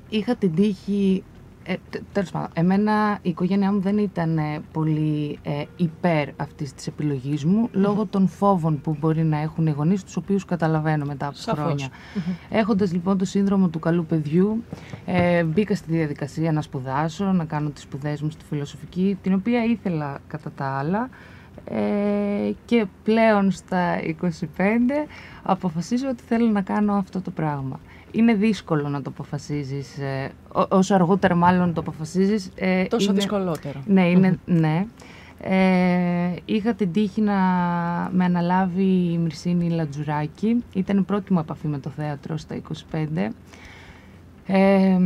είχα 0.09 0.37
την 0.37 0.55
τύχη 0.55 1.25
ε, 1.69 1.75
τέλος 2.13 2.31
πάντων, 2.31 2.49
εμένα 2.55 3.19
η 3.23 3.29
οικογένειά 3.29 3.73
μου 3.73 3.81
δεν 3.81 3.99
ήταν 3.99 4.39
ε, 4.39 4.61
πολύ 4.73 5.39
ε, 5.43 5.65
υπέρ 5.77 6.29
αυτής 6.37 6.75
της 6.75 6.87
επιλογής 6.87 7.45
μου 7.45 7.69
λόγω 7.73 8.07
των 8.07 8.29
φόβων 8.29 8.81
που 8.81 8.97
μπορεί 9.01 9.25
να 9.25 9.39
έχουν 9.39 9.67
οι 9.67 9.71
γονείς 9.71 10.05
τους 10.05 10.17
οποίους 10.17 10.45
καταλαβαίνω 10.45 11.05
μετά 11.05 11.27
από 11.27 11.37
Σαφώς. 11.37 11.65
χρόνια. 11.65 11.89
Έχοντας 12.51 12.93
λοιπόν 12.93 13.19
το 13.19 13.25
σύνδρομο 13.25 13.69
του 13.69 13.79
καλού 13.79 14.07
παιδιού 14.07 14.65
ε, 15.07 15.43
μπήκα 15.45 15.75
στη 15.75 15.93
διαδικασία 15.93 16.53
να 16.53 16.63
σπουδάσω, 16.63 17.25
να 17.25 17.45
κάνω 17.45 17.71
τις 17.71 17.83
σπουδές 17.83 18.23
μου 18.23 18.31
στη 18.31 18.45
φιλοσοφική 18.45 19.19
την 19.23 19.35
οποία 19.35 19.65
ήθελα 19.65 20.19
κατά 20.29 20.51
τα 20.51 20.65
άλλα 20.67 21.09
ε, 21.65 22.53
και 22.65 22.87
πλέον 23.03 23.51
στα 23.51 23.97
25 24.23 24.29
αποφασίζω 25.43 26.09
ότι 26.09 26.23
θέλω 26.23 26.51
να 26.51 26.61
κάνω 26.63 26.93
αυτό 26.93 27.21
το 27.21 27.31
πράγμα. 27.31 27.81
Είναι 28.13 28.35
δύσκολο 28.35 28.89
να 28.89 29.03
το 29.03 29.11
αποφασίζεις, 29.11 29.99
ε, 29.99 30.31
ό- 30.53 30.67
όσο 30.77 30.95
αργότερα 30.95 31.35
μάλλον 31.35 31.73
το 31.75 31.81
αποφασίζεις. 31.81 32.51
ε, 32.55 32.85
τόσο 32.85 33.05
είναι- 33.11 33.21
δυσκολότερο. 33.21 33.81
Ναι, 33.87 34.09
είναι, 34.09 34.39
ναι. 34.47 34.87
Ε, 35.41 36.35
είχα 36.45 36.75
την 36.75 36.93
τύχη 36.93 37.21
να 37.21 37.35
με 38.13 38.25
αναλάβει 38.25 38.83
η 39.13 39.19
Μυρσίνη 39.19 39.71
Λατζουράκη. 39.71 40.65
Ήταν 40.73 40.99
η 40.99 41.03
πρώτη 41.03 41.33
μου 41.33 41.39
επαφή 41.39 41.67
με 41.69 41.79
το 41.79 41.91
θέατρο 41.91 42.37
στα 42.37 42.55
25. 42.55 43.33
Ε, 44.47 44.99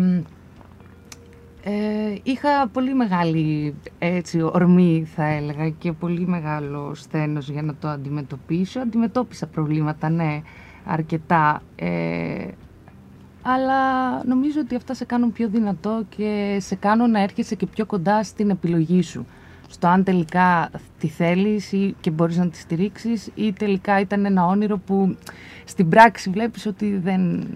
ε, 1.63 2.15
είχα 2.23 2.69
πολύ 2.73 2.95
μεγάλη 2.95 3.75
έτσι, 3.99 4.43
ορμή 4.43 5.07
θα 5.15 5.25
έλεγα 5.25 5.69
και 5.69 5.93
πολύ 5.93 6.27
μεγάλο 6.27 6.95
σθένος 6.95 7.49
για 7.51 7.63
να 7.63 7.75
το 7.75 7.89
αντιμετωπίσω. 7.89 8.81
Αντιμετώπισα 8.81 9.47
προβλήματα, 9.47 10.09
ναι, 10.09 10.43
αρκετά. 10.85 11.63
Ε, 11.77 12.45
αλλά 13.53 14.25
νομίζω 14.25 14.61
ότι 14.61 14.75
αυτά 14.75 14.95
σε 14.95 15.05
κάνουν 15.05 15.33
πιο 15.33 15.49
δυνατό 15.49 16.05
και 16.17 16.57
σε 16.61 16.75
κάνουν 16.75 17.11
να 17.11 17.21
έρχεσαι 17.21 17.55
και 17.55 17.67
πιο 17.67 17.87
κοντά 17.87 18.23
στην 18.23 18.51
επιλογή 18.51 19.03
σου. 19.03 19.27
Στο 19.69 19.87
αν 19.87 20.05
τελικά 20.05 20.71
τη 20.99 21.09
θέλεις 21.09 21.73
ή 21.73 21.95
και 22.01 22.11
μπορείς 22.11 22.37
να 22.37 22.49
τη 22.49 22.57
στηρίξεις 22.57 23.31
ή 23.35 23.53
τελικά 23.53 24.01
ήταν 24.01 24.25
ένα 24.25 24.47
όνειρο 24.47 24.79
που 24.79 25.17
στην 25.65 25.89
πράξη 25.89 26.31
βλέπεις 26.31 26.67
ότι 26.67 26.97
δεν... 26.97 27.47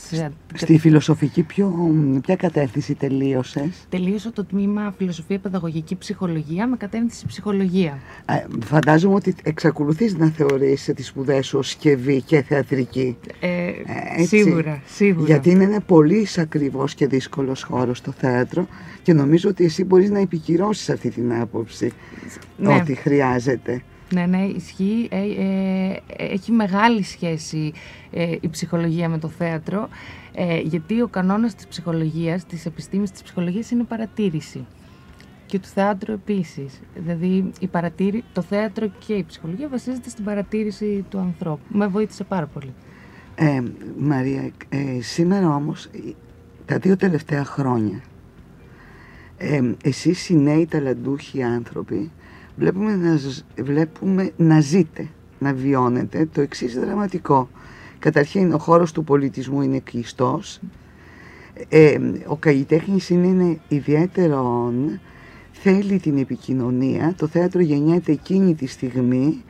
σε- 0.00 0.32
Στη 0.54 0.78
φιλοσοφική 0.78 1.42
ποιο, 1.42 1.94
ποια 2.22 2.36
κατεύθυνση 2.36 2.94
τελείωσες; 2.94 3.86
Τελείωσα 3.88 4.32
το 4.32 4.44
τμήμα 4.44 4.94
Φιλοσοφία 4.98 5.38
Παιδαγωγική 5.38 5.96
Ψυχολογία 5.96 6.66
με 6.66 6.76
κατεύθυνση 6.76 7.26
Ψυχολογία. 7.26 7.98
Ε, 8.26 8.44
Φαντάζομαι 8.64 9.14
ότι 9.14 9.34
εξακολουθείς 9.42 10.16
να 10.16 10.26
θεωρείς 10.26 10.90
τις 10.96 11.06
σπουδές 11.06 11.46
σου 11.46 11.58
ως 11.58 11.68
σκευή 11.70 12.22
και 12.22 12.42
θεατρική. 12.42 13.16
Ε, 13.40 13.70
έτσι. 14.16 14.26
σίγουρα, 14.26 14.82
σίγουρα. 14.86 15.26
Γιατί 15.26 15.50
είναι 15.50 15.64
ένα 15.64 15.80
πολύ 15.80 16.26
ακριβώς 16.36 16.94
και 16.94 17.06
δύσκολος 17.06 17.62
χώρος 17.62 18.00
το 18.00 18.12
θέατρο 18.12 18.66
και 19.02 19.12
νομίζω 19.12 19.48
ότι 19.48 19.64
εσύ 19.64 19.84
μπορείς 19.84 20.10
να 20.10 20.18
επικυρώσεις 20.18 20.90
αυτή 20.90 21.10
την 21.10 21.32
άποψη 21.34 21.92
Ναι. 22.56 22.74
ότι 22.74 22.94
χρειάζεται. 22.94 23.82
Ναι, 24.12 24.26
ναι, 24.26 24.44
ισχύει. 24.44 25.08
Ε, 25.10 25.18
ε, 25.18 26.02
έχει 26.16 26.52
μεγάλη 26.52 27.02
σχέση 27.02 27.72
ε, 28.10 28.36
η 28.40 28.48
ψυχολογία 28.48 29.08
με 29.08 29.18
το 29.18 29.28
θέατρο, 29.28 29.88
ε, 30.34 30.58
γιατί 30.58 31.02
ο 31.02 31.08
κανόνας 31.08 31.54
της 31.54 31.66
ψυχολογίας, 31.66 32.46
της 32.46 32.66
επιστήμης 32.66 33.10
της 33.10 33.22
ψυχολογίας 33.22 33.70
είναι 33.70 33.82
η 33.82 33.84
παρατήρηση. 33.84 34.66
Και 35.46 35.58
του 35.58 35.68
θέατρου 35.68 36.12
επίσης. 36.12 36.80
Δηλαδή, 36.94 37.50
η 37.60 37.66
παρατήρη, 37.66 38.24
το 38.32 38.42
θέατρο 38.42 38.90
και 39.06 39.12
η 39.12 39.24
ψυχολογία 39.24 39.68
βασίζεται 39.68 40.08
στην 40.08 40.24
παρατήρηση 40.24 41.04
του 41.08 41.18
ανθρώπου. 41.18 41.62
Με 41.68 41.86
βοήθησε 41.86 42.24
πάρα 42.24 42.46
πολύ. 42.46 42.72
Ε, 43.34 43.62
Μαρία, 43.98 44.50
ε, 44.68 45.00
σήμερα 45.00 45.54
όμως, 45.54 45.84
ε, 45.84 45.98
τα 46.64 46.78
δύο 46.78 46.96
τελευταία 46.96 47.44
χρόνια, 47.44 48.02
ε, 49.36 49.60
εσείς 49.82 50.28
οι 50.28 50.36
νέοι 50.36 50.66
ταλαντούχοι 50.66 51.42
άνθρωποι, 51.42 52.10
βλέπουμε 52.56 52.96
να, 52.96 53.16
ζ- 53.16 53.44
βλέπουμε 53.62 54.30
να 54.36 54.60
ζείτε, 54.60 55.08
να 55.38 55.52
βιώνετε 55.52 56.28
το 56.32 56.40
εξής 56.40 56.74
δραματικό. 56.74 57.48
Καταρχήν, 57.98 58.52
ο 58.52 58.58
χώρος 58.58 58.92
του 58.92 59.04
πολιτισμού 59.04 59.62
είναι 59.62 59.78
κλειστός. 59.78 60.60
Ε, 61.68 61.98
ο 62.26 62.36
καλλιτέχνης 62.36 63.10
είναι 63.10 63.26
ένα 63.26 63.56
ιδιαίτερο, 63.68 64.72
θέλει 65.52 65.98
την 65.98 66.18
επικοινωνία. 66.18 67.14
Το 67.16 67.26
θέατρο 67.26 67.60
γεννιέται 67.60 68.12
εκείνη 68.12 68.54
τη 68.54 68.66
στιγμή. 68.66 69.42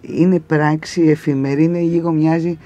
Είναι 0.00 0.38
πράξη 0.38 1.02
εφημερή, 1.02 1.64
είναι 1.64 1.80
λίγο 1.80 2.12
μοιάζει 2.12 2.58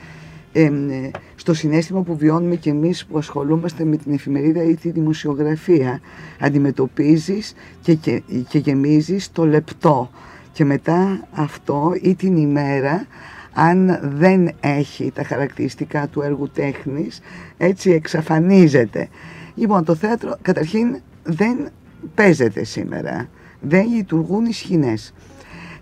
εμ, 0.53 0.91
ε, 0.91 1.11
στο 1.45 1.55
συνέστημα 1.55 2.01
που 2.03 2.17
βιώνουμε 2.17 2.57
και 2.57 2.71
εμείς 2.71 3.07
που 3.07 3.19
ασχολούμαστε 3.19 3.85
με 3.85 3.97
την 3.97 4.13
εφημερίδα 4.13 4.63
ή 4.63 4.75
τη 4.75 4.91
δημοσιογραφία. 4.91 6.01
Αντιμετωπίζεις 6.41 7.55
και, 7.83 7.95
και, 7.95 8.23
και 8.49 8.59
γεμίζεις 8.59 9.33
το 9.33 9.47
λεπτό 9.47 10.11
και 10.53 10.65
μετά 10.65 11.27
αυτό 11.33 11.93
ή 12.03 12.15
την 12.15 12.37
ημέρα 12.37 13.07
αν 13.53 13.99
δεν 14.03 14.51
έχει 14.61 15.11
τα 15.15 15.25
χαρακτηριστικά 15.25 16.09
του 16.09 16.23
έργου 16.23 16.49
τέχνης 16.49 17.21
έτσι 17.57 17.91
εξαφανίζεται. 17.91 19.09
Λοιπόν 19.55 19.85
το 19.85 19.95
θέατρο 19.95 20.37
καταρχήν 20.43 20.97
δεν 21.23 21.69
παίζεται 22.15 22.65
σήμερα, 22.65 23.29
δεν 23.61 23.87
λειτουργούν 23.87 24.45
οι 24.45 24.53
σκηνές. 24.53 25.15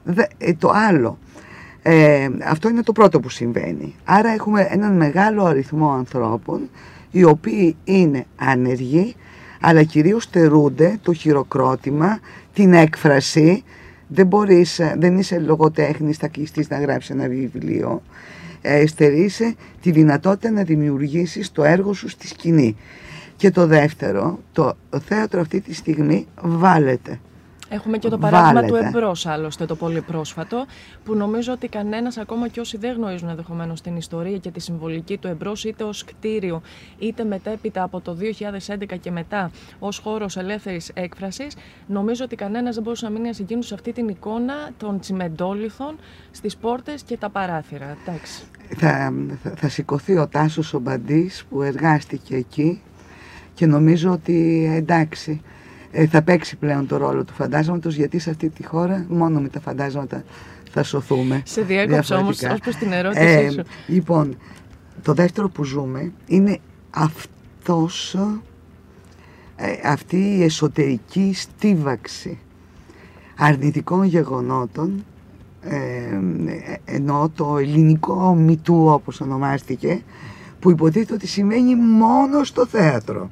Δε- 0.04 0.26
ε, 0.38 0.52
το 0.54 0.70
άλλο, 0.74 1.18
ε, 1.82 2.28
αυτό 2.44 2.68
είναι 2.68 2.82
το 2.82 2.92
πρώτο 2.92 3.20
που 3.20 3.28
συμβαίνει. 3.28 3.94
Άρα 4.04 4.30
έχουμε 4.30 4.66
έναν 4.70 4.96
μεγάλο 4.96 5.44
αριθμό 5.44 5.90
ανθρώπων 5.92 6.68
οι 7.10 7.24
οποίοι 7.24 7.76
είναι 7.84 8.26
άνεργοι 8.36 9.14
αλλά 9.64 9.82
κυρίως 9.82 10.22
στερούνται 10.22 10.98
το 11.02 11.12
χειροκρότημα, 11.12 12.20
την 12.52 12.72
έκφραση. 12.72 13.62
Δεν, 14.08 14.26
μπορείς, 14.26 14.78
ε, 14.78 14.94
δεν 14.98 15.18
είσαι 15.18 15.38
λογοτέχνης, 15.38 16.16
θα 16.16 16.28
κλειστείς 16.28 16.68
να 16.68 16.78
γράψεις 16.78 17.10
ένα 17.10 17.28
βιβλίο. 17.28 18.02
Ε, 18.60 18.86
στερείσαι 18.86 19.54
τη 19.82 19.90
δυνατότητα 19.90 20.50
να 20.50 20.62
δημιουργήσεις 20.62 21.52
το 21.52 21.64
έργο 21.64 21.92
σου 21.92 22.08
στη 22.08 22.26
σκηνή. 22.26 22.76
Και 23.36 23.50
το 23.50 23.66
δεύτερο, 23.66 24.38
το 24.52 24.76
θέατρο 25.04 25.40
αυτή 25.40 25.60
τη 25.60 25.74
στιγμή 25.74 26.26
βάλετε. 26.40 27.20
Έχουμε 27.72 27.98
και 27.98 28.08
το 28.08 28.18
παράδειγμα 28.18 28.60
Βάλετε. 28.60 28.78
του 28.78 28.96
εμπρός, 28.96 29.26
άλλωστε, 29.26 29.66
το 29.66 29.76
πολύ 29.76 30.00
πρόσφατο, 30.00 30.66
που 31.04 31.14
νομίζω 31.14 31.52
ότι 31.52 31.68
κανένας, 31.68 32.16
ακόμα 32.16 32.48
και 32.48 32.60
όσοι 32.60 32.76
δεν 32.76 32.96
γνωρίζουν 32.96 33.28
ενδεχομένως 33.28 33.80
την 33.80 33.96
ιστορία 33.96 34.38
και 34.38 34.50
τη 34.50 34.60
συμβολική 34.60 35.16
του 35.18 35.26
εμπρός, 35.26 35.64
είτε 35.64 35.84
ως 35.84 36.04
κτίριο, 36.04 36.62
είτε 36.98 37.24
μετέπειτα 37.24 37.82
από 37.82 38.00
το 38.00 38.14
2011 38.14 38.96
και 39.00 39.10
μετά 39.10 39.50
ως 39.78 39.98
χώρος 39.98 40.36
ελεύθερης 40.36 40.90
έκφρασης, 40.94 41.56
νομίζω 41.86 42.24
ότι 42.24 42.36
κανένας 42.36 42.74
δεν 42.74 42.82
μπορούσε 42.82 43.04
να 43.04 43.10
μείνει 43.10 43.28
ασυγκίνητος 43.28 43.68
σε 43.68 43.74
αυτή 43.74 43.92
την 43.92 44.08
εικόνα 44.08 44.54
των 44.76 45.00
τσιμεντόλιθων 45.00 45.98
στις 46.30 46.56
πόρτες 46.56 47.02
και 47.02 47.16
τα 47.16 47.30
παράθυρα. 47.30 47.96
Εντάξει. 48.02 48.42
Θα, 48.76 49.12
θα, 49.42 49.54
θα 49.56 49.68
σηκωθεί 49.68 50.16
ο 50.16 50.28
Τάσος 50.28 50.74
ο 50.74 50.78
Μπαντής 50.78 51.44
που 51.50 51.62
εργάστηκε 51.62 52.36
εκεί 52.36 52.80
και 53.54 53.66
νομίζω 53.66 54.10
ότι 54.10 54.68
εντάξει 54.76 55.40
ε, 55.44 55.51
θα 56.10 56.22
παίξει 56.22 56.56
πλέον 56.56 56.86
το 56.86 56.96
ρόλο 56.96 57.24
του 57.24 57.32
φαντάσματος 57.32 57.94
γιατί 57.94 58.18
σε 58.18 58.30
αυτή 58.30 58.48
τη 58.48 58.64
χώρα 58.66 59.06
μόνο 59.08 59.40
με 59.40 59.48
τα 59.48 59.60
φαντάσματα 59.60 60.24
θα 60.70 60.82
σωθούμε. 60.82 61.42
Σε 61.44 61.62
διέκοψα 61.62 62.18
όμως 62.18 62.38
διαφορετικά. 62.38 62.52
ως 62.52 62.58
προς 62.60 62.76
την 62.76 62.92
ερώτησή 62.92 63.24
Ε, 63.24 63.50
σου. 63.50 63.62
λοιπόν, 63.86 64.36
το 65.02 65.12
δεύτερο 65.14 65.48
που 65.48 65.64
ζούμε 65.64 66.12
είναι 66.26 66.58
αυτός, 66.90 68.14
ε, 69.56 69.88
αυτή 69.88 70.16
η 70.16 70.42
εσωτερική 70.42 71.32
στίβαξη 71.34 72.38
αρνητικών 73.36 74.04
γεγονότων 74.04 75.04
ε, 75.62 75.76
ε, 75.76 76.76
ενώ 76.84 77.30
το 77.34 77.58
ελληνικό 77.58 78.34
μητού 78.34 78.86
όπως 78.86 79.20
ονομάστηκε 79.20 80.02
που 80.60 80.70
υποτίθεται 80.70 81.14
ότι 81.14 81.26
σημαίνει 81.26 81.74
μόνο 81.76 82.44
στο 82.44 82.66
θέατρο. 82.66 83.30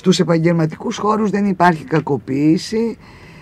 Στους 0.00 0.20
επαγγελματικούς 0.20 0.96
χώρους 0.96 1.30
δεν 1.30 1.44
υπάρχει 1.44 1.84
κακοποίηση, 1.84 2.96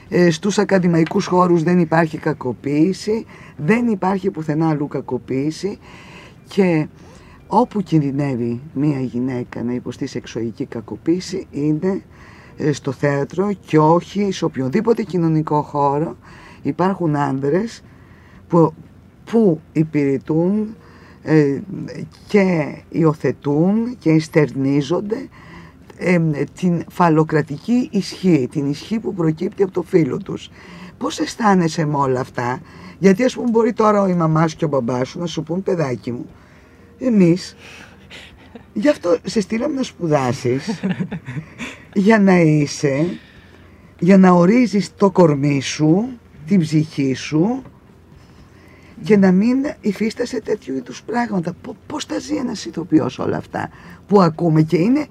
ε, 0.08 0.30
στους 0.30 0.58
ακαδημαϊκούς 0.58 1.26
χώρους 1.26 1.62
δεν 1.62 1.78
υπάρχει 1.78 2.18
κακοποίηση, 2.18 3.26
δεν 3.56 3.86
υπάρχει 3.86 4.30
πουθενά 4.30 4.68
αλλού 4.68 4.88
κακοποίηση 4.88 5.78
και 6.48 6.86
όπου 7.46 7.82
κινδυνεύει 7.82 8.60
μία 8.74 9.00
γυναίκα 9.00 9.62
να 9.62 9.72
υποστεί 9.72 10.06
σεξουαλική 10.06 10.64
κακοποίηση 10.64 11.46
είναι 11.50 12.02
ε, 12.56 12.72
στο 12.72 12.92
θέατρο 12.92 13.52
και 13.66 13.78
όχι 13.78 14.32
σε 14.32 14.44
οποιοδήποτε 14.44 15.02
κοινωνικό 15.02 15.62
χώρο. 15.62 16.16
Υπάρχουν 16.62 17.16
άνδρες 17.16 17.82
που, 18.48 18.74
που 19.24 19.60
υπηρετούν 19.72 20.76
ε, 21.22 21.58
και 22.28 22.74
υιοθετούν 22.88 23.96
και 23.98 24.10
εστερνίζονται 24.10 25.28
ε, 25.98 26.18
την 26.60 26.84
φαλοκρατική 26.90 27.88
ισχύ, 27.92 28.48
την 28.50 28.70
ισχύ 28.70 28.98
που 28.98 29.14
προκύπτει 29.14 29.62
από 29.62 29.72
το 29.72 29.82
φίλο 29.82 30.16
τους. 30.16 30.50
Πώς 30.98 31.18
αισθάνεσαι 31.18 31.84
με 31.84 31.96
όλα 31.96 32.20
αυτά, 32.20 32.60
γιατί 32.98 33.24
ας 33.24 33.34
πούμε 33.34 33.50
μπορεί 33.50 33.72
τώρα 33.72 34.08
η 34.08 34.14
μαμά 34.14 34.46
σου 34.48 34.56
και 34.56 34.64
ο 34.64 34.68
μπαμπάς 34.68 35.08
σου 35.08 35.18
να 35.18 35.26
σου 35.26 35.42
πούν 35.42 35.62
παιδάκι 35.62 36.12
μου, 36.12 36.26
εμείς 36.98 37.56
γι' 38.72 38.88
αυτό 38.88 39.16
σε 39.24 39.40
στείλαμε 39.40 39.74
να 39.74 39.82
σπουδάσεις 39.82 40.80
για 41.94 42.18
να 42.18 42.40
είσαι, 42.40 43.18
για 43.98 44.18
να 44.18 44.30
ορίζεις 44.30 44.94
το 44.96 45.10
κορμί 45.10 45.60
σου, 45.60 46.08
την 46.46 46.60
ψυχή 46.60 47.14
σου 47.14 47.62
και 49.02 49.16
να 49.16 49.32
μην 49.32 49.56
υφίστασαι 49.80 50.40
τέτοιου 50.40 50.76
είδους 50.76 51.02
πράγματα. 51.02 51.52
Πο- 51.62 51.76
Πώς 51.86 52.06
τα 52.06 52.18
ζει 52.18 52.34
ένας 52.36 52.64
ηθοποιός 52.64 53.18
όλα 53.18 53.36
αυτά 53.36 53.68
που 54.06 54.20
ακούμε 54.20 54.62
και 54.62 54.76
είναι, 54.76 55.06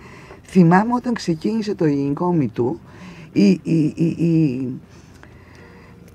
θυμάμαι 0.47 0.93
όταν 0.93 1.13
ξεκίνησε 1.13 1.75
το 1.75 1.85
ελληνικό 1.85 2.33
μητού, 2.33 2.79
η, 3.31 3.47
η, 3.49 3.59
η, 3.63 4.05
η, 4.17 4.67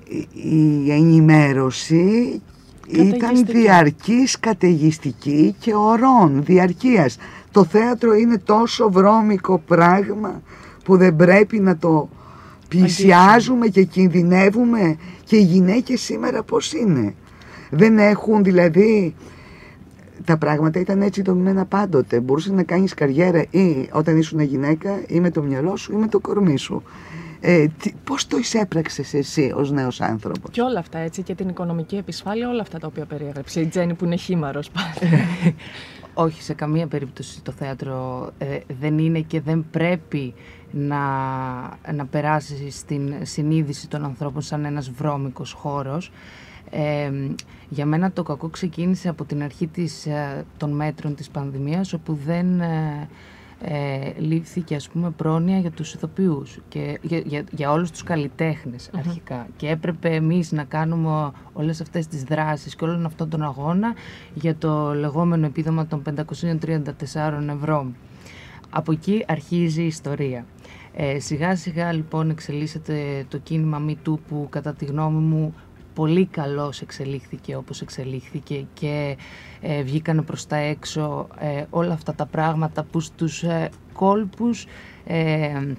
η- 0.09 0.85
η 0.85 0.91
ενημέρωση 0.93 2.41
ήταν 2.89 3.19
Καταιγιστική. 3.19 3.59
διαρκής, 3.59 4.39
καταιγιστική 4.41 5.55
και 5.59 5.75
ορών, 5.75 6.43
διαρκείας. 6.45 7.17
Το 7.51 7.65
θέατρο 7.65 8.15
είναι 8.15 8.39
τόσο 8.39 8.91
βρώμικο 8.91 9.59
πράγμα 9.67 10.43
που 10.85 10.97
δεν 10.97 11.17
πρέπει 11.17 11.61
να 11.61 11.77
το 11.77 12.09
πλησιάζουμε 12.69 13.67
και 13.67 13.83
κινδυνεύουμε 13.83 14.97
και 15.25 15.37
οι 15.37 15.43
γυναίκες 15.43 16.01
σήμερα 16.01 16.43
πώς 16.43 16.73
είναι; 16.73 17.15
Δεν 17.71 17.99
έχουν 17.99 18.43
δηλαδή 18.43 19.15
τα 20.25 20.39
πράγματα 20.39 20.81
ήταν 20.81 21.03
έτσι 21.03 21.23
δομημένα 21.23 21.65
πάντοτε. 21.65 22.21
Μπορούσες 22.21 22.53
να 22.53 22.63
κάνεις 22.63 22.95
καριέρα 22.95 23.45
ή 23.51 23.89
όταν 23.93 24.17
ήσουν 24.17 24.41
γυναίκα 24.41 25.03
ή 25.07 25.21
με 25.21 25.31
το 25.31 25.43
μυαλό 25.43 25.77
σου 25.77 25.93
ή 25.93 25.97
με 25.97 26.09
το 26.09 26.21
κορμί 26.21 26.57
σου. 26.57 26.83
Ε, 27.41 27.67
τι, 27.79 27.93
πώς 28.05 28.27
το 28.27 28.37
εισέπραξες 28.37 29.15
εσύ 29.15 29.53
ως 29.57 29.71
νέος 29.71 30.01
άνθρωπος; 30.01 30.51
Και 30.51 30.61
όλα 30.61 30.79
αυτά 30.79 30.99
έτσι 30.99 31.23
και 31.23 31.35
την 31.35 31.49
οικονομική 31.49 31.97
επισφάλεια, 31.97 32.49
όλα 32.49 32.61
αυτά 32.63 32.79
τα 32.79 32.87
οποία 32.87 33.05
περιέγραψε 33.05 33.61
η 33.61 33.67
Τζέννη 33.67 33.95
που 33.95 34.05
είναι 34.05 34.17
χήμαρος 34.17 34.71
πάντα. 34.71 35.17
Όχι, 36.15 36.43
σε 36.43 36.55
καμία 36.55 36.87
περίπτωση 36.87 37.43
το 37.43 37.53
θέατρο 37.53 38.31
ε, 38.39 38.59
δεν 38.81 38.99
είναι 38.99 39.21
και 39.21 39.41
δεν 39.41 39.65
πρέπει 39.71 40.35
να, 40.71 40.99
να 41.93 42.07
περάσεις 42.11 42.79
στην 42.79 43.15
συνείδηση 43.23 43.89
των 43.89 44.05
ανθρώπων 44.05 44.43
σαν 44.43 44.65
ένας 44.65 44.91
βρώμικος 44.91 45.53
χώρος. 45.53 46.13
Ε, 46.71 47.11
για 47.73 47.87
μένα 47.87 48.13
το 48.13 48.23
κακό 48.23 48.49
ξεκίνησε 48.49 49.09
από 49.09 49.25
την 49.25 49.43
αρχή 49.43 49.67
της, 49.67 50.07
ε, 50.07 50.45
των 50.57 50.71
μέτρων 50.71 51.15
της 51.15 51.31
πανδημίας 51.31 51.93
όπου 51.93 52.19
δεν 52.25 52.61
ε, 52.61 53.09
ε, 53.61 54.13
λήφθηκε 54.19 54.75
ας 54.75 54.89
πούμε 54.89 55.11
πρόνοια 55.11 55.59
για 55.59 55.71
τους 55.71 55.95
ηθοποιούς 55.95 56.59
και 56.69 56.99
για, 57.03 57.19
για, 57.19 57.45
για 57.51 57.71
όλους 57.71 57.91
τους 57.91 58.03
καλλιτέχνες 58.03 58.91
αρχικά 58.97 59.47
και 59.57 59.69
έπρεπε 59.69 60.09
εμείς 60.09 60.53
να 60.53 60.65
κάνουμε 60.65 61.31
όλες 61.53 61.81
αυτές 61.81 62.07
τις 62.07 62.23
δράσεις 62.23 62.77
και 62.77 62.85
όλον 62.85 63.07
αυτόν 63.07 63.29
τον 63.29 63.43
αγώνα 63.43 63.95
για 64.35 64.57
το 64.57 64.95
λεγόμενο 64.95 65.47
επίδομα 65.47 65.87
των 65.87 66.03
534 66.03 66.89
ευρώ. 67.57 67.87
Από 68.71 68.93
εκεί 68.93 69.25
αρχίζει 69.29 69.83
η 69.83 69.87
ιστορία. 69.87 70.45
Ε, 70.95 71.19
σιγά 71.19 71.57
σιγά 71.57 71.93
λοιπόν 71.93 72.31
εξελίσσεται 72.31 73.25
το 73.29 73.39
κίνημα 73.39 73.83
MeToo 73.89 74.19
που 74.29 74.47
κατά 74.51 74.75
τη 74.75 74.85
γνώμη 74.85 75.21
μου 75.21 75.55
πολύ 75.95 76.27
καλώς 76.27 76.81
εξελίχθηκε 76.81 77.57
όπως 77.57 77.81
εξελίχθηκε 77.81 78.67
και 78.75 79.17
ε, 79.61 79.83
βγήκαν 79.83 80.25
προς 80.25 80.47
τα 80.47 80.57
έξω 80.57 81.29
ε, 81.39 81.63
όλα 81.71 81.93
αυτά 81.93 82.15
τα 82.15 82.27
πράγματα 82.27 82.83
που 82.83 83.01
στους 83.01 83.43
ε, 83.43 83.69
κόλπους 83.93 84.67
ε, 85.07 85.73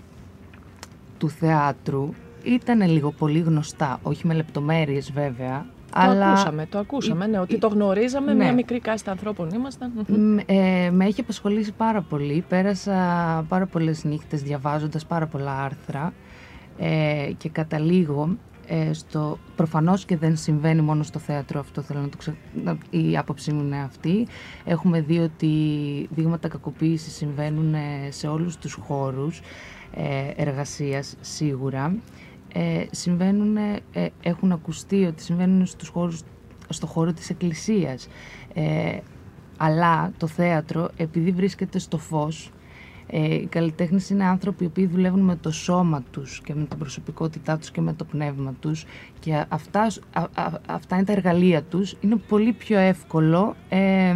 του 1.18 1.30
θεάτρου 1.30 2.10
ήταν 2.44 2.81
λίγο 2.90 3.11
πολύ 3.11 3.40
γνωστά, 3.40 3.99
όχι 4.03 4.27
με 4.27 4.34
λεπτομέρειες 4.34 5.11
βέβαια, 5.11 5.65
Το 5.91 5.99
αλλά 5.99 6.27
ακούσαμε, 6.30 6.65
το 6.65 6.77
ακούσαμε, 6.80 7.27
ναι, 7.27 7.40
ότι 7.40 7.56
η- 7.56 7.57
το 7.57 7.68
γνωρίζαμε, 7.68 8.34
ναι. 8.34 8.44
μια 8.44 8.53
μικρή 8.53 8.80
κάστα 8.80 9.11
ανθρώπων 9.11 9.49
ήμασταν. 9.49 9.91
Μ, 10.07 10.38
ε, 10.45 10.90
με 10.91 11.06
έχει 11.06 11.22
απασχολήσει 11.22 11.72
πάρα 11.72 12.02
πολύ. 12.02 12.44
Πέρασα 12.48 12.94
πάρα 13.49 13.65
πολλές 13.65 14.03
νύχτες 14.03 14.41
διαβάζοντας 14.41 15.06
πάρα 15.06 15.26
πολλά 15.27 15.61
άρθρα 15.64 16.14
ε, 16.77 17.31
και 17.38 17.49
καταλήγω 17.49 18.38
ε, 18.68 18.94
στο... 18.94 19.38
Προφανώς 19.56 20.06
και 20.06 20.18
δεν 20.18 20.38
συμβαίνει 20.38 20.81
μόνο 20.81 21.03
στο 21.03 21.19
θέατρο 21.19 21.60
αυτό, 21.60 21.81
θέλω 21.81 21.99
να 21.99 22.10
το 22.10 22.18
ξε... 22.18 22.35
να- 22.64 22.77
η 22.90 23.18
άποψή 23.18 23.52
μου 23.53 23.61
είναι 23.64 23.77
αυτή. 23.81 24.27
Έχουμε 24.65 25.02
δει 25.02 25.19
ότι 25.19 25.48
δείγματα 26.11 26.48
κακοποίησης 26.48 27.14
συμβαίνουν 27.14 27.73
ε, 27.73 27.80
σε 28.10 28.27
όλους 28.27 28.57
τους 28.57 28.73
χώρους 28.73 29.41
ε, 29.94 30.31
εργασίας 30.35 31.15
σίγουρα. 31.22 31.95
Ε, 32.53 32.85
συμβαίνουν, 32.91 33.57
ε, 33.57 34.07
έχουν 34.23 34.52
ακουστεί 34.52 35.06
ότι 35.06 35.22
συμβαίνουν 35.23 35.65
στους 35.65 35.88
χώρους, 35.88 36.22
στο 36.69 36.88
χώρο 36.88 37.14
της 37.14 37.30
εκκλησίας. 37.30 38.07
Ε, 38.53 38.98
αλλά 39.57 40.11
το 40.18 40.27
θέατρο, 40.27 40.90
επειδή 40.98 41.31
βρίσκεται 41.31 41.80
στο 41.80 41.98
φως, 41.98 42.52
ε, 43.15 43.34
οι 43.34 43.45
καλλιτέχνες 43.45 44.10
είναι 44.10 44.23
άνθρωποι 44.23 44.64
οι 44.64 44.68
οποίοι 44.68 44.85
δουλεύουν 44.85 45.19
με 45.19 45.35
το 45.35 45.52
σώμα 45.52 46.03
τους 46.11 46.41
και 46.44 46.53
με 46.56 46.64
την 46.64 46.77
προσωπικότητά 46.77 47.57
τους 47.57 47.72
και 47.72 47.81
με 47.81 47.94
το 47.94 48.03
πνεύμα 48.03 48.53
τους 48.60 48.85
και 49.19 49.45
αυτά, 49.49 49.81
α- 50.14 50.22
α- 50.34 50.60
αυτά 50.65 50.95
είναι 50.95 51.06
τα 51.06 51.11
εργαλεία 51.11 51.64
τους. 51.64 51.95
Είναι 52.02 52.15
πολύ 52.15 52.53
πιο 52.53 52.80
εύκολο, 52.80 53.56
ε, 53.69 54.15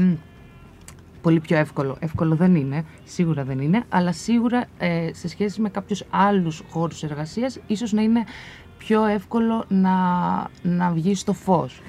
πολύ 1.21 1.39
πιο 1.39 1.57
εύκολο, 1.57 1.97
εύκολο 1.99 2.35
δεν 2.35 2.55
είναι, 2.55 2.85
σίγουρα 3.03 3.43
δεν 3.43 3.59
είναι, 3.59 3.83
αλλά 3.89 4.11
σίγουρα 4.11 4.65
ε, 4.77 5.09
σε 5.13 5.27
σχέση 5.27 5.61
με 5.61 5.69
κάποιους 5.69 6.03
άλλους 6.09 6.63
χώρους 6.69 7.03
εργασίας 7.03 7.59
ίσως 7.67 7.91
να 7.91 8.01
είναι 8.01 8.23
πιο 8.77 9.05
εύκολο 9.05 9.65
να, 9.67 9.91
να 10.61 10.91
βγει 10.91 11.15
στο 11.15 11.33
φως. 11.33 11.81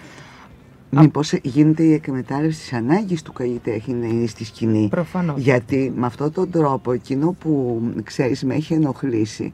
Μήπως 0.90 1.32
γίνεται 1.32 1.82
η 1.82 1.92
εκμετάλλευση 1.92 2.60
της 2.60 2.72
ανάγκης 2.72 3.22
του 3.22 3.32
καλλιτέχνη 3.32 3.94
να 3.94 4.06
είναι 4.06 4.26
στη 4.26 4.44
σκηνή. 4.44 4.88
Προφανώς. 4.90 5.40
Γιατί 5.40 5.92
με 5.96 6.06
αυτόν 6.06 6.32
τον 6.32 6.50
τρόπο 6.50 6.92
εκείνο 6.92 7.36
που 7.40 7.82
ξέρεις 8.04 8.44
με 8.44 8.54
έχει 8.54 8.74
ενοχλήσει 8.74 9.52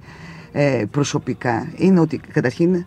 ε, 0.52 0.85
προσωπικά 0.90 1.73
είναι 1.77 2.01
ότι 2.01 2.20
καταρχήν 2.32 2.85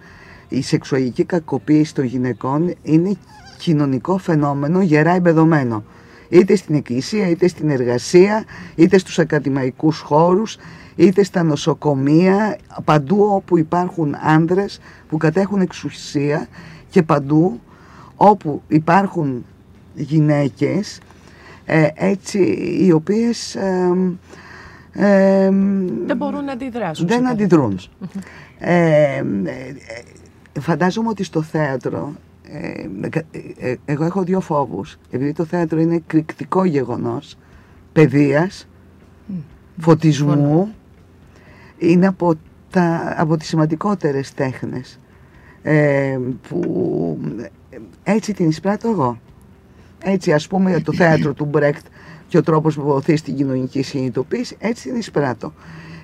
η 0.50 0.62
σεξουαλική 0.62 1.24
κακοποίηση 1.24 1.94
των 1.94 2.06
γυναικών 2.06 2.74
είναι 2.84 3.16
κοινωνικό 3.58 4.18
φαινόμενο 4.18 4.82
γερά 4.82 5.12
εμπεδομένο. 5.12 5.84
είτε 6.30 6.56
στην 6.56 6.76
εκκλησία, 6.76 7.30
είτε 7.30 7.48
στην 7.48 7.70
εργασία, 7.70 8.46
είτε 8.76 8.98
στους 8.98 9.20
ακαδημαϊκούς 9.20 10.00
χώρους, 10.00 10.58
είτε 10.96 11.24
στα 11.24 11.44
νοσοκομεία, 11.44 12.58
παντού 12.86 13.24
όπου 13.32 13.58
υπάρχουν 13.58 14.16
άνδρες 14.22 14.80
που 15.10 15.18
κατέχουν 15.18 15.62
εξουσία 15.62 16.48
και 16.90 17.04
παντού 17.04 17.60
όπου 18.18 18.62
υπάρχουν 18.68 19.46
γυναίκες 19.96 21.00
ε, 21.70 21.88
έτσι 21.94 22.40
οι 22.82 22.92
οποίες 22.92 23.56
ε, 23.56 23.94
ε, 24.92 25.50
δεν 26.06 26.18
μπορούν 26.18 26.44
να 26.44 26.52
αντιδράσουν. 26.52 27.08
Δεν 27.08 27.28
αντιδρούν. 27.28 27.80
ε, 28.60 29.24
φαντάζομαι 30.60 31.10
ότι 31.10 31.24
στο 31.24 31.42
θέατρο 31.42 32.14
εγώ 33.86 34.04
έχω 34.04 34.24
δύο 34.24 34.40
φόβους 34.40 34.98
επειδή 35.12 35.34
το 35.34 35.46
θέατρο 35.46 35.80
είναι 35.80 35.96
εκρηκτικό 35.96 36.64
γεγονός 36.66 37.38
παιδείας, 37.94 38.68
φωτισμού 39.78 40.74
είναι 41.78 42.08
από, 42.08 42.34
τα, 42.70 43.14
από 43.18 43.38
τις 43.38 43.48
σημαντικότερες 43.48 44.34
τέχνες 44.34 45.00
που 46.50 47.18
έτσι 48.10 48.34
την 48.34 48.50
εισπράττω 48.50 48.90
εγώ. 48.90 49.20
Έτσι 50.04 50.34
ας 50.34 50.48
πούμε 50.48 50.82
το 50.82 50.94
θέατρο 50.94 51.34
του 51.34 51.46
Μπρέκτ 51.46 51.86
και 52.28 52.38
ο 52.38 52.44
τρόπος 52.44 52.76
που 52.76 52.84
βοηθείς 52.84 53.20
στην 53.20 53.36
κοινωνική 53.36 53.82
συνειδητοποίηση, 53.82 54.56
έτσι 54.60 54.90
την 54.90 54.98
εισπράττω. 54.98 55.54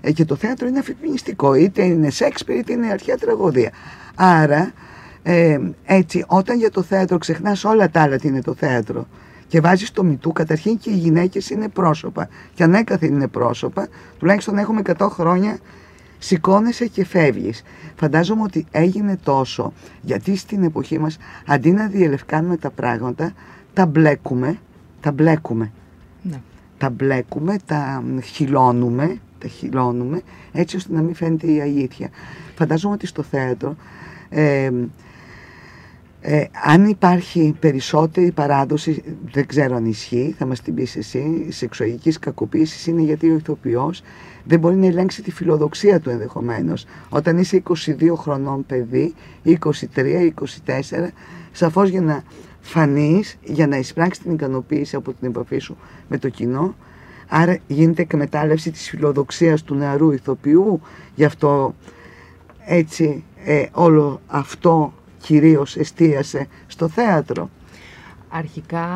Ε, 0.01 0.11
και 0.11 0.25
το 0.25 0.35
θέατρο 0.35 0.67
είναι 0.67 0.79
αφιπνιστικό, 0.79 1.53
είτε 1.53 1.83
είναι 1.83 2.09
Σέξπιρ 2.09 2.55
είτε 2.55 2.73
είναι 2.73 2.87
αρχαία 2.87 3.17
τραγωδία. 3.17 3.71
Άρα 4.15 4.73
ε, 5.23 5.59
έτσι 5.85 6.23
όταν 6.27 6.57
για 6.57 6.71
το 6.71 6.81
θέατρο 6.81 7.17
ξεχνάς 7.17 7.63
όλα 7.63 7.89
τα 7.89 8.01
άλλα 8.01 8.17
τι 8.17 8.27
είναι 8.27 8.41
το 8.41 8.53
θέατρο 8.53 9.07
και 9.47 9.61
βάζεις 9.61 9.91
το 9.91 10.03
μητού, 10.03 10.31
καταρχήν 10.31 10.77
και 10.77 10.89
οι 10.89 10.97
γυναίκες 10.97 11.49
είναι 11.49 11.67
πρόσωπα 11.67 12.29
και 12.53 12.63
ανέκαθεν 12.63 13.13
είναι 13.13 13.27
πρόσωπα, 13.27 13.87
τουλάχιστον 14.19 14.57
έχουμε 14.57 14.81
100 14.97 15.07
χρόνια 15.09 15.57
σηκώνεσαι 16.23 16.87
και 16.87 17.05
φεύγεις. 17.05 17.63
Φαντάζομαι 17.95 18.41
ότι 18.41 18.65
έγινε 18.71 19.17
τόσο, 19.23 19.73
γιατί 20.01 20.35
στην 20.35 20.63
εποχή 20.63 20.99
μας 20.99 21.17
αντί 21.47 21.71
να 21.71 21.87
διελευκάνουμε 21.87 22.57
τα 22.57 22.69
πράγματα, 22.69 23.33
τα 23.73 23.85
μπλέκουμε, 23.85 24.57
τα 25.01 25.11
μπλέκουμε. 25.11 25.71
Ναι. 26.21 26.41
Τα 26.77 26.89
μπλέκουμε, 26.89 27.57
τα 27.65 28.03
χυλώνουμε, 28.23 29.17
τα 29.39 29.47
χυλώνουμε, 29.47 30.21
έτσι 30.51 30.75
ώστε 30.75 30.93
να 30.93 31.01
μην 31.01 31.15
φαίνεται 31.15 31.51
η 31.51 31.61
αλήθεια. 31.61 32.09
Φαντάζομαι 32.55 32.93
ότι 32.93 33.07
στο 33.07 33.23
θέατρο, 33.23 33.75
ε, 34.29 34.69
ε, 36.21 36.43
αν 36.63 36.85
υπάρχει 36.85 37.55
περισσότερη 37.59 38.31
παράδοση, 38.31 39.03
δεν 39.31 39.45
ξέρω 39.47 39.75
αν 39.75 39.85
ισχύει, 39.85 40.35
θα 40.37 40.45
μας 40.45 40.61
την 40.61 40.73
πεις 40.73 40.95
εσύ, 40.95 41.47
σεξουαλικής 41.49 42.19
κακοποίησης 42.19 42.87
είναι 42.87 43.01
γιατί 43.01 43.29
ο 43.29 43.35
ηθοποιός 43.35 44.01
δεν 44.43 44.59
μπορεί 44.59 44.75
να 44.75 44.85
ελέγξει 44.85 45.21
τη 45.21 45.31
φιλοδοξία 45.31 45.99
του 45.99 46.09
ενδεχομένως. 46.09 46.85
Όταν 47.09 47.37
είσαι 47.37 47.63
22 47.85 48.13
χρονών 48.15 48.65
παιδί, 48.65 49.13
23, 49.45 49.57
24, 49.95 51.07
σαφώς 51.51 51.89
για 51.89 52.01
να 52.01 52.23
φανείς, 52.61 53.37
για 53.43 53.67
να 53.67 53.77
εισπράξεις 53.77 54.23
την 54.23 54.33
ικανοποίηση 54.33 54.95
από 54.95 55.13
την 55.13 55.27
επαφή 55.27 55.57
σου 55.57 55.77
με 56.07 56.17
το 56.17 56.29
κοινό, 56.29 56.75
άρα 57.27 57.57
γίνεται 57.67 58.01
εκμετάλλευση 58.01 58.71
της 58.71 58.89
φιλοδοξίας 58.89 59.63
του 59.63 59.75
νεαρού 59.75 60.11
ηθοποιού, 60.11 60.81
γι' 61.15 61.25
αυτό 61.25 61.75
έτσι 62.65 63.23
ε, 63.45 63.65
όλο 63.71 64.21
αυτό 64.27 64.93
κυρίως 65.17 65.75
εστίασε 65.75 66.47
στο 66.67 66.87
θέατρο. 66.87 67.49
Αρχικά 68.35 68.87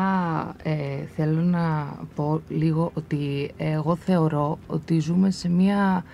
ε, 0.62 1.04
θέλω 1.16 1.40
να 1.40 1.96
πω 2.14 2.40
λίγο 2.48 2.90
ότι 2.94 3.50
εγώ 3.56 3.96
θεωρώ 3.96 4.58
ότι 4.66 4.98
ζούμε 4.98 5.30
σε 5.30 5.48
μια 5.48 6.04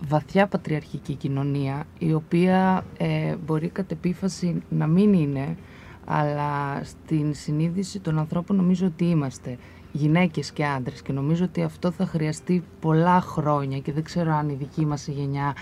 βαθιά 0.00 0.46
πατριαρχική 0.46 1.14
κοινωνία 1.14 1.84
η 1.98 2.12
οποία 2.12 2.84
ε, 2.98 3.36
μπορεί 3.46 3.68
κατ' 3.68 3.90
επίφαση 3.90 4.62
να 4.68 4.86
μην 4.86 5.12
είναι 5.12 5.56
αλλά 6.04 6.80
στην 6.84 7.34
συνείδηση 7.34 8.00
των 8.00 8.18
ανθρώπων 8.18 8.56
νομίζω 8.56 8.86
ότι 8.86 9.04
είμαστε 9.04 9.58
γυναίκες 9.92 10.50
και 10.52 10.64
άντρες 10.64 11.02
και 11.02 11.12
νομίζω 11.12 11.44
ότι 11.44 11.62
αυτό 11.62 11.90
θα 11.90 12.06
χρειαστεί 12.06 12.64
πολλά 12.80 13.20
χρόνια 13.20 13.78
και 13.78 13.92
δεν 13.92 14.02
ξέρω 14.02 14.32
αν 14.32 14.48
η 14.48 14.54
δική 14.54 14.86
μας 14.86 15.08
γενιά 15.08 15.54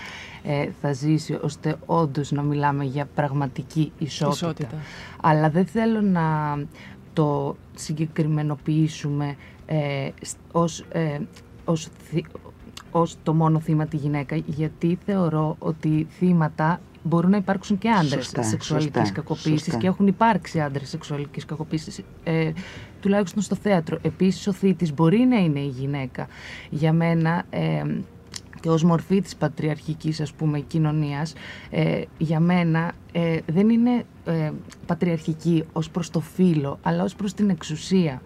ε, 0.43 0.69
θα 0.81 0.93
ζήσει 0.93 1.39
ώστε 1.41 1.75
όντως 1.85 2.31
να 2.31 2.41
μιλάμε 2.41 2.83
για 2.83 3.07
πραγματική 3.15 3.91
ισότητα. 3.97 4.67
Αλλά 5.21 5.49
δεν 5.49 5.65
θέλω 5.65 6.01
να 6.01 6.57
το 7.17 7.55
συγκεκριμενοποιήσουμε 7.75 9.35
ε, 9.65 10.09
ως, 10.51 10.79
ε, 10.91 11.19
ως, 11.65 11.87
ως 12.91 13.17
το 13.23 13.33
μόνο 13.33 13.59
θύμα 13.59 13.85
τη 13.85 13.97
γυναίκα 13.97 14.35
γιατί 14.45 14.97
θεωρώ 15.05 15.55
ότι 15.59 16.07
θύματα 16.09 16.81
μπορούν 17.03 17.29
να 17.29 17.37
υπάρξουν 17.37 17.77
και 17.77 17.89
άντρες 17.89 18.31
σεξουαλικής 18.39 19.11
κακοποίησης 19.11 19.77
και 19.77 19.87
έχουν 19.87 20.07
υπάρξει 20.07 20.59
άντρες 20.59 20.89
σεξουαλικής 20.89 21.45
κακοποίησης, 21.45 22.01
ε, 22.23 22.51
τουλάχιστον 23.01 23.41
στο 23.41 23.55
θέατρο. 23.55 23.97
Επίσης, 24.01 24.47
ο 24.47 24.51
θήτης 24.51 24.93
μπορεί 24.93 25.19
να 25.19 25.37
είναι 25.37 25.59
η 25.59 25.67
γυναίκα. 25.67 26.27
Για 26.69 26.93
μένα. 26.93 27.43
Ε, 27.49 27.83
και 28.59 28.69
ως 28.69 28.83
μορφή 28.83 29.21
της 29.21 29.35
πατριαρχικής 29.35 30.21
ας 30.21 30.33
πούμε 30.33 30.59
κοινωνίας 30.59 31.33
ε, 31.69 32.01
για 32.17 32.39
μένα 32.39 32.91
ε, 33.11 33.37
δεν 33.45 33.69
είναι 33.69 34.05
ε, 34.27 34.51
πατριαρχική 34.85 35.63
ως 35.73 35.89
προς 35.89 36.09
το 36.09 36.19
φύλλο 36.19 36.79
αλλά 36.81 37.03
ως 37.03 37.15
προς 37.15 37.33
την 37.33 37.49
εξουσία 37.49 38.21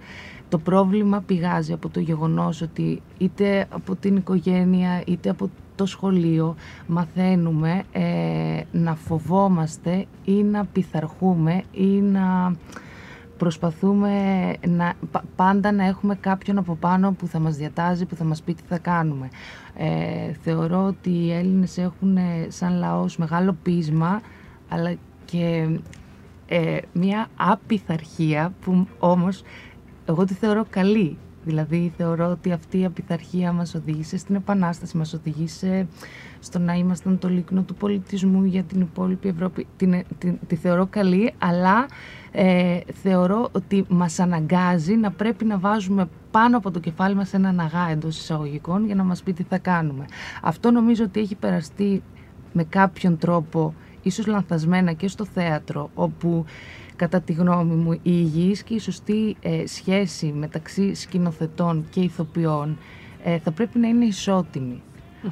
το 0.50 0.58
πρόβλημα 0.58 1.22
πηγάζει 1.26 1.74
από 1.74 1.90
το 1.90 2.00
γεγονός 2.00 2.62
ότι 2.62 3.02
είτε 3.18 3.68
από 3.70 3.96
την 3.96 4.16
οικογένεια 4.16 5.04
είτε 5.06 5.30
από 5.30 5.50
το 5.76 5.86
σχολείο 5.86 6.56
μαθαίνουμε 6.88 7.84
ε, 7.92 8.62
να 8.72 8.96
φοβόμαστε 8.96 10.06
ή 10.26 10.44
να 10.44 10.66
πειθαρχούμε 10.66 11.64
ή 11.72 11.86
να 11.86 12.56
προσπαθούμε 13.38 14.14
να, 14.68 14.94
πάντα 15.36 15.72
να 15.72 15.86
έχουμε 15.86 16.16
κάποιον 16.16 16.58
από 16.58 16.76
πάνω 16.76 17.12
που 17.12 17.28
θα 17.28 17.40
μας 17.40 17.56
διατάζει, 17.56 18.06
που 18.06 18.16
θα 18.16 18.24
μας 18.24 18.42
πει 18.42 18.54
τι 18.54 18.64
θα 18.68 18.78
κάνουμε. 18.78 19.30
Ε, 19.76 20.34
θεωρώ 20.42 20.86
ότι 20.86 21.10
οι 21.10 21.34
Έλληνες 21.34 21.78
έχουν 21.78 22.18
ε, 22.18 22.48
σαν 22.48 22.78
λαός 22.78 23.18
μεγάλο 23.18 23.56
πείσμα 23.64 24.22
αλλά 24.70 24.96
και 25.32 25.80
ε, 26.48 26.78
μια 26.94 27.28
απειθαρχία 27.36 28.54
που 28.62 28.88
όμως 29.00 29.44
εγώ 30.06 30.26
τη 30.26 30.34
θεωρώ 30.34 30.66
καλή. 30.70 31.18
Δηλαδή 31.44 31.94
θεωρώ 31.98 32.30
ότι 32.30 32.52
αυτή 32.52 32.80
η 32.80 32.86
απειθαρχία 32.86 33.52
μας 33.52 33.76
οδήγησε 33.76 34.18
στην 34.18 34.36
Επανάσταση, 34.36 34.98
μας 34.98 35.14
οδήγησε 35.14 35.88
στο 36.40 36.60
να 36.60 36.74
ήμασταν 36.74 37.18
το 37.18 37.30
λίκνο 37.30 37.62
του 37.62 37.76
πολιτισμού 37.76 38.44
για 38.44 38.64
την 38.64 38.82
υπόλοιπη 38.82 39.28
Ευρώπη. 39.28 39.68
Την, 39.78 40.04
την, 40.18 40.40
τη 40.48 40.56
θεωρώ 40.56 40.88
καλή, 40.90 41.34
αλλά 41.38 41.86
ε, 42.32 42.80
θεωρώ 43.02 43.50
ότι 43.52 43.86
μας 43.90 44.20
αναγκάζει 44.20 44.96
να 44.96 45.12
πρέπει 45.12 45.46
να 45.46 45.58
βάζουμε 45.58 46.08
πάνω 46.32 46.58
από 46.58 46.72
το 46.72 46.80
κεφάλι 46.80 47.16
μας 47.16 47.34
ένα 47.34 47.52
ναγά 47.52 47.90
εντός 47.90 48.18
εισαγωγικών 48.18 48.86
για 48.86 48.96
να 48.96 49.04
μας 49.04 49.24
πει 49.24 49.34
τι 49.34 49.44
θα 49.44 49.58
κάνουμε. 49.58 50.06
Αυτό 50.42 50.72
νομίζω 50.72 51.04
ότι 51.04 51.20
έχει 51.20 51.36
περαστεί 51.36 52.02
με 52.54 52.64
κάποιον 52.64 53.18
τρόπο, 53.18 53.74
ίσως 54.02 54.26
λανθασμένα 54.28 54.94
και 54.94 55.08
στο 55.08 55.26
θέατρο, 55.26 55.90
όπου 55.94 56.46
κατά 56.96 57.22
τη 57.22 57.34
γνώμη 57.34 57.76
μου, 57.76 57.92
η 57.92 58.00
υγιής 58.04 58.64
και 58.64 58.74
η 58.74 58.80
σωστή 58.80 59.36
ε, 59.42 59.68
σχέση 59.68 60.34
μεταξύ 60.38 60.94
σκηνοθετών 60.94 61.86
και 61.90 62.00
ηθοποιών 62.00 62.78
ε, 63.24 63.38
θα 63.40 63.52
πρέπει 63.52 63.80
να 63.80 63.88
είναι 63.88 64.06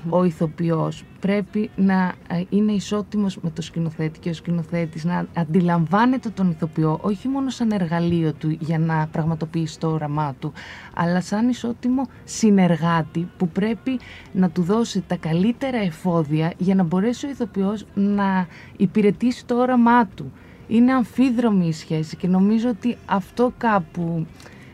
Ο 0.09 0.23
ηθοποιός 0.23 1.03
πρέπει 1.19 1.69
να 1.75 2.13
ε, 2.27 2.43
είναι 2.49 2.71
ισότιμος 2.71 3.37
με 3.41 3.49
το 3.49 3.61
σκηνοθέτη 3.61 4.19
και 4.19 4.29
ο 4.29 4.33
σκηνοθέτης 4.33 5.03
να 5.05 5.25
αντιλαμβάνεται 5.33 6.29
τον 6.29 6.49
ηθοποιό 6.49 6.99
όχι 7.01 7.27
μόνο 7.27 7.49
σαν 7.49 7.71
εργαλείο 7.71 8.33
του 8.33 8.57
για 8.59 8.79
να 8.79 9.07
πραγματοποιήσει 9.11 9.79
το 9.79 9.87
όραμά 9.87 10.35
του 10.39 10.53
αλλά 10.93 11.21
σαν 11.21 11.49
ισότιμο 11.49 12.07
συνεργάτη 12.23 13.27
που 13.37 13.47
πρέπει 13.47 13.99
να 14.31 14.49
του 14.49 14.61
δώσει 14.61 15.03
τα 15.07 15.15
καλύτερα 15.15 15.77
εφόδια 15.77 16.53
για 16.57 16.75
να 16.75 16.83
μπορέσει 16.83 17.25
ο 17.25 17.29
ηθοποιός 17.29 17.85
να 17.93 18.47
υπηρετήσει 18.77 19.45
το 19.45 19.55
όραμά 19.55 20.05
του 20.05 20.31
είναι 20.69 20.93
αμφίδρομη 20.93 21.67
η 21.67 21.73
σχέση 21.73 22.15
και 22.15 22.27
νομίζω 22.27 22.69
ότι 22.69 22.97
αυτό 23.05 23.53
κάπου, 23.57 24.25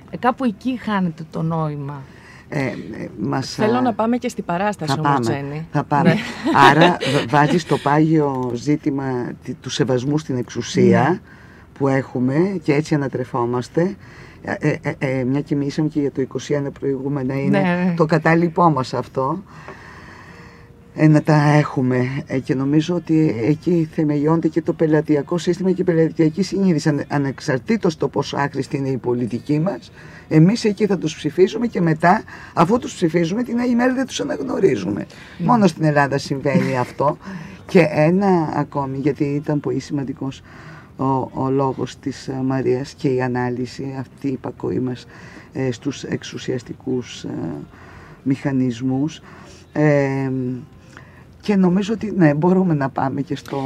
ε, 0.10 0.18
κάπου 0.18 0.44
εκεί 0.44 0.78
χάνεται 0.78 1.26
το 1.32 1.42
νόημα. 1.42 2.02
Ε, 2.50 2.64
ε 2.64 2.74
μας, 3.20 3.50
Θέλω 3.50 3.82
να 3.82 3.94
πάμε 3.94 4.18
και 4.18 4.30
στην 4.30 4.46
παράσταση 4.46 4.94
θα 4.96 5.10
όμως, 5.10 5.28
πάμε, 5.28 5.66
Θα 5.72 5.84
πάμε. 5.84 6.14
Ναι. 6.14 6.20
Άρα 6.70 6.98
βάζεις 7.30 7.66
το 7.66 7.78
πάγιο 7.78 8.52
ζήτημα 8.54 9.32
του 9.62 9.70
σεβασμού 9.70 10.18
στην 10.18 10.38
εξουσία 10.38 11.10
ναι. 11.10 11.20
που 11.78 11.88
έχουμε 11.88 12.60
και 12.64 12.74
έτσι 12.74 12.96
ανατρεφόμαστε. 12.96 13.96
Ε, 14.42 14.76
ε, 14.98 15.24
μια 15.24 15.42
και 15.42 15.56
μιλήσαμε 15.56 15.88
και 15.88 16.00
για 16.00 16.12
το 16.12 16.28
21 16.48 16.68
προηγούμενα 16.80 17.42
είναι 17.42 17.60
ναι, 17.60 17.94
το 17.98 18.06
κατάλοιπό 18.06 18.70
μας 18.70 18.94
αυτό. 18.94 19.44
Ε, 20.96 21.08
να 21.08 21.22
τα 21.22 21.36
έχουμε 21.36 22.24
ε, 22.28 22.40
και 22.40 22.56
νομίζω 22.56 22.96
ότι 22.96 23.36
εκεί 23.42 23.90
θεμελιώνεται 23.92 24.48
και 24.48 24.62
το 24.62 24.74
πελατειακό 24.74 25.38
σύστημα 25.38 25.72
και 25.72 25.82
η 25.82 25.86
πελατειακή 25.86 26.44
συνείδηση 26.44 26.90
Αν, 26.90 27.04
ανεξαρτήτως 27.08 27.98
το 27.98 28.08
πόσο 28.08 28.38
άχρηστη 28.38 28.78
είναι 28.78 28.90
η 28.90 28.98
πολιτική 28.98 29.60
μας 29.60 29.92
εμείς 30.28 30.64
εκεί 30.64 30.86
θα 30.86 30.98
τους 30.98 31.16
ψηφίσουμε 31.16 31.68
και 31.68 31.82
μετά 31.82 32.24
αφού 32.54 32.80
τους 32.80 32.94
ψηφίζουμε 32.94 33.44
την 33.44 33.60
άλλη 33.60 33.76
μέρα 33.76 33.94
δεν 33.94 34.06
τους 34.06 34.20
αναγνωρίζουμε. 34.20 35.06
Μόνο 35.38 35.68
στην 35.68 35.84
Ελλάδα 35.84 36.18
συμβαίνει 36.18 36.78
αυτό. 36.78 37.18
Και 37.68 37.88
ένα 37.90 38.50
ακόμη 38.56 38.98
γιατί 38.98 39.24
ήταν 39.24 39.60
πολύ 39.60 39.80
σημαντικός 39.80 40.42
ο, 40.98 41.04
ο 41.34 41.50
λόγος 41.50 42.00
της 42.00 42.28
ε, 42.28 42.42
Μαρίας 42.44 42.94
και 42.98 43.08
η 43.08 43.22
ανάλυση 43.22 43.96
αυτή 44.00 44.28
η 44.28 44.32
υπακοή 44.32 44.80
μας 44.80 45.08
ε, 45.54 45.72
στους 45.72 46.04
εξουσιαστικούς 46.04 47.24
ε, 47.24 47.30
μηχανισμούς. 48.24 49.22
Ε, 49.74 50.32
και 51.46 51.56
νομίζω 51.56 51.94
ότι 51.94 52.14
ναι, 52.16 52.34
μπορούμε 52.34 52.74
να 52.74 52.90
πάμε 52.90 53.22
και 53.22 53.36
στο. 53.36 53.60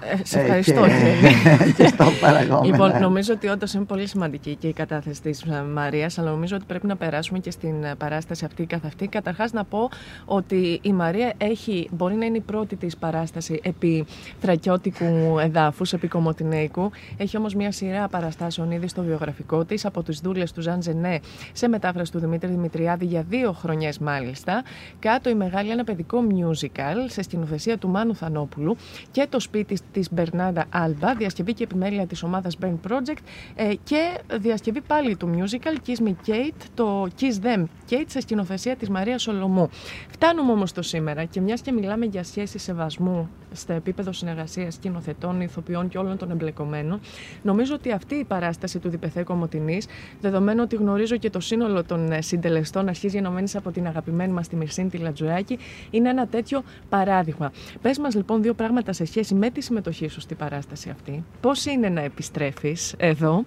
Ε, 0.00 0.24
σε 0.24 0.40
ευχαριστώ. 0.40 0.86
και, 0.86 1.72
και 1.76 1.86
στο 1.86 2.04
παραγόμενο. 2.20 2.72
Λοιπόν, 2.72 3.00
νομίζω 3.00 3.32
ότι 3.32 3.48
όντως 3.48 3.72
είναι 3.72 3.84
πολύ 3.84 4.06
σημαντική 4.06 4.54
και 4.54 4.68
η 4.68 4.72
κατάθεση 4.72 5.22
της 5.22 5.44
Μαρίας, 5.74 6.18
αλλά 6.18 6.30
νομίζω 6.30 6.56
ότι 6.56 6.64
πρέπει 6.66 6.86
να 6.86 6.96
περάσουμε 6.96 7.38
και 7.38 7.50
στην 7.50 7.74
παράσταση 7.98 8.44
αυτή 8.44 8.64
καθ' 8.64 8.84
αυτή. 8.84 9.06
Καταρχάς, 9.06 9.52
να 9.52 9.64
πω 9.64 9.88
ότι 10.24 10.78
η 10.82 10.92
Μαρία 10.92 11.32
έχει, 11.36 11.88
μπορεί 11.90 12.14
να 12.14 12.24
είναι 12.24 12.36
η 12.36 12.40
πρώτη 12.40 12.76
της 12.76 12.96
παράσταση 12.96 13.60
επί 13.62 14.06
θρακιώτικου 14.40 15.38
εδάφους, 15.40 15.92
επί 15.92 16.08
Κομωτινέικου. 16.08 16.90
Έχει 17.16 17.36
όμως 17.36 17.54
μια 17.54 17.72
σειρά 17.72 18.08
παραστάσεων 18.08 18.70
ήδη 18.70 18.88
στο 18.88 19.02
βιογραφικό 19.02 19.64
της 19.64 19.84
από 19.84 20.02
τις 20.02 20.20
δούλες 20.20 20.52
του 20.52 20.60
Ζαν 20.60 20.82
Ζενέ 20.82 21.20
σε 21.52 21.68
μετάφραση 21.68 22.12
του 22.12 22.18
Δημήτρη 22.18 22.50
Δημητριάδη 22.50 23.04
για 23.04 23.24
δύο 23.28 23.52
χρονιές 23.52 23.98
μάλιστα. 23.98 24.62
Κάτω 24.98 25.30
η 25.30 25.34
Μεγάλη, 25.34 25.70
ένα 25.70 25.84
παιδικό 25.84 26.18
musical 26.30 26.87
σε 27.06 27.22
σκηνοθεσία 27.22 27.78
του 27.78 27.88
Μάνου 27.88 28.14
Θανόπουλου 28.14 28.76
και 29.10 29.26
το 29.28 29.40
σπίτι 29.40 29.78
της 29.92 30.12
Μπερνάντα 30.12 30.64
Άλμπα, 30.70 31.14
διασκευή 31.14 31.54
και 31.54 31.64
επιμέλεια 31.64 32.06
της 32.06 32.22
ομάδας 32.22 32.56
Burn 32.62 32.74
Project 32.88 33.22
ε, 33.54 33.74
και 33.84 34.20
διασκευή 34.40 34.80
πάλι 34.80 35.16
του 35.16 35.30
musical 35.34 35.88
Kiss 35.88 36.08
Me 36.08 36.12
Kate, 36.26 36.62
το 36.74 37.08
Kiss 37.20 37.44
Them 37.44 37.64
Kate 37.90 38.04
σε 38.06 38.20
σκηνοθεσία 38.20 38.76
της 38.76 38.88
Μαρίας 38.88 39.22
Σολομού. 39.22 39.68
Φτάνουμε 40.08 40.52
όμως 40.52 40.72
το 40.72 40.82
σήμερα 40.82 41.24
και 41.24 41.40
μιας 41.40 41.60
και 41.60 41.72
μιλάμε 41.72 42.04
για 42.04 42.24
σχέσεις 42.24 42.62
σεβασμού 42.62 43.28
στο 43.52 43.72
επίπεδο 43.72 44.12
συνεργασίας 44.12 44.74
σκηνοθετών, 44.74 45.40
ηθοποιών 45.40 45.88
και 45.88 45.98
όλων 45.98 46.16
των 46.16 46.30
εμπλεκομένων, 46.30 47.00
νομίζω 47.42 47.74
ότι 47.74 47.92
αυτή 47.92 48.14
η 48.14 48.24
παράσταση 48.24 48.78
του 48.78 48.88
Διπεθέ 48.88 49.22
Κομωτινή, 49.22 49.80
δεδομένου 50.20 50.60
ότι 50.62 50.76
γνωρίζω 50.76 51.16
και 51.16 51.30
το 51.30 51.40
σύνολο 51.40 51.84
των 51.84 52.12
ε, 52.12 52.20
συντελεστών 52.20 52.88
αρχής 52.88 53.12
γενομένη 53.12 53.50
από 53.54 53.70
την 53.70 53.86
αγαπημένη 53.86 54.32
μας 54.32 54.48
τη 54.48 54.56
Μυρσίνη 54.56 54.88
τη 54.88 54.96
Λατζουάκη, 54.98 55.58
είναι 55.90 56.08
ένα 56.08 56.26
τέτοιο 56.26 56.62
παράδειγμα. 56.88 57.52
Πες 57.82 57.98
μας 57.98 58.14
λοιπόν 58.14 58.42
δύο 58.42 58.54
πράγματα 58.54 58.92
σε 58.92 59.04
σχέση 59.04 59.34
με 59.34 59.50
τη 59.50 59.60
συμμετοχή 59.60 60.08
σου 60.08 60.20
στην 60.20 60.36
παράσταση 60.36 60.90
αυτή. 60.90 61.24
Πώς 61.40 61.66
είναι 61.66 61.88
να 61.88 62.00
επιστρέφεις 62.00 62.94
εδώ 62.96 63.44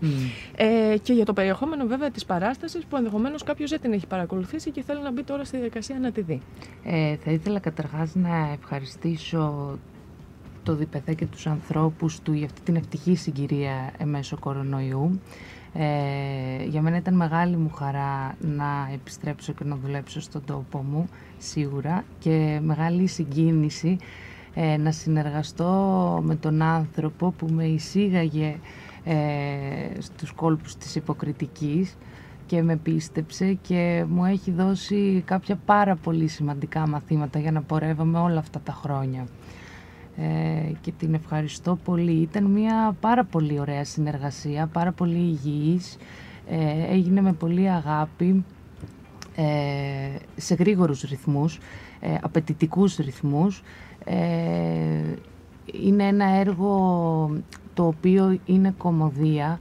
ε, 0.56 0.96
και 1.02 1.14
για 1.14 1.26
το 1.26 1.34
περιεχόμενο 1.34 1.86
βέβαια 1.86 2.12
της 2.12 2.26
παράστασης 2.26 2.86
που 2.86 2.96
ενδεχομένως 2.96 3.44
κάποιος 3.44 3.70
δεν 3.70 3.82
την 3.82 3.94
έχει 3.94 4.08
παρακολουθήσει 4.08 4.72
και 4.72 4.84
θέλει 4.84 5.02
να 5.02 5.12
μπει 5.12 5.24
τώρα 5.24 5.44
στη 5.44 5.56
διαδικασία 5.56 6.00
να 6.00 6.12
τη 6.12 6.22
δει. 6.22 6.42
Ε, 6.84 7.16
θα 7.16 7.32
ήθελα 7.32 7.60
καταρχάς 7.60 8.16
να 8.16 8.52
ευχαριστήσω 8.60 9.78
το 10.64 10.76
ΔΠΘ 10.76 11.16
και 11.16 11.26
τους 11.26 11.48
ανθρώπους 11.48 12.20
του 12.20 12.34
για 12.34 12.46
αυτή 12.46 12.62
την 12.62 12.76
ευτυχή 12.76 13.16
συγκυρία 13.16 13.94
μέσω 14.04 14.38
κορονοϊού. 14.40 15.20
Ε, 15.74 16.64
για 16.68 16.82
μένα 16.82 16.98
ήταν 16.98 17.14
μεγάλη 17.14 17.58
μου 17.58 17.70
χαρά 17.70 18.36
να 18.40 18.90
επιστρέψω 18.94 19.54
και 19.54 19.64
να 19.64 19.76
δουλέψω 19.76 20.22
στον 20.22 20.46
τόπο 20.46 20.78
μου, 20.92 21.10
σίγουρα, 21.44 22.04
και 22.20 22.60
μεγάλη 22.64 23.08
συγκίνηση 23.08 23.98
ε, 24.54 24.78
να 24.78 24.92
συνεργαστώ 24.92 25.70
με 26.24 26.36
τον 26.36 26.62
άνθρωπο 26.62 27.32
που 27.38 27.48
με 27.52 27.66
εισήγαγε 27.66 28.56
ε, 29.04 29.16
στους 30.00 30.32
κόλπους 30.32 30.76
της 30.76 30.96
υποκριτικής 30.96 31.98
και 32.46 32.62
με 32.62 32.76
πίστεψε 32.76 33.54
και 33.54 34.06
μου 34.10 34.26
έχει 34.26 34.52
δώσει 34.52 35.24
κάποια 35.26 35.56
πάρα 35.66 35.96
πολύ 35.96 36.28
σημαντικά 36.28 36.88
μαθήματα 36.88 37.40
για 37.40 37.52
να 37.52 37.62
πορεύομαι 37.62 38.20
όλα 38.20 38.40
αυτά 38.40 38.60
τα 38.60 38.72
χρόνια. 38.72 39.28
Ε, 40.18 40.72
και 40.82 40.92
την 40.92 41.14
ευχαριστώ 41.14 41.78
πολύ. 41.84 42.12
Ήταν 42.12 42.44
μια 42.44 42.96
πάρα 43.00 43.24
πολύ 43.24 43.60
ωραία 43.60 43.84
συνεργασία, 43.84 44.70
πάρα 44.74 44.92
πολύ 44.92 45.18
υγιής, 45.18 45.98
ε, 46.50 46.94
έγινε 46.94 47.22
με 47.22 47.34
πολύ 47.34 47.70
αγάπη, 47.70 48.26
ε, 48.28 48.61
σε 50.36 50.56
γρήγορους 50.56 51.02
ρυθμούς, 51.02 51.60
ε, 52.00 52.16
απαιτητικούς 52.22 52.96
ρυθμούς. 52.96 53.64
Ε, 54.04 55.16
είναι 55.84 56.08
ένα 56.08 56.26
έργο 56.26 57.32
το 57.74 57.88
οποίο 57.88 58.40
είναι 58.46 58.74
κομμωδία, 58.78 59.60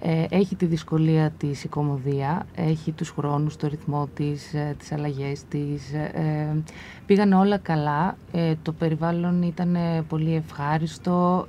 ε, 0.00 0.24
έχει 0.28 0.56
τη 0.56 0.66
δυσκολία 0.66 1.30
της 1.30 1.64
η 1.64 1.68
κομμωδία, 1.68 2.46
έχει 2.54 2.92
τους 2.92 3.10
χρόνους, 3.10 3.56
το 3.56 3.66
ρυθμό 3.66 4.08
της, 4.14 4.54
ε, 4.54 4.74
τις 4.78 4.92
αλλαγές 4.92 5.44
της. 5.48 5.92
Ε, 5.92 6.62
πήγαν 7.06 7.32
όλα 7.32 7.58
καλά, 7.58 8.16
το 8.62 8.72
περιβάλλον 8.72 9.42
ήταν 9.42 9.76
πολύ 10.08 10.34
ευχάριστο, 10.34 11.46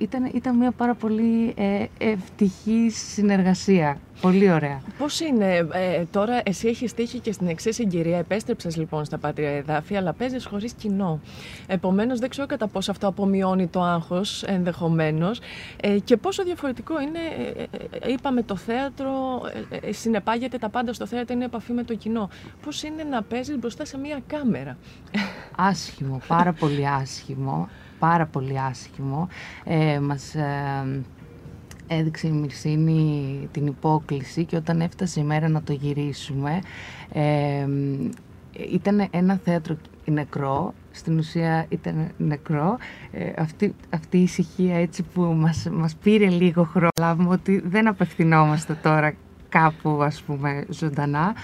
ήταν, 0.00 0.30
ήταν 0.34 0.56
μια 0.56 0.70
πάρα 0.70 0.94
πολύ 0.94 1.54
ε, 1.56 1.84
ευτυχή 1.98 2.90
συνεργασία. 2.90 3.98
Πολύ 4.20 4.50
ωραία. 4.50 4.82
Πώς 4.98 5.20
είναι 5.20 5.56
ε, 5.72 6.04
τώρα, 6.10 6.40
εσύ 6.44 6.68
έχεις 6.68 6.94
τύχει 6.94 7.18
και 7.18 7.32
στην 7.32 7.48
εξής 7.48 7.74
συγκυρία. 7.74 8.18
Επέστρεψες 8.18 8.76
λοιπόν 8.76 9.04
στα 9.04 9.18
πατρία 9.18 9.50
εδάφη, 9.50 9.96
αλλά 9.96 10.12
παίζεις 10.12 10.46
χωρίς 10.46 10.72
κοινό. 10.72 11.20
Επομένως, 11.66 12.18
δεν 12.18 12.28
ξέρω 12.28 12.46
κατά 12.46 12.66
πόσο 12.66 12.90
αυτό 12.90 13.08
απομειώνει 13.08 13.66
το 13.66 13.82
άγχος 13.82 14.42
ενδεχομένως 14.42 15.40
ε, 15.80 15.98
και 15.98 16.16
πόσο 16.16 16.44
διαφορετικό 16.44 17.00
είναι. 17.00 17.18
Ε, 17.56 17.62
ε, 18.06 18.12
είπαμε 18.12 18.42
το 18.42 18.56
θέατρο, 18.56 19.40
συνεπάγεται 19.90 20.58
τα 20.58 20.68
πάντα 20.68 20.92
στο 20.92 21.06
θέατρο, 21.06 21.34
είναι 21.34 21.44
επαφή 21.44 21.72
με 21.72 21.82
το 21.82 21.94
κοινό. 21.94 22.28
Πώς 22.62 22.82
είναι 22.82 23.02
να 23.04 23.22
παίζεις 23.22 23.58
μπροστά 23.58 23.84
σε 23.84 23.98
μια 23.98 24.20
κάμερα; 24.26 24.76
Άσχημο, 25.56 26.20
πάρα 26.26 26.52
πολύ 26.52 26.88
άσχημο 26.88 27.68
πάρα 28.00 28.26
πολύ 28.26 28.60
άσχημο. 28.60 29.28
Ε, 29.64 30.00
μας 30.00 30.34
ε, 30.34 31.02
έδειξε 31.86 32.26
η 32.26 32.30
Μυρσίνη 32.30 33.48
την 33.52 33.66
υπόκληση 33.66 34.44
και 34.44 34.56
όταν 34.56 34.80
έφτασε 34.80 35.20
η 35.20 35.24
μέρα 35.24 35.48
να 35.48 35.62
το 35.62 35.72
γυρίσουμε 35.72 36.60
ε, 37.12 37.66
ήταν 38.72 39.08
ένα 39.10 39.40
θέατρο 39.44 39.76
νεκρό, 40.04 40.74
στην 40.90 41.18
ουσία 41.18 41.66
ήταν 41.68 42.10
νεκρό. 42.16 42.78
Ε, 43.12 43.32
αυτή, 43.36 43.74
αυτή 43.90 44.18
η 44.18 44.22
ησυχία 44.22 44.76
έτσι 44.76 45.02
που 45.02 45.22
μας, 45.22 45.68
μας 45.72 45.94
πήρε 46.02 46.28
λίγο 46.28 46.64
χρόνο, 46.64 46.88
λάβουμε 47.00 47.28
ότι 47.28 47.62
δεν 47.64 47.88
απευθυνόμαστε 47.88 48.74
τώρα 48.82 49.14
κάπου 49.48 50.02
ας 50.02 50.22
πούμε 50.22 50.64
ζωντανά 50.68 51.34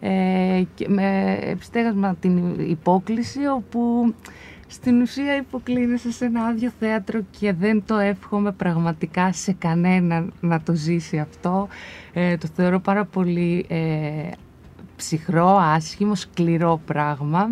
ε, 0.00 0.62
και 0.74 0.88
με 0.88 1.38
επιστέγασμα 1.40 2.14
την 2.20 2.60
υπόκληση 2.70 3.46
όπου 3.46 4.14
στην 4.74 5.00
ουσία 5.00 5.36
υποκλίνεσαι 5.36 6.12
σε 6.12 6.24
ένα 6.24 6.44
άδειο 6.44 6.72
θέατρο 6.78 7.20
και 7.38 7.52
δεν 7.52 7.82
το 7.86 7.96
εύχομαι 7.96 8.52
πραγματικά 8.52 9.32
σε 9.32 9.52
κανέναν 9.52 10.32
να 10.40 10.60
το 10.60 10.74
ζήσει 10.74 11.18
αυτό. 11.18 11.68
Ε, 12.12 12.36
το 12.36 12.48
θεωρώ 12.54 12.80
πάρα 12.80 13.04
πολύ 13.04 13.66
ε, 13.68 14.30
ψυχρό, 14.96 15.56
άσχημο, 15.56 16.14
σκληρό 16.14 16.80
πράγμα. 16.86 17.48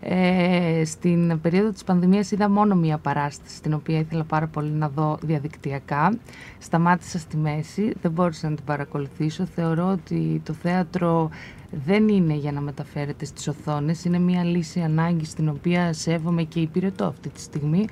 Ε, 0.00 0.82
στην 0.84 1.40
περίοδο 1.40 1.70
της 1.70 1.84
πανδημίας 1.84 2.30
είδα 2.30 2.50
μόνο 2.50 2.74
μία 2.74 2.98
παράσταση 2.98 3.62
την 3.62 3.74
οποία 3.74 3.98
ήθελα 3.98 4.24
πάρα 4.24 4.46
πολύ 4.46 4.70
να 4.70 4.88
δω 4.88 5.18
διαδικτυακά. 5.22 6.18
Σταμάτησα 6.58 7.18
στη 7.18 7.36
μέση, 7.36 7.92
δεν 8.02 8.10
μπόρεσα 8.10 8.48
να 8.48 8.54
την 8.54 8.64
παρακολουθήσω. 8.64 9.44
Θεωρώ 9.44 9.86
ότι 9.86 10.42
το 10.44 10.52
θέατρο 10.52 11.30
δεν 11.86 12.08
είναι 12.08 12.34
για 12.34 12.52
να 12.52 12.60
μεταφέρεται 12.60 13.24
στις 13.24 13.48
οθόνες, 13.48 14.04
είναι 14.04 14.18
μια 14.18 14.44
λύση 14.44 14.80
ανάγκη 14.80 15.24
στην 15.24 15.48
οποία 15.48 15.92
σέβομαι 15.92 16.42
και 16.42 16.60
υπηρετώ 16.60 17.04
αυτή 17.04 17.28
τη 17.28 17.40
στιγμή, 17.40 17.84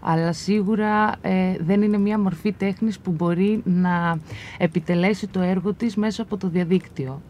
αλλά 0.00 0.32
σίγουρα 0.32 1.14
ε, 1.22 1.56
δεν 1.60 1.82
είναι 1.82 1.98
μια 1.98 2.18
μορφή 2.18 2.52
τέχνης 2.52 2.98
που 2.98 3.10
μπορεί 3.10 3.62
να 3.64 4.18
επιτελέσει 4.58 5.26
το 5.26 5.40
έργο 5.40 5.72
της 5.72 5.96
μέσα 5.96 6.22
από 6.22 6.36
το 6.36 6.48
διαδίκτυο. 6.48 7.22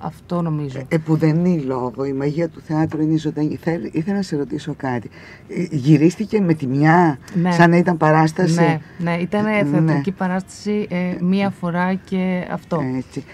αυτό 0.00 0.42
νομίζω. 0.42 0.80
Ε, 0.88 0.98
που 0.98 1.16
δεν 1.16 1.44
είναι 1.44 1.62
λόγο. 1.62 2.04
Η 2.04 2.12
μαγεία 2.12 2.48
του 2.48 2.60
θεάτρου 2.60 3.02
είναι 3.02 3.18
ζωντανή. 3.18 3.58
ήθελα 3.92 4.16
να 4.16 4.22
σε 4.22 4.36
ρωτήσω 4.36 4.74
κάτι. 4.76 5.10
Ε, 5.48 5.66
γυρίστηκε 5.70 6.40
με 6.40 6.54
τη 6.54 6.66
μια, 6.66 7.18
ναι. 7.34 7.52
σαν 7.52 7.70
να 7.70 7.76
ήταν 7.76 7.96
παράσταση; 7.96 8.54
Ναι, 8.54 8.80
ναι 8.98 9.16
ήταν 9.16 9.44
ναι. 9.44 9.64
θεατρική 9.64 10.12
παράσταση 10.12 10.86
ε, 10.90 11.16
μία 11.20 11.50
φορά 11.50 11.94
και 11.94 12.46
αυτό. 12.50 12.82
Έτσι. 12.96 13.24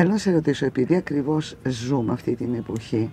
Θέλω 0.00 0.12
να 0.12 0.18
σε 0.18 0.32
ρωτήσω, 0.32 0.66
επειδή 0.66 0.96
ακριβώς 0.96 1.56
ζούμε 1.68 2.12
αυτή 2.12 2.34
την 2.34 2.54
εποχή 2.54 3.10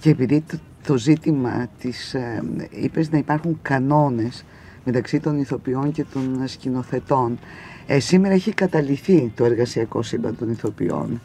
και 0.00 0.10
επειδή 0.10 0.44
το, 0.86 0.96
ζήτημα 0.96 1.66
της, 1.78 2.14
ε, 2.14 2.42
είπες 2.70 3.10
να 3.10 3.18
υπάρχουν 3.18 3.58
κανόνες 3.62 4.44
μεταξύ 4.84 5.20
των 5.20 5.38
ηθοποιών 5.38 5.92
και 5.92 6.04
των 6.12 6.42
σκηνοθετών, 6.46 7.38
ε, 7.86 7.98
σήμερα 8.00 8.34
έχει 8.34 8.52
καταληθεί 8.52 9.32
το 9.34 9.44
εργασιακό 9.44 10.02
σύμπαν 10.02 10.36
των 10.38 10.50
ηθοποιών. 10.50 11.20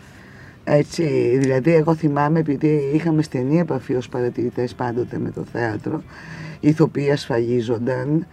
Έτσι, 0.63 1.37
δηλαδή 1.37 1.73
εγώ 1.73 1.95
θυμάμαι 1.95 2.39
επειδή 2.39 2.91
είχαμε 2.93 3.21
στενή 3.21 3.59
επαφή 3.59 3.95
ως 3.95 4.09
παρατηρητές 4.09 4.73
πάντοτε 4.73 5.17
με 5.17 5.31
το 5.31 5.43
θέατρο, 5.51 6.03
οι 6.59 6.67
ηθοποιοί 6.67 7.11
ασφαλίζονταν 7.11 8.27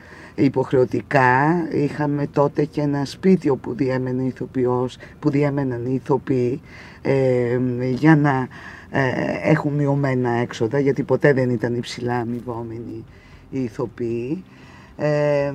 υποχρεωτικά, 0.44 1.66
είχαμε 1.72 2.26
τότε 2.26 2.64
και 2.64 2.80
ένα 2.80 3.04
σπίτι 3.04 3.48
όπου 3.48 3.74
διέμενε 3.74 4.22
ηθοποιός, 4.22 4.96
που 5.18 5.30
διέμεναν 5.30 5.86
οι 5.86 5.94
ηθοποιοί 5.94 6.60
ε, 7.02 7.58
για 7.90 8.16
να 8.16 8.48
ε, 8.90 9.10
έχουν 9.42 9.72
μειωμένα 9.72 10.30
έξοδα, 10.30 10.78
γιατί 10.78 11.02
ποτέ 11.02 11.32
δεν 11.32 11.50
ήταν 11.50 11.74
υψηλά 11.74 12.16
αμοιβόμενοι 12.16 13.04
οι 13.50 13.62
ηθοποιοί. 13.62 14.44
Ε, 14.96 15.52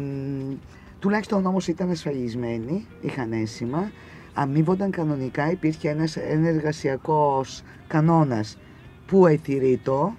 τουλάχιστον 0.99 1.45
όμως 1.45 1.67
ήταν 1.67 1.89
ασφαλισμένοι, 1.89 2.85
είχαν 3.01 3.31
αίσθημα, 3.31 3.91
αμείβονταν 4.33 4.91
κανονικά, 4.91 5.51
υπήρχε 5.51 5.89
ένας 5.89 6.17
εργασιακός 6.17 7.63
κανόνας 7.87 8.57
που 9.05 9.27
ετηρείτο, 9.27 10.13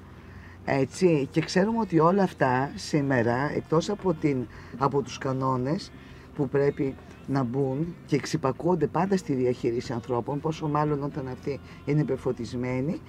έτσι, 0.65 1.29
και 1.31 1.41
ξέρουμε 1.41 1.79
ότι 1.79 1.99
όλα 1.99 2.23
αυτά 2.23 2.71
σήμερα, 2.75 3.51
εκτός 3.55 3.91
από, 3.91 4.15
την, 4.15 4.47
από 4.79 5.03
τους 5.03 5.19
κανόνες 5.19 5.93
που 6.35 6.49
πρέπει 6.49 6.95
να 7.27 7.43
μπουν 7.43 7.95
και 8.07 8.17
εξυπακούονται 8.17 8.87
πάντα 8.87 9.17
στη 9.17 9.33
διαχείριση 9.33 9.93
ανθρώπων, 9.93 10.41
πόσο 10.41 10.69
μάλλον 10.69 11.03
όταν 11.03 11.29
αυτοί 11.29 11.61
είναι 11.85 12.01
υπερφωτισμένοι, 12.01 13.01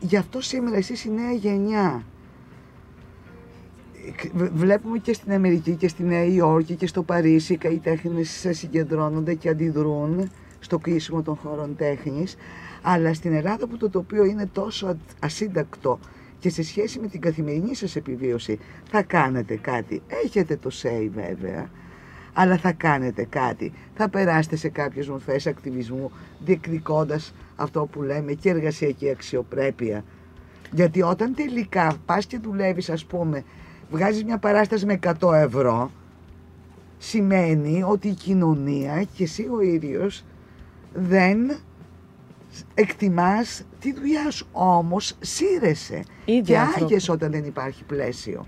γι' 0.00 0.16
αυτό 0.16 0.40
σήμερα 0.40 0.76
εσείς 0.76 1.04
η 1.04 1.10
νέα 1.10 1.32
γενιά 1.32 2.04
βλέπουμε 4.54 4.98
και 4.98 5.12
στην 5.12 5.32
Αμερική 5.32 5.74
και 5.74 5.88
στη 5.88 6.02
Νέα 6.02 6.24
Υόρκη 6.24 6.74
και 6.74 6.86
στο 6.86 7.02
Παρίσι 7.02 7.52
οι 7.52 7.56
καλλιτέχνες 7.56 8.46
συγκεντρώνονται 8.50 9.34
και 9.34 9.48
αντιδρούν 9.48 10.30
στο 10.58 10.78
κλείσιμο 10.78 11.22
των 11.22 11.36
χώρων 11.36 11.76
τέχνης 11.76 12.36
αλλά 12.82 13.14
στην 13.14 13.32
Ελλάδα 13.32 13.66
που 13.66 13.76
το 13.76 13.90
τοπίο 13.90 14.24
είναι 14.24 14.46
τόσο 14.46 14.96
ασύντακτο 15.20 15.98
και 16.44 16.50
σε 16.50 16.62
σχέση 16.62 16.98
με 16.98 17.06
την 17.06 17.20
καθημερινή 17.20 17.74
σας 17.74 17.96
επιβίωση 17.96 18.58
θα 18.90 19.02
κάνετε 19.02 19.56
κάτι. 19.56 20.02
Έχετε 20.24 20.56
το 20.56 20.70
say 20.82 21.10
βέβαια, 21.14 21.70
αλλά 22.32 22.56
θα 22.56 22.72
κάνετε 22.72 23.24
κάτι. 23.24 23.72
Θα 23.94 24.08
περάσετε 24.08 24.56
σε 24.56 24.68
κάποιες 24.68 25.08
μορφές 25.08 25.46
ακτιβισμού 25.46 26.10
διεκδικώντας 26.44 27.34
αυτό 27.56 27.86
που 27.86 28.02
λέμε 28.02 28.32
και 28.32 28.48
εργασιακή 28.48 29.10
αξιοπρέπεια. 29.10 30.04
Γιατί 30.70 31.02
όταν 31.02 31.34
τελικά 31.34 31.96
πας 32.06 32.26
και 32.26 32.38
δουλεύεις 32.38 32.90
ας 32.90 33.04
πούμε, 33.04 33.44
βγάζεις 33.90 34.24
μια 34.24 34.38
παράσταση 34.38 34.86
με 34.86 34.98
100 35.20 35.32
ευρώ, 35.32 35.90
σημαίνει 36.98 37.82
ότι 37.82 38.08
η 38.08 38.14
κοινωνία 38.14 39.04
και 39.14 39.22
εσύ 39.22 39.48
ο 39.52 39.60
ίδιος 39.60 40.24
δεν 40.94 41.38
εκτιμάς 42.74 43.62
τη 43.78 43.92
δουλειά 43.92 44.30
σου. 44.30 44.46
Όμως 44.52 45.16
σύρεσαι 45.20 46.04
και 46.44 46.58
άγιες 46.58 47.08
όταν 47.08 47.30
δεν 47.30 47.44
υπάρχει 47.44 47.84
πλαίσιο. 47.84 48.46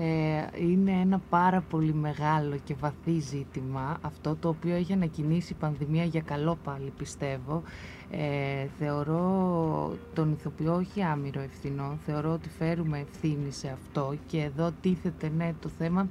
Ε, 0.00 0.64
είναι 0.68 0.90
ένα 0.90 1.20
πάρα 1.30 1.60
πολύ 1.60 1.94
μεγάλο 1.94 2.56
και 2.64 2.74
βαθύ 2.80 3.18
ζήτημα 3.18 3.98
αυτό 4.00 4.36
το 4.40 4.48
οποίο 4.48 4.74
έχει 4.74 4.92
ανακοινήσει 4.92 5.52
η 5.52 5.56
πανδημία 5.60 6.04
για 6.04 6.20
καλό 6.20 6.58
πάλι 6.64 6.92
πιστεύω 6.96 7.62
ε, 8.10 8.66
θεωρώ 8.78 9.96
τον 10.14 10.32
ηθοποιό 10.32 10.74
όχι 10.74 11.02
άμυρο 11.02 11.40
ευθυνό 11.40 11.98
θεωρώ 12.06 12.32
ότι 12.32 12.48
φέρουμε 12.48 13.06
ευθύνη 13.10 13.52
σε 13.52 13.68
αυτό 13.68 14.14
και 14.26 14.42
εδώ 14.42 14.72
τίθεται 14.80 15.30
ναι 15.36 15.54
το 15.60 15.68
θέμα 15.78 16.08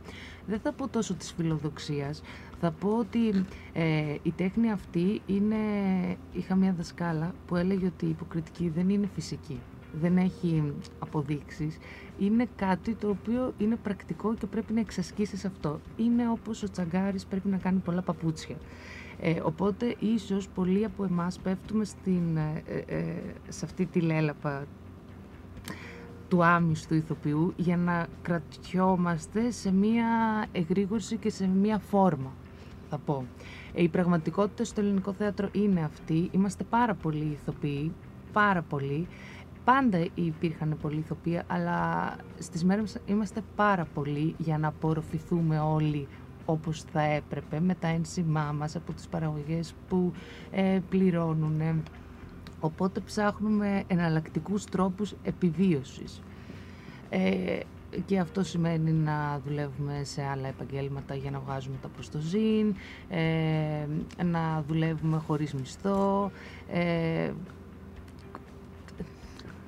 δεν 0.48 0.60
θα 0.60 0.72
πω 0.72 0.88
τόσο 0.88 1.14
της 1.14 1.34
φιλοδοξίας 1.38 2.22
θα 2.60 2.72
πω 2.72 2.98
ότι 2.98 3.46
ε, 3.74 4.16
η 4.24 4.32
τέχνη 4.32 4.72
αυτή 4.72 5.22
είναι... 5.26 5.58
Είχα 6.34 6.56
μια 6.56 6.74
δασκάλα 6.78 7.34
που 7.48 7.56
έλεγε 7.56 7.86
ότι 7.86 8.06
η 8.06 8.10
υποκριτική 8.10 8.70
δεν 8.70 8.90
είναι 8.90 9.10
φυσική. 9.14 9.60
Δεν 10.02 10.18
έχει 10.18 10.74
αποδείξεις. 11.00 11.78
Είναι 12.20 12.48
κάτι 12.56 12.94
το 12.94 13.10
οποίο 13.10 13.54
είναι 13.58 13.76
πρακτικό 13.76 14.34
και 14.34 14.46
πρέπει 14.46 14.74
να 14.74 14.80
εξασκήσεις 14.80 15.46
αυτό. 15.46 15.80
Είναι 15.98 16.30
όπως 16.30 16.64
ο 16.64 16.70
τσαγκάρης 16.70 17.26
πρέπει 17.26 17.48
να 17.48 17.58
κάνει 17.58 17.80
πολλά 17.80 18.02
παπούτσια. 18.02 18.56
Ε, 19.20 19.40
οπότε 19.44 19.96
ίσως 20.00 20.48
πολλοί 20.50 20.86
από 20.86 21.04
εμάς 21.04 21.40
πέφτουμε 21.40 21.86
στην, 21.86 22.38
ε, 22.38 22.64
ε, 22.88 23.04
σε 23.48 23.66
αυτή 23.66 23.86
τη 23.86 24.00
λέλαπα 24.00 24.66
του 26.28 26.44
άμυστου 26.44 26.94
ηθοποιού 26.94 27.54
για 27.56 27.78
να 27.78 28.08
κρατιόμαστε 28.22 29.52
σε 29.52 29.72
μία 29.72 30.06
εγρήγορση 30.52 31.18
και 31.18 31.30
σε 31.30 31.48
μία 31.48 31.80
φόρμα 31.80 32.32
θα 32.90 32.98
πω. 32.98 33.26
Ε, 33.74 33.84
η 33.84 33.88
πραγματικότητα 33.88 34.64
στο 34.64 34.82
ελληνικό 34.82 35.14
θέατρο 35.14 35.50
είναι 35.52 35.84
αυτή. 35.84 36.30
Είμαστε 36.32 36.64
πάρα 36.64 36.94
πολλοί 36.94 37.38
ηθοποιοί, 37.42 37.92
πάρα 38.34 38.62
πολλοί. 38.62 39.08
Πάντα 39.64 40.08
υπήρχαν 40.16 40.78
πολλοί 40.82 40.98
ηθοποιοί, 40.98 41.42
αλλά 41.48 42.16
στις 42.40 42.64
μέρες 42.64 42.82
μας 42.82 42.98
είμαστε 43.06 43.42
πάρα 43.56 43.88
πολλοί 43.94 44.36
για 44.38 44.58
να 44.58 44.68
απορροφηθούμε 44.68 45.60
όλοι 45.60 46.08
όπως 46.46 46.82
θα 46.82 47.02
έπρεπε 47.02 47.60
με 47.60 47.76
τα 47.76 47.88
ένσημά 47.88 48.52
μας 48.58 48.76
από 48.76 48.94
τις 48.94 49.08
παραγωγές 49.08 49.74
που 49.88 50.12
ε, 50.52 50.80
πληρώνουν. 50.90 51.84
Οπότε 52.60 53.00
ψάχνουμε 53.00 53.84
εναλλακτικούς 53.88 54.64
τρόπους 54.64 55.16
επιβίωσης. 55.24 56.22
Ε, 57.10 57.60
και 58.06 58.20
αυτό 58.20 58.44
σημαίνει 58.44 58.92
να 58.92 59.42
δουλεύουμε 59.46 60.02
σε 60.04 60.24
άλλα 60.24 60.48
επαγγέλματα 60.48 61.16
για 61.16 61.32
να 61.32 61.40
βγάζουμε 61.40 61.76
τα 61.82 61.88
προστοζήν, 61.88 62.76
ε, 63.10 64.24
να 64.24 64.64
δουλεύουμε 64.68 65.18
χωρίς 65.18 65.54
μισθό, 65.54 66.32
ε, 66.72 67.32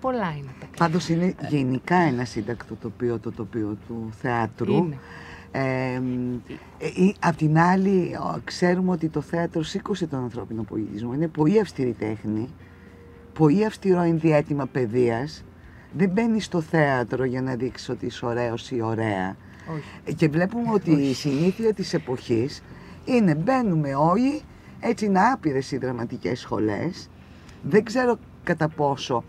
πολλά 0.01 0.35
είναι 0.37 0.51
τα 0.59 0.67
Πάντως 0.77 1.09
είναι 1.09 1.35
γενικά 1.49 1.95
ένα 1.95 2.25
σύντακτο 2.25 2.75
τοπίο 2.75 3.19
το 3.19 3.31
τοπίο 3.31 3.77
του 3.87 4.09
θεάτρου. 4.11 4.75
Είναι. 4.75 4.97
Ε, 5.51 5.93
ε, 6.77 7.11
απ' 7.19 7.35
την 7.35 7.57
άλλη 7.57 8.17
ξέρουμε 8.43 8.91
ότι 8.91 9.09
το 9.09 9.21
θέατρο 9.21 9.63
σήκωσε 9.63 10.07
τον 10.07 10.19
ανθρώπινο 10.19 10.63
πολιτισμό. 10.63 11.13
Είναι 11.13 11.27
πολύ 11.27 11.59
αυστηρή 11.59 11.93
τέχνη, 11.93 12.49
πολύ 13.33 13.65
αυστηρό 13.65 14.01
ενδιέτημα 14.01 14.65
παιδείας 14.65 15.43
δεν 15.91 16.09
μπαίνεις 16.09 16.45
στο 16.45 16.61
θέατρο 16.61 17.23
για 17.23 17.41
να 17.41 17.55
δείξεις 17.55 17.89
ότι 17.89 18.05
είσαι 18.05 18.25
ωραίος 18.25 18.71
ή 18.71 18.81
ωραία. 18.81 19.35
Όχι. 20.05 20.15
Και 20.15 20.27
βλέπουμε 20.27 20.71
ότι 20.73 20.91
η 20.91 21.13
συνήθεια 21.13 21.73
της 21.73 21.93
εποχής 21.93 22.63
είναι 23.05 23.35
μπαίνουμε 23.35 23.95
όλοι, 23.95 24.41
έτσι 24.79 25.05
είναι 25.05 25.19
άπειρες 25.19 25.71
οι 25.71 25.77
δραματικές 25.77 26.39
σχολές. 26.39 27.09
Δεν 27.63 27.83
ξέρω 27.83 28.19
κατά 28.43 28.67
πόσο, 28.67 29.23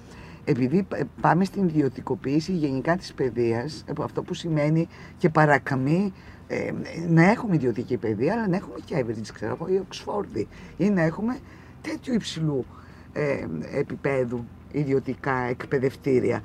επειδή 0.44 0.86
πάμε 1.20 1.44
στην 1.44 1.64
ιδιωτικοποίηση 1.64 2.52
γενικά 2.52 2.96
της 2.96 3.12
παιδείας, 3.14 3.84
αυτό 4.00 4.22
που 4.22 4.34
σημαίνει 4.34 4.88
και 5.18 5.28
παρακαμή 5.28 6.12
ε, 6.48 6.70
να 7.08 7.30
έχουμε 7.30 7.54
ιδιωτική 7.54 7.96
παιδεία, 7.96 8.32
αλλά 8.32 8.48
να 8.48 8.56
έχουμε 8.56 8.74
και 8.84 9.04
Average, 9.04 9.30
ξέρω 9.34 9.56
εγώ, 9.60 9.72
ή 9.72 9.76
Οξφόρδη, 9.76 10.48
ή 10.76 10.90
να 10.90 11.02
έχουμε 11.02 11.38
τέτοιου 11.82 12.14
υψηλού 12.14 12.64
ε, 13.12 13.46
επίπεδου 13.78 14.44
ιδιωτικά 14.72 15.36
εκπαιδευτήρια. 15.36 16.42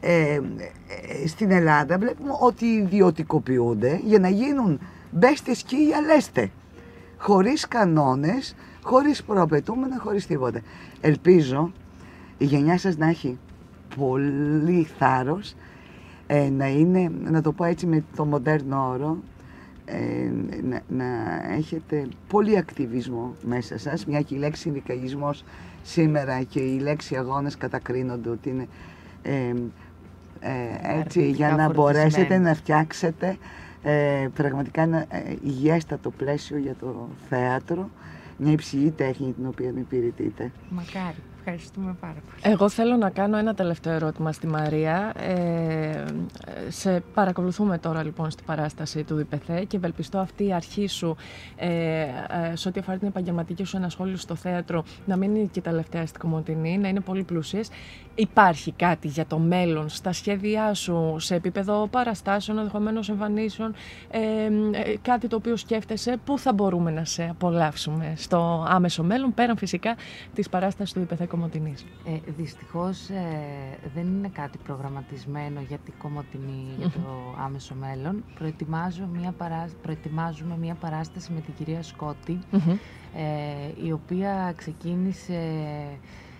Ε, 0.00 0.34
ε, 0.34 1.26
στην 1.26 1.50
Ελλάδα 1.50 1.98
βλέπουμε 1.98 2.30
ότι 2.40 2.66
ιδιωτικοποιούνται 2.66 4.00
για 4.04 4.18
να 4.18 4.28
γίνουν 4.28 4.80
μπέστες 5.10 5.58
σκύλια 5.58 5.86
γιαλέστε. 5.86 6.50
Χωρίς 7.16 7.68
κανόνες, 7.68 8.54
χωρίς 8.82 9.22
προαπαιτούμενα, 9.22 9.98
χωρίς 9.98 10.26
τίποτα. 10.26 10.60
Ελπίζω 11.00 11.72
η 12.38 12.44
γενιά 12.44 12.78
σας 12.78 12.96
να 12.96 13.08
έχει 13.08 13.38
πολύ 13.96 14.86
θάρρος, 14.98 15.54
ε, 16.26 16.50
να 16.50 16.68
είναι, 16.68 17.10
να 17.24 17.42
το 17.42 17.52
πω 17.52 17.64
έτσι 17.64 17.86
με 17.86 18.04
το 18.16 18.24
μοντέρνο 18.24 18.88
όρο, 18.88 19.18
ε, 19.84 20.30
να, 20.62 20.80
να, 20.88 21.04
έχετε 21.56 22.08
πολύ 22.28 22.58
ακτιβισμό 22.58 23.34
μέσα 23.42 23.78
σας, 23.78 24.06
μια 24.06 24.20
και 24.20 24.34
η 24.34 24.38
λέξη 24.38 24.60
συνδικαλισμός 24.60 25.44
σήμερα 25.84 26.42
και 26.42 26.60
η 26.60 26.78
λέξη 26.78 27.16
αγώνες 27.16 27.56
κατακρίνονται 27.56 28.28
ότι 28.28 28.48
είναι 28.48 28.66
ε, 29.22 29.54
ε, 30.40 30.98
έτσι 30.98 31.30
για 31.30 31.50
να 31.56 31.72
μπορέσετε 31.72 32.38
να 32.38 32.54
φτιάξετε 32.54 33.36
ε, 33.82 34.28
πραγματικά 34.34 34.82
ένα 34.82 35.06
ε, 35.08 35.36
υγιέστατο 35.42 36.10
πλαίσιο 36.10 36.58
για 36.58 36.74
το 36.74 37.08
θέατρο, 37.28 37.90
μια 38.36 38.52
υψηλή 38.52 38.90
τέχνη 38.90 39.32
την 39.32 39.46
οποία 39.46 39.68
υπηρετείτε. 39.68 40.52
Μακάρι. 40.68 41.16
Ευχαριστούμε 41.46 41.96
πάρα 42.00 42.12
πολύ. 42.12 42.52
Εγώ 42.54 42.68
θέλω 42.68 42.96
να 42.96 43.10
κάνω 43.10 43.36
ένα 43.36 43.54
τελευταίο 43.54 43.92
ερώτημα 43.92 44.32
στη 44.32 44.46
Μαρία. 44.46 45.12
Ε, 45.16 46.04
σε 46.68 47.02
παρακολουθούμε 47.14 47.78
τώρα 47.78 48.02
λοιπόν 48.02 48.30
στην 48.30 48.44
παράσταση 48.44 49.02
του 49.04 49.16
ΔΠΘ 49.16 49.66
και 49.66 49.76
ευελπιστώ 49.76 50.18
αυτή 50.18 50.46
η 50.46 50.52
αρχή 50.52 50.86
σου 50.86 51.16
ε, 51.56 51.68
ε, 51.68 52.06
σε 52.54 52.68
ό,τι 52.68 52.80
αφορά 52.80 52.96
την 52.98 53.08
επαγγελματική 53.08 53.64
σου 53.64 53.76
ενασχόληση 53.76 54.22
στο 54.22 54.34
θέατρο 54.34 54.84
να 55.06 55.16
μην 55.16 55.34
είναι 55.34 55.48
και 55.52 55.60
τελευταία 55.60 56.06
στην 56.06 56.20
Κομωτινή, 56.20 56.78
να 56.78 56.88
είναι 56.88 57.00
πολύ 57.00 57.22
πλούσιες. 57.22 57.68
Υπάρχει 58.14 58.72
κάτι 58.72 59.08
για 59.08 59.26
το 59.26 59.38
μέλλον 59.38 59.88
στα 59.88 60.12
σχέδιά 60.12 60.74
σου 60.74 61.16
σε 61.18 61.34
επίπεδο 61.34 61.86
παραστάσεων, 61.86 62.58
ενδεχομένως 62.58 63.08
εμφανίσεων, 63.08 63.74
ε, 64.10 64.18
ε, 64.20 64.96
κάτι 65.02 65.28
το 65.28 65.36
οποίο 65.36 65.56
σκέφτεσαι, 65.56 66.16
πού 66.24 66.38
θα 66.38 66.52
μπορούμε 66.52 66.90
να 66.90 67.04
σε 67.04 67.28
απολαύσουμε 67.30 68.14
στο 68.16 68.66
άμεσο 68.68 69.02
μέλλον, 69.02 69.34
πέραν 69.34 69.56
φυσικά 69.56 69.96
της 70.34 70.48
παράστασης 70.48 70.94
του 70.94 71.06
ΔΠΘ 71.08 71.26
Κομωτινής; 71.28 71.84
Ε, 72.06 72.32
δυστυχώς 72.36 73.08
ε, 73.08 73.22
δεν 73.94 74.06
είναι 74.06 74.30
κάτι 74.32 74.58
προγραμματισμένο 74.64 75.60
για 75.68 75.78
την 75.78 75.94
Κομωτινή, 75.98 76.66
για 76.78 76.88
το 76.88 77.34
άμεσο 77.44 77.74
μέλλον. 77.74 78.24
Προετοιμάζω 78.38 79.08
μια 79.12 79.32
παρά... 79.32 79.68
Προετοιμάζουμε 79.82 80.56
μια 80.60 80.74
παράσταση 80.74 81.32
με 81.32 81.40
την 81.40 81.54
κυρία 81.54 81.82
Σκότη, 81.82 82.38
ε, 83.16 83.86
η 83.86 83.92
οποία 83.92 84.52
ξεκίνησε 84.56 85.40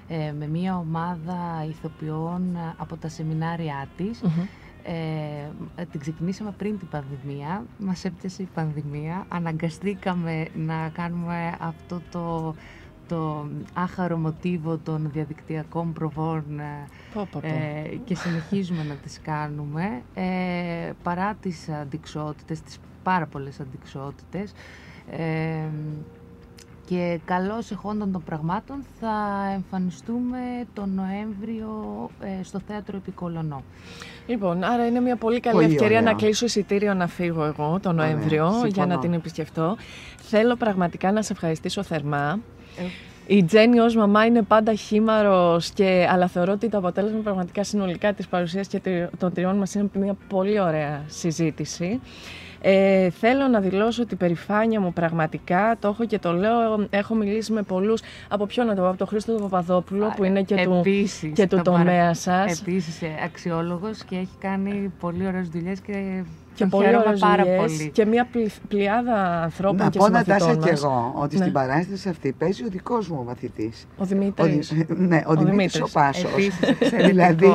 ε, 0.08 0.32
με 0.38 0.46
μια 0.46 0.76
ομάδα 0.78 1.66
ηθοποιών 1.68 2.56
από 2.76 2.96
τα 2.96 3.08
σεμινάρια 3.08 3.88
της. 3.96 4.22
Ε, 4.86 5.84
την 5.90 6.00
ξεκινήσαμε 6.00 6.54
πριν 6.58 6.78
την 6.78 6.88
πανδημία, 6.88 7.64
μας 7.78 8.04
έπιασε 8.04 8.42
η 8.42 8.48
πανδημία, 8.54 9.26
αναγκαστήκαμε 9.28 10.46
να 10.54 10.88
κάνουμε 10.88 11.56
αυτό 11.60 12.00
το 12.10 12.54
το 13.08 13.48
άχαρο 13.74 14.16
μοτίβο 14.16 14.78
των 14.78 15.10
διαδικτυακών 15.12 15.92
προβών 15.92 16.60
ε, 17.40 17.96
και 18.04 18.14
συνεχίζουμε 18.14 18.82
να 18.82 18.94
τις 18.94 19.20
κάνουμε. 19.22 20.02
Ε, 20.14 20.92
παρά 21.02 21.34
τις 21.34 21.68
αντικσότητες, 21.68 22.60
τις 22.60 22.78
πάρα 23.02 23.26
πολλές 23.26 23.60
αντικσότητες 23.60 24.52
ε, 25.10 25.68
και 26.88 27.20
καλώς 27.24 27.70
εχόντων 27.70 28.12
των 28.12 28.22
πραγμάτων 28.24 28.84
θα 29.00 29.14
εμφανιστούμε 29.54 30.38
τον 30.74 30.90
Νοέμβριο 30.94 31.70
ε, 32.20 32.42
στο 32.42 32.60
Θέατρο 32.66 32.96
Επικολονό. 32.96 33.62
Λοιπόν, 34.26 34.64
άρα 34.64 34.86
είναι 34.86 35.00
μια 35.00 35.16
πολύ 35.16 35.40
καλή 35.40 35.64
ευκαιρία 35.64 36.02
να 36.02 36.14
κλείσω 36.14 36.44
εισιτήριο 36.44 36.94
να 36.94 37.06
φύγω 37.06 37.44
εγώ 37.44 37.78
τον 37.82 37.94
Νοέμβριο 37.94 38.52
για 38.66 38.86
να 38.86 38.98
την 38.98 39.12
επισκεφτώ. 39.12 39.76
Θέλω 40.16 40.56
πραγματικά 40.56 41.12
να 41.12 41.22
σε 41.22 41.32
ευχαριστήσω 41.32 41.82
θερμά. 41.82 42.38
Η 43.26 43.44
Τζέννη 43.44 43.78
ως 43.78 43.96
μαμά 43.96 44.26
είναι 44.26 44.42
πάντα 44.42 44.74
χήμαρος, 44.74 45.70
και, 45.70 46.06
αλλά 46.10 46.26
θεωρώ 46.26 46.52
ότι 46.52 46.68
το 46.68 46.78
αποτέλεσμα 46.78 47.20
πραγματικά 47.20 47.64
συνολικά 47.64 48.12
της 48.12 48.28
παρουσίας 48.28 48.66
και 48.68 49.08
των 49.18 49.32
τριών 49.32 49.56
μας 49.56 49.74
είναι 49.74 49.90
μια 49.94 50.16
πολύ 50.28 50.60
ωραία 50.60 51.02
συζήτηση. 51.06 52.00
Ε, 52.66 53.10
θέλω 53.10 53.48
να 53.48 53.60
δηλώσω 53.60 54.06
την 54.06 54.16
περηφάνεια 54.16 54.80
μου 54.80 54.92
πραγματικά, 54.92 55.76
το 55.80 55.88
έχω 55.88 56.04
και 56.04 56.18
το 56.18 56.32
λέω, 56.32 56.86
έχω 56.90 57.14
μιλήσει 57.14 57.52
με 57.52 57.62
πολλούς, 57.62 58.00
από 58.28 58.46
ποιον 58.46 58.66
να 58.66 58.74
το 58.74 58.80
πω, 58.80 58.88
από 58.88 58.98
τον 58.98 59.06
Χρήστο 59.06 59.32
Παπαδόπουλο 59.32 60.12
που 60.16 60.24
είναι 60.24 60.42
και 60.42 60.64
του, 60.64 60.82
και 61.32 61.46
του 61.46 61.60
τομέα 61.64 62.14
σας. 62.14 62.60
Επίσης 62.60 63.02
ε, 63.02 63.08
αξιόλογος 63.24 64.04
και 64.04 64.16
έχει 64.16 64.36
κάνει 64.38 64.92
πολύ 65.00 65.26
ωραίες 65.26 65.48
δουλειές 65.48 65.80
και 65.80 66.24
και 66.54 66.66
πολύ 66.66 66.86
πάρα 67.18 67.44
πολύ. 67.44 67.90
Και 67.90 68.04
μια 68.04 68.28
πλειάδα 68.68 69.42
ανθρώπων 69.42 69.84
να 69.84 69.90
και 69.90 69.98
πω 69.98 70.08
να 70.08 70.24
τάσα 70.24 70.56
και 70.56 70.70
εγώ 70.70 71.12
ότι 71.16 71.36
ναι. 71.36 71.40
στην 71.40 71.52
παράσταση 71.52 72.08
αυτή 72.08 72.32
παίζει 72.32 72.64
ο 72.64 72.68
δικός 72.68 73.08
μου 73.08 73.24
μαθητής. 73.24 73.86
Ο 73.96 74.04
Δημήτρης. 74.04 74.70
Ο, 74.70 74.74
ναι, 74.88 75.22
ο, 75.26 75.30
ο 75.30 75.34
Δημήτρης 75.34 75.80
ο 75.80 75.88
Πάσος. 75.92 76.30
δηλαδή 77.08 77.52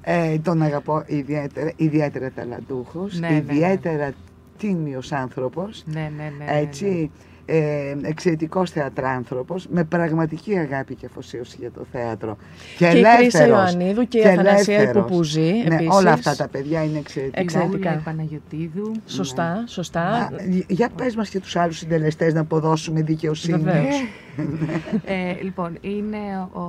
ε, 0.00 0.38
τον 0.38 0.62
αγαπώ 0.62 1.02
ιδιαίτερα, 1.06 1.72
ιδιαίτερα 1.76 2.30
ταλαντούχος, 2.34 3.18
ναι, 3.18 3.28
ναι, 3.28 3.34
ναι. 3.34 3.54
ιδιαίτερα 3.54 4.12
τίμιος 4.58 5.12
άνθρωπος. 5.12 5.82
Ναι, 5.86 6.12
ναι, 6.16 6.32
ναι. 6.38 6.44
ναι 6.44 6.58
έτσι, 6.58 7.10
ε, 7.50 7.96
εξαιρετικός 8.02 8.70
θεατράνθρωπος 8.70 9.66
με 9.70 9.84
πραγματική 9.84 10.58
αγάπη 10.58 10.94
και 10.94 11.06
αφοσίωση 11.06 11.56
για 11.60 11.70
το 11.70 11.86
θέατρο. 11.92 12.36
Και, 12.78 12.88
και 12.88 12.98
η 12.98 13.04
Κρίσα 13.16 13.46
Ιωαννίδου 13.46 14.08
και, 14.08 14.18
η 14.18 14.24
Αθανασία 14.24 14.82
Υποπουζή 14.82 15.52
ναι, 15.52 15.74
επίσης. 15.74 15.94
Όλα 15.94 16.12
αυτά 16.12 16.36
τα 16.36 16.48
παιδιά 16.48 16.84
είναι 16.84 16.98
εξαιρετικά. 16.98 17.40
Εξαιρετικά. 17.40 17.94
Η 17.94 18.00
Παναγιωτίδου. 18.04 18.92
Σωστά, 19.06 19.60
ναι. 19.60 19.66
σωστά. 19.66 20.30
για 20.68 20.88
πες 20.88 21.16
μας 21.16 21.28
και 21.28 21.40
τους 21.40 21.56
άλλους 21.56 21.78
συντελεστές 21.78 22.34
να 22.34 22.40
αποδώσουμε 22.40 23.02
δικαιοσύνη. 23.02 23.62
Βεβαίως. 23.62 23.96
ε, 25.04 25.42
λοιπόν, 25.42 25.78
είναι 25.80 26.48
ο, 26.52 26.60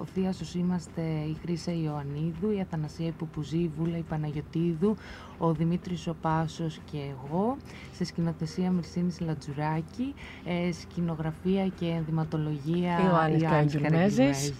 ο 0.00 0.04
θείασος 0.14 0.54
είμαστε 0.54 1.00
η 1.02 1.36
Χρύσα 1.42 1.72
Ιωαννίδου, 1.72 2.50
η 2.56 2.60
Αθανασία 2.60 3.06
Υποπουζή, 3.06 3.56
η 3.56 3.70
Βούλα 3.78 3.96
η 3.96 4.04
Παναγιωτίδου, 4.08 4.96
ο 5.38 5.52
Δημήτρης 5.52 6.06
ο 6.06 6.16
Πάσος 6.20 6.80
και 6.90 6.98
εγώ, 6.98 7.56
σε 7.92 8.04
σκηνοθεσία 8.04 8.70
Μερσίνης 8.70 9.20
Λατζουράκη, 9.20 10.03
ε, 10.44 10.72
σκηνογραφία 10.72 11.66
και 11.66 11.86
ενδυματολογία 11.86 13.00
Ιωάννης 13.06 13.42
Καραγκιουμέζης, 13.42 14.52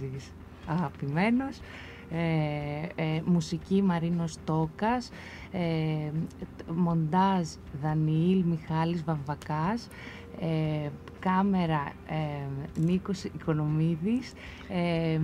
αγαπημένος, 0.67 1.59
ε, 2.11 3.03
ε, 3.03 3.23
μουσική 3.25 3.83
Μαρίνος 3.83 4.37
Τόκας, 4.45 5.11
ε, 5.53 6.11
μοντάζ 6.75 7.49
Δανιήλ 7.83 8.45
Μιχάλης 8.45 9.05
Βαμβακάς, 9.05 9.89
ε, 10.41 10.89
κάμερα 11.19 11.93
ε, 12.09 12.15
Νίκος 12.81 13.25
Οικονομίδης. 13.25 14.33
Ε, 14.69 15.19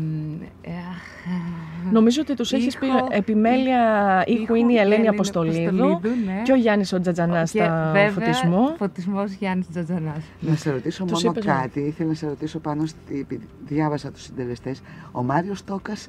Νομίζω 1.93 2.21
ότι 2.21 2.35
τους 2.35 2.53
έχεις 2.53 2.79
πει 2.79 2.87
επιμέλεια 3.11 4.25
ήχου 4.27 4.55
είναι 4.55 4.73
η 4.73 4.77
Ελένη 4.77 5.09
Αποστολίδου, 5.09 6.01
ναι. 6.25 6.43
και 6.43 6.53
ο 6.53 6.57
Γιάννης 6.57 6.93
ο 6.93 7.01
Τζατζανάς 7.01 7.49
στα 7.49 7.95
φωτισμό. 8.15 8.75
φωτισμός 8.79 9.33
Γιάννης 9.33 9.69
Τζατζανάς. 9.69 10.25
Να 10.41 10.55
σε 10.55 10.71
ρωτήσω 10.71 11.05
τους 11.05 11.23
μόνο 11.25 11.41
κάτι, 11.45 11.81
ήθελα 11.81 12.09
να 12.09 12.15
σε 12.15 12.27
ρωτήσω 12.27 12.59
πάνω, 12.59 12.87
στη, 12.87 13.27
διάβασα 13.67 14.11
τους 14.11 14.23
συντελεστές. 14.23 14.83
Ο 15.13 15.23
Μάριος 15.23 15.65
Τόκας... 15.65 16.09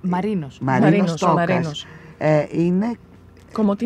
Μαρίνος. 0.00 0.58
Μαρίνος, 0.60 1.14
Τόκας. 1.14 1.86
Ε, 2.18 2.46
είναι 2.50 2.96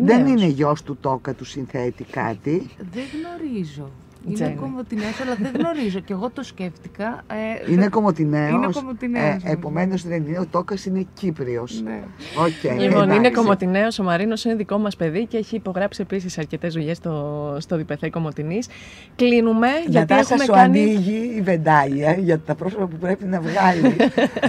δεν 0.03 0.25
είναι 0.25 0.45
γιος 0.45 0.83
του 0.83 0.97
Τόκα 1.01 1.33
του 1.33 1.45
συνθέτει 1.45 2.03
κάτι. 2.03 2.69
Δεν 2.77 3.03
γνωρίζω. 3.13 3.89
Είναι 4.27 4.55
κομμωτινέος, 4.59 5.21
αλλά 5.21 5.35
δεν 5.35 5.51
γνωρίζω. 5.57 5.99
Και 5.99 6.13
εγώ 6.13 6.29
το 6.29 6.43
σκέφτηκα. 6.43 7.23
Ε, 7.67 7.71
είναι 7.71 7.87
κομμωτινέος. 7.87 8.51
Είναι 8.51 8.69
κομμωτινέος. 8.73 9.43
Ε, 9.43 9.51
Επομένως 9.51 10.07
δεν 10.07 10.25
είναι. 10.25 10.39
Ο 10.39 10.45
Τόκας 10.51 10.85
είναι 10.85 11.05
Κύπριος. 11.13 11.81
Ναι. 11.81 11.99
Okay, 12.37 12.79
λοιπόν, 12.79 13.01
εντάξει. 13.01 13.17
είναι 13.17 13.29
κομμωτινέος. 13.29 13.99
Ο 13.99 14.03
Μαρίνος 14.03 14.43
είναι 14.45 14.55
δικό 14.55 14.77
μας 14.77 14.95
παιδί 14.95 15.25
και 15.25 15.37
έχει 15.37 15.55
υπογράψει 15.55 16.01
επίσης 16.01 16.37
αρκετές 16.37 16.73
δουλειές 16.73 16.97
στο, 16.97 17.55
στο 17.59 17.77
Διπεθέ 17.77 18.09
Κομμωτινή. 18.09 18.59
Κλείνουμε. 19.15 19.67
γιατί 19.87 20.13
έχουμε 20.13 20.43
σου 20.43 20.51
κάνει... 20.51 20.79
ανοίγει 20.79 21.33
η 21.37 21.41
βεντάλια 21.41 22.13
για 22.13 22.39
τα 22.39 22.55
πρόσωπα 22.55 22.85
που 22.85 22.95
πρέπει 22.95 23.25
να 23.25 23.41
βγάλει. 23.41 23.95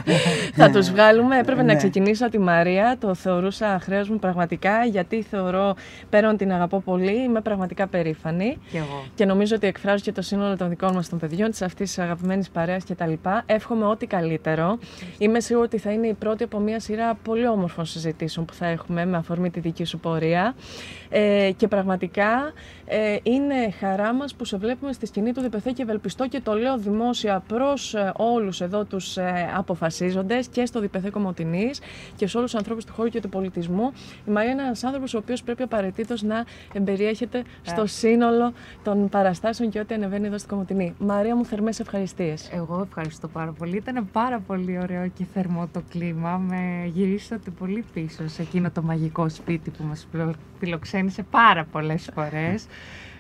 Θα 0.61 0.71
τους 0.71 0.91
βγάλουμε. 0.91 1.39
Έπρεπε 1.39 1.61
να 1.63 1.73
ναι. 1.73 1.77
ξεκινήσω 1.77 2.29
τη 2.29 2.39
Μαρία. 2.39 2.97
Το 3.01 3.15
θεωρούσα 3.15 3.79
χρέος 3.83 4.09
μου 4.09 4.19
πραγματικά 4.19 4.85
γιατί 4.85 5.23
θεωρώ 5.23 5.75
πέραν 6.11 6.37
την 6.37 6.53
αγαπώ 6.53 6.81
πολύ. 6.81 7.23
Είμαι 7.23 7.41
πραγματικά 7.41 7.87
περήφανη. 7.87 8.59
Και, 8.71 8.79
εγώ. 8.79 9.05
και 9.15 9.25
νομίζω 9.25 9.59
ότι 9.63 9.71
εκφράζω 9.71 10.03
και 10.05 10.13
το 10.13 10.23
σύνολο 10.23 10.57
των 10.57 10.69
δικών 10.69 10.95
μας 10.95 11.09
των 11.09 11.19
παιδιών, 11.19 11.51
της 11.51 11.63
αυτής 11.63 11.89
της 11.89 11.99
αγαπημένης 11.99 12.51
παρέας 12.51 12.85
κτλ. 12.85 13.13
Εύχομαι 13.47 13.85
ό,τι 13.85 14.07
καλύτερο. 14.07 14.79
Είμαι 15.19 15.41
σίγουρη 15.41 15.67
ότι 15.67 15.79
θα 15.79 15.93
είναι 15.93 16.07
η 16.07 16.15
πρώτη 16.15 16.45
από 16.45 16.59
μια 16.59 16.81
σειρά 16.81 17.15
πολύ 17.15 17.47
όμορφων 17.47 17.85
συζητήσεων 17.85 18.47
που 18.47 18.55
θα 18.55 18.67
έχουμε 18.67 19.05
με 19.07 19.17
αφορμή 19.17 19.51
τη 19.51 19.61
δική 19.61 19.85
σου 19.85 19.99
πορεία. 19.99 20.55
Ε, 21.15 21.51
και 21.57 21.69
πραγματικά 21.69 22.53
ε, 22.85 23.17
είναι 23.23 23.71
χαρά 23.79 24.13
μας 24.13 24.35
που 24.35 24.45
σε 24.45 24.57
βλέπουμε 24.57 24.93
στη 24.93 25.07
σκηνή 25.07 25.33
του 25.33 25.41
ΔΠΘ 25.41 25.65
και 25.73 25.83
ευελπιστώ 25.83 26.29
και 26.29 26.41
το 26.41 26.55
λέω 26.55 26.79
δημόσια 26.79 27.43
προς 27.47 27.95
ε, 27.95 28.13
όλους 28.17 28.61
εδώ 28.61 28.85
τους 28.85 29.17
ε, 29.17 29.51
αποφασίζοντες 29.57 30.49
και 30.49 30.67
στο 30.67 30.81
ΔΠΘ 30.81 31.11
Κομωτινής 31.11 31.81
και 32.17 32.27
σε 32.27 32.37
όλους 32.37 32.51
τους 32.51 32.59
ανθρώπους 32.59 32.85
του 32.85 32.93
χώρου 32.93 33.09
και 33.09 33.21
του 33.21 33.29
πολιτισμού. 33.29 33.93
Η 34.27 34.31
Μαρία 34.31 34.51
είναι 34.51 34.63
ένας 34.63 34.85
άνθρωπος 34.85 35.15
ο 35.15 35.19
οποίος 35.19 35.43
πρέπει 35.43 35.63
απαραίτητος 35.63 36.23
να 36.23 36.45
εμπεριέχεται 36.73 37.43
στο 37.63 37.87
σύνολο 37.87 38.53
των 38.83 39.09
παραστάσεων 39.09 39.71
και 39.71 39.79
ό,τι 39.79 39.95
ανεβαίνει 39.95 40.27
εδώ 40.27 40.39
στην 40.39 40.51
Κομωτινή. 40.51 40.95
Μαρία 40.99 41.37
μου, 41.37 41.45
θερμές 41.45 41.81
ευχαριστίες. 41.81 42.51
Εγώ 42.53 42.83
ευχαριστώ 42.89 43.29
πάρα 43.29 43.53
πολύ. 43.53 43.77
Ήταν 43.77 44.09
πάρα 44.13 44.39
πολύ 44.47 44.79
ωραίο 44.83 45.07
και 45.09 45.25
θερμό 45.33 45.69
το 45.73 45.83
κλίμα. 45.91 46.37
Με 46.37 46.91
γυρίσατε 46.95 47.51
πολύ 47.51 47.85
πίσω 47.93 48.29
σε 48.29 48.43
εκείνο 48.43 48.71
το 48.71 48.83
μαγικό 48.83 49.29
σπίτι 49.29 49.71
που 49.71 49.85
μας 49.85 50.07
φιλοξένησε 50.59 51.01
πάρα 51.31 51.65
πολλές 51.65 52.11
φορές. 52.15 52.67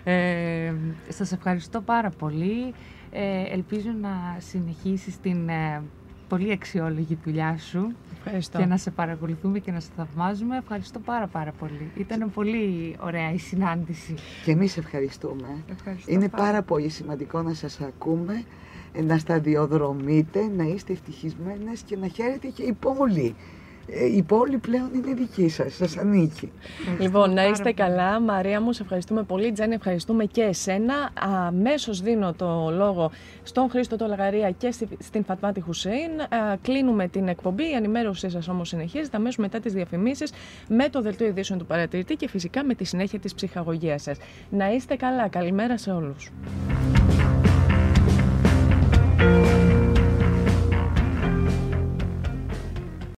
Ε, 0.05 0.75
σας 1.09 1.33
ευχαριστώ 1.33 1.81
πάρα 1.81 2.11
πολύ. 2.11 2.75
Ε, 3.11 3.53
ελπίζω 3.53 3.91
να 4.01 4.37
συνεχίσεις 4.39 5.21
την 5.21 5.49
ε, 5.49 5.83
πολύ 6.29 6.53
αξιόλογη 6.53 7.19
δουλειά 7.25 7.59
σου 7.59 7.95
Ευχαριστώ. 8.17 8.59
και 8.59 8.67
να 8.67 8.77
σε 8.77 8.91
παρακολουθούμε 8.91 9.59
και 9.59 9.71
να 9.73 9.81
σε 9.81 9.89
θαυμάζουμε. 9.97 10.57
Ευχαριστώ 10.57 10.99
πάρα 10.99 11.27
πάρα 11.27 11.53
πολύ. 11.59 11.91
Ήταν 11.97 12.31
πολύ 12.35 12.97
ωραία 13.01 13.33
η 13.33 13.39
συνάντηση. 13.39 14.15
Και 14.45 14.51
εμείς 14.51 14.77
ευχαριστούμε. 14.77 15.65
Ευχαριστώ 15.71 16.13
Είναι 16.13 16.29
πάρα. 16.29 16.45
πάρα 16.45 16.63
πολύ 16.63 16.89
σημαντικό 16.89 17.43
να 17.43 17.55
σας 17.55 17.81
ακούμε, 17.81 18.45
ε, 18.93 19.03
να 19.03 19.19
σταδιοδρομείτε, 19.19 20.49
να 20.57 20.65
είστε 20.65 20.93
ευτυχισμένες 20.93 21.81
και 21.83 21.97
να 21.97 22.07
χαίρετε 22.07 22.49
και 22.49 22.63
η 22.63 22.73
πόλη. 22.73 23.27
Ε, 23.27 23.61
Η 24.14 24.23
πόλη 24.23 24.59
πλέον 24.59 24.90
είναι 24.94 25.14
δική 25.14 25.48
σας, 25.48 25.74
σας 25.74 25.97
ανήκει. 25.97 26.52
Λοιπόν, 26.98 27.28
να 27.28 27.35
πάρα 27.35 27.48
είστε 27.48 27.62
πολύ. 27.62 27.74
καλά. 27.74 28.20
Μαρία 28.20 28.60
μου, 28.60 28.73
σε 28.73 28.82
ευχαριστούμε 28.82 29.23
πολύ. 29.23 29.52
Τζέννη, 29.52 29.74
ευχαριστούμε 29.74 30.24
και 30.24 30.43
εσένα. 30.43 30.94
Αμέσως 31.47 32.01
δίνω 32.01 32.32
το 32.32 32.70
λόγο 32.77 33.10
στον 33.43 33.70
Χρήστο 33.70 33.97
Τολαγαρία 33.97 34.51
και 34.51 34.70
στη- 34.70 34.89
στην 34.98 35.24
Φατμάτη 35.24 35.60
Χουσέιν. 35.60 36.20
Α, 36.20 36.56
Κλείνουμε 36.62 37.09
την 37.09 37.28
εκπομπή. 37.28 37.62
Η 37.64 37.73
ενημέρωσή 37.74 38.31
σας 38.31 38.48
όμως 38.48 38.69
συνεχίζεται 38.69 39.16
αμέσως 39.16 39.36
μετά 39.36 39.60
τις 39.60 39.73
διαφημίσεις 39.73 40.32
με 40.69 40.89
το 40.89 41.01
δελτίο 41.02 41.27
ειδήσεων 41.27 41.59
του 41.59 41.66
παρατηρητή 41.66 42.14
και 42.16 42.28
φυσικά 42.28 42.64
με 42.64 42.74
τη 42.74 42.85
συνέχεια 42.85 43.19
της 43.19 43.35
ψυχαγωγίας 43.35 44.02
σας. 44.02 44.16
Να 44.51 44.73
είστε 44.73 44.97
καλά. 44.97 45.28
Καλημέρα 45.28 45.78
σε 45.78 45.90
όλους. 45.90 46.31